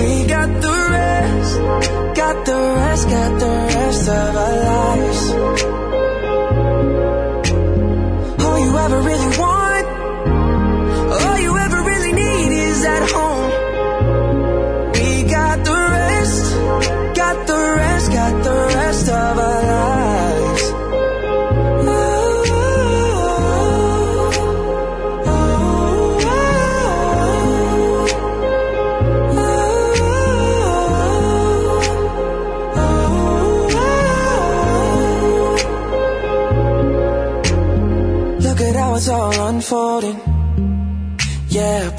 We 0.00 0.10
got 0.34 0.50
the 0.67 0.76
rest, 0.97 1.52
got 2.20 2.36
the 2.50 2.58
rest, 2.81 3.05
got 3.08 3.33
the 3.44 3.52
rest 3.75 4.08
of 4.08 4.36
our 4.44 4.55
lives. 4.73 5.20
All 8.44 8.58
you 8.65 8.73
ever 8.84 9.00
really 9.10 9.27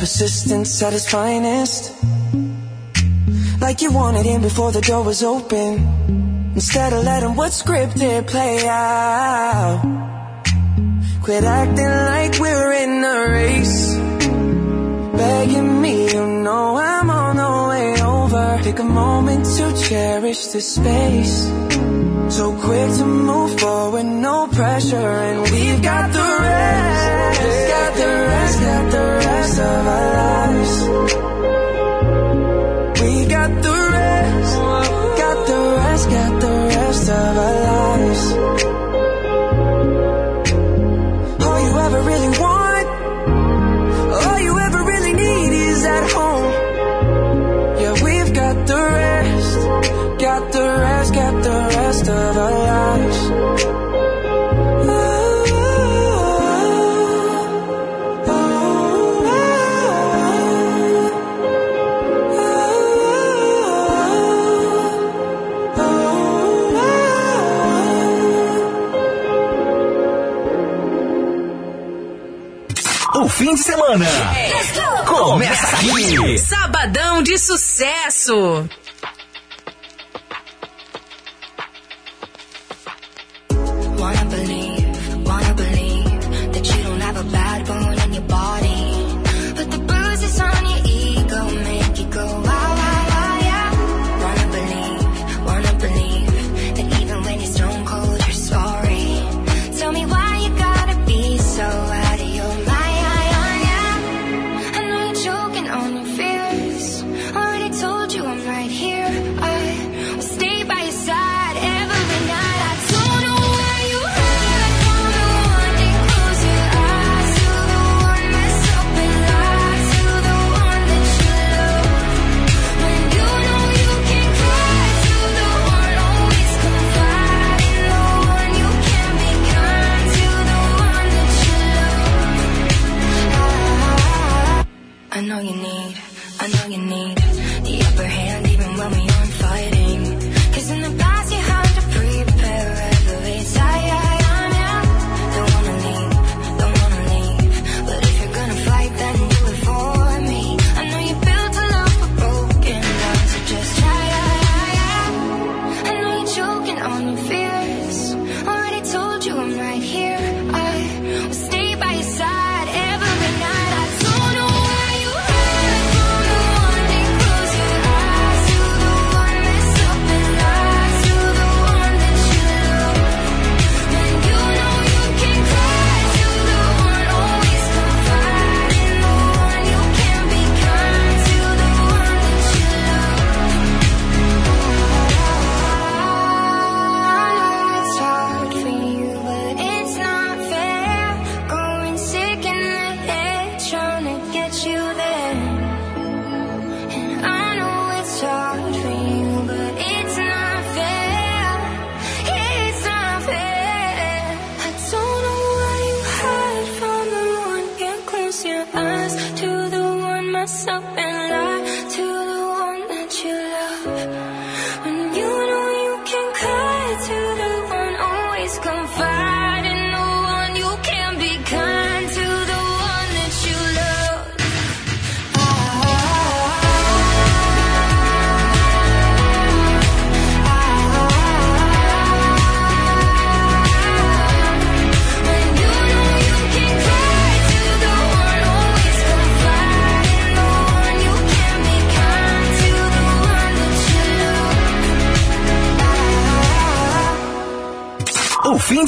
persistence 0.10 0.82
at 0.82 0.92
its 0.92 1.08
finest. 1.08 1.94
Like 3.62 3.84
you 3.84 3.92
wanted 3.92 4.26
in 4.26 4.42
before 4.42 4.72
the 4.72 4.82
door 4.82 5.04
was 5.04 5.22
open. 5.22 5.72
Instead 6.56 6.94
of 6.94 7.04
letting 7.04 7.36
what's 7.36 7.62
scripted 7.62 8.26
play 8.26 8.68
out. 8.68 9.82
Quit 11.22 11.44
acting 11.44 11.94
like 12.14 12.40
we're 12.40 12.74
in 12.84 13.04
a 13.04 13.18
race. 13.38 13.96
Begging 15.16 15.80
me, 15.80 16.12
you 16.12 16.26
know 16.44 16.78
I'm 16.78 17.10
on 17.12 17.36
the 17.44 17.52
way 17.70 18.02
over. 18.02 18.64
Take 18.64 18.80
a 18.80 18.90
moment 19.04 19.46
to 19.58 19.66
cherish 19.88 20.48
this 20.48 20.74
space. 20.74 21.36
So 22.36 22.58
quick 22.66 22.90
to 22.98 23.06
move 23.06 23.60
forward, 23.60 24.06
no 24.06 24.48
pressure, 24.48 25.12
and 25.28 25.52
we've 25.52 25.84
got 25.84 26.12
the 26.12 26.28
rest. 26.42 27.69
The 28.00 28.06
rest, 28.06 28.60
got 28.62 28.92
the 28.92 29.06
rest 29.28 29.60
of 29.60 29.88
our 29.96 30.08
lives. 30.22 30.74
We 33.02 33.12
got 33.26 33.52
the 33.66 33.78
rest, 33.98 34.54
got 35.24 35.38
the 35.50 35.60
rest, 35.84 36.06
got 36.10 36.32
the 36.46 36.54
rest 36.76 37.10
of 37.10 37.38
our 37.46 37.56
lives. 37.70 38.24
All 41.46 41.60
you 41.66 41.74
ever 41.86 42.02
really 42.12 42.32
want, 42.46 42.88
all 44.24 44.40
you 44.48 44.54
ever 44.60 44.82
really 44.84 45.14
need 45.14 45.52
is 45.68 45.84
at 45.84 46.06
home. 46.16 46.52
Yeah, 47.82 47.96
we've 48.06 48.32
got 48.34 48.56
the 48.66 48.82
rest, 49.04 49.60
got 50.26 50.52
the 50.54 50.68
rest, 50.86 51.14
got 51.14 51.44
the 51.44 51.58
rest 51.76 52.08
of 52.08 52.38
our 52.38 52.52
lives. 52.52 52.59
Semana 73.98 75.04
começa 75.08 75.78
aqui. 75.78 76.38
Sabadão 76.38 77.24
de 77.24 77.38
sucesso. 77.38 78.70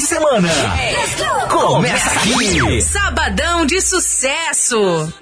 De 0.02 0.08
semana. 0.08 0.48
Começa 1.48 2.10
aqui. 2.18 2.82
Sabadão 2.82 3.64
de 3.64 3.80
sucesso. 3.80 5.12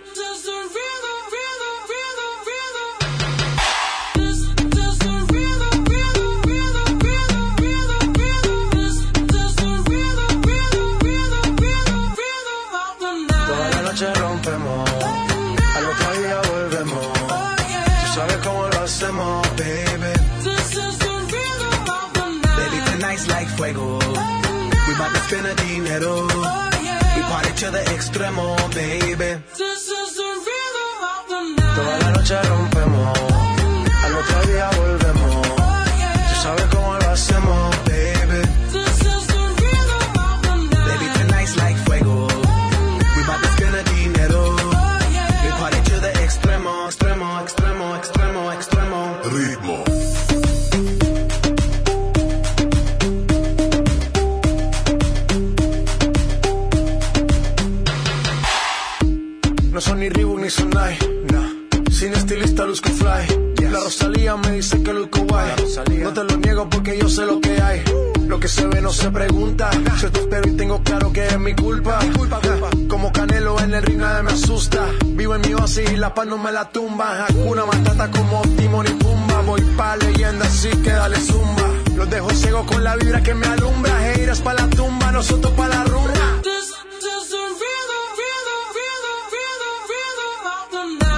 Paz 76.14 76.26
no 76.26 76.38
me 76.38 76.52
la 76.52 76.64
tumba. 76.70 77.26
Hakuna 77.26 77.64
Matata 77.66 78.10
como 78.10 78.42
Timon 78.56 78.86
y 78.86 78.90
Pumba. 78.90 79.40
Voy 79.42 79.60
pa' 79.76 79.96
leyenda 79.96 80.46
así 80.46 80.70
que 80.82 80.90
dale 80.90 81.18
zumba. 81.20 81.66
Los 81.96 82.08
dejo 82.10 82.30
ciego 82.30 82.64
con 82.66 82.82
la 82.84 82.96
vibra 82.96 83.22
que 83.22 83.34
me 83.34 83.46
alumbra. 83.46 84.12
Heiras 84.12 84.40
pa' 84.40 84.54
la 84.54 84.66
tumba, 84.68 85.12
nosotros 85.12 85.52
pa' 85.54 85.68
la 85.68 85.84
rumba. 85.84 86.12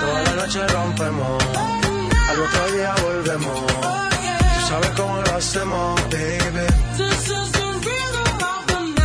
Toda 0.01 0.23
la 0.23 0.35
noche 0.35 0.67
rompemos, 0.69 1.45
al 2.29 2.41
otro 2.41 2.73
día 2.73 2.95
volvemos. 3.03 3.59
Tú 3.67 4.61
sabes 4.69 4.91
cómo 4.97 5.23
lo 5.23 5.35
hacemos, 5.37 6.01
baby. 6.11 6.67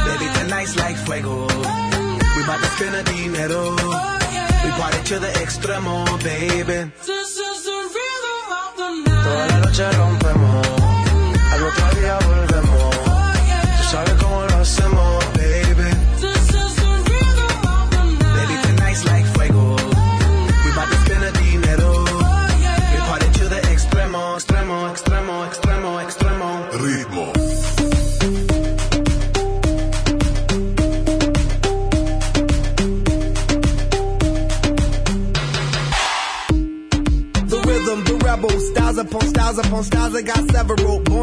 Baby, 0.07 0.27
tonight's 0.39 0.75
like 0.77 0.97
fuego. 1.05 1.47
We 2.35 2.43
bout 2.45 2.59
to 2.59 2.67
spend 2.75 2.93
the 2.95 3.03
dinero. 3.11 3.75
We 3.75 4.26
party 4.77 5.03
to 5.03 5.19
the 5.19 5.27
extremo, 5.43 6.05
baby. 6.23 6.91
Toda 9.05 9.47
la 9.47 9.57
noche 9.59 10.06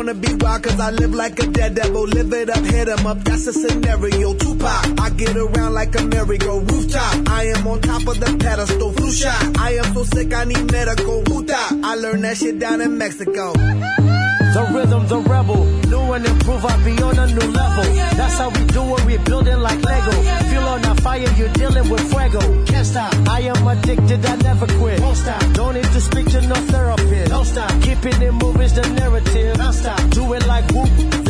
to 0.06 0.14
be 0.14 0.34
wild 0.34 0.62
cause 0.62 0.78
I 0.80 0.90
live 0.90 1.14
like 1.14 1.38
a 1.42 1.46
dead 1.46 1.74
devil. 1.74 2.02
Live 2.04 2.32
it 2.32 2.50
up, 2.50 2.64
hit 2.64 2.88
'em 2.88 3.06
up, 3.06 3.22
that's 3.24 3.46
a 3.46 3.52
scenario. 3.52 4.34
Tupac, 4.34 5.00
I 5.00 5.10
get 5.10 5.36
around 5.36 5.74
like 5.74 5.98
a 5.98 6.02
merry-go 6.02 6.60
rooftop. 6.60 7.28
I 7.28 7.44
am 7.54 7.66
on 7.66 7.80
top 7.80 8.06
of 8.06 8.18
the 8.20 8.36
pedestal, 8.38 8.92
flu 8.92 9.10
shot. 9.10 9.58
I 9.58 9.74
am 9.74 9.94
so 9.94 10.04
sick, 10.04 10.32
I 10.34 10.44
need 10.44 10.70
medical. 10.70 11.22
Wuta, 11.22 11.80
I 11.82 11.94
learned 11.96 12.24
that 12.24 12.36
shit 12.36 12.58
down 12.58 12.80
in 12.80 12.98
Mexico. 12.98 13.52
The 13.52 14.62
rhythm, 14.72 15.06
the 15.08 15.18
rebel. 15.18 15.66
And 16.14 16.26
improve, 16.26 16.64
I 16.64 16.84
be 16.84 17.02
on 17.02 17.18
a 17.18 17.26
new 17.26 17.40
level. 17.40 17.84
That's 18.14 18.38
how 18.38 18.48
we 18.48 18.64
do 18.66 18.82
it, 18.94 19.04
we 19.04 19.16
building 19.18 19.58
like 19.58 19.82
Lego. 19.82 20.12
Feel 20.48 20.62
on 20.62 20.84
a 20.84 20.94
fire, 21.02 21.28
you're 21.36 21.48
dealing 21.48 21.90
with 21.90 22.08
fuego. 22.08 22.64
Can't 22.66 22.86
stop, 22.86 23.12
I 23.28 23.40
am 23.40 23.66
addicted, 23.66 24.24
I 24.24 24.36
never 24.36 24.66
quit. 24.78 25.00
Won't 25.00 25.16
stop, 25.16 25.42
don't 25.54 25.74
need 25.74 25.82
to 25.82 26.00
speak 26.00 26.30
to 26.30 26.40
no 26.42 26.54
therapist. 26.54 27.30
Don't 27.30 27.44
stop, 27.44 27.82
keeping 27.82 28.22
it 28.22 28.32
moving's 28.32 28.74
the 28.74 28.88
narrative. 28.90 29.56
Don't 29.56 29.72
stop, 29.72 30.10
do 30.10 30.32
it 30.34 30.46
like 30.46 30.70
whoop, 30.70 31.23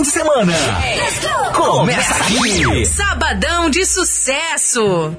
fim 0.00 0.02
de 0.02 0.08
semana 0.08 0.52
começa 1.54 2.14
aqui. 2.14 2.86
Sabadão 2.86 3.68
de 3.68 3.84
sucesso. 3.84 5.16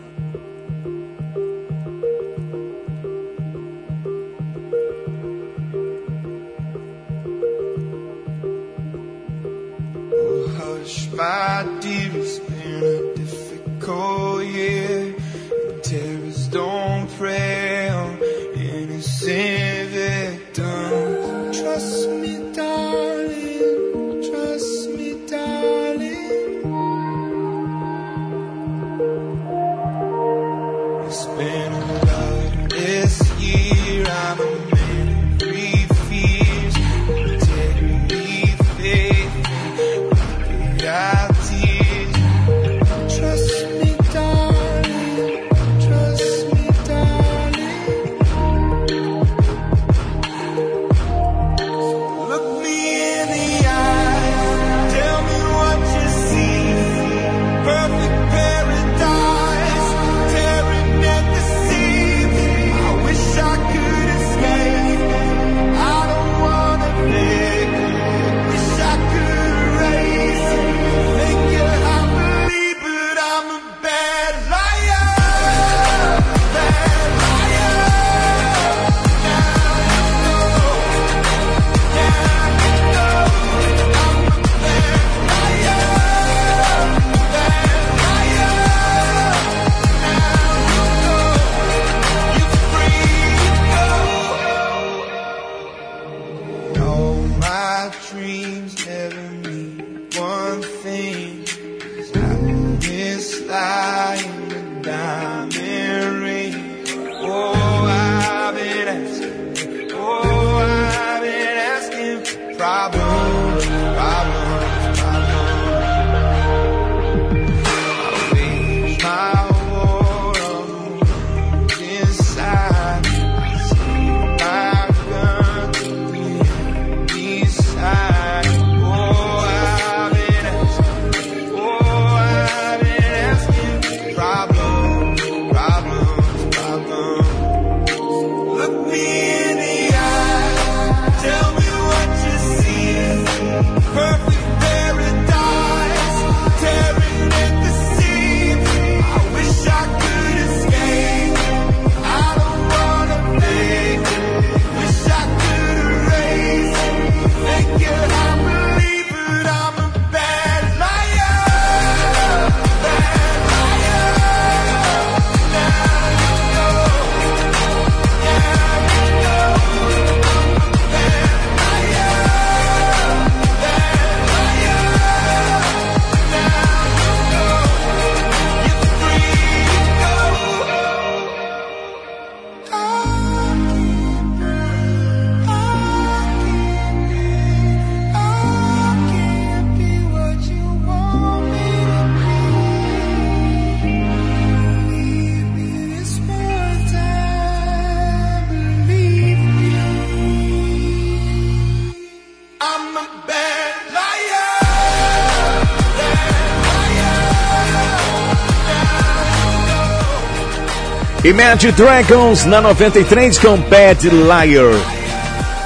Imagine 211.32 211.72
Dragons 211.72 212.43
na 212.43 212.60
93 212.60 213.40
com 213.40 213.56
Bad 213.56 214.10
Liar. 214.10 214.74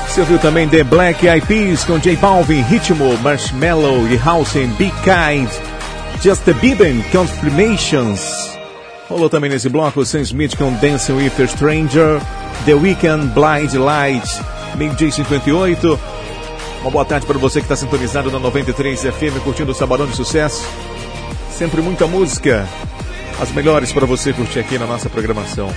Você 0.07 0.19
ouviu 0.19 0.37
também 0.37 0.69
The 0.69 0.83
Black 0.83 1.25
Eyed 1.25 1.43
Peas 1.47 1.83
com 1.83 1.97
J 1.97 2.15
Balvin, 2.17 2.61
Ritmo, 2.61 3.17
Marshmallow 3.23 4.07
e 4.07 4.15
House 4.15 4.55
and 4.55 4.67
Be 4.77 4.93
Kind. 5.03 5.49
Just 6.21 6.43
the 6.43 6.53
Bieber 6.53 6.93
Confirmations. 7.11 8.21
Rolou 9.09 9.27
também 9.27 9.49
nesse 9.49 9.67
bloco 9.67 10.05
Sam 10.05 10.21
Smith 10.21 10.55
com 10.55 10.71
Dancing 10.73 11.13
with 11.13 11.31
a 11.41 11.47
Stranger, 11.47 12.21
The 12.65 12.75
Weeknd, 12.75 13.33
Blind 13.33 13.73
Light, 13.73 14.29
meio-dia 14.75 15.07
e 15.07 15.11
58. 15.11 15.99
Uma 16.81 16.91
boa 16.91 17.05
tarde 17.05 17.25
para 17.25 17.39
você 17.39 17.59
que 17.59 17.65
está 17.65 17.75
sintonizado 17.75 18.29
na 18.29 18.37
93 18.37 19.01
FM, 19.01 19.43
curtindo 19.43 19.71
o 19.71 19.75
Sabadão 19.75 20.05
de 20.05 20.15
Sucesso. 20.15 20.63
Sempre 21.49 21.81
muita 21.81 22.05
música. 22.05 22.67
As 23.39 23.51
melhores 23.51 23.91
para 23.91 24.05
você 24.05 24.31
curtir 24.33 24.59
aqui 24.59 24.77
na 24.77 24.85
nossa 24.85 25.09
programação. 25.09 25.69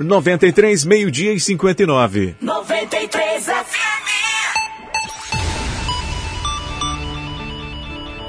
Noventa 0.00 0.46
e 0.46 0.52
três, 0.52 0.84
meio-dia 0.84 1.32
e 1.32 1.40
cinquenta 1.40 1.82
e 1.82 1.86
nove. 1.86 2.36
93 2.40 3.44
FM. 3.44 4.08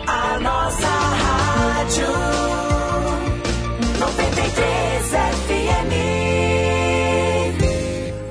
A 0.08 0.40
nossa 0.40 0.88
rádio. 0.88 2.08
93 4.00 5.10
FM. 5.12 5.92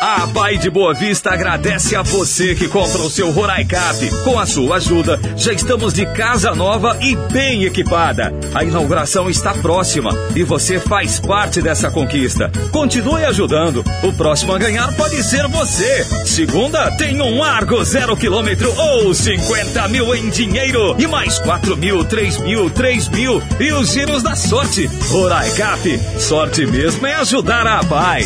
A 0.00 0.26
Pai 0.26 0.58
de 0.58 0.68
Boa 0.68 0.92
Vista 0.92 1.30
agradece 1.30 1.96
a 1.96 2.02
você 2.02 2.54
que 2.54 2.68
compra 2.68 3.00
o 3.00 3.10
seu 3.10 3.30
Roraicap. 3.30 4.10
Com 4.24 4.38
a 4.38 4.44
sua 4.44 4.76
ajuda, 4.76 5.18
já 5.36 5.52
estamos 5.52 5.94
de 5.94 6.04
casa 6.06 6.54
nova 6.54 6.98
e 7.00 7.16
bem 7.32 7.64
equipada. 7.64 8.32
A 8.54 8.62
inauguração 8.62 9.30
está 9.30 9.54
próxima 9.54 10.10
e 10.34 10.42
você 10.42 10.78
faz 10.78 11.18
parte 11.18 11.62
dessa 11.62 11.90
conquista. 11.90 12.50
Continue 12.70 13.24
ajudando. 13.24 13.82
O 14.02 14.12
próximo 14.12 14.52
a 14.52 14.58
ganhar 14.58 14.92
pode 14.94 15.22
ser 15.22 15.48
você. 15.48 16.04
Segunda, 16.26 16.90
tem 16.96 17.20
um 17.20 17.42
Argo 17.42 17.82
zero 17.82 18.16
quilômetro 18.16 18.72
ou 18.78 19.14
50 19.14 19.88
mil 19.88 20.14
em 20.14 20.28
dinheiro 20.28 20.94
e 20.98 21.06
mais 21.06 21.38
4 21.38 21.76
mil, 21.76 22.04
3 22.04 22.38
mil, 22.38 22.68
3 22.68 23.08
mil 23.08 23.42
e 23.58 23.72
os 23.72 23.92
giros 23.92 24.22
da 24.22 24.36
sorte. 24.36 24.86
Roraicap, 25.08 25.98
sorte 26.18 26.66
mesmo 26.66 27.06
é 27.06 27.14
ajudar 27.14 27.66
a 27.66 27.82
Pai. 27.84 28.24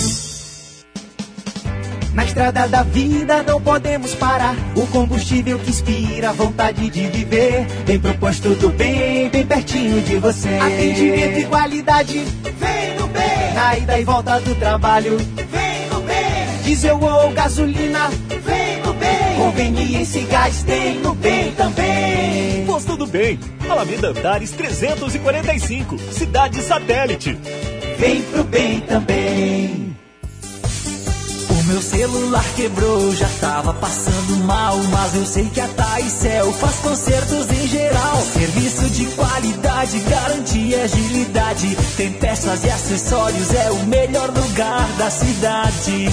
Na 2.15 2.25
estrada 2.25 2.67
da 2.67 2.83
vida 2.83 3.43
não 3.43 3.61
podemos 3.61 4.15
parar. 4.15 4.55
O 4.75 4.87
combustível 4.89 5.59
que 5.59 5.71
inspira 5.71 6.31
a 6.31 6.33
vontade 6.33 6.91
de 6.91 7.07
viver. 7.07 7.67
Bem 7.87 8.01
proposto 8.01 8.55
do 8.57 8.71
bem, 8.71 9.29
bem 9.29 9.47
pertinho 9.47 10.01
de 10.03 10.17
você. 10.17 10.49
Atendimento 10.49 11.39
e 11.39 11.45
qualidade, 11.45 12.19
vem 12.19 12.97
no 12.99 13.07
bem. 13.07 13.55
Na 13.55 13.79
ida 13.79 13.99
e 13.99 14.05
volta 14.05 14.41
do 14.41 14.55
trabalho, 14.57 15.17
vem 15.19 15.89
no 15.93 16.01
bem. 16.01 16.63
Diesel 16.65 17.01
ou 17.01 17.31
gasolina, 17.31 18.09
vem 18.45 18.83
no 18.85 18.93
bem. 18.95 19.37
Conveniência 19.37 20.19
e 20.19 20.25
gás 20.25 20.63
tem 20.65 20.99
no 21.01 21.15
bem 21.15 21.53
também. 21.53 22.67
Posto 22.67 22.97
do 22.97 23.07
Bem, 23.07 23.39
Alameda 23.69 24.09
Andares 24.09 24.51
345, 24.53 25.99
Cidade 26.13 26.63
Satélite. 26.63 27.37
Vem 27.99 28.23
pro 28.23 28.45
bem 28.45 28.81
também. 28.81 29.90
Meu 31.71 31.81
celular 31.81 32.45
quebrou, 32.57 33.15
já 33.15 33.29
tava 33.41 33.73
passando 33.73 34.45
mal. 34.45 34.77
Mas 34.91 35.15
eu 35.15 35.25
sei 35.25 35.49
que 35.49 35.61
a 35.61 35.69
Taicel 35.69 36.53
faz 36.55 36.75
consertos 36.81 37.49
em 37.49 37.69
geral. 37.69 38.21
Serviço 38.21 38.91
de 38.91 39.07
qualidade, 39.15 40.01
garantia 40.01 40.79
e 40.79 40.83
agilidade. 40.83 41.77
Tem 41.97 42.13
peças 42.13 42.65
e 42.65 42.71
acessórios, 42.71 43.55
é 43.55 43.71
o 43.71 43.87
melhor 43.87 44.31
lugar 44.31 44.85
da 44.99 45.09
cidade. 45.11 46.09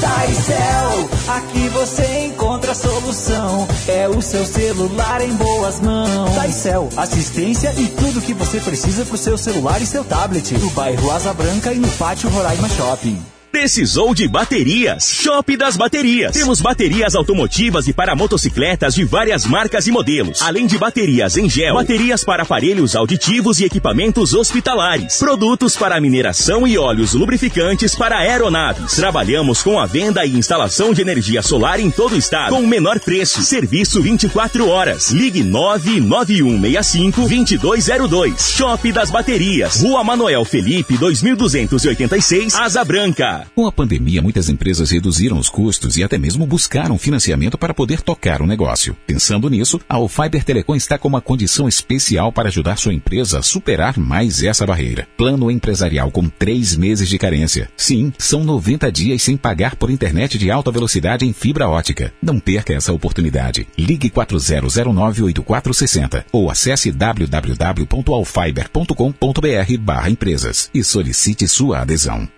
Taicel, 0.00 1.10
aqui 1.36 1.68
você 1.68 2.26
encontra 2.28 2.72
a 2.72 2.74
solução. 2.74 3.68
É 3.86 4.08
o 4.08 4.22
seu 4.22 4.46
celular 4.46 5.20
em 5.20 5.34
boas 5.34 5.80
mãos. 5.80 6.34
Taicel, 6.34 6.88
assistência 6.96 7.74
e 7.76 7.88
tudo 7.88 8.22
que 8.22 8.32
você 8.32 8.58
precisa 8.58 9.04
pro 9.04 9.18
seu 9.18 9.36
celular 9.36 9.82
e 9.82 9.86
seu 9.86 10.02
tablet. 10.02 10.54
No 10.54 10.70
bairro 10.70 11.10
Asa 11.10 11.34
Branca 11.34 11.74
e 11.74 11.78
no 11.78 11.88
pátio 11.90 12.30
Roraima 12.30 12.70
Shopping. 12.70 13.33
Precisou 13.54 14.12
de 14.16 14.26
baterias? 14.26 15.14
Shop 15.22 15.56
das 15.56 15.76
Baterias. 15.76 16.32
Temos 16.32 16.60
baterias 16.60 17.14
automotivas 17.14 17.86
e 17.86 17.92
para 17.92 18.16
motocicletas 18.16 18.96
de 18.96 19.04
várias 19.04 19.46
marcas 19.46 19.86
e 19.86 19.92
modelos, 19.92 20.42
além 20.42 20.66
de 20.66 20.76
baterias 20.76 21.36
em 21.36 21.48
gel, 21.48 21.76
baterias 21.76 22.24
para 22.24 22.42
aparelhos 22.42 22.96
auditivos 22.96 23.60
e 23.60 23.64
equipamentos 23.64 24.34
hospitalares, 24.34 25.18
produtos 25.18 25.76
para 25.76 26.00
mineração 26.00 26.66
e 26.66 26.76
óleos 26.76 27.14
lubrificantes 27.14 27.94
para 27.94 28.18
aeronaves. 28.18 28.96
Trabalhamos 28.96 29.62
com 29.62 29.78
a 29.78 29.86
venda 29.86 30.26
e 30.26 30.36
instalação 30.36 30.92
de 30.92 31.02
energia 31.02 31.40
solar 31.40 31.78
em 31.78 31.92
todo 31.92 32.16
o 32.16 32.18
estado, 32.18 32.56
com 32.56 32.60
o 32.60 32.66
menor 32.66 32.98
preço. 32.98 33.40
Serviço 33.44 34.02
24 34.02 34.68
horas. 34.68 35.12
Ligue 35.12 35.44
99165 35.44 37.28
2202. 37.60 38.50
Shop 38.50 38.90
das 38.90 39.12
Baterias. 39.12 39.80
Rua 39.80 40.02
Manoel 40.02 40.44
Felipe, 40.44 40.96
2286, 40.96 42.56
Asa 42.56 42.84
Branca. 42.84 43.43
Com 43.54 43.66
a 43.66 43.72
pandemia, 43.72 44.22
muitas 44.22 44.48
empresas 44.48 44.90
reduziram 44.90 45.38
os 45.38 45.48
custos 45.48 45.96
e 45.96 46.04
até 46.04 46.18
mesmo 46.18 46.46
buscaram 46.46 46.98
financiamento 46.98 47.58
para 47.58 47.74
poder 47.74 48.00
tocar 48.00 48.40
o 48.42 48.46
negócio. 48.46 48.96
Pensando 49.06 49.50
nisso, 49.50 49.80
a 49.88 49.96
Fiber 50.08 50.44
Telecom 50.44 50.76
está 50.76 50.98
com 50.98 51.08
uma 51.08 51.20
condição 51.20 51.68
especial 51.68 52.32
para 52.32 52.48
ajudar 52.48 52.78
sua 52.78 52.94
empresa 52.94 53.38
a 53.38 53.42
superar 53.42 53.98
mais 53.98 54.42
essa 54.42 54.66
barreira. 54.66 55.06
Plano 55.16 55.50
empresarial 55.50 56.10
com 56.10 56.28
três 56.28 56.76
meses 56.76 57.08
de 57.08 57.18
carência. 57.18 57.70
Sim, 57.76 58.12
são 58.18 58.44
90 58.44 58.92
dias 58.92 59.22
sem 59.22 59.36
pagar 59.36 59.76
por 59.76 59.90
internet 59.90 60.38
de 60.38 60.50
alta 60.50 60.70
velocidade 60.70 61.26
em 61.26 61.32
fibra 61.32 61.68
ótica. 61.68 62.12
Não 62.22 62.38
perca 62.38 62.72
essa 62.72 62.92
oportunidade. 62.92 63.66
Ligue 63.76 64.08
40098460 64.10 66.24
ou 66.32 66.48
acesse 66.50 66.92
www.alfiber.com.br 66.92 69.78
barra 69.80 70.10
empresas 70.10 70.70
e 70.72 70.84
solicite 70.84 71.48
sua 71.48 71.80
adesão. 71.80 72.28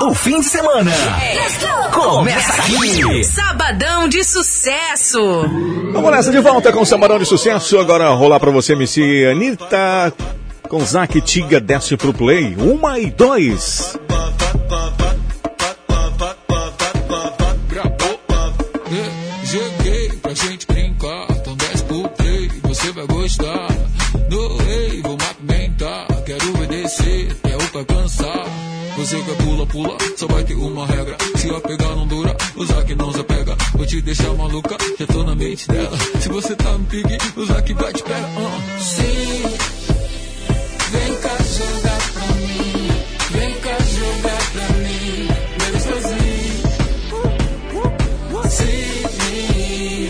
O 0.00 0.14
fim 0.14 0.40
de 0.40 0.46
semana 0.46 0.92
começa 1.92 2.62
aqui. 2.62 3.24
Sabadão 3.24 4.08
de 4.08 4.22
sucesso. 4.22 5.18
Vamos 5.92 6.10
nessa 6.12 6.30
de 6.30 6.38
volta 6.40 6.72
com 6.72 6.82
o 6.82 6.86
Samarão 6.86 7.18
de 7.18 7.26
Sucesso. 7.26 7.78
Agora 7.78 8.08
rolar 8.10 8.38
pra 8.38 8.50
você, 8.50 8.74
MC 8.74 9.26
Anitta. 9.30 10.12
Com 10.68 10.84
Zac 10.84 11.20
Tiga 11.22 11.58
desce 11.58 11.96
pro 11.96 12.12
play. 12.12 12.54
Uma 12.56 12.98
e 13.00 13.10
dois. 13.10 13.98
Joguei 19.44 20.08
pra 20.22 20.34
gente 20.34 20.66
brincar, 20.66 21.26
então 21.30 21.56
desce 21.56 21.84
pro 21.84 22.08
play, 22.10 22.50
você 22.62 22.92
vai 22.92 23.06
gostar. 23.06 23.68
No 24.30 24.56
rei, 24.58 25.00
vou 25.02 25.16
movimentar, 25.16 26.06
quero 26.26 26.50
obedecer, 26.50 27.34
é 27.44 27.56
o 27.56 27.68
pra 27.70 27.84
cansar. 27.84 28.67
Você 28.98 29.22
quer 29.22 29.36
pula, 29.36 29.64
pula, 29.64 29.96
só 30.16 30.26
vai 30.26 30.42
ter 30.42 30.54
uma 30.54 30.84
regra. 30.84 31.16
Se 31.36 31.46
eu 31.46 31.60
pegar 31.60 31.94
não 31.94 32.04
dura, 32.04 32.36
usar 32.56 32.82
que 32.84 32.96
não 32.96 33.12
se 33.12 33.22
pega. 33.22 33.56
Vou 33.74 33.86
te 33.86 34.02
deixar 34.02 34.34
maluca, 34.34 34.76
já 34.98 35.06
tô 35.06 35.22
na 35.22 35.36
mente 35.36 35.68
dela. 35.68 35.96
Se 36.20 36.28
você 36.28 36.56
tá 36.56 36.72
no 36.72 36.84
pique, 36.84 37.16
usar 37.36 37.62
que 37.62 37.74
vai 37.74 37.92
te 37.92 38.02
pega. 38.02 38.26
Uh. 38.26 38.82
Sim, 38.82 39.42
vem 40.90 41.14
cá 41.20 41.36
jogar 41.44 42.12
pra 42.12 42.26
mim. 42.34 42.90
Vem 43.30 43.54
cá 43.60 43.78
jogar 43.78 44.50
pra 44.50 44.68
mim. 44.78 45.28
Bebe 45.58 45.80
sozinho. 45.80 46.58
Sim, 48.50 50.08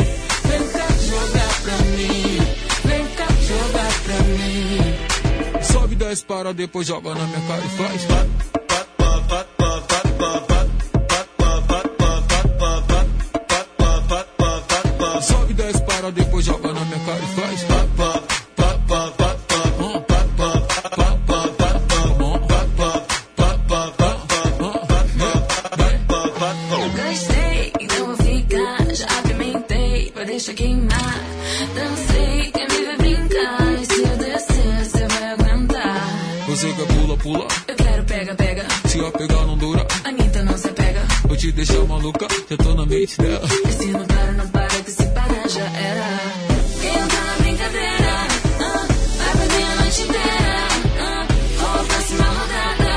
vem 0.49 0.69
cá 0.73 0.89
jogar 1.07 1.55
pra 1.63 1.77
mim. 1.85 2.39
Vem 2.87 3.07
cá 3.17 3.27
jogar 3.47 3.93
pra 4.03 4.19
mim. 4.25 5.63
Sobe 5.63 5.95
10 5.95 6.23
para, 6.23 6.55
depois 6.55 6.87
joga 6.87 7.15
na 7.15 7.27
minha 7.27 7.41
cara 7.47 7.63
e 7.63 7.69
faz. 7.77 8.39
Sobe 15.23 15.55
10 15.55 15.81
para, 15.81 16.11
depois 16.11 16.45
joga 16.45 16.73
na 16.73 16.81
minha 16.85 16.99
cara 17.01 17.21
e 17.21 17.41
faz. 17.41 17.67
Gostei, 26.97 27.73
então 27.81 28.07
vou 28.07 28.17
ficar. 28.17 28.95
Já 28.95 29.07
apimentei, 29.19 30.13
vai 30.15 30.25
deixar 30.25 30.55
queimar. 30.55 31.15
Dancei, 31.75 32.51
quer 32.53 32.69
me 32.71 32.85
ver 32.85 32.97
brincar. 32.99 33.73
E 33.81 33.87
se 33.87 34.03
eu 34.03 34.17
descer, 34.17 34.85
você 34.85 35.07
vai 35.07 35.31
aguentar. 35.33 36.19
Você 36.49 36.73
quer 36.73 36.87
pula, 36.87 37.17
pula. 37.19 37.49
Eu 37.69 37.77
quero 37.77 38.05
pega, 38.05 38.35
pega. 38.35 38.67
Se 38.87 38.99
eu 38.99 39.13
pegar 39.13 39.47
não 39.47 39.57
dura, 39.57 39.78
te 41.39 41.53
deixar 41.53 41.85
maluca, 41.87 42.27
já 42.51 42.57
tô 42.57 42.75
na 42.75 42.85
mente 42.87 43.17
dela. 43.19 43.47
E 43.69 43.73
se 43.73 43.87
não 43.89 44.05
para, 44.07 44.33
não 44.33 44.49
para, 44.49 44.69
se 44.71 45.07
parar 45.07 45.49
já 45.49 45.65
era. 45.65 46.19
Quem 46.81 47.09
tá 47.09 47.25
na 47.25 47.37
brincadeira? 47.39 48.13
ah, 48.61 48.87
vai 49.19 49.37
perder 49.39 49.63
a 49.63 49.77
noite 49.77 50.03
inteira. 50.03 50.69
ah, 51.01 51.27
Vou 51.59 51.85
próxima 51.85 52.25
rodada. 52.25 52.93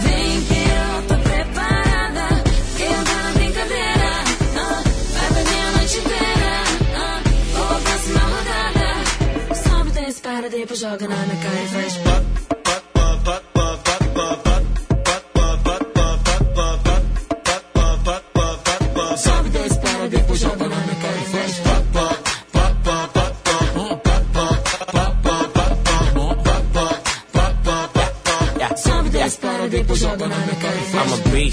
Vem 0.00 0.42
que 0.44 0.54
eu 0.54 1.02
tô 1.08 1.16
preparada. 1.28 2.44
Quem 2.76 2.88
tá 3.04 3.22
na 3.22 3.32
brincadeira? 3.32 4.10
ah, 4.56 4.82
vai 5.12 5.32
perder 5.34 5.60
a 5.60 5.72
noite 5.72 5.98
inteira. 5.98 6.52
ah, 6.96 7.22
Vou 7.54 7.80
próxima 7.80 8.20
rodada. 8.20 9.68
Sobe, 9.68 9.90
desce, 9.90 10.20
para, 10.20 10.48
depois 10.48 10.78
joga 10.78 11.08
na 11.08 11.16
minha 11.16 11.36
cara 11.42 11.62
e 11.62 11.68
faz. 11.68 11.94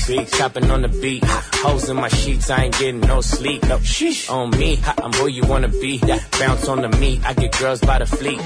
Beast, 0.07 0.33
chopping 0.33 0.69
on 0.71 0.81
the 0.81 0.87
beat. 0.87 1.23
Hoes 1.25 1.89
in 1.89 1.95
my 1.95 2.07
sheets, 2.07 2.49
I 2.49 2.65
ain't 2.65 2.77
getting 2.77 3.01
no 3.01 3.21
sleep. 3.21 3.63
No, 3.63 3.79
on 4.29 4.49
me, 4.51 4.79
I'm 4.83 5.13
who 5.13 5.27
you 5.27 5.43
wanna 5.43 5.67
be. 5.67 5.99
Bounce 6.39 6.67
on 6.67 6.81
the 6.81 6.89
meat, 6.89 7.21
I 7.25 7.33
get 7.33 7.57
girls 7.59 7.81
by 7.81 7.99
the 7.99 8.05
fleet. 8.05 8.41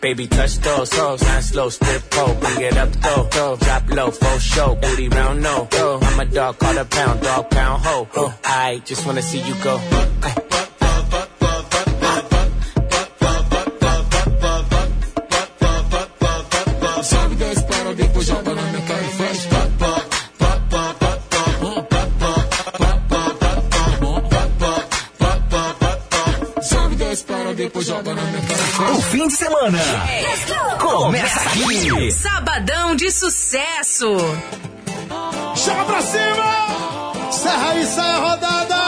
Baby, 0.00 0.26
touch 0.26 0.58
those 0.58 0.92
hoes, 0.92 1.22
nine 1.22 1.42
slow, 1.42 1.68
split 1.68 2.10
pole, 2.10 2.34
bring 2.34 2.60
it 2.60 2.76
up, 2.76 3.00
go, 3.00 3.28
go, 3.30 3.56
drop 3.56 3.88
low, 3.90 4.10
full 4.10 4.38
show, 4.38 4.74
booty 4.74 5.08
round, 5.08 5.42
no, 5.42 5.68
go. 5.70 5.98
I'm 6.02 6.20
a 6.20 6.24
dog, 6.24 6.58
call 6.58 6.76
a 6.78 6.84
pound, 6.84 7.22
dog, 7.22 7.50
pound, 7.50 7.82
ho. 7.82 8.08
Oh, 8.16 8.38
I 8.44 8.82
just 8.84 9.06
wanna 9.06 9.22
see 9.22 9.40
you 9.40 9.54
go. 9.62 10.49
O 27.92 29.02
fim 29.02 29.26
de 29.26 29.32
semana 29.32 29.78
começa 30.78 31.40
aqui. 31.40 32.12
Sabadão 32.12 32.94
de 32.94 33.10
sucesso. 33.10 34.16
Chama 35.56 35.84
pra 35.86 36.00
cima! 36.00 37.32
Serra 37.32 37.74
e 37.74 37.86
sai 37.86 38.10
a 38.12 38.18
rodada! 38.18 38.80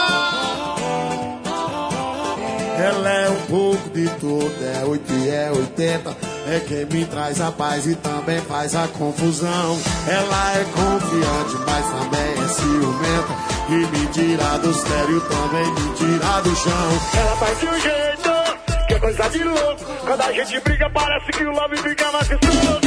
Ela 2.79 3.09
é 3.09 3.29
um 3.29 3.41
pouco 3.47 3.89
de 3.89 4.09
tudo, 4.21 4.55
é 4.61 4.85
8 4.85 5.13
e 5.13 5.29
é 5.29 5.51
80. 5.51 6.17
É 6.47 6.59
quem 6.61 6.85
me 6.85 7.05
traz 7.05 7.41
a 7.41 7.51
paz 7.51 7.85
e 7.85 7.95
também 7.95 8.39
faz 8.41 8.73
a 8.73 8.87
confusão. 8.87 9.79
Ela 10.07 10.53
é 10.53 10.63
confiante, 10.63 11.57
mas 11.65 11.85
também 11.85 12.43
é 12.43 12.47
ciumenta. 12.47 13.53
E 13.69 13.97
me 13.97 14.07
tira 14.07 14.57
do 14.59 14.73
sério, 14.73 15.21
também 15.21 15.71
me 15.73 15.93
tira 15.95 16.41
do 16.41 16.55
chão. 16.55 17.01
Ela 17.17 17.35
faz 17.35 17.59
de 17.59 17.65
um 17.67 17.79
jeito 17.79 18.32
coisa 19.03 19.29
de 19.29 19.43
louco. 19.43 19.83
Quando 20.05 20.21
a 20.21 20.31
gente 20.31 20.59
briga, 20.61 20.89
parece 20.89 21.31
que 21.33 21.43
o 21.43 21.51
love 21.51 21.77
fica 21.77 22.09
mais 22.11 22.27
gostoso. 22.29 22.82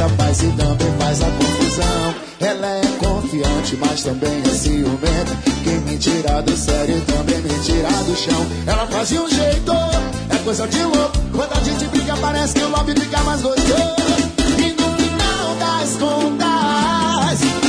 a 0.00 0.08
paz 0.10 0.42
e 0.42 0.46
também 0.52 0.92
faz 0.98 1.22
a 1.22 1.30
confusão. 1.30 2.14
Ela 2.40 2.66
é 2.66 2.82
confiante, 2.98 3.76
mas 3.76 4.02
também 4.02 4.42
é 4.44 4.48
ciumenta. 4.48 5.36
Quem 5.62 5.78
me 5.80 5.98
tira 5.98 6.40
do 6.42 6.56
sério 6.56 7.00
também 7.02 7.40
me 7.42 7.62
tira 7.62 7.88
do 7.88 8.16
chão. 8.16 8.46
Ela 8.66 8.86
faz 8.86 9.08
de 9.08 9.18
um 9.18 9.28
jeito, 9.28 9.72
é 10.30 10.38
coisa 10.42 10.66
de 10.66 10.82
louco. 10.82 11.18
Quando 11.32 11.52
a 11.52 11.60
gente 11.62 11.84
briga, 11.86 12.16
parece 12.16 12.54
que 12.54 12.62
o 12.62 12.68
lobby 12.68 12.94
fica 12.98 13.22
mais 13.22 13.42
gostoso. 13.42 13.70
E 14.58 14.72
no 14.72 14.96
final 14.96 15.56
das 15.58 15.96
contas. 15.96 17.59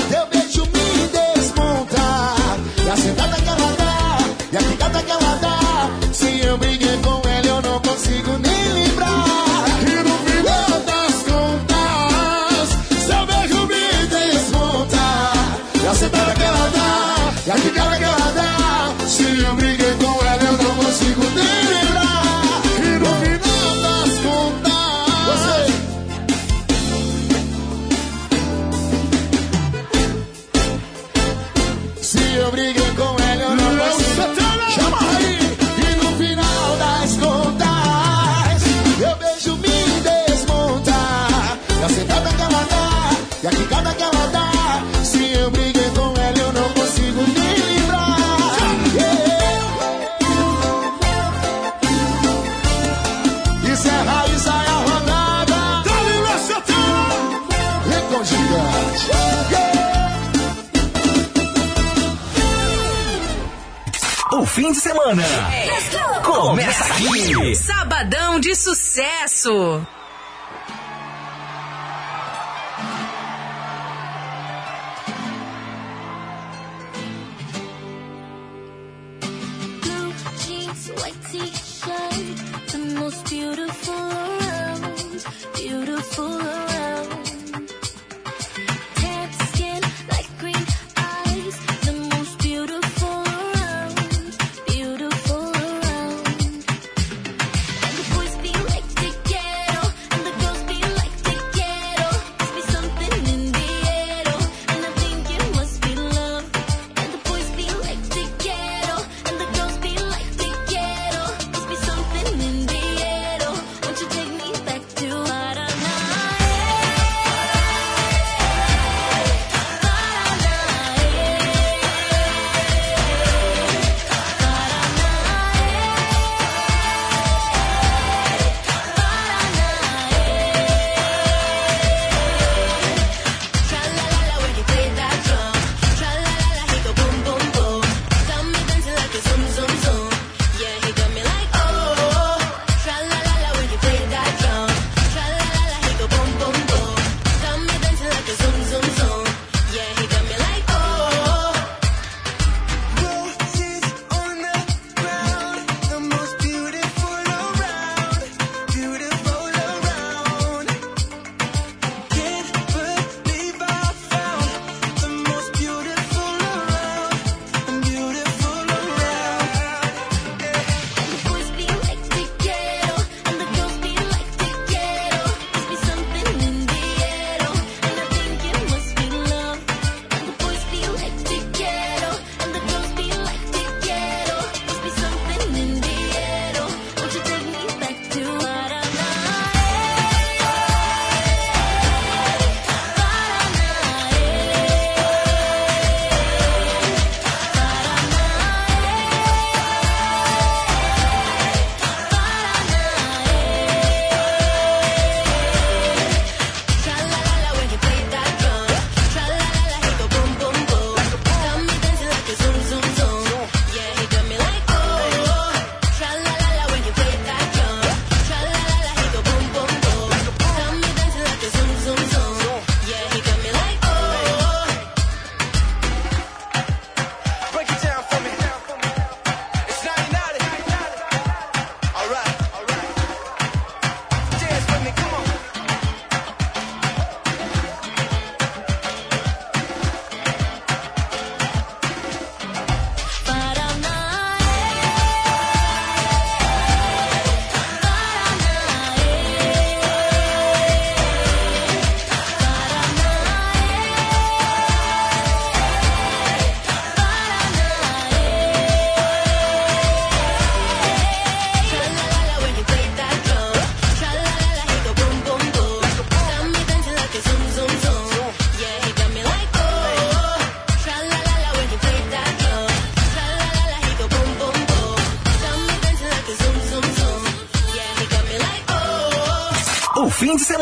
isso. 69.42 69.88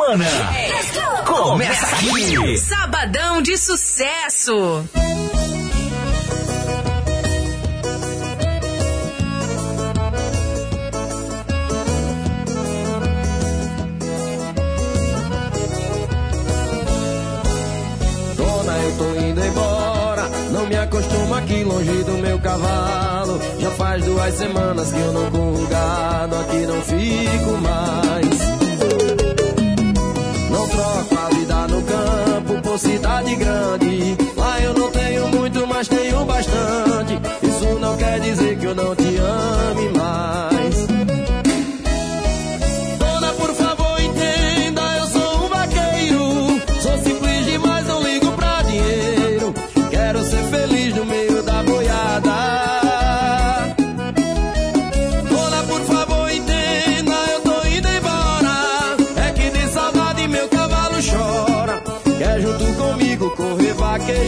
semana. 0.10 1.24
Começa 1.26 1.86
aqui. 1.86 2.58
Sabadão 2.58 3.42
de 3.42 3.58
sucesso. 3.58 4.84
me 20.68 20.78
acostumo 20.78 21.34
aqui 21.34 21.64
longe 21.64 22.04
do 22.04 22.12
meu 22.20 22.38
cavalo. 22.40 23.40
Já 23.60 23.72
faz 23.72 24.06
duas 24.06 24.34
semanas 24.36 24.92
que 24.92 25.00
eu 25.00 25.14
não 25.14 25.32
corro 25.32 25.68
gado, 25.68 26.36
aqui 26.36 26.58
não 26.68 26.80
fico 26.84 27.58
mais 27.58 28.69
troco 30.80 31.16
a 31.18 31.30
vida 31.36 31.68
no 31.68 31.82
campo 31.84 32.62
por 32.62 32.80
cidade 32.80 33.36
grande. 33.36 34.18
Lá 34.38 34.62
eu 34.62 34.74
não 34.74 34.90
tenho 34.92 35.28
muito, 35.28 35.68
mas 35.68 35.88
tenho 35.88 36.26
bastante. 36.26 37.20
Isso 37.44 37.80
não 37.80 37.98
quer 37.98 38.20
dizer 38.22 38.58
que 38.58 38.66
eu 38.66 38.76
não 38.76 38.96
te 38.96 39.18
ame, 39.18 39.99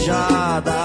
beijada. 0.02 0.84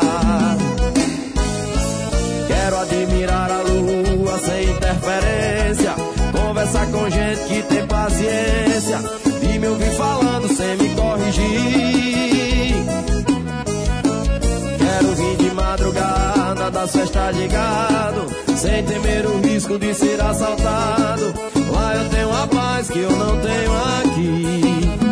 Quero 2.47 2.77
admirar 2.77 3.51
a 3.51 3.61
lua 3.61 4.39
sem 4.39 4.69
interferência. 4.69 5.95
Conversar 6.31 6.87
com 6.87 7.09
gente 7.09 7.41
que 7.47 7.63
tem 7.63 7.87
paciência. 7.87 8.99
E 9.41 9.59
me 9.59 9.67
ouvir 9.67 9.91
falando 9.91 10.47
sem 10.55 10.77
me 10.77 10.89
corrigir. 10.95 12.75
Quero 14.77 15.15
vir 15.15 15.37
de 15.37 15.51
madrugada 15.51 16.71
das 16.71 16.91
festas 16.91 17.35
de 17.35 17.47
gado. 17.47 18.27
Sem 18.55 18.83
temer 18.83 19.25
o 19.25 19.39
risco 19.41 19.77
de 19.79 19.93
ser 19.93 20.21
assaltado. 20.21 21.33
Lá 21.71 21.95
eu 21.95 22.09
tenho 22.09 22.35
a 22.35 22.47
paz 22.47 22.89
que 22.89 22.99
eu 22.99 23.11
não 23.11 23.39
tenho 23.39 23.71
aqui. 24.01 25.06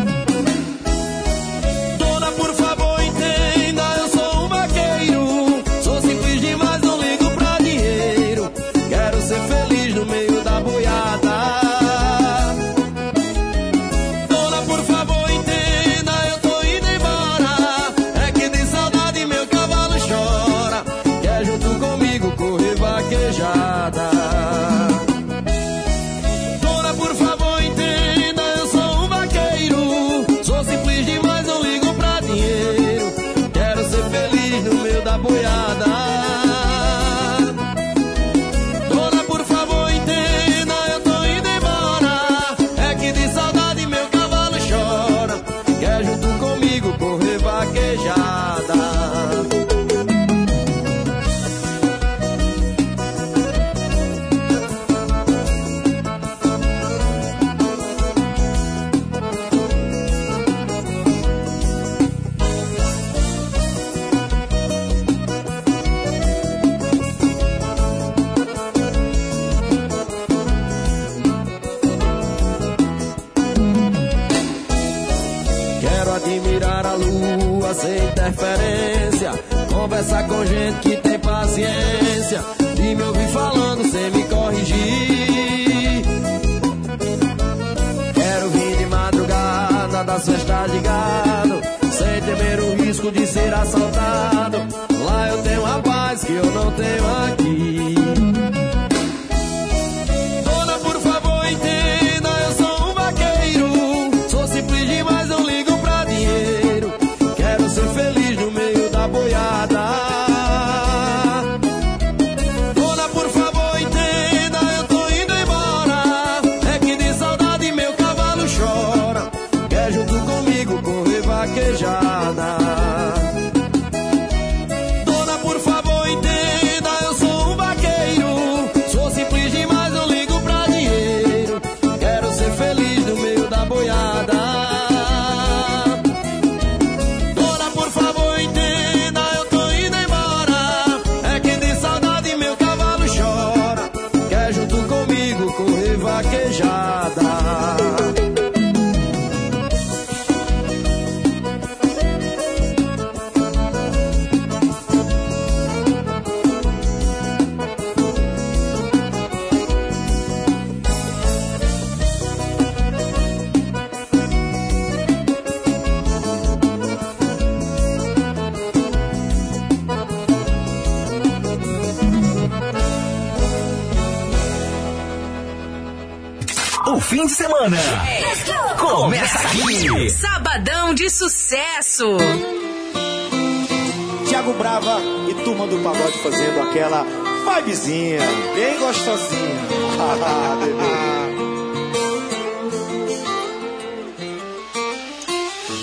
fazendo 186.25 186.59
aquela 186.59 187.05
vibezinha, 187.45 188.19
bem 188.55 188.79
gostosinha. 188.79 189.65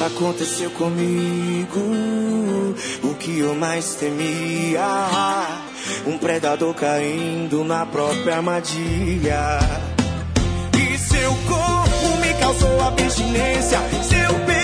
Aconteceu 0.05 0.69
comigo 0.73 1.81
o 3.05 3.15
que 3.15 3.39
eu 3.39 3.55
mais 3.55 3.95
temia: 3.95 4.83
um 6.05 6.19
predador 6.19 6.75
caindo 6.75 7.63
na 7.63 7.87
própria 7.87 8.39
armadilha. 8.39 9.61
E 10.77 10.99
seu 10.99 11.31
corpo 11.49 12.17
me 12.21 12.35
causou 12.41 12.81
abstinência, 12.81 13.79
seu 14.03 14.35
peito 14.45 14.62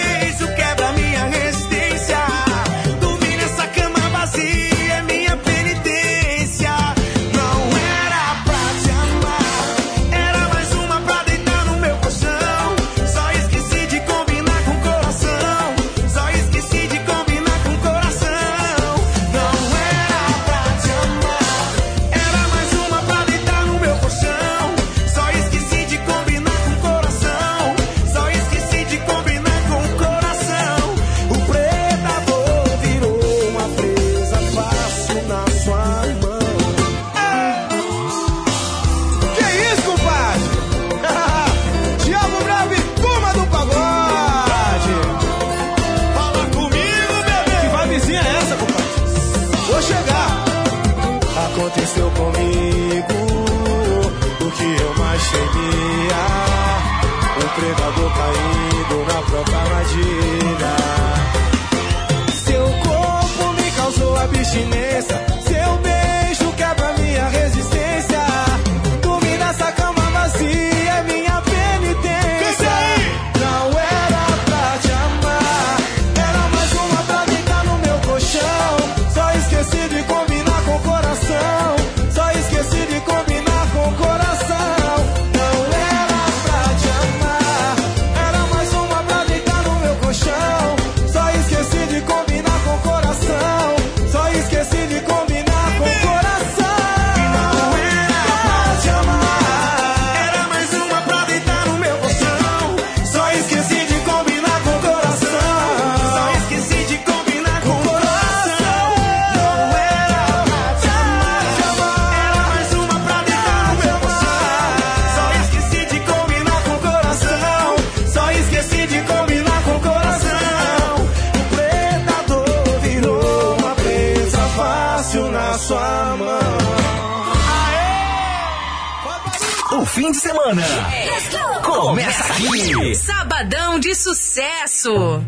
Cidadão 133.38 133.78
de 133.78 133.94
sucesso. 133.94 135.22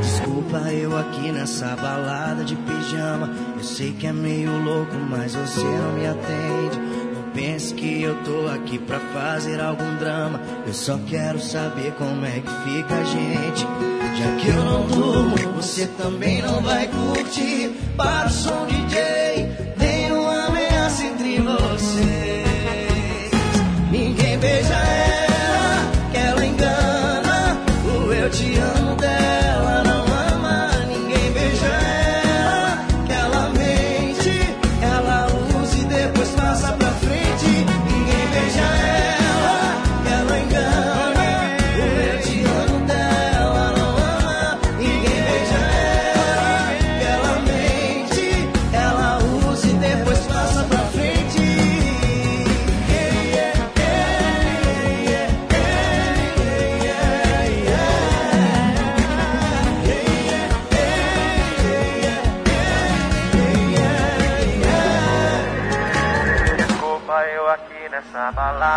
Desculpa 0.00 0.58
eu 0.72 0.96
aqui 0.96 1.32
nessa 1.32 1.74
balada 1.74 2.44
de 2.44 2.54
pijama. 2.54 3.28
Eu 3.56 3.64
sei 3.64 3.92
que 3.92 4.06
é 4.06 4.12
meio 4.12 4.56
louco, 4.62 4.94
mas 5.10 5.34
você 5.34 5.64
não 5.64 5.94
me 5.94 6.06
atende 6.06 6.97
pense 7.38 7.72
que 7.72 8.02
eu 8.02 8.16
tô 8.24 8.48
aqui 8.48 8.80
pra 8.80 8.98
fazer 8.98 9.60
algum 9.60 9.96
drama. 9.98 10.40
Eu 10.66 10.74
só 10.74 10.98
quero 11.06 11.38
saber 11.38 11.92
como 11.92 12.26
é 12.26 12.40
que 12.40 12.50
fica 12.64 12.94
a 12.96 13.04
gente. 13.04 13.60
Já 14.16 14.36
que 14.40 14.48
eu 14.48 14.64
não 14.64 14.86
durmo, 14.88 15.36
você 15.54 15.86
também 15.86 16.42
não 16.42 16.60
vai 16.60 16.88
curtir. 16.88 17.70
Para 17.96 18.26
o 18.26 18.30
som 18.30 18.66
DJ. 18.66 19.47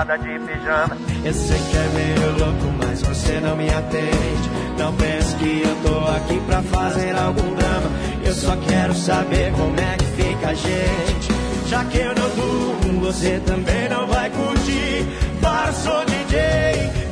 de 0.03 0.39
pijama. 0.39 0.97
Eu 1.23 1.33
sei 1.33 1.59
que 1.59 1.77
é 1.77 1.89
meio 1.93 2.37
louco, 2.39 2.73
mas 2.83 3.01
você 3.03 3.39
não 3.39 3.55
me 3.55 3.69
atende. 3.69 4.49
Não 4.77 4.93
pense 4.95 5.35
que 5.35 5.61
eu 5.63 5.75
tô 5.83 5.99
aqui 6.15 6.39
pra 6.47 6.61
fazer 6.63 7.15
algum 7.15 7.53
drama. 7.53 7.89
Eu 8.23 8.33
só 8.33 8.55
quero 8.67 8.93
saber 8.95 9.51
como 9.53 9.79
é 9.79 9.97
que 9.97 10.05
fica 10.05 10.49
a 10.49 10.53
gente. 10.53 11.31
Já 11.67 11.85
que 11.85 11.99
eu 11.99 12.15
não 12.15 12.29
durmo, 12.29 12.99
você 13.01 13.39
também 13.45 13.89
não 13.89 14.07
vai 14.07 14.29
curtir. 14.31 15.05
Para, 15.39 15.71
sou 15.71 16.03
DJ, 16.05 16.39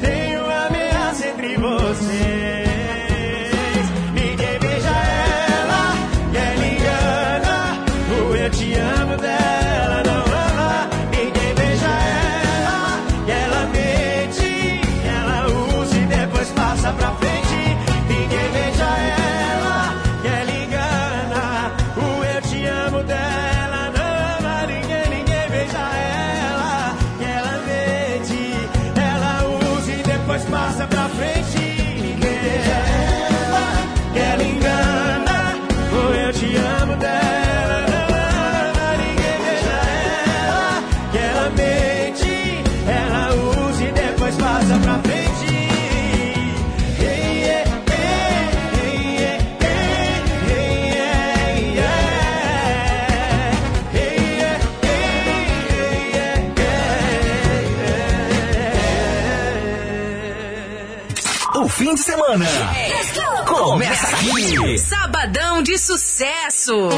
tenho 0.02 0.42
ameaça 0.46 1.28
entre 1.28 1.58
você. 1.58 2.69
Semana. 62.30 62.46
Começa 63.48 64.16
aqui. 64.16 64.78
Sabadão 64.78 65.64
de 65.64 65.78
sucesso. 65.78 66.90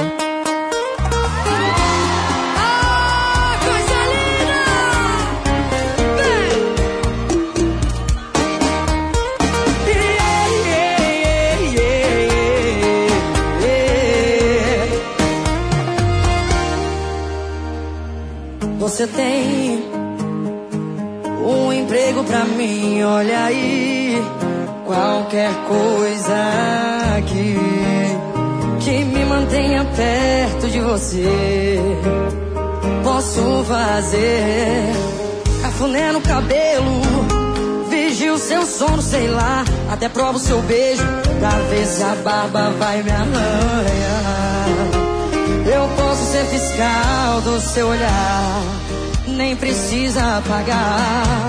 Você 18.80 19.08
tem 19.08 19.85
um 21.45 21.72
emprego 21.72 22.24
pra 22.26 22.43
mim, 22.43 23.03
olha 23.03 23.45
aí. 23.45 24.00
Qualquer 24.92 25.53
coisa 25.70 26.36
aqui 27.18 27.56
que 28.82 29.06
me 29.06 29.24
mantenha 29.24 29.86
perto 29.86 30.68
de 30.70 30.82
você. 30.82 31.80
Posso 33.02 33.64
fazer 33.70 34.92
cafuné 35.61 36.11
no 36.11 36.20
cabelo, 36.20 37.02
vigio 37.90 38.38
seu 38.38 38.66
sono, 38.66 39.02
sei 39.02 39.30
lá. 39.30 39.64
Até 39.90 40.10
provo 40.10 40.38
seu 40.38 40.61
beijo, 40.64 41.06
pra 41.40 41.52
ver 41.70 41.86
se 41.86 42.03
a 42.03 42.14
barba 42.16 42.74
vai 42.78 43.02
me 43.02 43.11
arranhar. 43.11 44.66
Eu 45.74 45.88
posso 45.95 46.26
ser 46.34 46.44
fiscal 46.48 47.40
do 47.45 47.61
seu 47.61 47.88
olhar, 47.88 48.61
nem 49.26 49.56
precisa 49.56 50.40
apagar. 50.40 51.48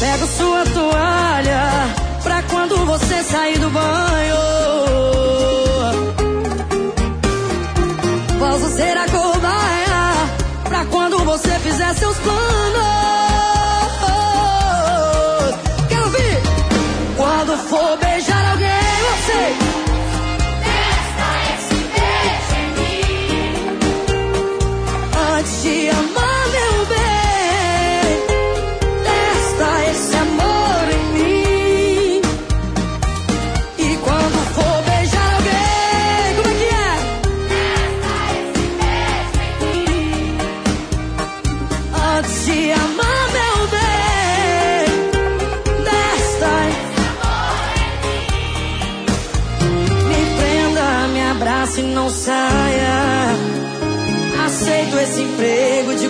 Pego 0.00 0.26
sua 0.26 0.64
toalha 0.64 2.07
pra 2.22 2.42
quando 2.42 2.76
você 2.86 3.22
sair 3.24 3.58
do 3.58 3.70
banho. 3.70 4.36
Posso 8.38 8.76
ser 8.76 8.96
a 8.96 9.08
cobaia 9.08 10.12
pra 10.64 10.84
quando 10.86 11.18
você 11.24 11.50
fizer 11.60 11.94
seus 11.94 12.16
planos. 12.18 12.38
Quero 15.88 16.04
ouvir! 16.04 16.42
Quando 17.16 17.56
for 17.68 17.98
beijar 17.98 18.50
alguém, 18.50 18.68
você. 18.68 19.54
Antes 19.58 19.67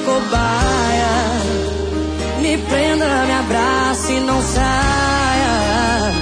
cobaia. 0.08 1.14
Me 2.40 2.56
prenda, 2.58 3.26
me 3.26 3.32
abrace 3.32 4.12
e 4.12 4.20
não 4.20 4.40
saia. 4.40 6.12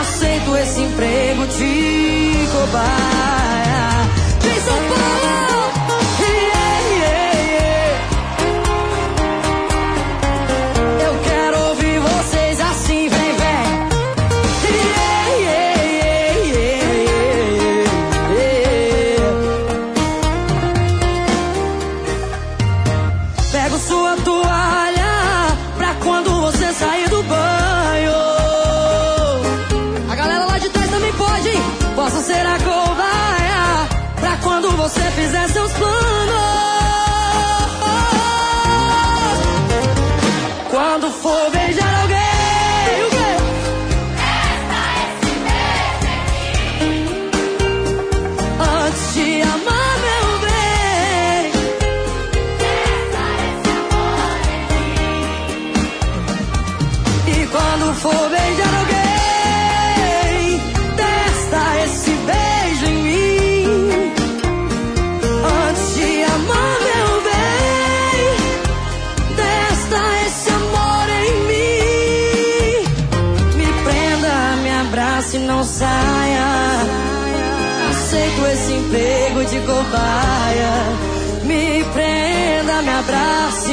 Aceito 0.00 0.56
esse 0.56 0.80
emprego 0.80 1.46
de 1.46 2.48
cobaia. 2.52 3.27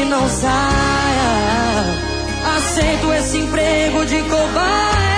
Não 0.06 0.30
saia. 0.30 0.56
Aceito 2.58 3.14
esse 3.14 3.38
emprego 3.38 4.06
de 4.06 4.22
cobaia. 4.24 5.16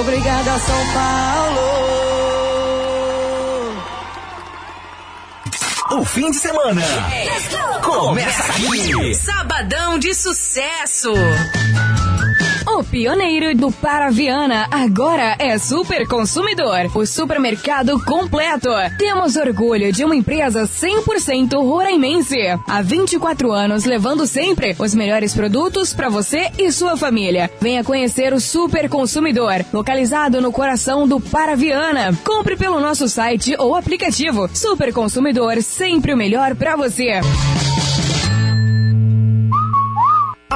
Obrigada, 0.00 0.58
São 0.58 0.92
Paulo. 0.94 1.68
O 6.00 6.04
fim 6.04 6.30
de 6.30 6.36
semana 6.36 6.82
começa 7.82 8.52
aqui. 8.52 9.14
Sabadão 9.14 9.98
de 9.98 10.14
sucesso. 10.14 11.12
Pioneiro 12.98 13.56
do 13.56 13.70
Paraviana 13.70 14.66
agora 14.72 15.36
é 15.38 15.56
Super 15.56 16.04
Consumidor, 16.08 16.90
o 16.96 17.06
supermercado 17.06 18.04
completo. 18.04 18.70
Temos 18.98 19.36
orgulho 19.36 19.92
de 19.92 20.04
uma 20.04 20.16
empresa 20.16 20.64
100% 20.64 21.52
roraimense. 21.62 22.36
Há 22.66 22.82
24 22.82 23.52
anos 23.52 23.84
levando 23.84 24.26
sempre 24.26 24.74
os 24.80 24.96
melhores 24.96 25.32
produtos 25.32 25.94
para 25.94 26.08
você 26.08 26.50
e 26.58 26.72
sua 26.72 26.96
família. 26.96 27.48
Venha 27.60 27.84
conhecer 27.84 28.34
o 28.34 28.40
Super 28.40 28.88
Consumidor, 28.88 29.64
localizado 29.72 30.40
no 30.40 30.50
coração 30.50 31.06
do 31.06 31.20
Paraviana. 31.20 32.12
Compre 32.24 32.56
pelo 32.56 32.80
nosso 32.80 33.08
site 33.08 33.54
ou 33.60 33.76
aplicativo. 33.76 34.50
Super 34.52 34.92
Consumidor, 34.92 35.62
sempre 35.62 36.12
o 36.12 36.16
melhor 36.16 36.56
para 36.56 36.74
você. 36.74 37.20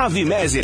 A 0.03 0.09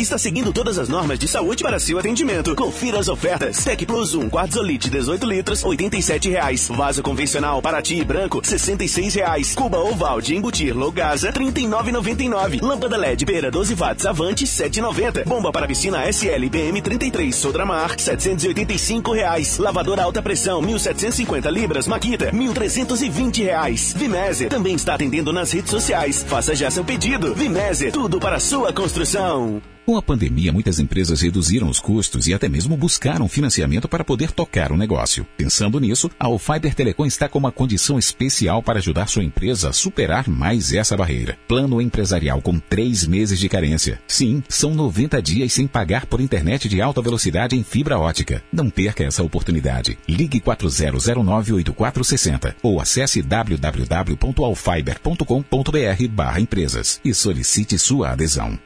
está 0.01 0.17
seguindo 0.17 0.51
todas 0.51 0.77
as 0.77 0.89
normas 0.89 1.17
de 1.17 1.25
saúde 1.25 1.63
para 1.63 1.79
seu 1.79 1.97
atendimento. 1.97 2.53
Confira 2.57 2.99
as 2.99 3.07
ofertas. 3.07 3.63
Tec 3.63 3.85
Plus 3.85 4.13
1, 4.13 4.29
Quartzolite 4.29 4.89
18 4.89 5.25
litros, 5.25 5.63
87 5.63 6.29
reais. 6.29 6.67
Vaso 6.67 7.01
convencional 7.01 7.61
Paraty 7.61 8.03
branco, 8.03 8.41
66 8.43 9.15
reais. 9.15 9.55
Cuba 9.55 9.79
oval 9.79 10.19
de 10.19 10.35
embutir 10.35 10.75
Logasa, 10.75 11.29
R$ 11.29 11.39
39,99. 11.39 12.61
Lâmpada 12.61 12.97
LED 12.97 13.25
Pera 13.25 13.49
12 13.49 13.75
watts 13.75 14.05
Avante, 14.05 14.43
R$ 14.43 14.51
7,90. 14.51 15.23
Bomba 15.23 15.53
para 15.53 15.67
piscina 15.67 16.11
SL 16.11 16.49
BM 16.49 16.81
33 16.81 17.33
Sodramar, 17.33 17.97
785 17.97 19.13
reais. 19.13 19.57
Lavadora 19.57 20.03
alta 20.03 20.21
pressão 20.21 20.61
1.750 20.61 21.49
libras 21.49 21.87
Maquita, 21.87 22.29
1.320 22.33 23.43
reais. 23.45 23.93
Vimésia 23.95 24.49
também 24.49 24.75
está 24.75 24.95
atendendo 24.95 25.31
nas 25.31 25.49
redes 25.53 25.71
sociais. 25.71 26.25
Faça 26.27 26.53
já 26.53 26.69
seu 26.69 26.83
pedido. 26.83 27.33
Vimésia, 27.33 27.89
tudo 27.89 28.19
para 28.19 28.37
sua 28.37 28.73
construção. 28.73 29.28
Promoção. 29.29 29.78
Com 29.85 29.97
a 29.97 30.01
pandemia, 30.01 30.51
muitas 30.51 30.79
empresas 30.79 31.21
reduziram 31.21 31.67
os 31.67 31.79
custos 31.79 32.27
e 32.27 32.33
até 32.33 32.47
mesmo 32.47 32.77
buscaram 32.77 33.27
financiamento 33.27 33.87
para 33.87 34.03
poder 34.03 34.31
tocar 34.31 34.71
o 34.71 34.77
negócio. 34.77 35.25
Pensando 35.35 35.79
nisso, 35.79 36.09
a 36.19 36.27
Fiber 36.37 36.75
Telecom 36.75 37.05
está 37.05 37.27
com 37.27 37.39
uma 37.39 37.51
condição 37.51 37.97
especial 37.97 38.61
para 38.61 38.79
ajudar 38.79 39.07
sua 39.07 39.23
empresa 39.23 39.69
a 39.69 39.73
superar 39.73 40.29
mais 40.29 40.73
essa 40.73 40.95
barreira. 40.95 41.37
Plano 41.47 41.81
empresarial 41.81 42.41
com 42.41 42.59
três 42.59 43.05
meses 43.05 43.39
de 43.39 43.49
carência. 43.49 43.99
Sim, 44.07 44.43
são 44.47 44.75
90 44.75 45.21
dias 45.21 45.53
sem 45.53 45.67
pagar 45.67 46.05
por 46.05 46.21
internet 46.21 46.69
de 46.69 46.81
alta 46.81 47.01
velocidade 47.01 47.55
em 47.55 47.63
fibra 47.63 47.97
ótica. 47.97 48.43
Não 48.53 48.69
perca 48.69 49.03
essa 49.03 49.23
oportunidade. 49.23 49.97
Ligue 50.07 50.39
40098460 50.39 52.55
ou 52.61 52.79
acesse 52.79 53.21
www.alfiber.com.br 53.21 56.07
barra 56.11 56.39
empresas 56.39 57.01
e 57.03 57.13
solicite 57.13 57.77
sua 57.77 58.11
adesão. 58.11 58.57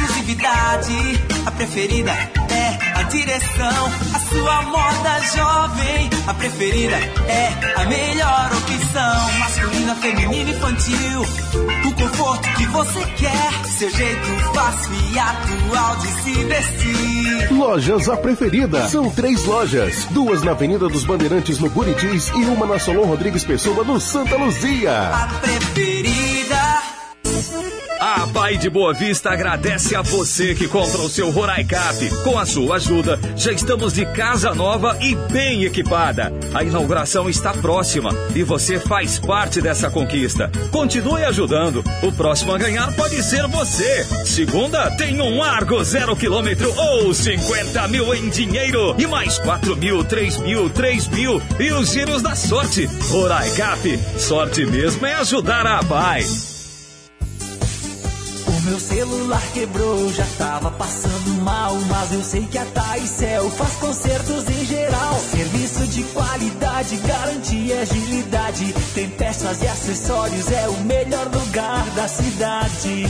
Exclusividade, 0.00 1.20
a 1.46 1.50
preferida 1.50 2.12
é 2.12 2.98
a 2.98 3.02
direção. 3.04 3.92
A 4.14 4.18
sua 4.18 4.62
moda 4.62 5.20
jovem, 5.34 6.10
a 6.26 6.34
preferida 6.34 6.96
é 6.96 7.80
a 7.80 7.84
melhor 7.84 8.50
opção. 8.52 9.38
Masculina, 9.38 9.94
feminina, 9.96 10.50
infantil, 10.50 11.22
o 11.86 11.94
conforto 11.94 12.48
que 12.56 12.66
você 12.66 13.00
quer. 13.16 13.64
Seu 13.66 13.90
jeito 13.90 14.26
fácil 14.54 14.94
e 15.12 15.18
atual 15.18 15.96
de 15.96 16.08
se 16.22 16.44
vestir. 16.44 17.52
Lojas 17.52 18.08
A 18.08 18.16
Preferida. 18.16 18.88
São 18.88 19.10
três 19.10 19.44
lojas. 19.44 20.06
Duas 20.10 20.42
na 20.42 20.52
Avenida 20.52 20.88
dos 20.88 21.04
Bandeirantes, 21.04 21.58
no 21.58 21.68
Buritis, 21.70 22.28
e 22.28 22.44
uma 22.44 22.66
na 22.66 22.78
Solon 22.78 23.04
Rodrigues 23.04 23.44
Pessoa, 23.44 23.84
no 23.84 24.00
Santa 24.00 24.36
Luzia. 24.36 25.10
A 25.10 25.28
preferida. 25.40 26.99
A 28.00 28.26
Pai 28.28 28.56
de 28.56 28.70
Boa 28.70 28.94
Vista 28.94 29.28
agradece 29.28 29.94
a 29.94 30.00
você 30.00 30.54
que 30.54 30.66
compra 30.66 31.02
o 31.02 31.08
seu 31.10 31.30
Roraicap. 31.30 32.08
Com 32.24 32.38
a 32.38 32.46
sua 32.46 32.76
ajuda, 32.76 33.20
já 33.36 33.52
estamos 33.52 33.92
de 33.92 34.06
casa 34.06 34.54
nova 34.54 34.96
e 35.02 35.14
bem 35.30 35.64
equipada. 35.64 36.32
A 36.54 36.64
inauguração 36.64 37.28
está 37.28 37.52
próxima 37.52 38.08
e 38.34 38.42
você 38.42 38.80
faz 38.80 39.18
parte 39.18 39.60
dessa 39.60 39.90
conquista. 39.90 40.50
Continue 40.70 41.24
ajudando. 41.24 41.84
O 42.02 42.10
próximo 42.10 42.54
a 42.54 42.58
ganhar 42.58 42.90
pode 42.96 43.22
ser 43.22 43.46
você. 43.48 44.02
Segunda, 44.24 44.90
tem 44.92 45.20
um 45.20 45.42
Argo 45.42 45.84
zero 45.84 46.16
quilômetro 46.16 46.72
ou 46.74 47.12
50 47.12 47.86
mil 47.88 48.14
em 48.14 48.30
dinheiro 48.30 48.94
e 48.98 49.06
mais 49.06 49.38
4 49.38 49.76
mil, 49.76 50.02
3 50.04 50.38
mil, 50.38 50.70
3 50.70 51.06
mil 51.08 51.42
e 51.58 51.70
os 51.70 51.92
giros 51.92 52.22
da 52.22 52.34
sorte. 52.34 52.86
Roraicap, 53.10 54.00
sorte 54.16 54.64
mesmo 54.64 55.04
é 55.04 55.16
ajudar 55.16 55.66
a 55.66 55.84
Pai. 55.84 56.24
Meu 58.70 58.78
celular 58.78 59.42
quebrou, 59.52 60.12
já 60.12 60.24
tava 60.38 60.70
passando 60.70 61.42
mal, 61.42 61.74
mas 61.88 62.12
eu 62.12 62.22
sei 62.22 62.46
que 62.46 62.56
a 62.56 62.64
Taicel 62.66 63.50
faz 63.50 63.72
consertos 63.74 64.48
em 64.48 64.64
geral. 64.64 65.18
Serviço 65.18 65.86
de 65.88 66.04
qualidade, 66.04 66.96
garantia 66.98 67.74
e 67.74 67.78
agilidade. 67.80 68.72
Tem 68.94 69.10
peças 69.10 69.60
e 69.60 69.66
acessórios, 69.66 70.52
é 70.52 70.68
o 70.68 70.84
melhor 70.84 71.26
lugar 71.34 71.84
da 71.96 72.06
cidade. 72.06 73.06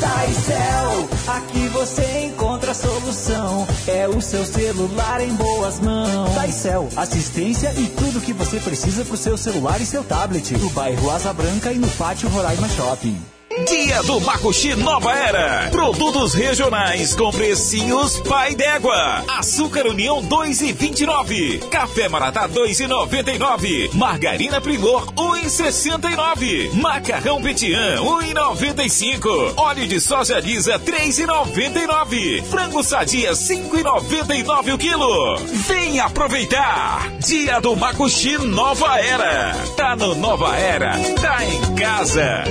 Taicel, 0.00 1.08
aqui 1.28 1.68
você 1.68 2.24
encontra 2.24 2.72
a 2.72 2.74
solução. 2.74 3.64
É 3.86 4.08
o 4.08 4.20
seu 4.20 4.44
celular 4.44 5.20
em 5.20 5.32
boas 5.34 5.78
mãos. 5.78 6.34
Taicel, 6.34 6.88
assistência 6.96 7.72
e 7.76 7.86
tudo 7.90 8.20
que 8.20 8.32
você 8.32 8.58
precisa 8.58 9.04
pro 9.04 9.16
seu 9.16 9.36
celular 9.36 9.80
e 9.80 9.86
seu 9.86 10.02
tablet. 10.02 10.58
No 10.58 10.68
bairro 10.70 11.12
Asa 11.12 11.32
Branca 11.32 11.70
e 11.70 11.78
no 11.78 11.88
pátio 11.90 12.28
Roraima 12.28 12.68
Shopping. 12.70 13.35
Dia 13.64 14.02
do 14.02 14.20
Macuxi 14.20 14.74
Nova 14.74 15.12
Era. 15.12 15.68
Produtos 15.70 16.34
regionais 16.34 17.14
com 17.14 17.30
precinhos 17.30 18.20
pai 18.20 18.54
d'égua. 18.54 19.24
Açúcar 19.38 19.86
União 19.86 20.22
2,29. 20.22 21.60
Café 21.68 22.08
Maratá 22.08 22.48
2,99. 22.48 23.94
Margarina 23.94 24.60
Primor 24.60 25.06
1,69. 25.14 26.72
Macarrão 26.74 27.40
Petian 27.40 27.96
1,95. 28.02 29.54
Óleo 29.56 29.86
de 29.86 30.00
soja 30.00 30.38
lisa 30.38 30.78
3,99. 30.78 32.44
Frango 32.44 32.82
sadia 32.82 33.32
5,99 33.32 34.74
o 34.74 34.78
quilo. 34.78 35.36
Vem 35.66 35.98
aproveitar. 35.98 37.10
Dia 37.20 37.60
do 37.60 37.74
Macuxi 37.74 38.36
Nova 38.38 39.00
Era. 39.00 39.54
Tá 39.76 39.96
no 39.96 40.14
Nova 40.14 40.54
Era. 40.56 40.92
Tá 41.20 41.44
em 41.44 41.74
casa. 41.74 42.44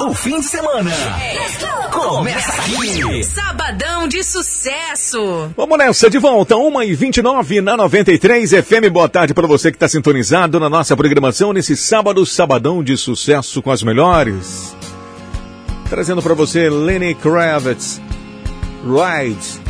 O 0.00 0.14
fim 0.14 0.40
de 0.40 0.46
semana 0.46 0.90
começa 1.92 2.52
aqui. 2.52 3.22
Sabadão 3.22 4.08
de 4.08 4.24
sucesso. 4.24 5.50
Vamos 5.54 5.76
nessa, 5.76 6.08
de 6.08 6.16
volta, 6.16 6.54
1h29 6.54 7.60
na 7.60 7.76
93 7.76 8.50
FM. 8.50 8.90
Boa 8.90 9.10
tarde 9.10 9.34
para 9.34 9.46
você 9.46 9.70
que 9.70 9.76
está 9.76 9.86
sintonizado 9.86 10.58
na 10.58 10.70
nossa 10.70 10.96
programação 10.96 11.52
nesse 11.52 11.76
sábado, 11.76 12.24
sabadão 12.24 12.82
de 12.82 12.96
sucesso 12.96 13.60
com 13.60 13.70
as 13.70 13.82
melhores. 13.82 14.74
Trazendo 15.90 16.22
para 16.22 16.32
você 16.32 16.70
Lenny 16.70 17.14
Kravitz, 17.14 18.00
Ride. 18.82 19.69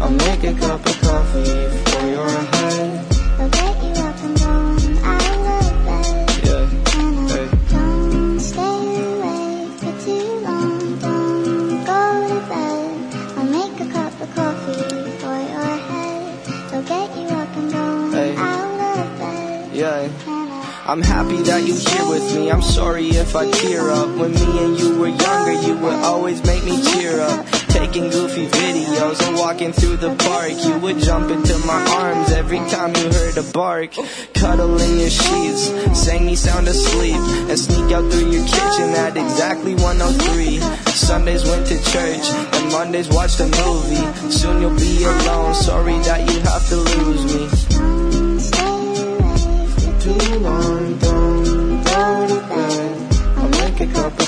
I'll 0.00 0.10
make 0.10 0.44
a 0.44 0.54
cup 0.54 0.84
of 0.86 1.00
coffee 1.00 1.68
for 1.90 2.06
your 2.06 2.28
head. 2.28 3.04
They'll 3.38 3.48
get 3.50 3.74
you 3.82 3.92
up 4.04 4.16
and 4.24 4.38
going 4.38 4.98
out 5.04 5.22
of 5.62 5.84
bed. 5.86 6.30
Yeah, 6.46 6.64
hey. 7.28 7.48
Don't 7.70 8.40
stay 8.40 8.80
awake 9.12 9.72
for 9.80 9.94
too 10.04 10.28
long. 10.46 10.98
Don't 10.98 11.84
go 11.84 12.28
to 12.28 12.40
bed. 12.48 13.14
I'll 13.38 13.44
make 13.44 13.80
a 13.80 13.92
cup 13.92 14.20
of 14.20 14.34
coffee 14.34 15.10
for 15.22 15.36
your 15.52 15.76
head. 15.90 16.44
They'll 16.70 16.82
get 16.82 17.16
you 17.18 17.26
up 17.28 17.56
and 17.56 17.72
going 17.72 18.12
Hey. 18.12 18.36
out 18.36 18.98
of 18.98 19.18
bed. 19.18 19.74
Yeah. 19.74 20.08
I'm 20.86 21.02
happy 21.02 21.42
that 21.42 21.66
you're 21.66 21.76
here 21.76 22.08
with 22.08 22.34
me. 22.34 22.50
I'm 22.50 22.62
sorry 22.62 23.08
if 23.08 23.36
I 23.36 23.50
tear 23.50 23.90
up. 23.90 24.08
When 24.16 24.32
me 24.32 24.64
and 24.64 24.78
you 24.78 24.98
were 24.98 25.08
younger, 25.08 25.52
you 25.66 25.76
would 25.76 25.92
always 26.04 26.42
make 26.44 26.64
me 26.64 26.82
cheer 26.82 27.20
up. 27.20 27.44
Taking 27.88 28.10
goofy 28.10 28.46
videos 28.48 29.26
and 29.26 29.38
walking 29.38 29.72
through 29.72 29.96
the 29.96 30.14
park. 30.16 30.52
You 30.62 30.78
would 30.80 30.98
jump 30.98 31.30
into 31.30 31.56
my 31.66 31.80
arms 31.96 32.30
every 32.32 32.58
time 32.68 32.94
you 32.94 33.10
heard 33.10 33.38
a 33.38 33.42
bark. 33.42 33.92
Cuddle 34.34 34.78
in 34.78 34.98
your 34.98 35.08
sheets, 35.08 35.72
sang 35.98 36.26
me 36.26 36.36
sound 36.36 36.68
asleep, 36.68 37.16
and 37.16 37.58
sneak 37.58 37.90
out 37.92 38.12
through 38.12 38.30
your 38.30 38.44
kitchen 38.44 38.90
at 38.92 39.16
exactly 39.16 39.74
103. 39.74 40.58
Sundays 40.92 41.46
went 41.46 41.66
to 41.68 41.82
church, 41.90 42.28
and 42.28 42.72
Mondays 42.72 43.08
watched 43.08 43.40
a 43.40 43.48
movie. 43.64 44.30
Soon 44.30 44.60
you'll 44.60 44.76
be 44.76 45.04
alone. 45.04 45.54
Sorry 45.54 45.96
that 46.04 46.28
you 46.30 46.40
have 46.40 46.68
to 46.68 46.76
lose 46.76 47.24
me. 47.24 47.48
too 50.04 50.38
long, 50.40 50.98
don't 50.98 51.84
go 51.84 52.26
to 52.28 52.40
bed. 52.48 53.12
I'll 53.38 53.48
make 53.48 53.80
a 53.80 53.86
cup 53.94 54.20
of 54.20 54.27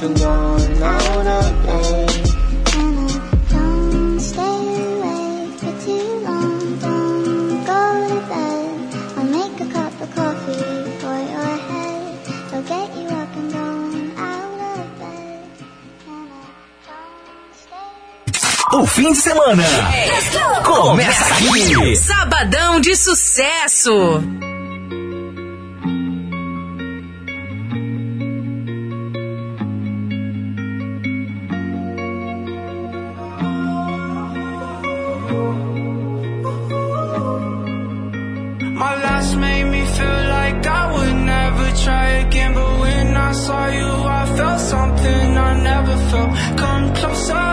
get 0.00 0.18
you 0.18 0.26
and 0.26 0.82
out 0.82 1.26
of 1.26 1.66
bed. 1.66 2.08
Don't 3.50 4.20
stay 4.20 4.40
awake 4.40 5.58
for 5.58 5.74
too 5.84 6.08
long. 6.24 6.78
Don't 6.78 7.64
go 7.66 7.82
to 8.08 8.20
bed. 8.28 8.78
I'll 9.16 9.24
make 9.24 9.60
a 9.60 9.66
cup 9.72 10.00
of 10.00 10.08
coffee 10.14 10.90
for 11.00 11.18
your 11.32 11.56
head. 11.68 12.14
They'll 12.50 12.62
get 12.62 12.88
you 12.96 13.08
up 13.08 13.36
and 13.36 13.52
going 13.52 14.12
out 14.16 14.60
of 14.78 14.98
bed. 15.00 15.50
O 18.72 18.86
fim 18.86 19.12
de 19.12 19.18
semana 19.18 19.64
começa 20.64 21.24
aqui. 21.34 21.96
Sabadão 21.96 22.80
de 22.80 22.94
sucesso. 22.94 24.22
Come 47.00 47.12
closer, 47.12 47.47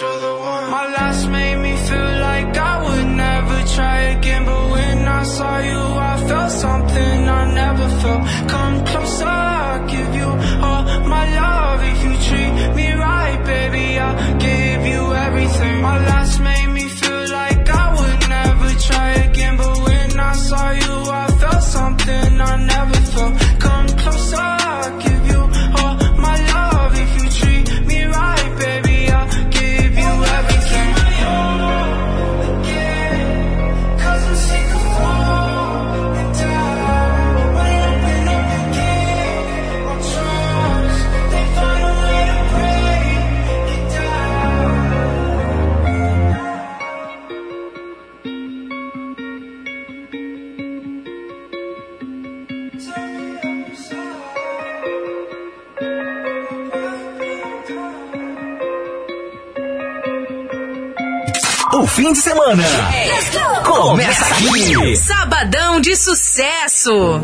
you're 0.00 0.20
the 0.20 0.34
one. 0.34 0.70
My 0.70 0.86
last 0.96 1.28
made 1.28 1.56
me 1.56 1.76
feel 1.76 2.12
like 2.28 2.56
I 2.56 2.74
would 2.84 3.08
never 3.26 3.58
try 3.74 3.98
again, 4.16 4.44
but 4.44 4.70
when 4.70 4.98
I 5.06 5.22
saw 5.24 5.58
you, 5.58 5.80
I 6.10 6.14
felt 6.28 6.52
something 6.52 7.28
I 7.40 7.42
never 7.60 7.88
felt. 8.00 8.22
Come 8.52 8.84
closer, 8.86 9.39
fim 62.10 62.12
de 62.12 62.18
semana. 62.18 62.62
Começa 63.64 64.24
aqui. 64.34 64.96
Sabadão 64.96 65.80
de 65.80 65.96
sucesso. 65.96 67.20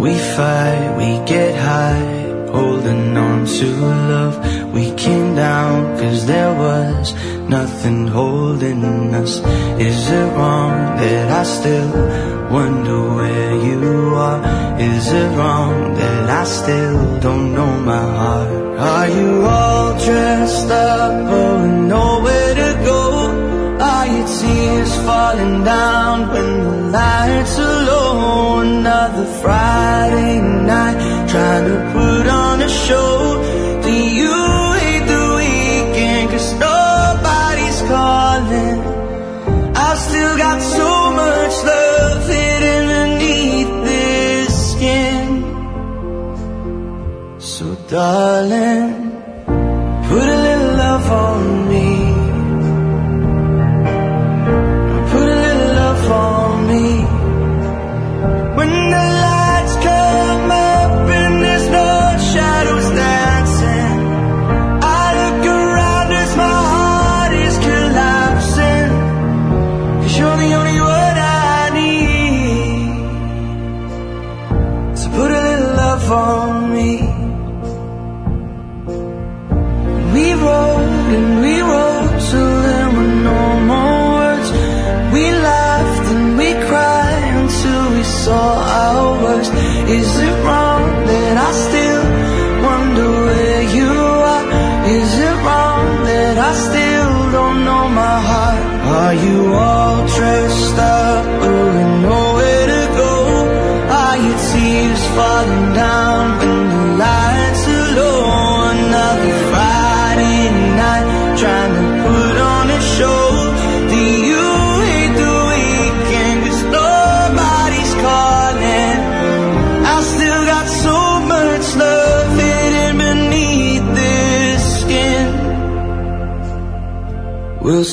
We 0.00 0.14
fight, 0.14 0.96
we 0.96 1.20
get 1.26 1.56
high, 1.56 2.50
holding 2.52 3.16
on 3.16 3.44
to 3.44 3.66
love. 4.08 4.38
We 4.72 4.92
came 4.92 5.34
down 5.34 5.98
cause 5.98 6.24
there 6.26 6.52
was 6.54 7.14
nothing 7.48 8.06
holding 8.06 9.14
us. 9.14 9.42
Is 9.78 10.10
it 10.10 10.36
wrong 10.36 10.96
that 10.98 11.30
I 11.30 11.42
still 11.42 12.07
still 16.48 17.20
don't 17.20 17.54
know 17.54 17.72
my 17.80 17.98
heart. 17.98 18.48
Are 18.78 19.08
you 19.08 19.44
all? 19.44 19.67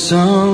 song. 0.05 0.44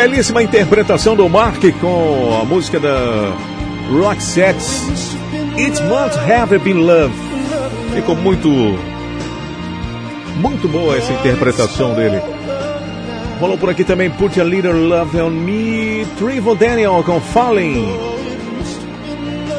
Belíssima 0.00 0.42
interpretação 0.42 1.14
do 1.14 1.28
Mark 1.28 1.62
com 1.78 2.40
a 2.40 2.42
música 2.46 2.80
da 2.80 3.34
Roxette. 3.90 4.64
It 5.58 5.78
Must 5.82 6.18
Have 6.18 6.58
Been 6.60 6.86
Love. 6.86 7.12
Ficou 7.94 8.16
muito. 8.16 8.48
Muito 10.36 10.66
boa 10.68 10.96
essa 10.96 11.12
interpretação 11.12 11.92
dele. 11.92 12.18
Rolou 13.38 13.58
por 13.58 13.68
aqui 13.68 13.84
também 13.84 14.08
Put 14.08 14.40
a 14.40 14.44
Little 14.44 14.88
Love 14.88 15.20
on 15.20 15.28
Me. 15.28 16.06
Trevor 16.18 16.56
Daniel 16.56 17.02
com 17.04 17.20
Falling. 17.20 17.86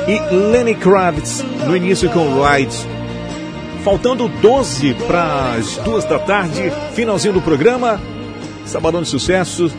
E 0.08 0.34
Lenny 0.34 0.74
Kravitz 0.74 1.45
no 1.68 1.78
início 1.78 2.10
com 2.10 2.42
Ride. 2.44 2.76
Faltando 3.84 4.28
12 4.28 4.95
para 5.06 5.53
as 5.53 5.78
duas 5.78 6.03
da 6.06 6.18
tarde, 6.18 6.74
finalzinho 6.95 7.36
do 7.36 7.42
programa. 7.42 8.02
Sabadão 8.66 9.03
de 9.03 9.08
sucesso. 9.08 9.72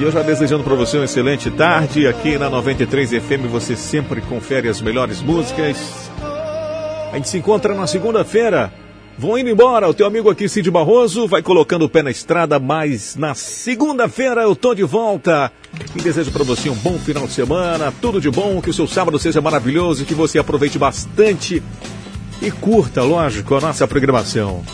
E 0.00 0.02
eu 0.02 0.10
já 0.10 0.22
desejando 0.22 0.64
para 0.64 0.74
você 0.74 0.96
uma 0.96 1.04
excelente 1.04 1.50
tarde. 1.50 2.06
Aqui 2.06 2.38
na 2.38 2.48
93 2.48 3.10
FM 3.10 3.50
você 3.50 3.76
sempre 3.76 4.22
confere 4.22 4.66
as 4.66 4.80
melhores 4.80 5.20
músicas. 5.20 6.10
A 7.12 7.16
gente 7.16 7.28
se 7.28 7.36
encontra 7.36 7.74
na 7.74 7.86
segunda-feira. 7.86 8.72
Vão 9.18 9.36
indo 9.36 9.50
embora. 9.50 9.86
O 9.90 9.92
teu 9.92 10.06
amigo 10.06 10.30
aqui, 10.30 10.48
Cid 10.48 10.70
Barroso, 10.70 11.28
vai 11.28 11.42
colocando 11.42 11.84
o 11.84 11.88
pé 11.88 12.02
na 12.02 12.10
estrada, 12.10 12.58
mas 12.58 13.14
na 13.14 13.34
segunda-feira 13.34 14.40
eu 14.40 14.56
tô 14.56 14.74
de 14.74 14.84
volta. 14.84 15.52
E 15.94 16.00
desejo 16.00 16.30
para 16.30 16.44
você 16.44 16.70
um 16.70 16.76
bom 16.76 16.98
final 16.98 17.26
de 17.26 17.34
semana, 17.34 17.92
tudo 18.00 18.22
de 18.22 18.30
bom, 18.30 18.62
que 18.62 18.70
o 18.70 18.74
seu 18.74 18.86
sábado 18.86 19.18
seja 19.18 19.42
maravilhoso, 19.42 20.06
que 20.06 20.14
você 20.14 20.38
aproveite 20.38 20.78
bastante 20.78 21.62
e 22.40 22.50
curta, 22.50 23.02
lógico, 23.02 23.54
a 23.54 23.60
nossa 23.60 23.86
programação. 23.86 24.64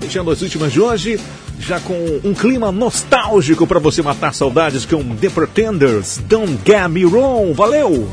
Deixando 0.00 0.28
as 0.32 0.42
últimas 0.42 0.72
de 0.72 0.80
hoje, 0.80 1.20
já 1.58 1.80
com 1.80 2.20
um 2.24 2.34
clima 2.34 2.70
nostálgico 2.70 3.66
para 3.66 3.78
você 3.78 4.02
matar 4.02 4.34
saudades 4.34 4.84
com 4.84 5.02
The 5.16 5.30
Pretenders, 5.30 6.20
Don't 6.28 6.58
Get 6.64 6.88
Me 6.88 7.04
Wrong. 7.04 7.52
Valeu! 7.52 8.08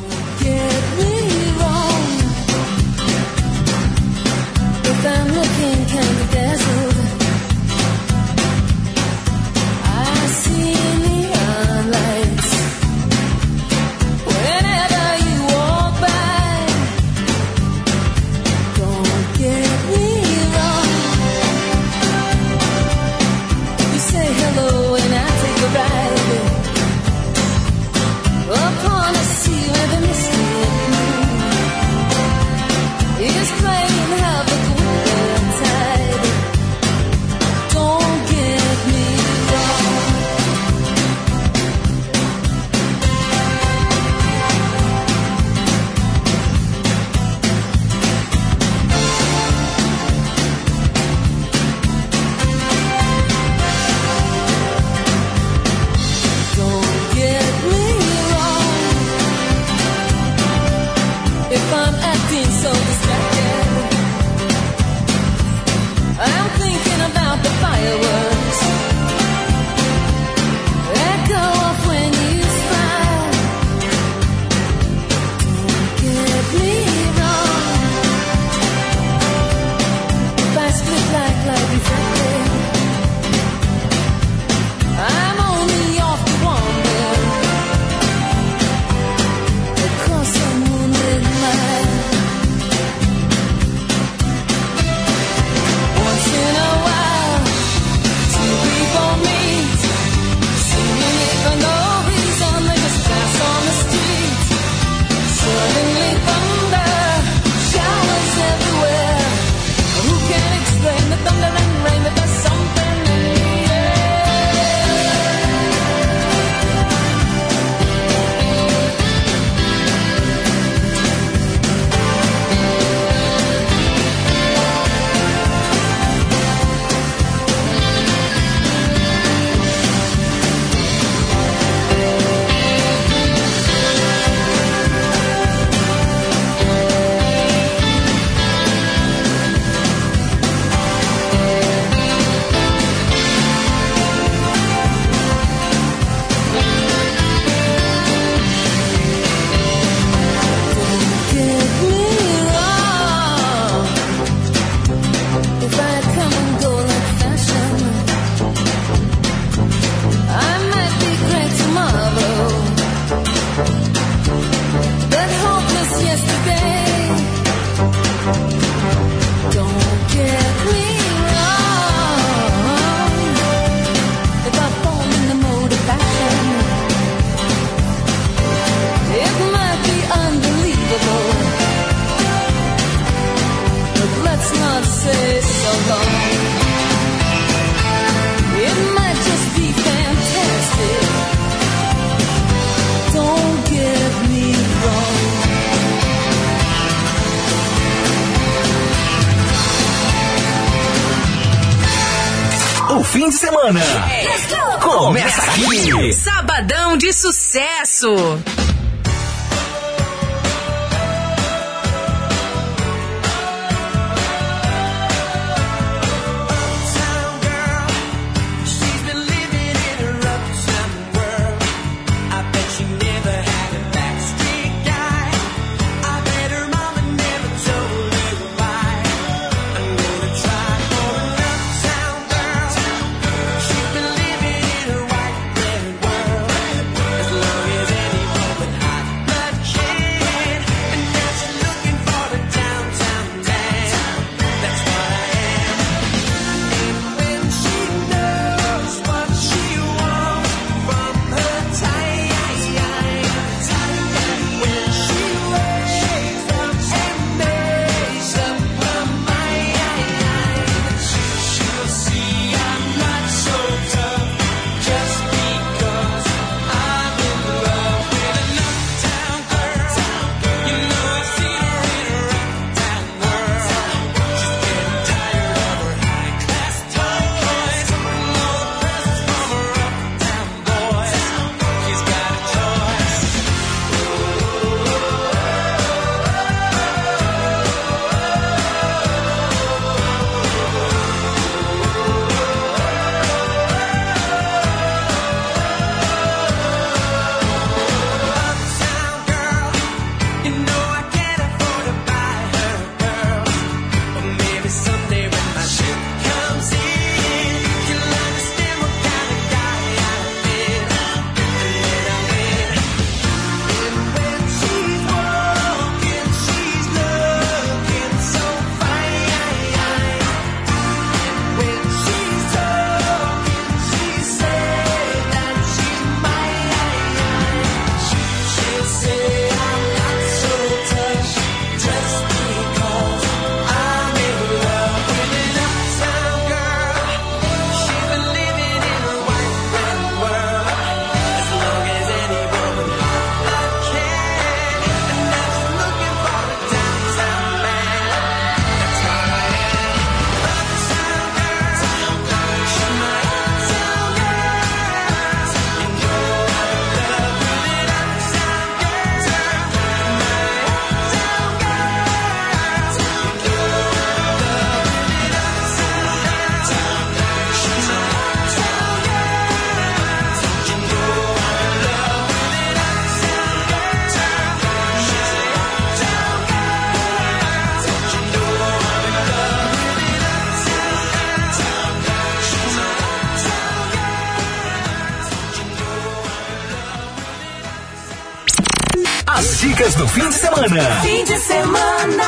semana. 390.74 391.02
Fim 391.02 391.24
de 391.24 391.38
semana. 391.38 392.24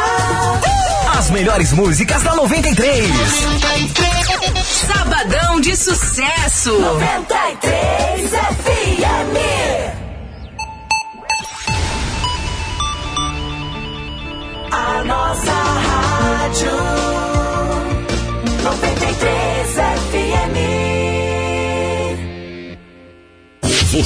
As 1.17 1.31
melhores 1.31 1.73
músicas 1.73 2.21
da 2.21 2.35
93. 2.35 3.09
93. 3.09 4.67
Sabadão 4.87 5.59
de 5.59 5.75
sucesso. 5.75 6.79
93. 6.79 7.34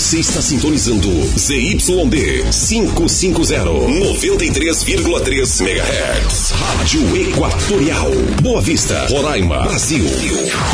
Você 0.10 0.22
está 0.22 0.42
sintonizando 0.42 1.08
ZYD 1.38 2.42
550 2.52 3.64
93,3 3.64 5.62
MHz. 5.62 6.52
Rádio 6.52 7.16
Equatorial. 7.16 8.10
Boa 8.42 8.60
Vista, 8.60 9.06
Roraima, 9.06 9.62
Brasil. 9.62 10.04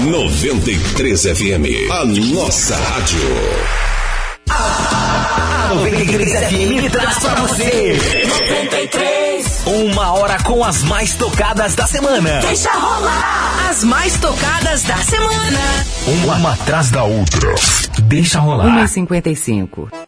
93 0.06 1.22
FM. 1.22 1.92
A 1.92 2.06
nossa 2.06 2.78
rádio. 2.78 3.20
A 4.52 5.74
93 5.84 6.32
FM 6.32 6.90
traz 6.90 7.20
para 7.20 7.42
você 7.42 7.98
93 8.72 9.25
uma 9.66 10.14
hora 10.14 10.38
com 10.44 10.64
as 10.64 10.84
mais 10.84 11.16
tocadas 11.16 11.74
da 11.74 11.88
semana. 11.88 12.40
Deixa 12.42 12.72
rolar! 12.72 13.68
As 13.68 13.84
mais 13.84 14.16
tocadas 14.18 14.84
da 14.84 14.96
semana. 14.98 15.60
Uma, 16.06 16.36
uma 16.36 16.54
atrás 16.54 16.92
da 16.92 17.04
outra. 17.04 17.56
Deixa 18.04 18.40
rolar. 18.40 18.68
1h55. 18.86 19.90